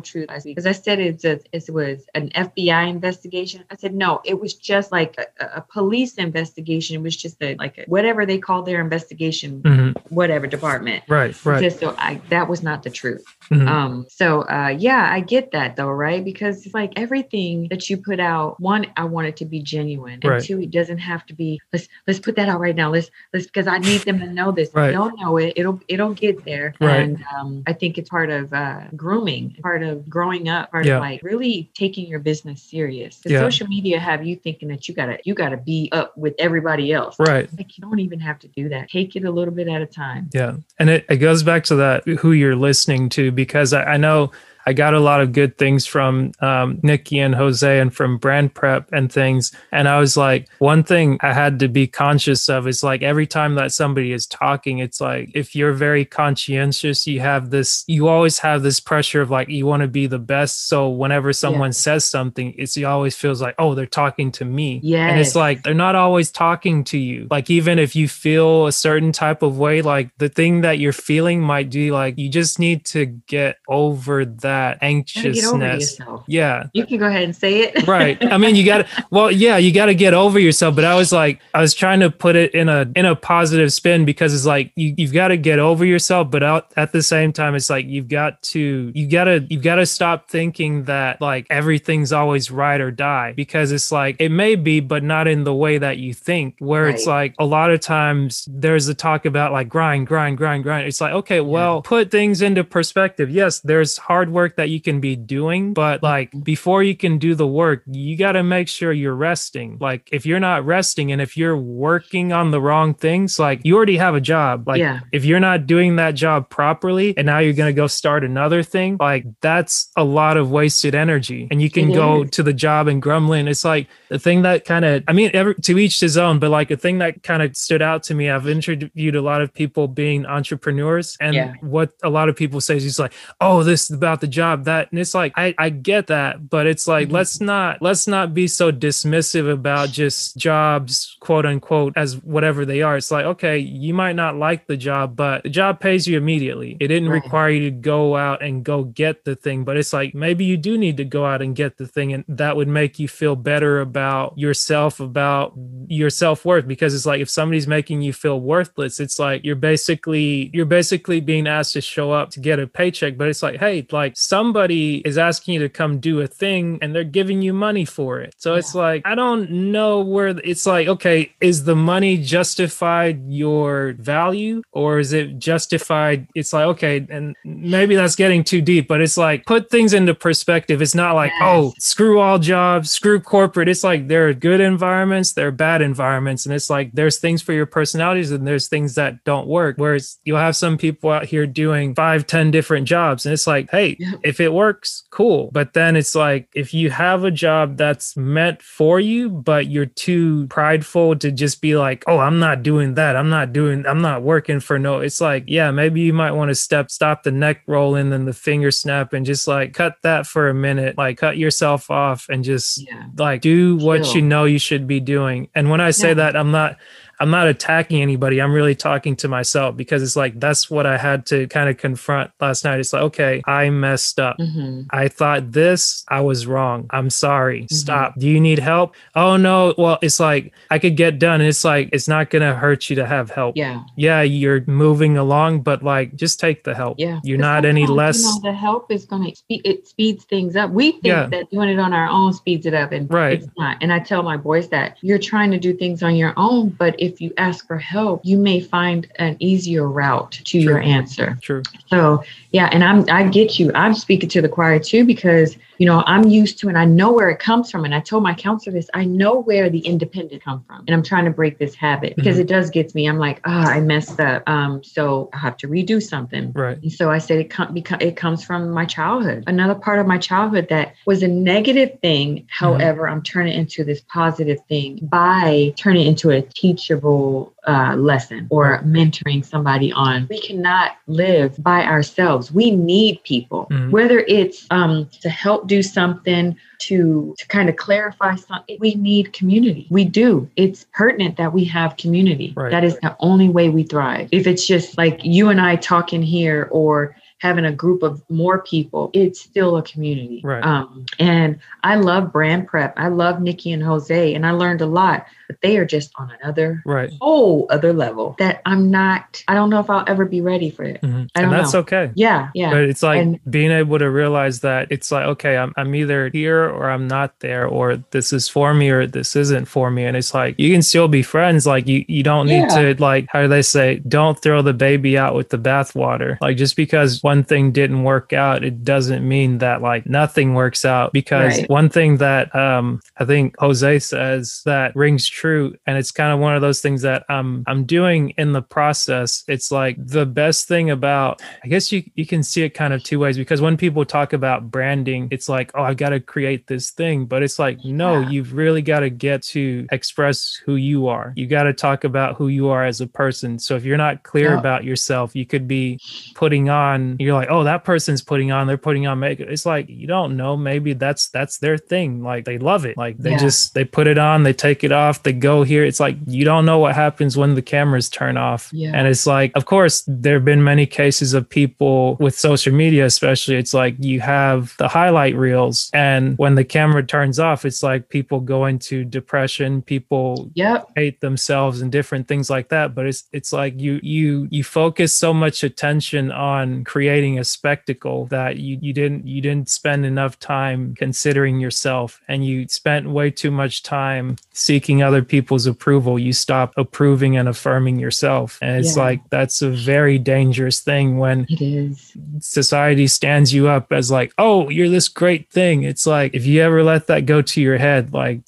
truth 0.00 0.28
because 0.44 0.66
I 0.66 0.72
said 0.72 1.00
it's 1.00 1.24
a, 1.24 1.38
it 1.52 1.68
was 1.70 2.04
an 2.14 2.30
FBI 2.30 2.88
investigation. 2.88 3.64
I 3.70 3.76
said 3.76 3.94
no, 3.94 4.20
it 4.24 4.40
was 4.40 4.54
just 4.54 4.90
like 4.92 5.16
a, 5.38 5.44
a 5.56 5.60
police 5.60 6.14
investigation. 6.14 6.96
It 6.96 7.02
was 7.02 7.16
just 7.16 7.42
a 7.42 7.56
like 7.56 7.78
a, 7.78 7.84
whatever 7.86 8.24
they 8.26 8.38
call 8.38 8.62
their 8.62 8.80
investigation, 8.80 9.60
Mhm. 9.62 9.96
whatever 10.10 10.46
department. 10.46 11.04
right, 11.08 11.34
right. 11.44 11.62
Just 11.62 11.80
so 11.80 11.94
I 11.98 12.20
that 12.30 12.48
was 12.48 12.62
not 12.62 12.82
the 12.82 12.90
truth. 12.90 13.24
Mhm. 13.50 13.68
Um, 13.68 14.06
so 14.08 14.42
uh 14.42 14.74
yeah, 14.78 15.08
I 15.12 15.20
get 15.20 15.52
that 15.52 15.76
though, 15.76 15.90
right? 15.90 16.24
Because 16.24 16.64
it's 16.64 16.74
like 16.74 16.92
everything 16.96 17.68
that 17.70 17.81
you 17.90 17.96
put 17.96 18.20
out, 18.20 18.58
one, 18.60 18.86
I 18.96 19.04
want 19.04 19.26
it 19.28 19.36
to 19.36 19.44
be 19.44 19.60
genuine. 19.60 20.14
And 20.22 20.24
Right. 20.24 20.42
two, 20.42 20.60
it 20.60 20.70
doesn't 20.70 20.98
have 20.98 21.24
to 21.26 21.34
be 21.34 21.60
let's 21.72 21.88
let's 22.06 22.18
put 22.20 22.36
that 22.36 22.48
out 22.48 22.60
right 22.60 22.74
now. 22.76 22.90
Let's 22.90 23.10
let's 23.32 23.46
because 23.46 23.66
I 23.66 23.78
need 23.78 24.02
them 24.02 24.18
to 24.20 24.26
know 24.26 24.52
this. 24.52 24.70
Right. 24.74 24.90
They'll 24.90 25.14
know 25.16 25.36
it. 25.38 25.54
It'll 25.56 25.80
it'll 25.88 26.14
get 26.14 26.44
there. 26.44 26.74
Right. 26.80 27.00
And 27.02 27.24
um 27.36 27.62
I 27.66 27.72
think 27.72 27.98
it's 27.98 28.08
part 28.10 28.30
of 28.30 28.52
uh 28.52 28.82
grooming, 28.96 29.56
part 29.62 29.82
of 29.82 30.08
growing 30.08 30.48
up, 30.48 30.70
part 30.70 30.86
Yeah. 30.86 30.96
of 30.96 31.00
like 31.00 31.22
really 31.22 31.70
taking 31.74 32.06
your 32.08 32.18
business 32.20 32.62
serious. 32.62 33.20
Yeah. 33.24 33.40
social 33.40 33.66
media 33.68 33.98
have 34.00 34.24
you 34.26 34.36
thinking 34.36 34.68
that 34.68 34.88
you 34.88 34.94
gotta 34.94 35.18
you 35.24 35.34
gotta 35.34 35.56
be 35.56 35.88
up 35.92 36.16
with 36.16 36.34
everybody 36.38 36.92
else. 36.92 37.16
right. 37.18 37.48
Like 37.56 37.76
you 37.76 37.82
don't 37.82 37.98
even 38.00 38.20
have 38.20 38.38
to 38.40 38.48
do 38.48 38.68
that. 38.70 38.88
Take 38.90 39.16
it 39.16 39.24
a 39.24 39.30
little 39.30 39.54
bit 39.54 39.68
at 39.68 39.82
a 39.82 39.86
time. 39.86 40.30
Yeah. 40.32 40.56
And 40.78 40.90
it, 40.90 41.06
it 41.08 41.16
goes 41.16 41.42
back 41.42 41.64
to 41.64 41.74
that 41.76 42.06
who 42.06 42.32
you're 42.32 42.56
listening 42.56 43.08
to 43.10 43.30
because 43.30 43.72
I, 43.72 43.84
I 43.84 43.96
know 43.96 44.30
I 44.66 44.72
got 44.72 44.94
a 44.94 45.00
lot 45.00 45.20
of 45.20 45.32
good 45.32 45.58
things 45.58 45.86
from 45.86 46.32
um, 46.40 46.78
Nikki 46.82 47.18
and 47.18 47.34
Jose 47.34 47.80
and 47.80 47.94
from 47.94 48.18
brand 48.18 48.54
prep 48.54 48.88
and 48.92 49.12
things. 49.12 49.52
And 49.72 49.88
I 49.88 49.98
was 49.98 50.16
like, 50.16 50.48
one 50.58 50.84
thing 50.84 51.18
I 51.20 51.32
had 51.32 51.58
to 51.60 51.68
be 51.68 51.86
conscious 51.86 52.48
of 52.48 52.68
is 52.68 52.82
like 52.82 53.02
every 53.02 53.26
time 53.26 53.54
that 53.56 53.72
somebody 53.72 54.12
is 54.12 54.26
talking, 54.26 54.78
it's 54.78 55.00
like 55.00 55.30
if 55.34 55.56
you're 55.56 55.72
very 55.72 56.04
conscientious, 56.04 57.06
you 57.06 57.20
have 57.20 57.50
this, 57.50 57.84
you 57.86 58.08
always 58.08 58.38
have 58.38 58.62
this 58.62 58.78
pressure 58.78 59.20
of 59.20 59.30
like, 59.30 59.48
you 59.48 59.66
want 59.66 59.82
to 59.82 59.88
be 59.88 60.06
the 60.06 60.18
best. 60.18 60.68
So 60.68 60.88
whenever 60.88 61.32
someone 61.32 61.72
says 61.72 62.04
something, 62.04 62.54
it's, 62.56 62.76
it 62.76 62.84
always 62.84 63.16
feels 63.16 63.42
like, 63.42 63.56
oh, 63.58 63.74
they're 63.74 63.86
talking 63.86 64.30
to 64.32 64.44
me. 64.44 64.80
Yeah. 64.82 65.08
And 65.08 65.20
it's 65.20 65.34
like, 65.34 65.62
they're 65.62 65.74
not 65.74 65.94
always 65.94 66.30
talking 66.30 66.84
to 66.84 66.98
you. 66.98 67.26
Like, 67.30 67.50
even 67.50 67.78
if 67.78 67.96
you 67.96 68.06
feel 68.06 68.66
a 68.66 68.72
certain 68.72 69.12
type 69.12 69.42
of 69.42 69.58
way, 69.58 69.82
like 69.82 70.10
the 70.18 70.28
thing 70.28 70.60
that 70.60 70.78
you're 70.78 70.92
feeling 70.92 71.40
might 71.40 71.70
be 71.70 71.90
like, 71.90 72.18
you 72.18 72.28
just 72.28 72.58
need 72.58 72.84
to 72.86 73.06
get 73.06 73.56
over 73.66 74.24
that 74.24 74.51
You 74.52 75.22
gotta 75.22 75.34
get 75.34 75.44
over 75.44 75.62
anxiousness. 75.62 75.98
Yeah. 76.26 76.64
You 76.72 76.86
can 76.86 76.98
go 76.98 77.06
ahead 77.06 77.22
and 77.22 77.34
say 77.34 77.60
it. 77.60 77.86
Right. 77.86 78.22
I 78.24 78.38
mean, 78.38 78.54
you 78.56 78.64
got 78.64 78.86
to, 78.86 79.06
well, 79.10 79.30
yeah, 79.30 79.56
you 79.56 79.72
got 79.72 79.86
to 79.86 79.94
get 79.94 80.14
over 80.14 80.38
yourself. 80.38 80.74
But 80.74 80.84
I 80.84 80.94
was 80.94 81.12
like, 81.12 81.40
I 81.54 81.60
was 81.60 81.74
trying 81.74 82.00
to 82.00 82.10
put 82.10 82.36
it 82.36 82.54
in 82.54 82.68
a, 82.68 82.90
in 82.96 83.04
a 83.04 83.16
positive 83.16 83.72
spin 83.72 84.04
because 84.04 84.34
it's 84.34 84.46
like, 84.46 84.72
you, 84.76 84.94
you've 84.96 85.12
got 85.12 85.28
to 85.28 85.36
get 85.36 85.58
over 85.58 85.84
yourself. 85.84 86.30
But 86.30 86.42
out, 86.42 86.72
at 86.76 86.92
the 86.92 87.02
same 87.02 87.32
time, 87.32 87.54
it's 87.54 87.70
like, 87.70 87.86
you've 87.86 88.08
got 88.08 88.42
to, 88.42 88.92
you 88.94 89.08
got 89.08 89.24
to, 89.24 89.46
you've 89.48 89.62
got 89.62 89.76
to 89.76 89.86
stop 89.86 90.28
thinking 90.28 90.84
that 90.84 91.20
like 91.20 91.46
everything's 91.50 92.12
always 92.12 92.50
right 92.50 92.80
or 92.80 92.90
die 92.90 93.32
because 93.32 93.72
it's 93.72 93.92
like, 93.92 94.16
it 94.18 94.30
may 94.30 94.54
be, 94.54 94.80
but 94.80 95.02
not 95.02 95.26
in 95.28 95.44
the 95.44 95.54
way 95.54 95.78
that 95.78 95.98
you 95.98 96.14
think, 96.14 96.56
where 96.58 96.88
it's 96.88 97.06
like 97.06 97.34
a 97.38 97.44
lot 97.44 97.70
of 97.70 97.80
times 97.80 98.48
there's 98.50 98.88
a 98.88 98.94
talk 98.94 99.24
about 99.24 99.52
like 99.52 99.68
grind, 99.68 100.06
grind, 100.06 100.36
grind, 100.36 100.62
grind. 100.62 100.86
It's 100.86 101.00
like, 101.00 101.12
okay, 101.12 101.40
well, 101.40 101.82
put 101.82 102.10
things 102.10 102.42
into 102.42 102.64
perspective. 102.64 103.30
Yes, 103.30 103.60
there's 103.60 103.96
hard 103.96 104.30
work 104.30 104.41
that 104.56 104.70
you 104.70 104.80
can 104.80 105.00
be 105.00 105.16
doing, 105.16 105.72
but 105.72 106.02
like 106.02 106.28
mm-hmm. 106.30 106.40
before 106.40 106.82
you 106.82 106.96
can 106.96 107.18
do 107.18 107.34
the 107.34 107.46
work, 107.46 107.82
you 107.86 108.16
got 108.16 108.32
to 108.32 108.42
make 108.42 108.68
sure 108.68 108.92
you're 108.92 109.14
resting. 109.14 109.78
Like 109.80 110.08
if 110.12 110.26
you're 110.26 110.40
not 110.40 110.64
resting 110.64 111.12
and 111.12 111.20
if 111.20 111.36
you're 111.36 111.56
working 111.56 112.32
on 112.32 112.50
the 112.50 112.60
wrong 112.60 112.94
things, 112.94 113.38
like 113.38 113.60
you 113.64 113.76
already 113.76 113.96
have 113.96 114.14
a 114.14 114.20
job. 114.20 114.66
Like 114.66 114.78
Yeah. 114.78 115.00
if 115.12 115.24
you're 115.24 115.40
not 115.40 115.66
doing 115.66 115.96
that 115.96 116.12
job 116.12 116.50
properly 116.50 117.16
and 117.16 117.26
now 117.26 117.38
you're 117.38 117.52
going 117.52 117.72
to 117.74 117.76
go 117.76 117.86
start 117.86 118.24
another 118.24 118.62
thing, 118.62 118.96
like 119.00 119.24
that's 119.40 119.90
a 119.96 120.04
lot 120.04 120.36
of 120.36 120.50
wasted 120.50 120.94
energy. 120.94 121.48
And 121.50 121.62
you 121.62 121.70
can 121.70 121.90
It 121.90 121.94
go 121.94 122.24
to 122.24 122.42
the 122.42 122.52
job 122.52 122.88
and 122.88 123.00
grumbling. 123.00 123.48
It's 123.48 123.64
like 123.64 123.88
the 124.08 124.18
thing 124.18 124.42
that 124.42 124.64
kind 124.64 124.84
of, 124.84 125.04
I 125.08 125.12
mean, 125.12 125.30
every, 125.34 125.54
to 125.54 125.78
each 125.78 126.00
his 126.00 126.16
own, 126.16 126.38
but 126.38 126.50
like 126.50 126.70
a 126.70 126.76
thing 126.76 126.98
that 126.98 127.22
kind 127.22 127.42
of 127.42 127.56
stood 127.56 127.82
out 127.82 128.02
to 128.04 128.14
me. 128.14 128.30
I've 128.30 128.48
interviewed 128.48 129.14
a 129.14 129.22
lot 129.22 129.40
of 129.40 129.52
people 129.52 129.88
being 129.88 130.26
entrepreneurs, 130.26 131.16
and 131.20 131.34
Yeah. 131.34 131.54
what 131.60 131.92
a 132.02 132.10
lot 132.10 132.28
of 132.28 132.36
people 132.36 132.60
say 132.60 132.76
is 132.76 132.84
just 132.84 132.98
like, 132.98 133.12
oh, 133.40 133.62
this 133.62 133.90
is 133.90 133.96
about 133.96 134.20
the 134.20 134.26
job, 134.32 134.64
that, 134.64 134.90
and 134.90 134.98
it's 134.98 135.14
like, 135.14 135.32
I, 135.36 135.54
I 135.58 135.68
get 135.70 136.08
that, 136.08 136.48
but 136.50 136.66
it's 136.66 136.86
like, 136.88 137.08
Mhm. 137.08 137.12
let's 137.12 137.40
not, 137.40 137.80
let's 137.80 138.06
not 138.08 138.34
be 138.34 138.48
so 138.48 138.72
dismissive 138.72 139.50
about 139.50 139.90
just 139.90 140.36
jobs, 140.36 141.16
quote 141.20 141.46
unquote, 141.46 141.92
as 141.96 142.16
whatever 142.22 142.64
they 142.64 142.82
are. 142.82 142.96
It's 142.96 143.10
like, 143.10 143.24
okay, 143.24 143.58
you 143.58 143.94
might 143.94 144.16
not 144.16 144.36
like 144.36 144.66
the 144.66 144.76
job, 144.76 145.14
but 145.16 145.42
the 145.44 145.50
job 145.50 145.78
pays 145.80 146.06
you 146.08 146.16
immediately. 146.16 146.76
It 146.80 146.88
didn't 146.88 147.08
Right. 147.10 147.22
require 147.22 147.50
you 147.50 147.60
to 147.70 147.70
go 147.70 148.16
out 148.16 148.42
and 148.42 148.64
go 148.64 148.84
get 148.84 149.24
the 149.24 149.36
thing, 149.36 149.64
but 149.64 149.76
it's 149.76 149.92
like 149.92 150.14
maybe 150.14 150.44
you 150.44 150.56
do 150.56 150.76
need 150.78 150.96
to 150.96 151.04
go 151.04 151.24
out 151.26 151.42
and 151.42 151.54
get 151.54 151.76
the 151.78 151.86
thing, 151.86 152.12
and 152.12 152.24
that 152.28 152.56
would 152.56 152.68
make 152.68 152.98
you 152.98 153.08
feel 153.08 153.36
better 153.36 153.80
about 153.80 154.32
yourself, 154.36 154.98
about 155.00 155.52
your 155.88 156.10
self 156.10 156.44
worth. 156.44 156.66
Because 156.66 156.94
it's 156.94 157.06
like 157.06 157.20
if 157.20 157.28
somebody's 157.30 157.66
making 157.68 158.02
you 158.02 158.12
feel 158.12 158.40
worthless, 158.40 158.98
it's 159.00 159.18
like 159.18 159.44
you're 159.44 159.56
basically 159.56 160.50
you're 160.52 160.64
basically 160.66 161.20
being 161.20 161.46
asked 161.46 161.72
to 161.74 161.80
show 161.80 162.12
up 162.12 162.30
to 162.30 162.40
get 162.40 162.58
a 162.58 162.66
paycheck, 162.66 163.16
but 163.18 163.28
it's 163.28 163.42
like, 163.42 163.58
hey, 163.60 163.86
like 163.92 164.16
somebody 164.22 164.98
is 165.04 165.18
asking 165.18 165.54
you 165.54 165.60
to 165.60 165.68
come 165.68 165.98
do 165.98 166.20
a 166.20 166.26
thing, 166.26 166.78
and 166.80 166.94
they're 166.94 167.04
giving 167.04 167.42
you 167.42 167.52
money 167.52 167.84
for 167.84 168.20
it. 168.20 168.34
So 168.38 168.54
it's 168.54 168.74
like 168.74 169.02
I 169.04 169.14
don't 169.14 169.50
know 169.72 170.00
where 170.00 170.28
it's 170.28 170.66
like, 170.66 170.88
okay, 170.88 171.32
is 171.40 171.64
the 171.64 171.76
money 171.76 172.16
justified 172.16 173.20
your 173.28 173.94
value, 173.98 174.62
or 174.72 174.98
is 174.98 175.12
it 175.12 175.38
justified? 175.38 176.26
It's 176.34 176.52
like 176.52 176.66
okay, 176.66 177.06
and 177.10 177.34
maybe 177.44 177.96
that's 177.96 178.16
getting 178.16 178.44
too 178.44 178.60
deep, 178.60 178.88
but 178.88 179.00
it's 179.00 179.16
like 179.16 179.44
put 179.46 179.70
things 179.70 179.92
into 179.92 180.14
perspective. 180.14 180.80
It's 180.80 180.94
not 180.94 181.14
like, 181.14 181.32
oh, 181.40 181.74
screw 181.78 182.20
all 182.20 182.38
jobs, 182.38 182.90
screw 182.92 183.20
corporate. 183.20 183.68
It's 183.68 183.84
like 183.84 184.08
there 184.08 184.28
are 184.28 184.34
good 184.34 184.60
environments, 184.60 185.32
there 185.32 185.48
are 185.48 185.52
bad 185.52 185.82
environments, 185.82 186.46
and 186.46 186.54
it's 186.54 186.70
like 186.70 186.92
there's 186.92 187.18
things 187.18 187.42
for 187.42 187.52
your 187.52 187.66
personalities 187.66 188.30
and 188.30 188.46
there's 188.46 188.68
things 188.68 188.94
that 188.94 189.22
don't 189.24 189.46
work. 189.48 189.76
Whereas 189.78 190.18
you'll 190.24 190.38
have 190.38 190.56
some 190.56 190.78
people 190.78 191.10
out 191.10 191.24
here 191.24 191.46
doing 191.46 191.94
five, 191.94 192.26
ten 192.26 192.50
different 192.50 192.86
jobs, 192.86 193.26
and 193.26 193.32
it's 193.32 193.46
like, 193.46 193.70
hey, 193.70 193.96
Yeah. 193.98 194.11
If 194.22 194.40
it 194.40 194.52
works, 194.52 195.04
cool. 195.10 195.50
But 195.52 195.72
then 195.74 195.96
it's 195.96 196.14
like 196.14 196.48
if 196.54 196.72
you 196.74 196.90
have 196.90 197.24
a 197.24 197.30
job 197.30 197.76
that's 197.76 198.16
meant 198.16 198.62
for 198.62 199.00
you, 199.00 199.28
but 199.28 199.66
you're 199.68 199.86
too 199.86 200.46
prideful 200.48 201.16
to 201.16 201.30
just 201.30 201.60
be 201.60 201.76
like, 201.76 202.04
oh, 202.06 202.18
I'm 202.18 202.38
not 202.38 202.62
doing 202.62 202.94
that. 202.94 203.16
I'm 203.16 203.28
not 203.28 203.52
doing, 203.52 203.86
I'm 203.86 204.02
not 204.02 204.22
working 204.22 204.60
for 204.60 204.78
no. 204.78 205.00
It's 205.00 205.20
like, 205.20 205.44
yeah, 205.46 205.70
maybe 205.70 206.00
you 206.00 206.12
might 206.12 206.32
want 206.32 206.48
to 206.50 206.54
step, 206.54 206.90
stop 206.90 207.22
the 207.22 207.32
neck 207.32 207.62
rolling 207.66 208.02
and 208.02 208.12
then 208.12 208.24
the 208.24 208.32
finger 208.32 208.70
snap 208.70 209.12
and 209.12 209.24
just 209.24 209.46
like 209.46 209.72
cut 209.74 209.96
that 210.02 210.26
for 210.26 210.48
a 210.48 210.54
minute, 210.54 210.98
like 210.98 211.18
cut 211.18 211.36
yourself 211.36 211.90
off 211.90 212.26
and 212.28 212.42
just 212.44 212.78
Yeah. 212.86 213.04
like 213.16 213.40
do 213.42 213.76
what 213.76 214.04
Chill. 214.04 214.16
you 214.16 214.22
know 214.22 214.44
you 214.44 214.58
should 214.58 214.86
be 214.86 215.00
doing. 215.00 215.48
And 215.54 215.70
when 215.70 215.80
I 215.80 215.90
say 215.92 216.08
Yeah. 216.08 216.14
that, 216.14 216.36
I'm 216.36 216.50
not 216.50 216.76
I'm 217.22 217.30
not 217.30 217.46
attacking 217.46 218.02
anybody. 218.02 218.42
I'm 218.42 218.52
really 218.52 218.74
talking 218.74 219.14
to 219.16 219.28
myself 219.28 219.76
because 219.76 220.02
it's 220.02 220.16
like 220.16 220.40
that's 220.40 220.68
what 220.68 220.86
I 220.86 220.98
had 220.98 221.24
to 221.26 221.46
kind 221.46 221.68
of 221.70 221.76
confront 221.76 222.32
last 222.40 222.64
night. 222.64 222.80
It's 222.80 222.92
like, 222.92 223.02
okay, 223.02 223.42
I 223.46 223.70
messed 223.70 224.18
up. 224.18 224.36
hmm 224.38 224.82
I 224.90 225.06
thought 225.06 225.52
this, 225.52 226.04
I 226.08 226.20
was 226.20 226.46
wrong. 226.46 226.86
I'm 226.90 227.10
sorry. 227.10 227.60
Mm-hmm. 227.62 227.74
Stop. 227.74 228.18
Do 228.18 228.28
you 228.28 228.40
need 228.40 228.58
help? 228.58 228.94
Oh 229.14 229.36
no. 229.36 229.72
Well, 229.78 229.98
it's 230.02 230.18
like 230.18 230.52
I 230.70 230.80
could 230.80 230.96
get 230.96 231.20
done. 231.20 231.40
And 231.40 231.48
it's 231.48 231.64
like 231.64 231.90
it's 231.92 232.08
not 232.08 232.28
gonna 232.30 232.54
hurt 232.56 232.90
you 232.90 232.96
to 232.96 233.06
have 233.06 233.30
help. 233.30 233.56
Yeah. 233.56 233.84
Yeah, 233.96 234.22
you're 234.22 234.64
moving 234.66 235.16
along, 235.16 235.60
but 235.60 235.84
like 235.84 236.16
just 236.16 236.40
take 236.40 236.64
the 236.64 236.74
help. 236.74 236.98
Yeah. 236.98 237.20
You're 237.22 237.38
not 237.38 237.64
any 237.64 237.86
less 237.86 238.18
You 238.18 238.24
know, 238.24 238.40
the 238.42 238.52
help 238.52 238.90
is 238.90 239.04
going 239.04 239.30
to 239.30 239.36
speed. 239.36 239.60
It 239.64 239.86
speeds 239.86 240.24
things 240.24 240.56
up. 240.56 240.70
We 240.72 240.92
think 240.92 241.04
Yeah. 241.04 241.26
that 241.26 241.50
doing 241.50 241.68
it 241.68 241.78
on 241.78 241.92
our 241.92 242.08
own 242.08 242.32
speeds 242.32 242.66
it 242.66 242.74
up, 242.74 242.90
and 242.90 243.08
Right. 243.12 243.34
it's 243.40 243.48
not. 243.56 243.76
And 243.80 243.92
I 243.92 244.00
tell 244.00 244.24
my 244.24 244.36
boys 244.36 244.68
that 244.70 244.96
you're 245.02 245.18
trying 245.18 245.52
to 245.52 245.58
do 245.58 245.72
things 245.72 246.02
on 246.02 246.16
your 246.16 246.32
own, 246.36 246.70
but 246.78 246.96
if 246.98 247.11
you 247.20 247.32
ask 247.36 247.66
for 247.66 247.78
help, 247.78 248.20
you 248.24 248.38
may 248.38 248.60
find 248.60 249.08
an 249.16 249.36
easier 249.38 249.88
route 249.88 250.32
to 250.44 250.58
your 250.58 250.80
answer. 250.80 251.38
true. 251.40 251.62
So 251.88 252.22
yeah, 252.50 252.68
and 252.72 252.82
I'm 252.84 253.08
I 253.10 253.28
get 253.28 253.58
you. 253.58 253.70
I'm 253.74 253.94
speaking 253.94 254.28
to 254.30 254.42
the 254.42 254.48
choir 254.48 254.78
too 254.78 255.04
because 255.04 255.56
you 255.78 255.86
know 255.86 256.02
I'm 256.06 256.28
used 256.28 256.58
to 256.60 256.68
and 256.68 256.78
I 256.78 256.84
know 256.84 257.12
where 257.12 257.30
it 257.30 257.38
comes 257.38 257.70
from. 257.70 257.84
And 257.84 257.94
I 257.94 258.00
told 258.00 258.22
my 258.22 258.34
counselor 258.34 258.74
this. 258.74 258.88
I 258.94 259.04
know 259.04 259.40
where 259.40 259.68
the 259.70 259.80
independent 259.80 260.42
come 260.44 260.64
from, 260.66 260.84
and 260.86 260.90
I'm 260.94 261.02
trying 261.02 261.24
to 261.24 261.30
break 261.30 261.58
this 261.58 261.74
habit 261.74 262.16
because 262.16 262.36
Mhm. 262.36 262.40
it 262.40 262.46
does 262.48 262.70
get 262.70 262.94
me. 262.94 263.06
I'm 263.06 263.18
like, 263.18 263.40
ah, 263.44 263.68
I 263.70 263.80
messed 263.80 264.20
up. 264.20 264.42
Um, 264.48 264.82
so 264.82 265.30
I 265.32 265.38
have 265.38 265.56
to 265.58 265.68
redo 265.68 266.02
something. 266.02 266.52
Right. 266.52 266.78
And 266.82 266.92
so 266.92 267.10
I 267.10 267.18
said 267.18 267.38
it 267.38 267.50
com- 267.50 267.76
it 268.00 268.16
comes 268.16 268.44
from 268.44 268.70
my 268.70 268.84
childhood. 268.84 269.44
Another 269.46 269.74
part 269.74 269.98
of 269.98 270.06
my 270.06 270.18
childhood 270.18 270.66
that 270.68 270.94
was 271.06 271.22
a 271.22 271.28
negative 271.28 271.98
thing. 272.00 272.46
However, 272.48 273.08
I'm 273.08 273.22
turning 273.22 273.54
into 273.54 273.84
this 273.84 274.00
positive 274.12 274.58
thing 274.68 274.98
by 275.02 275.72
turning 275.76 276.06
into 276.06 276.30
a 276.30 276.42
teachable 276.42 277.52
uh, 277.66 277.94
lesson 277.96 278.46
or 278.50 278.80
mentoring 278.84 279.44
somebody 279.44 279.92
on. 279.92 280.26
We 280.28 280.40
cannot 280.40 280.92
live 281.06 281.62
by 281.62 281.84
ourselves. 281.84 282.52
We 282.52 282.72
need 282.72 283.22
people, 283.22 283.68
Mhm. 283.70 283.90
whether 283.90 284.18
it's 284.20 284.66
um, 284.70 285.08
to 285.20 285.28
help 285.28 285.68
do 285.72 285.82
something 285.82 286.54
to 286.78 287.34
to 287.38 287.48
kind 287.48 287.68
of 287.70 287.76
clarify 287.76 288.34
something, 288.34 288.76
we 288.78 288.94
need 288.94 289.32
community. 289.32 289.86
We 289.90 290.04
do. 290.04 290.50
It's 290.56 290.84
pertinent 290.92 291.38
that 291.38 291.54
we 291.54 291.64
have 291.64 291.96
community. 291.96 292.52
Right. 292.54 292.70
That 292.70 292.84
is 292.84 292.98
the 292.98 293.16
only 293.20 293.48
way 293.48 293.70
we 293.70 293.84
thrive. 293.84 294.28
If 294.32 294.46
it's 294.46 294.66
just 294.66 294.98
like 294.98 295.20
you 295.22 295.48
and 295.48 295.60
I 295.60 295.76
talking 295.76 296.22
here 296.22 296.68
or 296.70 297.16
having 297.42 297.64
a 297.64 297.72
group 297.72 298.04
of 298.04 298.22
more 298.30 298.62
people, 298.62 299.10
it's 299.12 299.40
still 299.40 299.76
a 299.76 299.82
community. 299.82 300.40
Right. 300.44 300.64
Um, 300.64 301.04
and 301.18 301.58
I 301.82 301.96
love 301.96 302.32
brand 302.32 302.68
prep. 302.68 302.94
I 302.96 303.08
love 303.08 303.40
Nikki 303.42 303.72
and 303.72 303.82
Jose, 303.82 304.32
and 304.34 304.46
I 304.46 304.52
learned 304.52 304.80
a 304.80 304.86
lot. 304.86 305.26
But 305.48 305.56
they 305.60 305.76
are 305.76 305.84
just 305.84 306.12
on 306.16 306.30
another 306.40 306.82
Right. 306.86 307.10
whole 307.20 307.66
other 307.68 307.92
level 307.92 308.36
that 308.38 308.62
I'm 308.64 308.90
not. 308.92 309.42
I 309.48 309.54
don't 309.54 309.70
know 309.70 309.80
if 309.80 309.90
I'll 309.90 310.04
ever 310.06 310.24
be 310.24 310.40
ready 310.40 310.70
for 310.70 310.84
it. 310.84 311.02
Mhm. 311.02 311.28
I 311.34 311.40
And 311.42 311.50
don't 311.50 311.50
that's 311.50 311.74
know. 311.74 311.80
okay. 311.80 312.10
Yeah, 312.14 312.48
yeah. 312.54 312.70
But 312.70 312.82
it's 312.84 313.02
like 313.02 313.20
And- 313.20 313.40
being 313.50 313.72
able 313.72 313.98
to 313.98 314.08
realize 314.08 314.60
that 314.60 314.86
it's 314.90 315.10
like, 315.10 315.24
okay, 315.26 315.56
I'm, 315.56 315.72
I'm 315.76 315.94
either 315.96 316.30
here 316.32 316.64
or 316.64 316.88
I'm 316.90 317.08
not 317.08 317.40
there, 317.40 317.66
or 317.66 317.96
this 318.12 318.32
is 318.32 318.48
for 318.48 318.72
me 318.72 318.88
or 318.90 319.06
this 319.06 319.34
isn't 319.34 319.66
for 319.66 319.90
me. 319.90 320.04
And 320.04 320.16
it's 320.16 320.32
like, 320.32 320.54
you 320.58 320.72
can 320.72 320.82
still 320.82 321.08
be 321.08 321.22
friends. 321.22 321.66
Like, 321.66 321.88
you, 321.88 322.04
you 322.06 322.22
don't 322.22 322.46
need 322.46 322.66
Yeah. 322.70 322.92
to, 322.94 323.02
like, 323.02 323.26
how 323.30 323.42
do 323.42 323.48
they 323.48 323.62
say, 323.62 324.00
don't 324.06 324.40
throw 324.40 324.62
the 324.62 324.72
baby 324.72 325.18
out 325.18 325.34
with 325.34 325.48
the 325.50 325.58
bathwater. 325.58 326.38
Like, 326.40 326.56
just 326.56 326.76
because 326.76 327.22
one 327.22 327.31
thing 327.42 327.72
didn't 327.72 328.02
work 328.02 328.32
out, 328.32 328.64
it 328.64 328.84
doesn't 328.84 329.26
mean 329.26 329.58
that, 329.58 329.80
like, 329.80 330.04
nothing 330.06 330.54
works 330.54 330.84
out. 330.84 331.12
Because 331.12 331.58
Right. 331.60 331.70
one 331.70 331.88
thing 331.88 332.16
that 332.18 332.54
um, 332.54 333.00
I 333.16 333.24
think 333.24 333.54
Jose 333.58 333.98
says 334.00 334.62
that 334.66 334.94
rings 334.96 335.28
true, 335.28 335.74
and 335.86 335.96
it's 335.96 336.10
kind 336.10 336.32
of 336.32 336.38
one 336.40 336.54
of 336.56 336.60
those 336.60 336.80
things 336.80 337.02
that 337.02 337.24
um, 337.30 337.64
I'm 337.66 337.84
doing 337.84 338.30
in 338.36 338.52
the 338.52 338.62
process. 338.62 339.44
It's 339.48 339.70
like 339.70 339.96
the 340.04 340.26
best 340.26 340.66
thing 340.68 340.90
about, 340.90 341.40
I 341.64 341.68
guess 341.68 341.92
you, 341.92 342.02
you 342.14 342.26
can 342.26 342.42
see 342.42 342.62
it 342.62 342.70
kind 342.74 342.92
of 342.92 343.02
two 343.02 343.18
ways 343.18 343.38
because 343.38 343.60
when 343.60 343.76
people 343.76 344.04
talk 344.04 344.32
about 344.32 344.70
branding, 344.70 345.28
it's 345.30 345.48
like, 345.48 345.70
oh, 345.74 345.82
I've 345.82 345.96
got 345.96 346.10
to 346.10 346.20
create 346.20 346.66
this 346.66 346.90
thing. 346.90 347.26
But 347.26 347.42
it's 347.42 347.58
like, 347.58 347.78
no, 347.84 348.20
Yeah. 348.20 348.28
you've 348.30 348.52
really 348.54 348.82
got 348.82 349.00
to 349.00 349.10
get 349.10 349.42
to 349.54 349.86
express 349.92 350.60
who 350.66 350.76
you 350.76 351.06
are. 351.06 351.32
You 351.36 351.46
got 351.46 351.64
to 351.64 351.72
talk 351.72 352.04
about 352.04 352.36
who 352.36 352.48
you 352.48 352.68
are 352.68 352.84
as 352.84 353.00
a 353.00 353.06
person. 353.06 353.58
So 353.58 353.76
if 353.76 353.84
you're 353.84 353.96
not 353.96 354.22
clear 354.24 354.52
Yeah. 354.54 354.58
about 354.58 354.84
yourself, 354.84 355.36
you 355.36 355.46
could 355.46 355.68
be 355.68 355.98
putting 356.34 356.68
on, 356.68 357.16
you're 357.22 357.34
like, 357.34 357.48
oh, 357.50 357.64
that 357.64 357.84
person's 357.84 358.22
putting 358.22 358.52
on, 358.52 358.66
they're 358.66 358.76
putting 358.76 359.06
on 359.06 359.18
makeup. 359.18 359.48
It's 359.48 359.66
like, 359.66 359.88
you 359.88 360.06
don't 360.06 360.36
know. 360.36 360.56
Maybe 360.56 360.92
that's, 360.92 361.28
that's 361.28 361.58
their 361.58 361.78
thing. 361.78 362.22
Like 362.22 362.44
they 362.44 362.58
love 362.58 362.84
it. 362.84 362.96
Like 362.96 363.18
they 363.18 363.32
Yeah. 363.32 363.38
just, 363.38 363.74
they 363.74 363.84
put 363.84 364.06
it 364.06 364.18
on, 364.18 364.42
they 364.42 364.52
take 364.52 364.84
it 364.84 364.92
off, 364.92 365.22
they 365.22 365.32
go 365.32 365.62
here. 365.62 365.84
It's 365.84 366.00
like, 366.00 366.16
you 366.26 366.44
don't 366.44 366.66
know 366.66 366.78
what 366.78 366.94
happens 366.94 367.36
when 367.36 367.54
the 367.54 367.62
cameras 367.62 368.08
turn 368.08 368.36
off. 368.36 368.70
Yeah. 368.72 368.92
And 368.94 369.06
it's 369.06 369.26
like, 369.26 369.52
of 369.54 369.64
course, 369.66 370.04
there 370.06 370.34
have 370.34 370.44
been 370.44 370.64
many 370.64 370.86
cases 370.86 371.34
of 371.34 371.48
people 371.48 372.16
with 372.16 372.38
social 372.38 372.72
media, 372.74 373.04
especially. 373.06 373.56
It's 373.56 373.74
like 373.74 373.94
you 373.98 374.20
have 374.20 374.74
the 374.78 374.88
highlight 374.88 375.36
reels, 375.36 375.90
and 375.94 376.36
when 376.38 376.54
the 376.54 376.64
camera 376.64 377.02
turns 377.04 377.38
off, 377.38 377.64
it's 377.64 377.82
like 377.82 378.08
people 378.08 378.40
go 378.40 378.66
into 378.66 379.04
depression, 379.04 379.82
people 379.82 380.50
Yep. 380.54 380.90
hate 380.96 381.20
themselves 381.20 381.80
and 381.82 381.90
different 381.92 382.26
things 382.28 382.50
like 382.50 382.68
that 382.68 382.94
but 382.94 383.06
it's 383.06 383.24
it's 383.32 383.52
like 383.52 383.78
you 383.78 384.00
you 384.02 384.48
you 384.50 384.62
focus 384.64 385.12
so 385.12 385.32
much 385.32 385.62
attention 385.64 386.30
on 386.32 386.84
creating 386.84 387.11
a 387.38 387.44
spectacle 387.44 388.26
that 388.26 388.56
you 388.56 388.78
you 388.80 388.92
didn't 388.92 389.26
you 389.26 389.40
didn't 389.40 389.68
spend 389.68 390.06
enough 390.06 390.38
time 390.38 390.94
considering 390.96 391.60
yourself 391.60 392.20
and 392.28 392.44
you 392.46 392.66
spent 392.68 393.08
way 393.10 393.30
too 393.30 393.50
much 393.50 393.82
time 393.82 394.36
seeking 394.52 395.02
other 395.02 395.22
people's 395.22 395.66
approval 395.66 396.18
you 396.18 396.32
stop 396.32 396.72
approving 396.76 397.36
and 397.36 397.48
affirming 397.48 397.98
yourself 397.98 398.58
and 398.62 398.78
it's 398.84 398.96
Yeah. 398.96 399.02
like 399.02 399.20
that's 399.30 399.60
a 399.62 399.70
very 399.70 400.18
dangerous 400.18 400.80
thing 400.80 401.18
when 401.18 401.46
It 401.50 401.60
is. 401.60 402.12
society 402.40 403.06
stands 403.06 403.52
you 403.52 403.68
up 403.68 403.92
as 403.92 404.10
like, 404.10 404.32
oh, 404.38 404.68
you're 404.70 404.88
this 404.88 405.08
great 405.08 405.50
thing. 405.50 405.82
It's 405.82 406.06
like 406.06 406.34
if 406.34 406.46
you 406.46 406.62
ever 406.62 406.82
let 406.82 407.06
that 407.08 407.26
go 407.26 407.42
to 407.42 407.60
your 407.60 407.78
head, 407.78 408.12
like, 408.12 408.40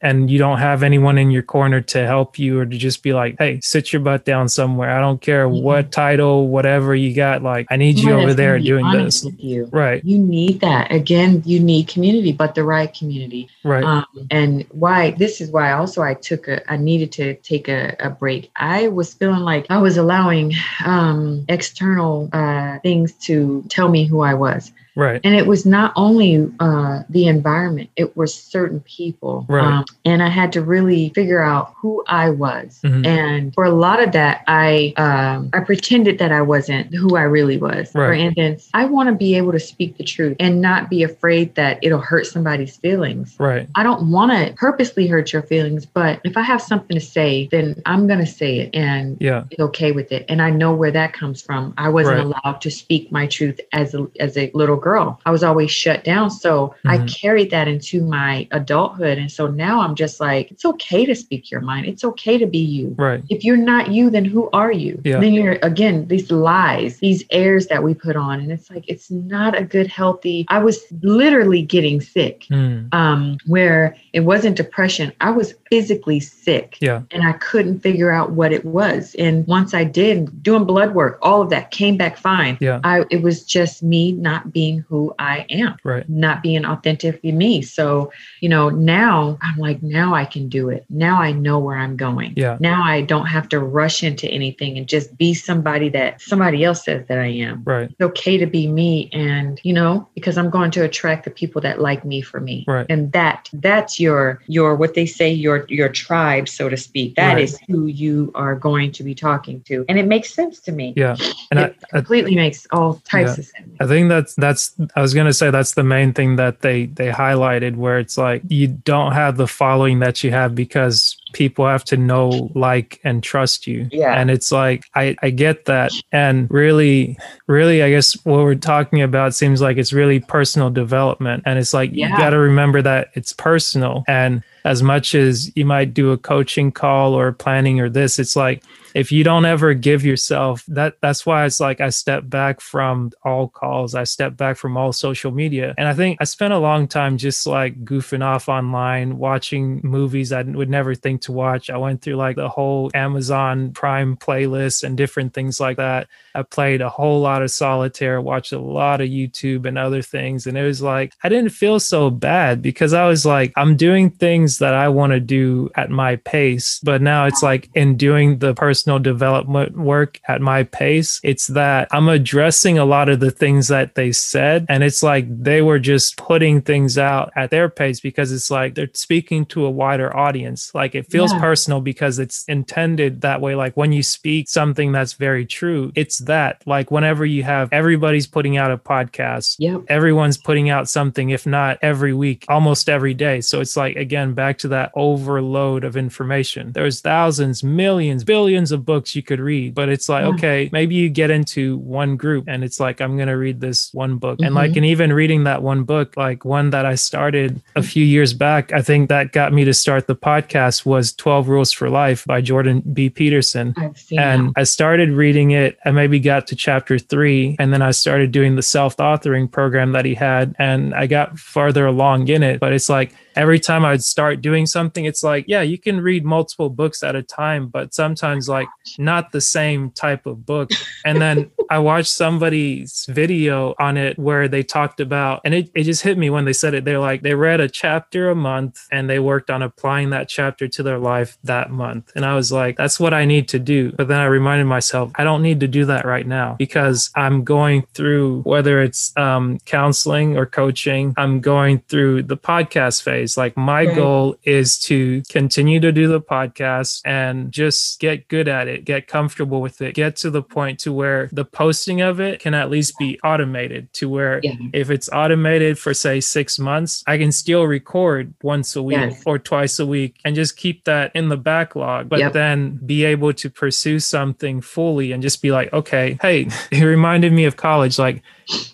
and 0.00 0.30
you 0.30 0.38
don't 0.38 0.58
have 0.58 0.82
anyone 0.82 1.18
in 1.18 1.30
your 1.30 1.42
corner 1.42 1.80
to 1.80 2.06
help 2.06 2.38
you 2.38 2.60
or 2.60 2.66
to 2.66 2.76
just 2.78 3.02
be 3.02 3.12
like, 3.12 3.36
hey, 3.38 3.58
sit 3.62 3.92
your 3.92 4.00
butt 4.00 4.24
down 4.24 4.48
somewhere. 4.48 4.90
I 4.90 5.00
don't 5.00 5.20
care 5.20 5.48
Mhm. 5.48 5.62
what 5.62 5.90
title, 5.90 6.48
whatever 6.48 6.94
you 6.94 7.14
got. 7.14 7.42
Like, 7.42 7.66
I 7.70 7.76
need 7.76 7.98
you 7.98 8.12
over 8.12 8.32
there 8.34 8.58
doing 8.58 8.88
this. 8.92 9.26
You. 9.38 9.68
Right, 9.72 10.04
You 10.04 10.18
need 10.18 10.60
that. 10.60 10.92
Again, 10.92 11.42
you 11.44 11.58
need 11.60 11.88
community, 11.88 12.32
but 12.32 12.54
the 12.54 12.64
right 12.64 12.92
community. 12.94 13.48
right, 13.64 13.82
Um, 13.84 14.04
and 14.30 14.64
why 14.70 15.10
this 15.12 15.40
is 15.40 15.50
why 15.50 15.72
also 15.72 16.02
I 16.02 16.14
took 16.14 16.46
a 16.48 16.60
I 16.72 16.76
needed 16.76 17.10
to 17.12 17.34
take 17.36 17.68
a, 17.68 17.96
a 18.00 18.10
break. 18.10 18.50
I 18.56 18.88
was 18.88 19.14
feeling 19.14 19.40
like 19.42 19.66
I 19.70 19.78
was 19.78 19.96
allowing 19.96 20.52
um, 20.84 21.44
external 21.48 22.28
uh, 22.32 22.78
things 22.80 23.12
to 23.26 23.64
tell 23.68 23.88
me 23.88 24.04
who 24.04 24.20
I 24.20 24.34
was. 24.34 24.72
Right, 24.98 25.20
And 25.24 25.34
it 25.34 25.46
was 25.46 25.64
not 25.64 25.92
only 25.96 26.50
uh, 26.60 27.02
the 27.08 27.26
environment, 27.28 27.88
it 27.96 28.16
was 28.16 28.34
certain 28.34 28.80
people. 28.80 29.46
Right. 29.48 29.64
Um, 29.64 29.84
and 30.04 30.22
I 30.22 30.28
had 30.28 30.52
to 30.52 30.60
really 30.62 31.10
figure 31.14 31.40
out 31.42 31.72
who 31.80 32.04
I 32.08 32.30
was. 32.30 32.80
Mhm. 32.84 33.06
And 33.06 33.54
for 33.54 33.64
a 33.64 33.70
lot 33.70 34.02
of 34.02 34.12
that, 34.12 34.42
I 34.46 34.92
um, 34.96 35.50
I 35.52 35.60
pretended 35.60 36.18
that 36.18 36.32
I 36.32 36.42
wasn't 36.42 36.92
who 36.94 37.16
I 37.16 37.22
really 37.22 37.56
was. 37.58 37.94
Right. 37.94 38.06
For 38.08 38.12
instance, 38.12 38.68
I 38.74 38.84
want 38.86 39.08
to 39.08 39.14
be 39.14 39.36
able 39.36 39.52
to 39.52 39.60
speak 39.60 39.96
the 39.96 40.04
truth 40.04 40.36
and 40.40 40.60
not 40.60 40.90
be 40.90 41.02
afraid 41.02 41.54
that 41.54 41.78
it'll 41.82 42.00
hurt 42.00 42.26
somebody's 42.26 42.76
feelings. 42.76 43.36
right, 43.38 43.68
I 43.76 43.82
don't 43.82 44.10
want 44.10 44.32
to 44.32 44.52
purposely 44.54 45.06
hurt 45.06 45.32
your 45.32 45.42
feelings, 45.42 45.86
but 45.86 46.20
if 46.24 46.36
I 46.36 46.42
have 46.42 46.60
something 46.60 46.96
to 46.96 47.04
say, 47.04 47.48
then 47.50 47.80
I'm 47.86 48.06
going 48.06 48.18
to 48.20 48.26
say 48.26 48.58
it 48.60 48.70
and 48.74 49.16
yeah, 49.20 49.44
be 49.48 49.56
okay 49.60 49.92
with 49.92 50.10
it. 50.12 50.24
And 50.28 50.42
I 50.42 50.50
know 50.50 50.74
where 50.74 50.90
that 50.90 51.12
comes 51.12 51.40
from. 51.42 51.74
I 51.78 51.88
wasn't 51.88 52.08
Right. 52.08 52.34
allowed 52.44 52.60
to 52.62 52.70
speak 52.70 53.12
my 53.12 53.26
truth 53.26 53.60
as 53.72 53.94
a, 53.94 54.08
as 54.18 54.36
a 54.36 54.50
little 54.54 54.76
girl. 54.76 54.87
I 54.96 55.30
was 55.30 55.42
always 55.42 55.70
shut 55.70 56.04
down. 56.04 56.30
So 56.30 56.74
I 56.84 56.98
Mhm. 56.98 57.20
carried 57.20 57.50
that 57.50 57.68
into 57.68 58.02
my 58.02 58.46
adulthood. 58.50 59.18
And 59.18 59.30
so 59.30 59.46
now 59.46 59.80
I'm 59.80 59.94
just 59.94 60.20
like, 60.20 60.50
it's 60.50 60.64
okay 60.64 61.04
to 61.06 61.14
speak 61.14 61.50
your 61.50 61.60
mind. 61.60 61.86
It's 61.86 62.04
okay 62.04 62.38
to 62.38 62.46
be 62.46 62.58
you. 62.58 62.94
right, 62.98 63.22
If 63.28 63.44
you're 63.44 63.56
not 63.56 63.90
you, 63.92 64.10
then 64.10 64.24
who 64.24 64.48
are 64.52 64.72
you? 64.72 65.00
Yeah. 65.04 65.20
Then 65.20 65.32
you're 65.34 65.58
again 65.62 66.06
these 66.08 66.30
lies, 66.30 66.98
these 66.98 67.24
airs 67.30 67.66
that 67.68 67.82
we 67.82 67.94
put 67.94 68.16
on, 68.16 68.40
and 68.40 68.50
it's 68.52 68.70
like 68.70 68.84
it's 68.88 69.10
not 69.10 69.56
a 69.58 69.62
good, 69.64 69.86
healthy. 69.86 70.46
I 70.48 70.58
was 70.58 70.82
literally 71.02 71.62
getting 71.62 72.00
sick, 72.00 72.46
Mm, 72.50 72.92
um, 72.94 73.38
where 73.46 73.94
it 74.12 74.20
wasn't 74.20 74.56
depression. 74.56 75.12
I 75.20 75.30
was 75.30 75.54
physically 75.70 76.20
sick, 76.20 76.76
yeah, 76.80 77.02
and 77.10 77.22
I 77.24 77.32
couldn't 77.32 77.80
figure 77.80 78.10
out 78.10 78.32
what 78.32 78.52
it 78.52 78.64
was. 78.64 79.14
And 79.18 79.46
once 79.46 79.74
I 79.74 79.84
did, 79.84 80.42
doing 80.42 80.64
blood 80.64 80.94
work, 80.94 81.18
all 81.22 81.42
of 81.42 81.50
that 81.50 81.70
came 81.70 81.96
back 81.96 82.16
fine. 82.16 82.56
Yeah. 82.60 82.80
I 82.84 83.04
it 83.10 83.22
was 83.22 83.44
just 83.44 83.82
me 83.82 84.12
not 84.12 84.52
being 84.52 84.77
who 84.88 85.14
I 85.18 85.46
am 85.50 85.76
right, 85.84 86.08
not 86.08 86.42
being 86.42 86.64
authentic 86.64 86.78
authentically 86.88 87.32
me. 87.32 87.62
So, 87.62 88.12
you 88.40 88.48
know, 88.48 88.68
now 88.70 89.38
I'm 89.42 89.58
like, 89.58 89.82
now 89.82 90.14
I 90.14 90.24
can 90.24 90.48
do 90.48 90.68
it. 90.70 90.84
Now 90.88 91.20
I 91.20 91.32
know 91.32 91.58
where 91.58 91.76
I'm 91.76 91.96
going. 91.96 92.32
Yeah. 92.36 92.56
Now 92.60 92.82
I 92.82 93.02
don't 93.02 93.26
have 93.26 93.48
to 93.50 93.58
rush 93.60 94.02
into 94.02 94.28
anything 94.28 94.78
and 94.78 94.88
just 94.88 95.16
be 95.18 95.34
somebody 95.34 95.88
that 95.90 96.20
somebody 96.20 96.64
else 96.64 96.84
says 96.84 97.06
that 97.08 97.18
I 97.18 97.26
am. 97.26 97.62
right, 97.64 97.90
It's 97.90 98.00
okay 98.00 98.38
to 98.38 98.46
be 98.46 98.66
me 98.68 99.10
and, 99.12 99.60
you 99.62 99.72
know, 99.72 100.08
because 100.14 100.38
I'm 100.38 100.50
going 100.50 100.70
to 100.72 100.84
attract 100.84 101.24
the 101.24 101.30
people 101.30 101.60
that 101.62 101.80
like 101.80 102.04
me 102.04 102.20
for 102.22 102.40
me. 102.40 102.64
Right. 102.66 102.86
And 102.88 103.12
that 103.12 103.48
that's 103.52 104.00
your 104.00 104.40
your 104.46 104.74
what 104.76 104.94
they 104.94 105.06
say 105.06 105.30
your 105.32 105.66
your 105.68 105.88
tribe 105.88 106.48
so 106.48 106.68
to 106.68 106.76
speak. 106.76 107.14
That 107.16 107.34
Right. 107.34 107.44
is 107.44 107.58
who 107.68 107.86
you 107.86 108.32
are 108.34 108.54
going 108.54 108.92
to 108.92 109.02
be 109.02 109.14
talking 109.14 109.60
to. 109.62 109.84
And 109.88 109.98
it 109.98 110.06
makes 110.06 110.32
sense 110.32 110.60
to 110.60 110.72
me. 110.72 110.94
yeah. 110.96 111.16
And 111.50 111.60
I, 111.60 111.64
it 111.64 111.76
completely 111.92 112.34
makes 112.34 112.66
all 112.72 112.94
types 113.04 113.36
Yeah. 113.36 113.40
of 113.40 113.46
sense. 113.46 113.76
I 113.80 113.86
think 113.86 114.08
that's 114.08 114.34
that's 114.34 114.57
I 114.96 115.02
was 115.02 115.14
gonna 115.14 115.32
say 115.32 115.50
that's 115.50 115.74
the 115.74 115.84
main 115.84 116.12
thing 116.12 116.36
that 116.36 116.60
they 116.60 116.86
they 116.86 117.10
highlighted 117.10 117.76
where 117.76 117.98
it's 117.98 118.16
like 118.16 118.42
you 118.48 118.68
don't 118.68 119.12
have 119.12 119.36
the 119.36 119.46
following 119.46 119.98
that 120.00 120.24
you 120.24 120.30
have 120.30 120.54
because 120.54 121.17
people 121.32 121.66
have 121.66 121.84
to 121.84 121.96
know, 121.96 122.50
like, 122.54 123.00
and 123.04 123.22
trust 123.22 123.66
you. 123.66 123.88
Yeah. 123.90 124.14
And 124.14 124.30
it's 124.30 124.52
like 124.52 124.84
I 124.94 125.16
I 125.22 125.30
get 125.30 125.66
that, 125.66 125.92
and 126.12 126.50
really, 126.50 127.18
really, 127.46 127.82
I 127.82 127.90
guess 127.90 128.14
what 128.24 128.38
we're 128.38 128.54
talking 128.54 129.02
about 129.02 129.34
seems 129.34 129.60
like 129.60 129.76
it's 129.76 129.92
really 129.92 130.20
personal 130.20 130.70
development, 130.70 131.42
and 131.46 131.58
it's 131.58 131.74
like 131.74 131.92
you 131.92 132.08
got 132.08 132.30
to 132.30 132.38
remember 132.38 132.82
that 132.82 133.08
it's 133.14 133.32
personal 133.32 134.04
and. 134.08 134.42
As 134.64 134.82
much 134.82 135.14
as 135.14 135.50
you 135.56 135.64
might 135.64 135.94
do 135.94 136.10
a 136.10 136.18
coaching 136.18 136.72
call 136.72 137.14
or 137.14 137.32
planning 137.32 137.80
or 137.80 137.88
this, 137.88 138.18
it's 138.18 138.36
like 138.36 138.62
if 138.94 139.12
you 139.12 139.22
don't 139.22 139.44
ever 139.44 139.74
give 139.74 140.04
yourself 140.04 140.64
that 140.66 140.96
that's 141.00 141.24
why 141.26 141.44
it's 141.44 141.60
like 141.60 141.80
i 141.80 141.88
step 141.88 142.28
back 142.28 142.60
from 142.60 143.10
all 143.24 143.48
calls 143.48 143.94
i 143.94 144.04
step 144.04 144.36
back 144.36 144.56
from 144.56 144.76
all 144.76 144.92
social 144.92 145.30
media 145.30 145.74
and 145.78 145.88
i 145.88 145.94
think 145.94 146.18
i 146.20 146.24
spent 146.24 146.52
a 146.52 146.58
long 146.58 146.88
time 146.88 147.16
just 147.16 147.46
like 147.46 147.84
goofing 147.84 148.24
off 148.24 148.48
online 148.48 149.18
watching 149.18 149.80
movies 149.84 150.32
i 150.32 150.42
would 150.42 150.70
never 150.70 150.94
think 150.94 151.17
everything 151.18 151.28
to 151.28 151.32
watch. 151.32 151.70
I 151.70 151.76
went 151.76 152.02
through 152.02 152.16
like 152.16 152.36
the 152.36 152.48
whole 152.48 152.90
Amazon 152.94 153.72
Prime 153.72 154.16
playlist 154.16 154.84
and 154.84 154.96
different 154.96 155.34
things 155.34 155.60
like 155.60 155.76
that. 155.76 156.08
I 156.34 156.42
played 156.42 156.80
a 156.80 156.88
whole 156.88 157.20
lot 157.20 157.42
of 157.42 157.50
solitaire, 157.50 158.20
watched 158.20 158.52
a 158.52 158.58
lot 158.58 159.00
of 159.00 159.08
YouTube 159.08 159.66
and 159.66 159.78
other 159.78 160.02
things. 160.02 160.46
And 160.46 160.56
it 160.56 160.64
was 160.64 160.80
like, 160.80 161.14
I 161.24 161.28
didn't 161.28 161.50
feel 161.50 161.80
so 161.80 162.10
bad 162.10 162.62
because 162.62 162.92
I 162.92 163.08
was 163.08 163.26
like, 163.26 163.52
I'm 163.56 163.76
doing 163.76 164.10
things 164.10 164.58
that 164.58 164.74
I 164.74 164.88
want 164.88 165.12
to 165.12 165.20
do 165.20 165.70
at 165.74 165.90
my 165.90 166.16
pace. 166.16 166.80
But 166.82 167.02
now 167.02 167.26
it's 167.26 167.42
like 167.42 167.68
in 167.74 167.96
doing 167.96 168.38
the 168.38 168.54
personal 168.54 168.98
development 168.98 169.76
work 169.76 170.20
at 170.28 170.40
my 170.40 170.64
pace, 170.64 171.20
it's 171.24 171.48
that 171.48 171.88
I'm 171.90 172.08
addressing 172.08 172.78
a 172.78 172.84
lot 172.84 173.08
of 173.08 173.20
the 173.20 173.30
things 173.30 173.68
that 173.68 173.94
they 173.94 174.12
said. 174.12 174.66
And 174.68 174.84
it's 174.84 175.02
like 175.02 175.26
they 175.28 175.62
were 175.62 175.80
just 175.80 176.16
putting 176.16 176.62
things 176.62 176.98
out 176.98 177.32
at 177.34 177.50
their 177.50 177.68
pace 177.68 178.00
because 178.00 178.30
it's 178.30 178.50
like 178.50 178.74
they're 178.74 178.90
speaking 178.94 179.46
to 179.46 179.66
a 179.66 179.70
wider 179.70 180.14
audience. 180.16 180.72
Like 180.74 180.94
it 180.94 181.07
feels 181.08 181.32
Yeah. 181.32 181.40
personal 181.40 181.80
because 181.80 182.18
it's 182.18 182.44
intended 182.48 183.20
that 183.22 183.40
way. 183.40 183.54
Like 183.54 183.76
when 183.76 183.92
you 183.92 184.02
speak 184.02 184.48
something 184.48 184.92
that's 184.92 185.14
very 185.14 185.46
true, 185.46 185.90
it's 185.94 186.18
that. 186.18 186.62
Like 186.66 186.90
whenever 186.90 187.24
you 187.24 187.42
have 187.44 187.68
everybody's 187.72 188.26
putting 188.26 188.56
out 188.56 188.70
a 188.70 188.76
podcast, 188.78 189.56
Yep. 189.58 189.82
everyone's 189.88 190.36
putting 190.36 190.70
out 190.70 190.88
something, 190.88 191.30
if 191.30 191.46
not 191.46 191.78
every 191.82 192.12
week, 192.12 192.44
almost 192.48 192.88
every 192.88 193.14
day. 193.14 193.40
So 193.40 193.60
it's 193.60 193.76
like, 193.76 193.96
again, 193.96 194.34
back 194.34 194.58
to 194.58 194.68
that 194.68 194.90
overload 194.94 195.84
of 195.84 195.96
information. 195.96 196.72
There's 196.72 197.00
thousands, 197.00 197.62
millions, 197.64 198.24
billions 198.24 198.72
of 198.72 198.84
books 198.84 199.16
you 199.16 199.22
could 199.22 199.40
read, 199.40 199.74
but 199.74 199.88
it's 199.88 200.08
like, 200.08 200.22
Yeah. 200.24 200.30
okay, 200.34 200.68
maybe 200.72 200.94
you 200.94 201.08
get 201.08 201.30
into 201.30 201.78
one 201.78 202.16
group 202.16 202.44
and 202.48 202.62
it's 202.64 202.80
like, 202.80 203.00
I'm 203.00 203.16
going 203.16 203.28
to 203.28 203.36
read 203.36 203.60
this 203.60 203.90
one 203.92 204.16
book. 204.18 204.38
And 204.40 204.48
Mm-hmm. 204.48 204.56
like, 204.56 204.76
and 204.76 204.84
even 204.84 205.12
reading 205.12 205.44
that 205.44 205.62
one 205.62 205.84
book, 205.84 206.16
like 206.16 206.44
one 206.44 206.70
that 206.70 206.84
I 206.86 206.94
started 206.96 207.60
a 207.76 207.82
few 207.82 208.04
years 208.04 208.32
back, 208.34 208.72
I 208.72 208.82
think 208.82 209.08
that 209.08 209.32
got 209.32 209.52
me 209.52 209.64
to 209.64 209.74
start 209.74 210.06
the 210.06 210.16
podcast 210.16 210.84
was 210.84 210.97
12 211.02 211.48
Rules 211.48 211.72
for 211.72 211.88
Life 211.88 212.24
by 212.26 212.40
Jordan 212.40 212.82
B. 212.92 213.10
Peterson 213.10 213.74
and 213.76 214.48
that. 214.48 214.52
I 214.56 214.64
started 214.64 215.10
reading 215.10 215.52
it. 215.52 215.78
I 215.84 215.90
maybe 215.90 216.20
got 216.20 216.46
to 216.48 216.56
chapter 216.56 216.98
three, 216.98 217.56
and 217.58 217.72
then 217.72 217.82
I 217.82 217.90
started 217.90 218.32
doing 218.32 218.56
the 218.56 218.62
self 218.62 218.96
authoring 218.96 219.50
program 219.50 219.92
that 219.92 220.04
he 220.04 220.14
had, 220.14 220.54
and 220.58 220.94
I 220.94 221.06
got 221.06 221.38
farther 221.38 221.86
along 221.86 222.28
in 222.28 222.42
it. 222.42 222.60
But 222.60 222.72
it's 222.72 222.88
like 222.88 223.14
every 223.38 223.60
time 223.60 223.84
I'd 223.84 224.02
start 224.02 224.42
doing 224.42 224.66
something, 224.66 225.04
it's 225.04 225.22
like, 225.22 225.44
yeah, 225.46 225.62
you 225.62 225.78
can 225.78 226.00
read 226.00 226.24
multiple 226.24 226.68
books 226.68 227.02
at 227.02 227.14
a 227.14 227.22
time, 227.22 227.68
but 227.68 227.94
sometimes 227.94 228.48
like 228.48 228.68
not 228.98 229.30
the 229.30 229.40
same 229.40 229.92
type 229.92 230.26
of 230.26 230.44
book. 230.44 230.70
And 231.04 231.22
then 231.22 231.50
I 231.70 231.78
watched 231.78 232.10
somebody's 232.10 233.06
video 233.08 233.74
on 233.78 233.96
it 233.96 234.18
where 234.18 234.48
they 234.48 234.62
talked 234.62 235.00
about, 235.00 235.40
and 235.44 235.54
it, 235.54 235.70
it 235.74 235.84
just 235.84 236.02
hit 236.02 236.18
me 236.18 236.30
when 236.30 236.44
they 236.44 236.52
said 236.52 236.74
it. 236.74 236.84
They're 236.84 236.98
like, 236.98 237.22
they 237.22 237.34
read 237.34 237.60
a 237.60 237.68
chapter 237.68 238.30
a 238.30 238.34
month 238.34 238.86
and 238.90 239.08
they 239.08 239.20
worked 239.20 239.50
on 239.50 239.62
applying 239.62 240.10
that 240.10 240.28
chapter 240.28 240.66
to 240.66 240.82
their 240.82 240.98
life 240.98 241.38
that 241.44 241.70
month. 241.70 242.10
And 242.16 242.24
I 242.24 242.34
was 242.34 242.50
like, 242.50 242.76
that's 242.76 242.98
what 242.98 243.14
I 243.14 243.24
need 243.24 243.48
to 243.48 243.58
do. 243.58 243.92
But 243.92 244.08
then 244.08 244.18
I 244.18 244.24
reminded 244.24 244.64
myself, 244.64 245.12
I 245.14 245.24
don't 245.24 245.42
need 245.42 245.60
to 245.60 245.68
do 245.68 245.84
that 245.84 246.04
right 246.04 246.26
now 246.26 246.56
because 246.58 247.10
I'm 247.14 247.44
going 247.44 247.86
through 247.94 248.42
whether 248.42 248.82
it's 248.82 249.16
um, 249.16 249.58
counseling 249.64 250.36
or 250.36 250.46
coaching, 250.46 251.14
I'm 251.16 251.40
going 251.40 251.80
through 251.88 252.24
the 252.24 252.36
podcast 252.36 253.02
phase. 253.02 253.27
Like, 253.36 253.56
my 253.56 253.84
Right. 253.84 253.94
goal 253.96 254.36
is 254.44 254.78
to 254.86 255.22
continue 255.28 255.80
to 255.80 255.92
do 255.92 256.08
the 256.08 256.20
podcast 256.20 257.02
and 257.04 257.52
just 257.52 258.00
get 258.00 258.28
good 258.28 258.48
at 258.48 258.68
it, 258.68 258.84
get 258.84 259.06
comfortable 259.06 259.60
with 259.60 259.80
it, 259.82 259.94
get 259.94 260.16
to 260.16 260.30
the 260.30 260.42
point 260.42 260.78
to 260.80 260.92
where 260.92 261.28
the 261.32 261.44
posting 261.44 262.00
of 262.00 262.20
it 262.20 262.40
can 262.40 262.54
at 262.54 262.70
least 262.70 262.98
be 262.98 263.18
automated 263.24 263.92
to 263.94 264.08
where 264.08 264.40
Yeah. 264.42 264.54
if 264.72 264.90
it's 264.90 265.08
automated 265.12 265.78
for 265.78 265.92
say 265.94 266.20
six 266.20 266.58
months, 266.58 267.02
I 267.06 267.18
can 267.18 267.32
still 267.32 267.64
record 267.64 268.34
once 268.42 268.74
a 268.76 268.82
week 268.82 268.96
Yes. 268.98 269.22
or 269.26 269.38
twice 269.38 269.78
a 269.78 269.86
week 269.86 270.16
and 270.24 270.34
just 270.34 270.56
keep 270.56 270.84
that 270.84 271.10
in 271.14 271.28
the 271.28 271.36
backlog, 271.36 272.08
but 272.08 272.18
Yep. 272.20 272.32
then 272.32 272.78
be 272.86 273.04
able 273.04 273.32
to 273.32 273.50
pursue 273.50 273.98
something 273.98 274.60
fully 274.60 275.12
and 275.12 275.22
just 275.22 275.42
be 275.42 275.50
like, 275.50 275.72
okay, 275.72 276.18
hey, 276.22 276.46
it 276.70 276.82
reminded 276.84 277.32
me 277.32 277.44
of 277.44 277.56
college. 277.56 277.98
Like, 277.98 278.22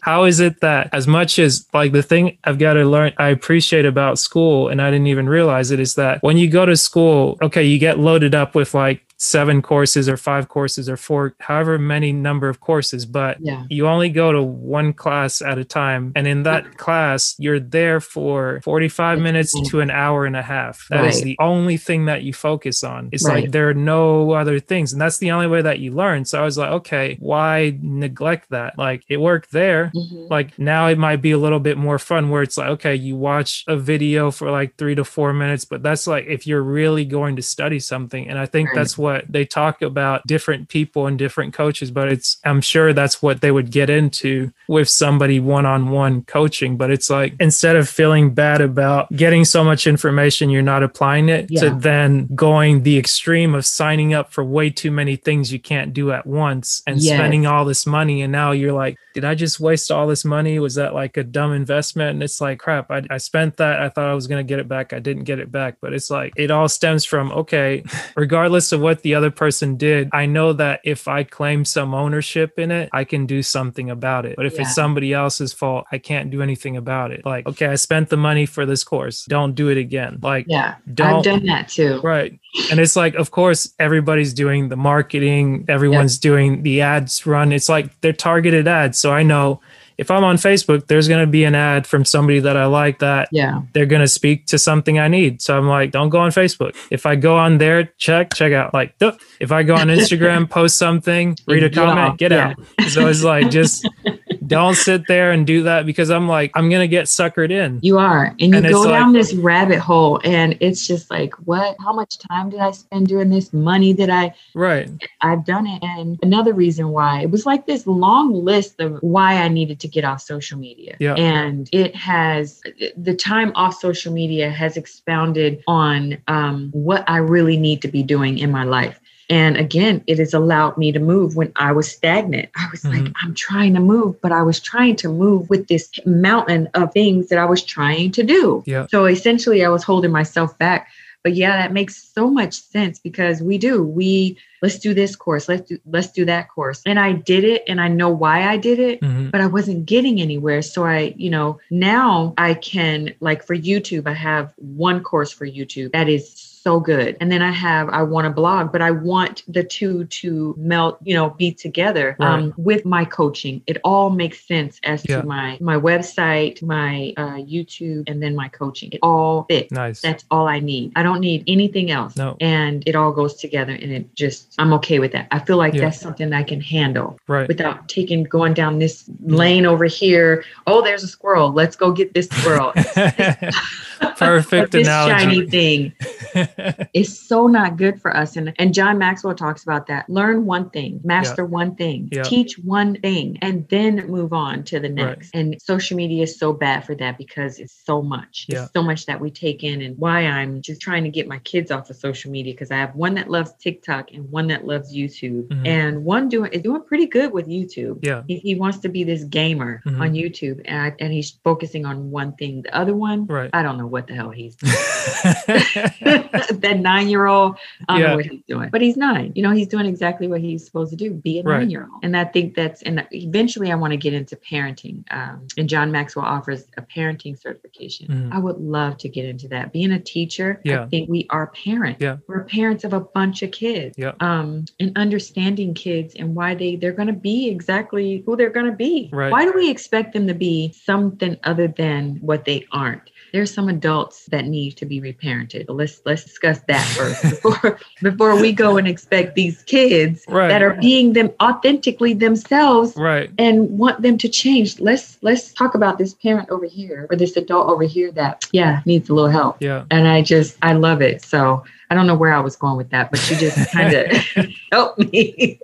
how 0.01 0.25
is 0.25 0.41
it 0.41 0.61
that 0.61 0.89
as 0.93 1.07
much 1.07 1.39
as 1.39 1.67
like 1.73 1.93
the 1.93 2.03
thing 2.03 2.39
I've 2.45 2.59
got 2.59 2.75
to 2.75 2.85
learn, 2.85 3.13
I 3.19 3.29
appreciate 3.29 3.87
about 3.87 4.19
school, 4.19 4.69
and 4.69 4.81
I 4.81 4.91
didn't 4.91 5.09
even 5.09 5.29
realize 5.29 5.71
it, 5.71 5.81
is 5.81 5.95
that 5.95 6.23
when 6.23 6.37
you 6.37 6.49
go 6.49 6.67
to 6.67 6.77
school, 6.77 7.39
okay, 7.43 7.65
you 7.65 7.79
get 7.79 7.99
loaded 7.99 8.35
up 8.35 8.55
with 8.55 8.75
like 8.75 9.04
seven 9.17 9.63
courses 9.63 10.09
or 10.09 10.17
five 10.17 10.49
courses 10.49 10.89
or 10.89 10.97
four, 10.97 11.35
however 11.41 11.79
many 11.79 12.13
number 12.13 12.49
of 12.49 12.61
courses, 12.61 13.07
but 13.07 13.37
Yeah. 13.41 13.63
you 13.71 13.87
only 13.87 14.09
go 14.11 14.33
to 14.33 14.43
one 14.43 14.93
class 14.93 15.41
at 15.41 15.57
a 15.59 15.65
time. 15.65 16.13
And 16.17 16.27
in 16.27 16.43
that 16.43 16.77
class, 16.79 17.35
you're 17.39 17.61
there 17.61 18.01
for 18.01 18.61
45 18.65 19.21
minutes 19.21 19.55
to 19.71 19.81
an 19.81 19.91
hour 19.91 20.25
and 20.27 20.37
a 20.37 20.43
half. 20.43 20.87
That 20.91 21.05
is 21.05 21.17
Right. 21.17 21.25
the 21.25 21.37
only 21.41 21.77
thing 21.77 22.07
that 22.07 22.23
you 22.23 22.33
focus 22.33 22.83
on. 22.83 23.09
It's 23.13 23.25
Right. 23.25 23.45
like 23.45 23.53
there 23.53 23.69
are 23.69 23.75
no 23.75 24.33
other 24.33 24.59
things. 24.59 24.93
And 24.93 25.01
that's 25.01 25.19
the 25.19 25.31
only 25.31 25.47
way 25.47 25.63
that 25.63 25.79
you 25.79 25.93
learn. 25.93 26.25
So 26.25 26.41
I 26.41 26.45
was 26.45 26.59
like, 26.59 26.71
okay, 26.71 27.17
why 27.21 27.79
neglect 27.81 28.51
that? 28.51 28.77
Like 28.79 29.05
it 29.09 29.21
worked 29.21 29.53
there. 29.53 29.93
Mhm. 29.95 30.29
Like 30.31 30.59
now 30.59 30.89
it 30.89 30.99
might 30.99 31.23
be 31.23 31.31
a 31.31 31.39
little 31.39 31.61
bit 31.61 31.79
more 31.79 31.99
fun 31.99 32.31
where 32.31 32.43
it's 32.43 32.59
like, 32.59 32.69
okay, 32.69 32.95
you 32.95 33.15
watch 33.17 33.65
a 33.69 33.77
video 33.77 34.31
for 34.31 34.51
like 34.51 34.77
three 34.77 34.95
to 34.97 35.05
four 35.05 35.33
minutes, 35.33 35.65
but 35.65 35.83
that's 35.83 36.07
like 36.07 36.27
if 36.27 36.47
you're 36.47 36.63
really 36.63 37.05
going 37.05 37.37
to 37.37 37.43
study 37.43 37.79
something. 37.79 38.29
And 38.29 38.39
I 38.39 38.47
think 38.47 38.71
Right. 38.71 38.77
that's 38.77 38.99
what 38.99 39.04
they 39.29 39.45
talk 39.45 39.83
about 39.83 40.27
different 40.27 40.69
people 40.69 41.07
and 41.07 41.19
different 41.19 41.55
coaches, 41.55 41.91
but 41.91 42.09
it's, 42.09 42.39
I'm 42.45 42.61
sure 42.61 42.93
that's 42.93 43.23
what 43.23 43.41
they 43.41 43.51
would 43.51 43.71
get 43.71 43.91
into 43.91 44.53
with 44.69 44.89
somebody 44.89 45.41
one 45.41 45.67
on 45.67 45.91
one 45.91 46.23
coaching. 46.23 46.77
But 46.77 46.91
it's 46.91 47.11
like 47.11 47.35
instead 47.41 47.77
of 47.77 47.89
feeling 47.89 48.35
bad 48.35 48.61
about 48.61 49.11
getting 49.13 49.45
so 49.45 49.63
much 49.65 49.87
information, 49.87 50.51
you're 50.51 50.63
not 50.63 50.83
applying 50.83 51.29
it 51.29 51.49
to 51.59 51.71
then 51.71 52.29
going 52.35 52.83
the 52.83 52.99
extreme 52.99 53.55
of 53.55 53.67
signing 53.67 54.15
up 54.15 54.33
for 54.33 54.45
way 54.45 54.71
too 54.71 54.91
many 54.91 55.17
things 55.17 55.53
you 55.53 55.59
can't 55.61 55.93
do 55.93 56.13
at 56.13 56.27
once 56.27 56.83
and 56.87 57.01
Yes. 57.01 57.17
spending 57.17 57.47
all 57.47 57.65
this 57.65 57.87
money. 57.87 58.23
And 58.23 58.33
now 58.33 58.53
you're 58.53 58.73
like, 58.73 58.97
did 59.15 59.25
I 59.25 59.35
just 59.35 59.61
waste 59.61 59.91
all 59.91 60.07
this 60.07 60.25
money? 60.25 60.59
Was 60.59 60.75
that 60.77 60.95
like 60.95 61.17
a 61.17 61.23
dumb 61.25 61.53
investment? 61.53 62.11
And 62.11 62.23
it's 62.23 62.41
like, 62.41 62.59
crap, 62.59 62.91
I, 62.91 63.03
I 63.11 63.19
spent 63.19 63.57
that. 63.59 63.81
I 63.81 63.89
thought 63.89 64.09
I 64.09 64.15
was 64.15 64.27
going 64.27 64.45
to 64.45 64.49
get 64.49 64.59
it 64.59 64.69
back. 64.69 64.93
I 64.93 64.99
didn't 64.99 65.25
get 65.25 65.39
it 65.39 65.53
back. 65.53 65.77
But 65.81 65.93
it's 65.93 66.11
like, 66.11 66.33
it 66.37 66.51
all 66.51 66.69
stems 66.69 67.05
from, 67.05 67.31
okay, 67.33 67.85
regardless 68.17 68.73
of 68.73 68.81
what 68.81 68.94
the 69.03 69.15
other 69.15 69.31
person 69.31 69.77
did, 69.77 70.09
I 70.13 70.27
know 70.27 70.53
that 70.55 70.81
if 70.85 71.09
I 71.09 71.23
claim 71.25 71.65
some 71.65 71.95
ownership 71.95 72.59
in 72.59 72.71
it, 72.71 72.89
I 72.93 73.05
can 73.05 73.27
do 73.27 73.43
something 73.43 73.91
about 73.91 74.27
it. 74.27 74.37
But 74.37 74.47
if 74.47 74.55
Yeah. 74.55 74.63
it's 74.63 74.75
somebody 74.75 75.13
else's 75.13 75.53
fault, 75.53 75.87
I 75.93 75.99
can't 75.99 76.31
do 76.31 76.43
anything 76.43 76.77
about 76.77 77.11
it. 77.11 77.25
Like, 77.25 77.47
okay, 77.47 77.67
I 77.67 77.75
spent 77.77 78.09
the 78.09 78.17
money 78.17 78.47
for 78.47 78.67
this 78.67 78.85
course. 78.85 79.25
Don't 79.27 79.55
do 79.55 79.69
it 79.69 79.77
again. 79.79 80.19
Like, 80.23 80.47
Yeah. 80.49 80.75
Don't- 80.93 81.17
I've 81.19 81.23
done 81.25 81.47
that 81.47 81.69
too. 81.69 82.01
Right. 82.03 82.39
And 82.71 82.81
it's 82.81 82.97
like, 82.97 83.15
of 83.15 83.31
course, 83.31 83.73
everybody's 83.79 84.33
doing 84.33 84.69
the 84.69 84.77
marketing, 84.77 85.65
everyone's 85.69 86.19
doing 86.19 86.63
the 86.63 86.81
ads 86.81 87.27
run. 87.27 87.53
It's 87.53 87.69
like 87.69 88.01
they're 88.01 88.13
targeted 88.13 88.69
ads. 88.69 88.99
So 88.99 89.13
I 89.13 89.23
know 89.23 89.61
if 89.99 90.11
I'm 90.11 90.25
on 90.25 90.37
Facebook, 90.37 90.87
there's 90.89 91.07
going 91.09 91.21
to 91.25 91.31
be 91.31 91.45
an 91.45 91.55
ad 91.55 91.87
from 91.87 92.05
somebody 92.05 92.41
that 92.41 92.57
I 92.57 92.67
like 92.67 92.99
that 92.99 93.29
Yeah. 93.33 93.63
they're 93.73 93.87
going 93.87 94.01
to 94.03 94.09
speak 94.09 94.47
to 94.47 94.59
something 94.59 94.99
I 94.99 95.09
need. 95.09 95.41
So 95.43 95.57
I'm 95.57 95.69
like, 95.69 95.91
don't 95.93 96.09
go 96.09 96.19
on 96.19 96.31
Facebook. 96.31 96.75
If 96.91 97.07
I 97.07 97.15
go 97.17 97.37
on 97.37 97.59
there, 97.59 97.85
check, 97.99 98.35
check 98.35 98.53
out. 98.53 98.75
Like, 98.75 98.99
duh. 98.99 99.13
if 99.41 99.53
I 99.53 99.63
go 99.63 99.75
on 99.77 99.87
Instagram, 99.99 100.49
post 100.51 100.79
something, 100.79 101.37
read 101.47 101.63
a 101.63 101.71
comment, 101.71 102.19
get 102.19 102.33
Yeah. 102.33 102.55
out. 102.81 102.89
So 102.89 103.07
it's 103.07 103.23
like, 103.23 103.51
just 103.51 103.89
don't 104.47 104.75
sit 104.75 105.07
there 105.09 105.33
and 105.33 105.47
do 105.47 105.63
that 105.65 105.87
because 105.87 106.11
I'm 106.11 106.29
like, 106.29 106.51
I'm 106.55 106.69
going 106.69 106.83
to 106.83 106.89
get 106.89 107.07
suckered 107.07 107.51
in. 107.51 107.79
You 107.83 107.99
are. 107.99 108.27
And 108.41 108.53
you 108.53 108.57
And 108.57 108.69
go 108.69 108.81
like- 108.83 108.91
down 108.91 109.13
this 109.13 109.35
rabbit 109.35 109.79
hole 109.79 110.21
and 110.25 110.57
it's 110.61 110.87
just 110.87 111.11
like, 111.11 111.35
what? 111.47 111.77
How 111.81 111.93
much 111.93 112.19
time 112.19 112.51
did 112.51 112.61
I 112.61 112.71
spend 112.73 113.07
doing 113.09 113.31
this? 113.31 113.53
Money 113.53 113.93
that 113.95 114.11
I 114.11 114.35
Right. 114.55 114.91
I've 115.21 115.45
done 115.45 115.67
it. 115.67 115.83
And 115.83 116.19
another 116.23 116.53
reason 116.53 116.91
why 116.91 117.23
it 117.23 117.31
was 117.31 117.47
like 117.47 117.67
this 117.67 117.87
long 117.87 118.33
list 118.45 118.81
of 118.81 118.99
why 119.01 119.37
I 119.37 119.49
needed 119.49 119.81
to 119.81 119.89
get 119.89 120.05
off 120.05 120.21
social 120.21 120.59
media. 120.59 120.97
Yeah. 120.99 121.15
And 121.15 121.69
it 121.73 121.95
has 121.97 122.61
the 122.97 123.15
time 123.15 123.53
off 123.55 123.75
social 123.79 124.13
media 124.13 124.51
has 124.51 124.77
expounded 124.77 125.63
on 125.67 126.19
um, 126.29 126.71
what 126.73 127.05
I 127.09 127.19
really 127.19 127.57
need 127.57 127.83
to 127.83 127.89
be 127.89 128.03
doing 128.03 128.39
in 128.39 128.51
my 128.51 128.65
life. 128.65 129.01
And 129.31 129.57
again, 129.57 130.03
it 130.07 130.19
has 130.19 130.35
allowed 130.35 130.77
me 130.77 130.93
to 130.93 130.99
move 130.99 131.35
when 131.37 131.53
I 131.57 131.73
was 131.73 131.91
stagnant. 131.91 132.51
I 132.57 132.69
was 132.71 132.85
like, 132.85 133.03
Mhm. 133.03 133.13
I'm 133.23 133.35
trying 133.35 133.75
to 133.75 133.81
move, 133.81 134.21
but 134.21 134.33
I 134.33 134.43
was 134.43 134.61
trying 134.61 134.97
to 134.97 135.09
move 135.09 135.49
with 135.49 135.69
this 135.69 135.91
mountain 136.05 136.69
of 136.75 136.93
things 136.93 137.29
that 137.29 137.39
I 137.39 137.47
was 137.47 137.63
trying 137.63 138.11
to 138.13 138.23
do. 138.23 138.63
Yeah. 138.67 138.87
So 138.91 139.07
essentially, 139.07 139.65
I 139.65 139.69
was 139.69 139.83
holding 139.83 140.11
myself 140.13 140.59
back. 140.59 140.89
But 141.23 141.35
yeah, 141.35 141.57
that 141.57 141.73
makes 141.73 141.97
so 142.15 142.29
much 142.29 142.53
sense 142.53 142.99
because 142.99 143.41
we 143.41 143.57
do. 143.57 143.83
We 143.83 144.37
let's 144.61 144.79
do 144.79 144.93
this 144.93 145.17
course, 145.17 145.49
let's 145.49 145.67
do 145.67 145.79
let's 145.91 146.13
do 146.13 146.27
that 146.27 146.51
course. 146.51 146.83
And 146.85 146.99
I 147.01 147.13
did 147.13 147.45
it 147.45 147.65
and 147.67 147.81
I 147.81 147.89
know 147.89 148.11
why 148.11 148.47
I 148.47 148.59
did 148.59 148.79
it, 148.79 149.01
Mhm. 149.01 149.31
but 149.31 149.41
I 149.41 149.47
wasn't 149.47 149.87
getting 149.87 150.21
anywhere. 150.21 150.61
So 150.61 150.85
I, 150.85 151.15
you 151.17 151.31
know, 151.31 151.59
now 151.71 152.35
I 152.37 152.53
can 152.53 153.15
like 153.21 153.43
for 153.43 153.57
YouTube, 153.57 154.07
I 154.07 154.13
have 154.13 154.53
one 154.57 155.01
course 155.03 155.33
for 155.33 155.47
YouTube 155.47 155.93
that 155.93 156.11
is 156.11 156.31
so 156.65 156.81
good. 156.81 157.17
And 157.21 157.31
then 157.31 157.43
I 157.43 157.53
have 157.53 157.89
I 157.91 158.03
want 158.03 158.25
to 158.25 158.31
blog, 158.31 158.73
but 158.73 158.81
I 158.83 158.91
want 158.91 159.43
the 159.47 159.63
two 159.63 160.07
to 160.07 160.55
melt, 160.57 160.99
you 161.03 161.15
know, 161.15 161.31
be 161.31 161.53
together 161.53 162.17
um, 162.21 162.55
with 162.57 162.85
my 162.85 163.05
coaching. 163.05 163.63
It 163.67 163.79
all 163.85 164.09
makes 164.11 164.39
sense 164.49 164.81
as 164.83 165.05
Yeah. 165.09 165.21
to 165.21 165.27
my 165.27 165.59
my 165.61 165.77
website, 165.77 166.63
my 166.63 167.13
uh, 167.17 167.37
YouTube, 167.55 168.09
and 168.09 168.23
then 168.23 168.35
my 168.35 168.49
coaching. 168.49 168.89
It 168.93 169.01
all 169.03 169.45
fits. 169.45 169.71
Nice. 169.71 170.01
That's 170.01 170.25
all 170.31 170.49
I 170.49 170.59
need. 170.59 170.93
I 170.97 171.03
don't 171.03 171.21
need 171.21 171.45
anything 171.47 171.91
else. 171.91 172.17
No. 172.17 172.37
And 172.41 172.83
it 172.87 172.95
all 172.97 173.13
goes 173.13 173.35
together 173.37 173.73
and 173.73 173.93
it 173.93 174.15
just, 174.15 174.55
I'm 174.59 174.73
okay 174.75 174.99
with 174.99 175.13
that. 175.13 175.29
I 175.31 175.39
feel 175.41 175.59
like 175.59 175.75
Yeah. 175.75 175.83
that's 175.83 176.01
something 176.01 176.33
I 176.33 176.43
can 176.43 176.61
handle 176.61 177.19
right. 177.29 177.47
without 177.47 177.89
taking, 177.89 178.25
going 178.25 178.55
down 178.55 178.79
this 178.79 179.05
lane 179.21 179.67
over 179.67 179.85
here. 179.85 180.45
Oh, 180.67 180.83
there's 180.83 181.05
a 181.05 181.09
squirrel. 181.09 181.53
Let's 181.53 181.77
go 181.77 181.93
get 181.93 182.15
this 182.15 182.29
squirrel. 182.29 182.73
Perfect 184.19 184.73
this 184.73 184.87
analogy. 184.87 185.25
shiny 185.25 185.47
thing 185.51 185.93
is 186.95 187.19
so 187.19 187.47
not 187.47 187.77
good 187.77 188.01
for 188.01 188.17
us. 188.17 188.37
And 188.37 188.53
and 188.59 188.75
John 188.75 188.99
Maxwell 188.99 189.35
talks 189.35 189.63
about 189.63 189.87
that. 189.89 190.09
Learn 190.09 190.47
one 190.47 190.71
thing, 190.71 191.01
master 191.05 191.45
one 191.45 191.75
thing, 191.75 192.09
Yeah. 192.13 192.23
teach 192.23 192.59
one 192.59 192.97
thing, 193.01 193.39
and 193.43 193.67
then 193.69 194.07
move 194.09 194.33
on 194.33 194.65
to 194.65 194.81
the 194.81 194.89
Right. 194.89 194.95
next. 194.95 195.35
And 195.35 195.57
social 195.61 195.97
media 195.97 196.23
is 196.25 196.39
so 196.39 196.53
bad 196.53 196.85
for 196.85 196.95
that 196.97 197.19
because 197.19 197.59
it's 197.59 197.81
so 197.85 198.03
much. 198.03 198.47
Yeah. 198.49 198.65
It's 198.65 198.73
so 198.73 198.83
much 198.83 199.07
that 199.07 199.21
we 199.21 199.31
take 199.31 199.65
in 199.65 199.81
and 199.83 199.97
why 199.99 200.21
I'm 200.27 200.61
just 200.63 200.81
trying 200.81 201.05
to 201.05 201.11
get 201.11 201.27
my 201.29 201.39
kids 201.39 201.71
off 201.71 201.91
of 201.91 201.97
social 201.97 202.31
media 202.31 202.53
because 202.53 202.71
I 202.71 202.77
have 202.77 202.95
one 202.95 203.15
that 203.15 203.31
loves 203.31 203.53
TikTok 203.55 204.13
and 204.13 204.31
one 204.31 204.47
that 204.49 204.67
loves 204.67 204.95
YouTube. 204.95 205.49
Mhm. 205.49 205.67
And 205.67 206.05
one 206.05 206.29
doing 206.29 206.53
is 206.53 206.63
doing 206.63 206.83
pretty 206.83 207.07
good 207.07 207.33
with 207.33 207.47
YouTube. 207.47 207.99
yeah. 208.03 208.23
He, 208.27 208.37
he 208.39 208.55
wants 208.55 208.79
to 208.79 208.89
be 208.89 209.05
this 209.05 209.25
gamer 209.25 209.83
Mhm. 209.87 210.01
on 210.01 210.13
YouTube 210.15 210.61
and, 210.65 210.81
I, 210.81 210.95
and 211.01 211.13
he's 211.13 211.31
focusing 211.45 211.85
on 211.87 212.11
one 212.11 212.33
thing. 212.35 212.63
The 212.63 212.77
other 212.77 212.95
one, 212.95 213.27
Right. 213.27 213.51
I 213.53 213.63
don't 213.63 213.79
know 213.79 213.87
what 213.95 214.09
the 214.09 214.15
hell 214.15 214.31
he's 214.31 214.57
doing. 214.57 214.73
that 215.47 216.79
nine 216.81 217.09
year 217.09 217.27
old, 217.27 217.57
I 217.89 217.93
don't 217.95 218.01
Yeah. 218.03 218.09
know 218.11 218.17
what 218.17 218.27
he's 218.27 218.43
doing, 218.49 218.69
but 218.71 218.81
he's 218.81 218.97
nine. 218.97 219.33
You 219.37 219.43
know, 219.45 219.53
he's 219.53 219.69
doing 219.69 219.87
exactly 219.87 220.27
what 220.27 220.41
he's 220.41 220.65
supposed 220.67 220.91
to 220.91 220.97
do 220.97 221.13
be 221.13 221.39
a 221.39 221.43
Right. 221.45 221.59
nine 221.61 221.71
year 221.71 221.89
old. 221.93 222.03
And 222.05 222.17
I 222.17 222.25
think 222.25 222.55
that's, 222.57 222.83
and 222.83 223.07
eventually 223.13 223.71
I 223.71 223.77
want 223.77 223.93
to 223.93 223.97
get 223.97 224.13
into 224.13 224.35
parenting. 224.37 225.05
Um, 225.11 225.47
and 225.57 225.69
John 225.69 225.93
Maxwell 225.93 226.25
offers 226.25 226.67
a 226.77 226.83
parenting 226.83 227.39
certification. 227.41 228.09
Mhm. 228.09 228.33
I 228.33 228.39
would 228.41 228.59
love 228.59 228.97
to 228.99 229.09
get 229.09 229.25
into 229.27 229.47
that. 229.49 229.73
Being 229.73 229.93
a 229.93 230.01
teacher, 230.01 230.61
Yeah. 230.65 230.83
I 230.83 230.87
think 230.87 231.09
we 231.09 231.27
are 231.31 231.47
parents. 231.65 232.01
Yeah. 232.03 232.17
We're 232.27 232.45
parents 232.45 232.83
of 232.85 232.93
a 232.93 233.01
bunch 233.01 233.43
of 233.43 233.53
kids. 233.53 233.97
Yeah. 233.97 234.13
Um, 234.21 234.65
and 234.81 234.91
understanding 234.97 235.73
kids 235.75 236.15
and 236.19 236.35
why 236.35 236.55
they, 236.57 236.75
they're 236.77 236.93
going 236.93 237.07
to 237.09 237.13
be 237.31 237.49
exactly 237.49 238.23
who 238.27 238.35
they're 238.37 238.51
going 238.51 238.67
to 238.67 238.73
be. 238.73 239.09
Right. 239.13 239.31
Why 239.31 239.45
do 239.45 239.53
we 239.55 239.71
expect 239.71 240.13
them 240.15 240.27
to 240.27 240.35
be 240.35 240.73
something 240.73 241.37
other 241.45 241.69
than 241.69 242.17
what 242.21 242.45
they 242.45 242.67
aren't? 242.73 243.03
There's 243.35 243.53
some 243.53 243.69
adults 243.69 244.27
that 244.27 244.45
need 244.45 244.77
to 244.77 244.87
be 244.87 245.01
reparented. 245.01 245.65
Let's 245.69 246.01
let's 246.05 246.23
discuss 246.23 246.61
that 246.69 246.87
first 246.97 247.21
before 247.43 247.81
before 248.01 248.41
we 248.41 248.53
go 248.53 248.77
and 248.77 248.87
expect 248.87 249.35
these 249.35 249.65
kids 249.65 250.25
Right. 250.29 250.47
that 250.47 250.63
are 250.63 250.75
being 250.75 251.15
them 251.15 251.33
authentically 251.43 252.15
themselves 252.15 252.95
right. 252.95 253.33
and 253.37 253.77
want 253.77 254.03
them 254.03 254.19
to 254.19 254.29
change. 254.29 254.79
Let's 254.79 255.19
let's 255.21 255.53
talk 255.53 255.75
about 255.75 255.99
this 255.99 256.15
parent 256.15 256.49
over 256.51 256.65
here 256.67 257.09
or 257.11 257.17
this 257.17 257.37
adult 257.37 257.69
over 257.69 257.83
here 257.83 258.13
that 258.13 258.45
yeah 258.53 258.83
needs 258.87 259.09
a 259.09 259.15
little 259.15 259.31
help. 259.31 259.57
Yeah. 259.61 259.85
And 259.91 260.07
I 260.07 260.23
just 260.23 260.57
I 260.63 260.75
love 260.75 261.03
it. 261.03 261.21
So 261.21 261.65
I 261.91 261.97
don't 261.97 262.07
know 262.07 262.17
where 262.17 262.33
I 262.33 262.39
was 262.39 262.55
going 262.55 262.77
with 262.77 262.91
that, 262.91 263.11
but 263.11 263.29
you 263.29 263.37
just 263.37 263.73
kind 263.73 263.95
of 263.95 264.07
helped 264.73 265.13
me. 265.13 265.59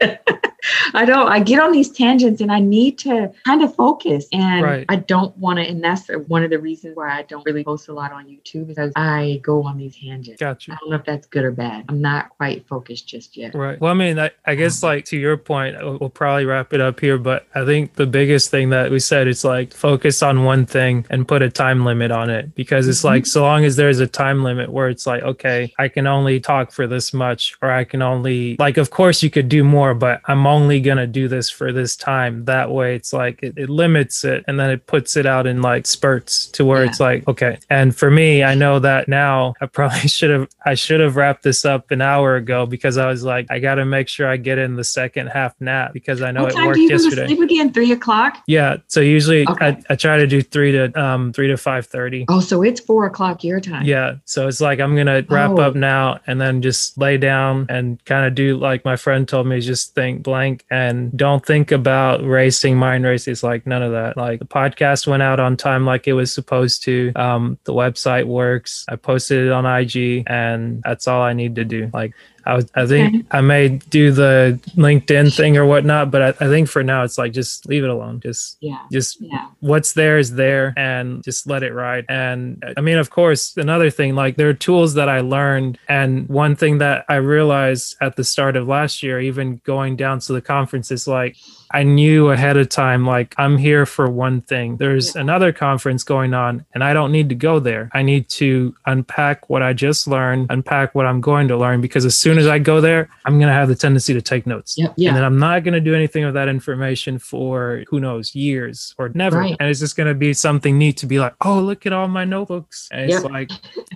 I 0.95 1.05
don't. 1.05 1.29
I 1.29 1.41
get 1.41 1.61
on 1.61 1.73
these 1.73 1.91
tangents 1.91 2.41
and 2.41 2.51
I 2.53 2.61
need 2.61 2.99
to 3.01 3.33
kind 3.47 3.63
of 3.63 3.75
focus, 3.75 4.27
and 4.33 4.63
Right. 4.63 4.87
I 4.89 4.97
don't 4.97 5.37
want 5.37 5.59
to. 5.59 5.65
And 5.65 5.83
that's 5.83 6.09
one 6.27 6.43
of 6.43 6.51
the 6.51 6.59
reasons 6.59 6.97
why 6.97 7.11
I 7.11 7.23
don't 7.23 7.45
really 7.45 7.65
post 7.65 7.89
a 7.89 7.93
lot 7.93 8.13
on 8.13 8.27
YouTube 8.27 8.69
because 8.69 8.93
I 8.97 9.41
go 9.43 9.63
on 9.63 9.79
these 9.79 9.97
tangents. 9.97 10.41
Got 10.41 10.67
you. 10.67 10.75
I 10.75 10.77
don't 10.81 10.91
know 10.91 10.97
if 10.97 11.05
that's 11.05 11.27
good 11.27 11.45
or 11.45 11.53
bad. 11.53 11.85
I'm 11.89 12.01
not 12.01 12.31
quite 12.31 12.67
focused 12.67 13.07
just 13.07 13.37
yet. 13.37 13.55
Right. 13.55 13.81
Well, 13.81 13.91
I 13.91 13.95
mean, 13.95 14.19
I, 14.19 14.31
I 14.47 14.55
guess 14.55 14.83
like 14.83 15.05
to 15.07 15.17
your 15.17 15.37
point, 15.37 15.77
we'll 15.79 15.99
we'll 15.99 16.11
probably 16.11 16.45
wrap 16.45 16.73
it 16.73 16.81
up 16.81 17.01
here. 17.01 17.19
But 17.19 17.47
I 17.55 17.65
think 17.65 17.95
the 17.95 18.07
biggest 18.07 18.51
thing 18.51 18.71
that 18.71 18.91
we 18.91 18.99
said 18.99 19.29
is 19.29 19.45
like 19.45 19.73
focus 19.73 20.23
on 20.23 20.45
one 20.45 20.67
thing 20.67 21.07
and 21.11 21.27
put 21.27 21.43
a 21.43 21.51
time 21.51 21.85
limit 21.85 22.11
on 22.11 22.31
it 22.31 22.55
because 22.55 22.89
it's 22.89 23.05
like 23.05 23.23
mm-hmm. 23.23 23.29
so 23.29 23.43
long 23.43 23.65
as 23.65 23.77
there's 23.77 24.01
a 24.01 24.07
time 24.07 24.43
limit 24.43 24.71
where 24.71 24.89
it's 24.89 25.07
like, 25.07 25.23
okay, 25.23 25.73
I 25.79 25.89
can 25.89 26.07
only 26.07 26.41
talk 26.41 26.73
for 26.73 26.87
this 26.87 27.13
much, 27.13 27.57
or 27.63 27.71
I 27.71 27.85
can 27.85 28.03
only 28.03 28.57
like, 28.59 28.77
of 28.77 28.91
course 28.91 29.23
you 29.23 29.31
could 29.31 29.49
do 29.49 29.65
more, 29.65 29.95
but 29.95 30.21
I'm 30.27 30.47
only 30.51 30.81
gonna 30.81 31.07
do 31.07 31.29
this 31.29 31.49
for 31.51 31.73
this 31.73 31.97
time. 31.97 32.45
That 32.45 32.71
way, 32.71 32.95
it's 32.95 33.13
like 33.13 33.43
it, 33.43 33.55
it 33.57 33.71
limits 33.71 34.25
it 34.25 34.45
and 34.47 34.59
then 34.61 34.71
it 34.71 34.87
puts 34.87 35.17
it 35.17 35.27
out 35.27 35.47
in 35.47 35.63
like 35.63 35.87
spurts 35.87 36.47
to 36.49 36.65
where 36.65 36.85
Yeah. 36.85 36.91
it's 36.91 37.01
like, 37.01 37.27
okay. 37.29 37.59
And 37.71 37.97
for 37.97 38.11
me, 38.11 38.43
I 38.45 38.55
know 38.55 38.79
that 38.81 39.09
now 39.09 39.55
I 39.61 39.67
probably 39.67 40.01
should 40.09 40.31
have 40.31 40.49
I 40.67 40.75
should 40.75 41.01
have 41.01 41.17
wrapped 41.17 41.43
this 41.43 41.65
up 41.65 41.91
an 41.91 42.03
hour 42.03 42.37
ago 42.37 42.67
because 42.67 42.99
I 42.99 43.07
was 43.09 43.23
like, 43.25 43.47
I 43.51 43.59
got 43.59 43.77
to 43.77 43.85
make 43.85 44.09
sure 44.09 44.29
I 44.29 44.37
get 44.37 44.59
in 44.59 44.77
the 44.77 44.85
second 44.85 45.29
half 45.29 45.55
nap 45.61 45.93
because 45.93 46.21
I 46.23 46.31
know 46.33 46.43
what 46.45 46.53
it 46.55 46.57
worked 46.67 46.75
do 46.75 46.83
you 46.83 46.89
to 46.89 46.95
yesterday. 46.95 47.27
sleep 47.27 47.41
again? 47.41 47.73
Three 47.73 47.93
o'clock. 47.93 48.39
Yeah, 48.47 48.77
so 48.89 49.01
usually 49.01 49.47
Okay. 49.49 49.67
I, 49.67 49.83
I 49.91 49.95
try 49.97 50.17
to 50.19 50.27
do 50.27 50.43
three 50.43 50.73
to 50.73 51.01
um 51.01 51.33
three 51.33 51.49
to 51.49 51.57
five 51.57 51.87
thirty. 51.87 52.25
Oh, 52.29 52.41
so 52.41 52.63
it's 52.63 52.81
four 52.81 53.07
o'clock 53.07 53.45
your 53.45 53.61
time. 53.61 53.85
Yeah, 53.85 54.17
so 54.25 54.49
it's 54.49 54.61
like 54.61 54.81
I'm 54.81 54.97
gonna 54.97 55.25
wrap 55.29 55.51
Oh. 55.53 55.61
up 55.61 55.75
now 55.75 56.19
and 56.27 56.41
then 56.41 56.63
just 56.63 56.99
lay 56.99 57.17
down 57.17 57.67
and 57.69 58.03
kind 58.05 58.27
of 58.27 58.35
do 58.35 58.57
like 58.57 58.85
my 58.85 58.97
friend 58.97 59.27
told 59.29 59.47
me, 59.47 59.61
just 59.61 59.95
think 59.95 60.23
blank 60.23 60.40
and 60.71 61.17
don't 61.17 61.45
think 61.45 61.73
about 61.73 62.25
racing, 62.25 62.77
mind. 62.77 63.05
It's 63.07 63.43
like 63.43 63.67
none 63.67 63.83
of 63.83 63.93
that. 63.93 64.17
Like 64.17 64.39
the 64.39 64.45
podcast 64.45 65.07
went 65.07 65.23
out 65.23 65.41
on 65.41 65.57
time, 65.57 65.85
like 65.87 66.07
it 66.07 66.13
was 66.13 66.33
supposed 66.33 66.83
to. 66.85 67.13
Um, 67.17 67.59
the 67.65 67.73
website 67.73 68.27
works. 68.27 68.85
I 68.89 68.97
posted 68.97 69.47
it 69.47 69.53
on 69.53 69.67
IG, 69.67 70.25
and 70.27 70.83
that's 70.85 71.09
all 71.09 71.23
I 71.23 71.33
need 71.33 71.55
to 71.57 71.65
do. 71.65 71.91
Like 71.93 72.13
I, 72.47 72.55
was, 72.57 72.71
I 72.75 72.87
think 72.87 73.15
Okay. 73.15 73.25
I 73.31 73.41
may 73.41 73.69
do 73.69 74.13
the 74.13 74.59
LinkedIn 74.77 75.35
thing 75.37 75.57
or 75.57 75.65
whatnot, 75.67 76.11
but 76.11 76.23
I, 76.23 76.29
I 76.45 76.49
think 76.49 76.69
for 76.69 76.83
now 76.83 77.03
it's 77.05 77.19
like 77.19 77.33
just 77.33 77.67
leave 77.69 77.85
it 77.85 77.91
alone. 77.91 78.21
Just 78.21 78.57
Yeah. 78.61 78.79
just 78.91 79.21
Yeah. 79.21 79.47
what's 79.61 79.93
there 79.95 80.19
is 80.19 80.35
there 80.35 80.73
and 80.77 81.23
just 81.23 81.47
let 81.47 81.63
it 81.63 81.73
ride 81.75 82.07
and 82.09 82.63
i 82.77 82.81
mean 82.81 82.97
of 82.99 83.11
course 83.11 83.57
another 83.57 83.91
thing 83.91 84.15
like 84.15 84.37
there 84.37 84.49
are 84.49 84.55
tools 84.55 84.95
that 84.95 85.09
i 85.09 85.21
learned 85.21 85.79
and 85.89 86.27
one 86.29 86.57
thing 86.57 86.79
that 86.79 87.05
i 87.09 87.17
realized 87.17 87.95
at 88.01 88.17
the 88.17 88.25
start 88.25 88.57
of 88.57 88.67
last 88.67 89.03
year 89.03 89.21
even 89.21 89.61
going 89.65 89.97
down 89.97 90.19
to 90.21 90.33
the 90.33 90.41
conference 90.41 90.91
is 90.91 91.07
like 91.07 91.37
i 91.73 91.83
knew 91.83 92.31
ahead 92.31 92.57
of 92.57 92.69
time 92.69 93.05
like 93.07 93.35
i'm 93.39 93.57
here 93.59 93.87
for 93.87 94.11
one 94.11 94.41
thing 94.43 94.77
there's 94.79 95.15
Yeah. 95.15 95.21
another 95.23 95.53
conference 95.53 96.03
going 96.05 96.35
on 96.35 96.65
and 96.75 96.83
i 96.85 96.93
don't 96.93 97.13
need 97.13 97.29
to 97.29 97.35
go 97.35 97.59
there 97.61 97.91
i 97.93 98.03
need 98.03 98.29
to 98.31 98.75
unpack 98.87 99.49
what 99.51 99.63
i 99.63 99.73
just 99.73 100.07
learned 100.07 100.47
unpack 100.51 100.95
what 100.95 101.07
i'm 101.07 101.21
going 101.21 101.49
to 101.49 101.57
learn 101.57 101.81
because 101.81 102.05
as 102.05 102.17
soon 102.17 102.39
as 102.39 102.47
i 102.47 102.59
go 102.59 102.81
there 102.81 103.09
i'm 103.25 103.39
going 103.39 103.49
to 103.49 103.55
have 103.55 103.69
the 103.69 103.75
tendency 103.75 104.13
to 104.15 104.23
take 104.23 104.47
notes 104.47 104.77
Yep. 104.79 104.95
and 104.99 105.17
then 105.17 105.25
I'm 105.25 105.39
not 105.39 105.65
going 105.65 105.75
to 105.75 105.81
do 105.81 105.95
anything 105.95 106.25
with 106.25 106.35
that 106.35 106.49
information 106.49 107.19
for 107.19 107.85
who 107.89 108.01
knows 108.01 108.35
years 108.35 108.95
or 108.99 109.09
never. 109.11 109.39
Right. 109.39 109.57
And 109.59 109.69
it's 109.69 109.81
just 109.81 109.97
going 109.97 110.07
to 110.09 110.15
be 110.15 110.33
something 110.33 110.79
neat 110.79 110.97
to 110.99 111.07
be 111.07 111.19
like, 111.19 111.35
oh, 111.45 111.61
look 111.61 111.87
at 111.87 111.93
all 111.93 112.09
my 112.09 112.25
notebooks. 112.25 112.89
And 112.93 113.11
it's 113.11 113.25
like, 113.25 113.51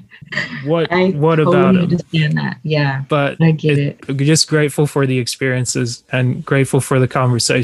what 0.64 0.90
I 0.92 1.10
what 1.10 1.36
totally 1.36 1.56
about 1.56 1.74
them? 2.10 2.32
that. 2.34 2.59
Yeah. 2.62 3.05
But 3.09 3.40
I 3.40 3.52
get 3.52 3.78
it. 3.78 4.01
just 4.18 4.48
grateful 4.48 4.86
for 4.86 5.06
the 5.06 5.18
experiences 5.18 6.02
and 6.12 6.44
grateful 6.44 6.80
for 6.80 6.98
the 6.98 7.09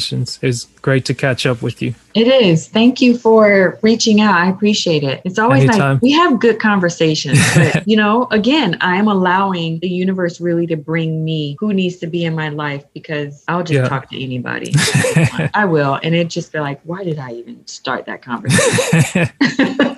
conversations. 0.01 0.39
It's 0.43 0.64
great 0.82 1.05
to 1.06 1.14
catch 1.14 1.47
up 1.47 1.62
with 1.62 1.82
you. 1.82 1.94
It 2.14 2.27
is. 2.27 2.66
Thank 2.68 3.01
you 3.01 3.16
for 3.16 3.78
reaching 3.82 4.20
out. 4.20 4.35
I 4.35 4.48
appreciate 4.48 5.05
it. 5.05 5.20
It's 5.24 5.39
always 5.39 5.62
Anytime. 5.64 5.94
like 5.94 6.02
we 6.02 6.12
have 6.12 6.40
good 6.40 6.59
conversations, 6.59 7.39
but 7.55 7.86
you 7.86 7.97
know, 7.97 8.27
again, 8.31 8.77
I 8.81 8.97
am 8.97 9.09
allowing 9.09 9.78
the 9.81 9.89
universe 9.89 10.40
really 10.40 10.66
to 10.68 10.77
bring 10.77 11.24
me 11.24 11.56
who 11.60 11.72
needs 11.72 11.97
to 11.98 12.06
be 12.06 12.24
in 12.24 12.35
my 12.35 12.48
life 12.48 12.85
because 12.94 13.44
I'll 13.48 13.62
just 13.62 13.74
Yeah. 13.74 13.89
talk 13.89 14.10
to 14.10 14.22
anybody. 14.22 14.72
I 15.55 15.64
will, 15.66 15.98
and 16.02 16.14
it 16.14 16.28
just 16.28 16.52
be 16.52 16.59
like, 16.60 16.81
why 16.85 17.05
did 17.05 17.18
I 17.18 17.32
even 17.32 17.66
start 17.66 18.06
that 18.06 18.22
conversation? 18.22 19.31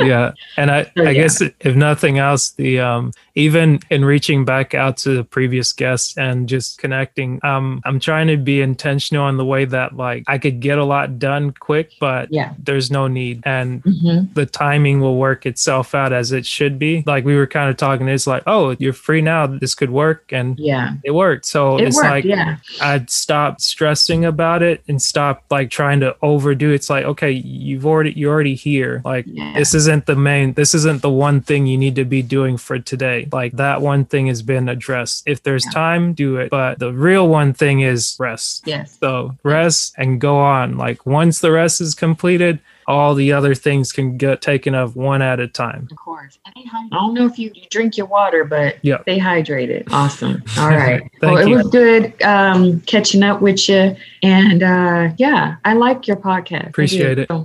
yeah 0.00 0.32
and 0.56 0.70
i 0.70 0.82
So, 0.84 0.90
i 0.98 1.02
yeah. 1.04 1.12
guess 1.12 1.40
if 1.40 1.74
nothing 1.76 2.18
else 2.18 2.50
the 2.50 2.80
um 2.80 3.12
even 3.34 3.80
in 3.90 4.04
reaching 4.04 4.44
back 4.44 4.74
out 4.74 4.96
to 4.98 5.10
the 5.14 5.24
previous 5.24 5.72
guests 5.72 6.16
and 6.18 6.48
just 6.48 6.78
connecting 6.78 7.40
um 7.44 7.80
i'm 7.84 7.98
trying 8.00 8.26
to 8.28 8.36
be 8.36 8.60
intentional 8.60 9.28
in 9.28 9.36
the 9.36 9.44
way 9.44 9.64
that 9.64 9.96
like 9.96 10.24
i 10.26 10.38
could 10.38 10.60
get 10.60 10.78
a 10.78 10.84
lot 10.84 11.18
done 11.18 11.50
quick 11.52 11.92
but 12.00 12.28
Yeah. 12.30 12.52
there's 12.58 12.90
no 12.90 13.08
need 13.08 13.42
and 13.44 13.82
hmm 13.82 14.24
the 14.34 14.44
timing 14.46 15.00
will 15.00 15.16
work 15.18 15.46
itself 15.46 15.94
out 15.94 16.12
as 16.12 16.32
it 16.32 16.44
should 16.44 16.78
be 16.78 17.02
like 17.06 17.24
we 17.24 17.36
were 17.36 17.46
kind 17.46 17.70
of 17.70 17.76
talking 17.76 18.08
it's 18.08 18.26
like 18.26 18.42
oh 18.46 18.76
you're 18.78 18.92
free 18.92 19.20
now 19.22 19.46
this 19.46 19.74
could 19.74 19.90
work 19.90 20.32
and 20.32 20.58
Yeah. 20.58 20.94
it 21.04 21.12
worked 21.12 21.46
so 21.46 21.78
It 21.78 21.88
it's 21.88 21.96
worked. 21.96 22.08
like 22.08 22.24
yeah. 22.24 22.56
I'd 22.80 23.08
stop 23.08 23.60
stressing 23.60 24.24
about 24.24 24.62
it 24.62 24.82
and 24.88 25.00
stop 25.00 25.44
like 25.50 25.70
trying 25.70 26.00
to 26.00 26.16
overdo. 26.22 26.70
It's 26.72 26.90
like, 26.90 27.04
okay, 27.04 27.30
you've 27.30 27.86
already 27.86 28.12
you're 28.16 28.32
already 28.32 28.54
here. 28.54 29.00
Like 29.04 29.24
Yeah. 29.28 29.52
this 29.54 29.74
isn't 29.74 29.85
isn't 29.86 30.06
the 30.06 30.16
main 30.16 30.52
this 30.54 30.74
isn't 30.74 31.00
the 31.02 31.10
one 31.10 31.40
thing 31.40 31.66
you 31.66 31.78
need 31.78 31.94
to 31.94 32.04
be 32.04 32.20
doing 32.22 32.56
for 32.56 32.78
today 32.78 33.28
like 33.32 33.52
that 33.52 33.80
one 33.80 34.04
thing 34.04 34.26
has 34.26 34.42
been 34.42 34.68
addressed 34.68 35.22
if 35.26 35.42
there's 35.42 35.64
Yeah. 35.66 35.70
time 35.70 36.12
do 36.12 36.36
it 36.38 36.50
but 36.50 36.78
the 36.78 36.92
real 36.92 37.28
one 37.28 37.52
thing 37.52 37.80
is 37.80 38.16
rest 38.18 38.62
Yes. 38.66 38.96
so 38.98 39.36
rest 39.44 39.94
and 39.96 40.20
go 40.20 40.38
on 40.38 40.76
like 40.76 41.06
once 41.06 41.38
the 41.38 41.52
rest 41.52 41.80
is 41.80 41.94
completed 41.94 42.58
all 42.88 43.14
the 43.16 43.32
other 43.32 43.52
things 43.54 43.90
can 43.92 44.16
get 44.16 44.40
taken 44.40 44.72
of 44.72 44.94
one 44.94 45.20
at 45.20 45.40
a 45.40 45.48
time 45.48 45.88
Of 45.90 45.96
course. 45.96 46.38
I 46.46 46.52
don't 46.92 47.14
know 47.14 47.26
if 47.26 47.36
you, 47.36 47.50
you 47.52 47.64
drink 47.68 47.96
your 47.96 48.06
water, 48.06 48.44
but 48.44 48.76
Yeah. 48.82 49.02
stay 49.02 49.18
hydrated. 49.18 49.88
Awesome. 49.90 50.40
All 50.56 50.68
right. 50.68 51.00
Thank 51.20 51.22
well, 51.34 51.36
it 51.38 51.48
you. 51.48 51.56
was 51.56 51.66
good 51.68 52.22
um, 52.22 52.80
catching 52.82 53.24
up 53.24 53.42
with 53.42 53.68
you. 53.68 53.96
And 54.22 54.62
uh, 54.62 55.08
yeah, 55.18 55.56
I 55.64 55.72
like 55.74 56.06
your 56.06 56.16
podcast. 56.16 56.68
Appreciate 56.68 57.18
it. 57.18 57.26
So 57.28 57.34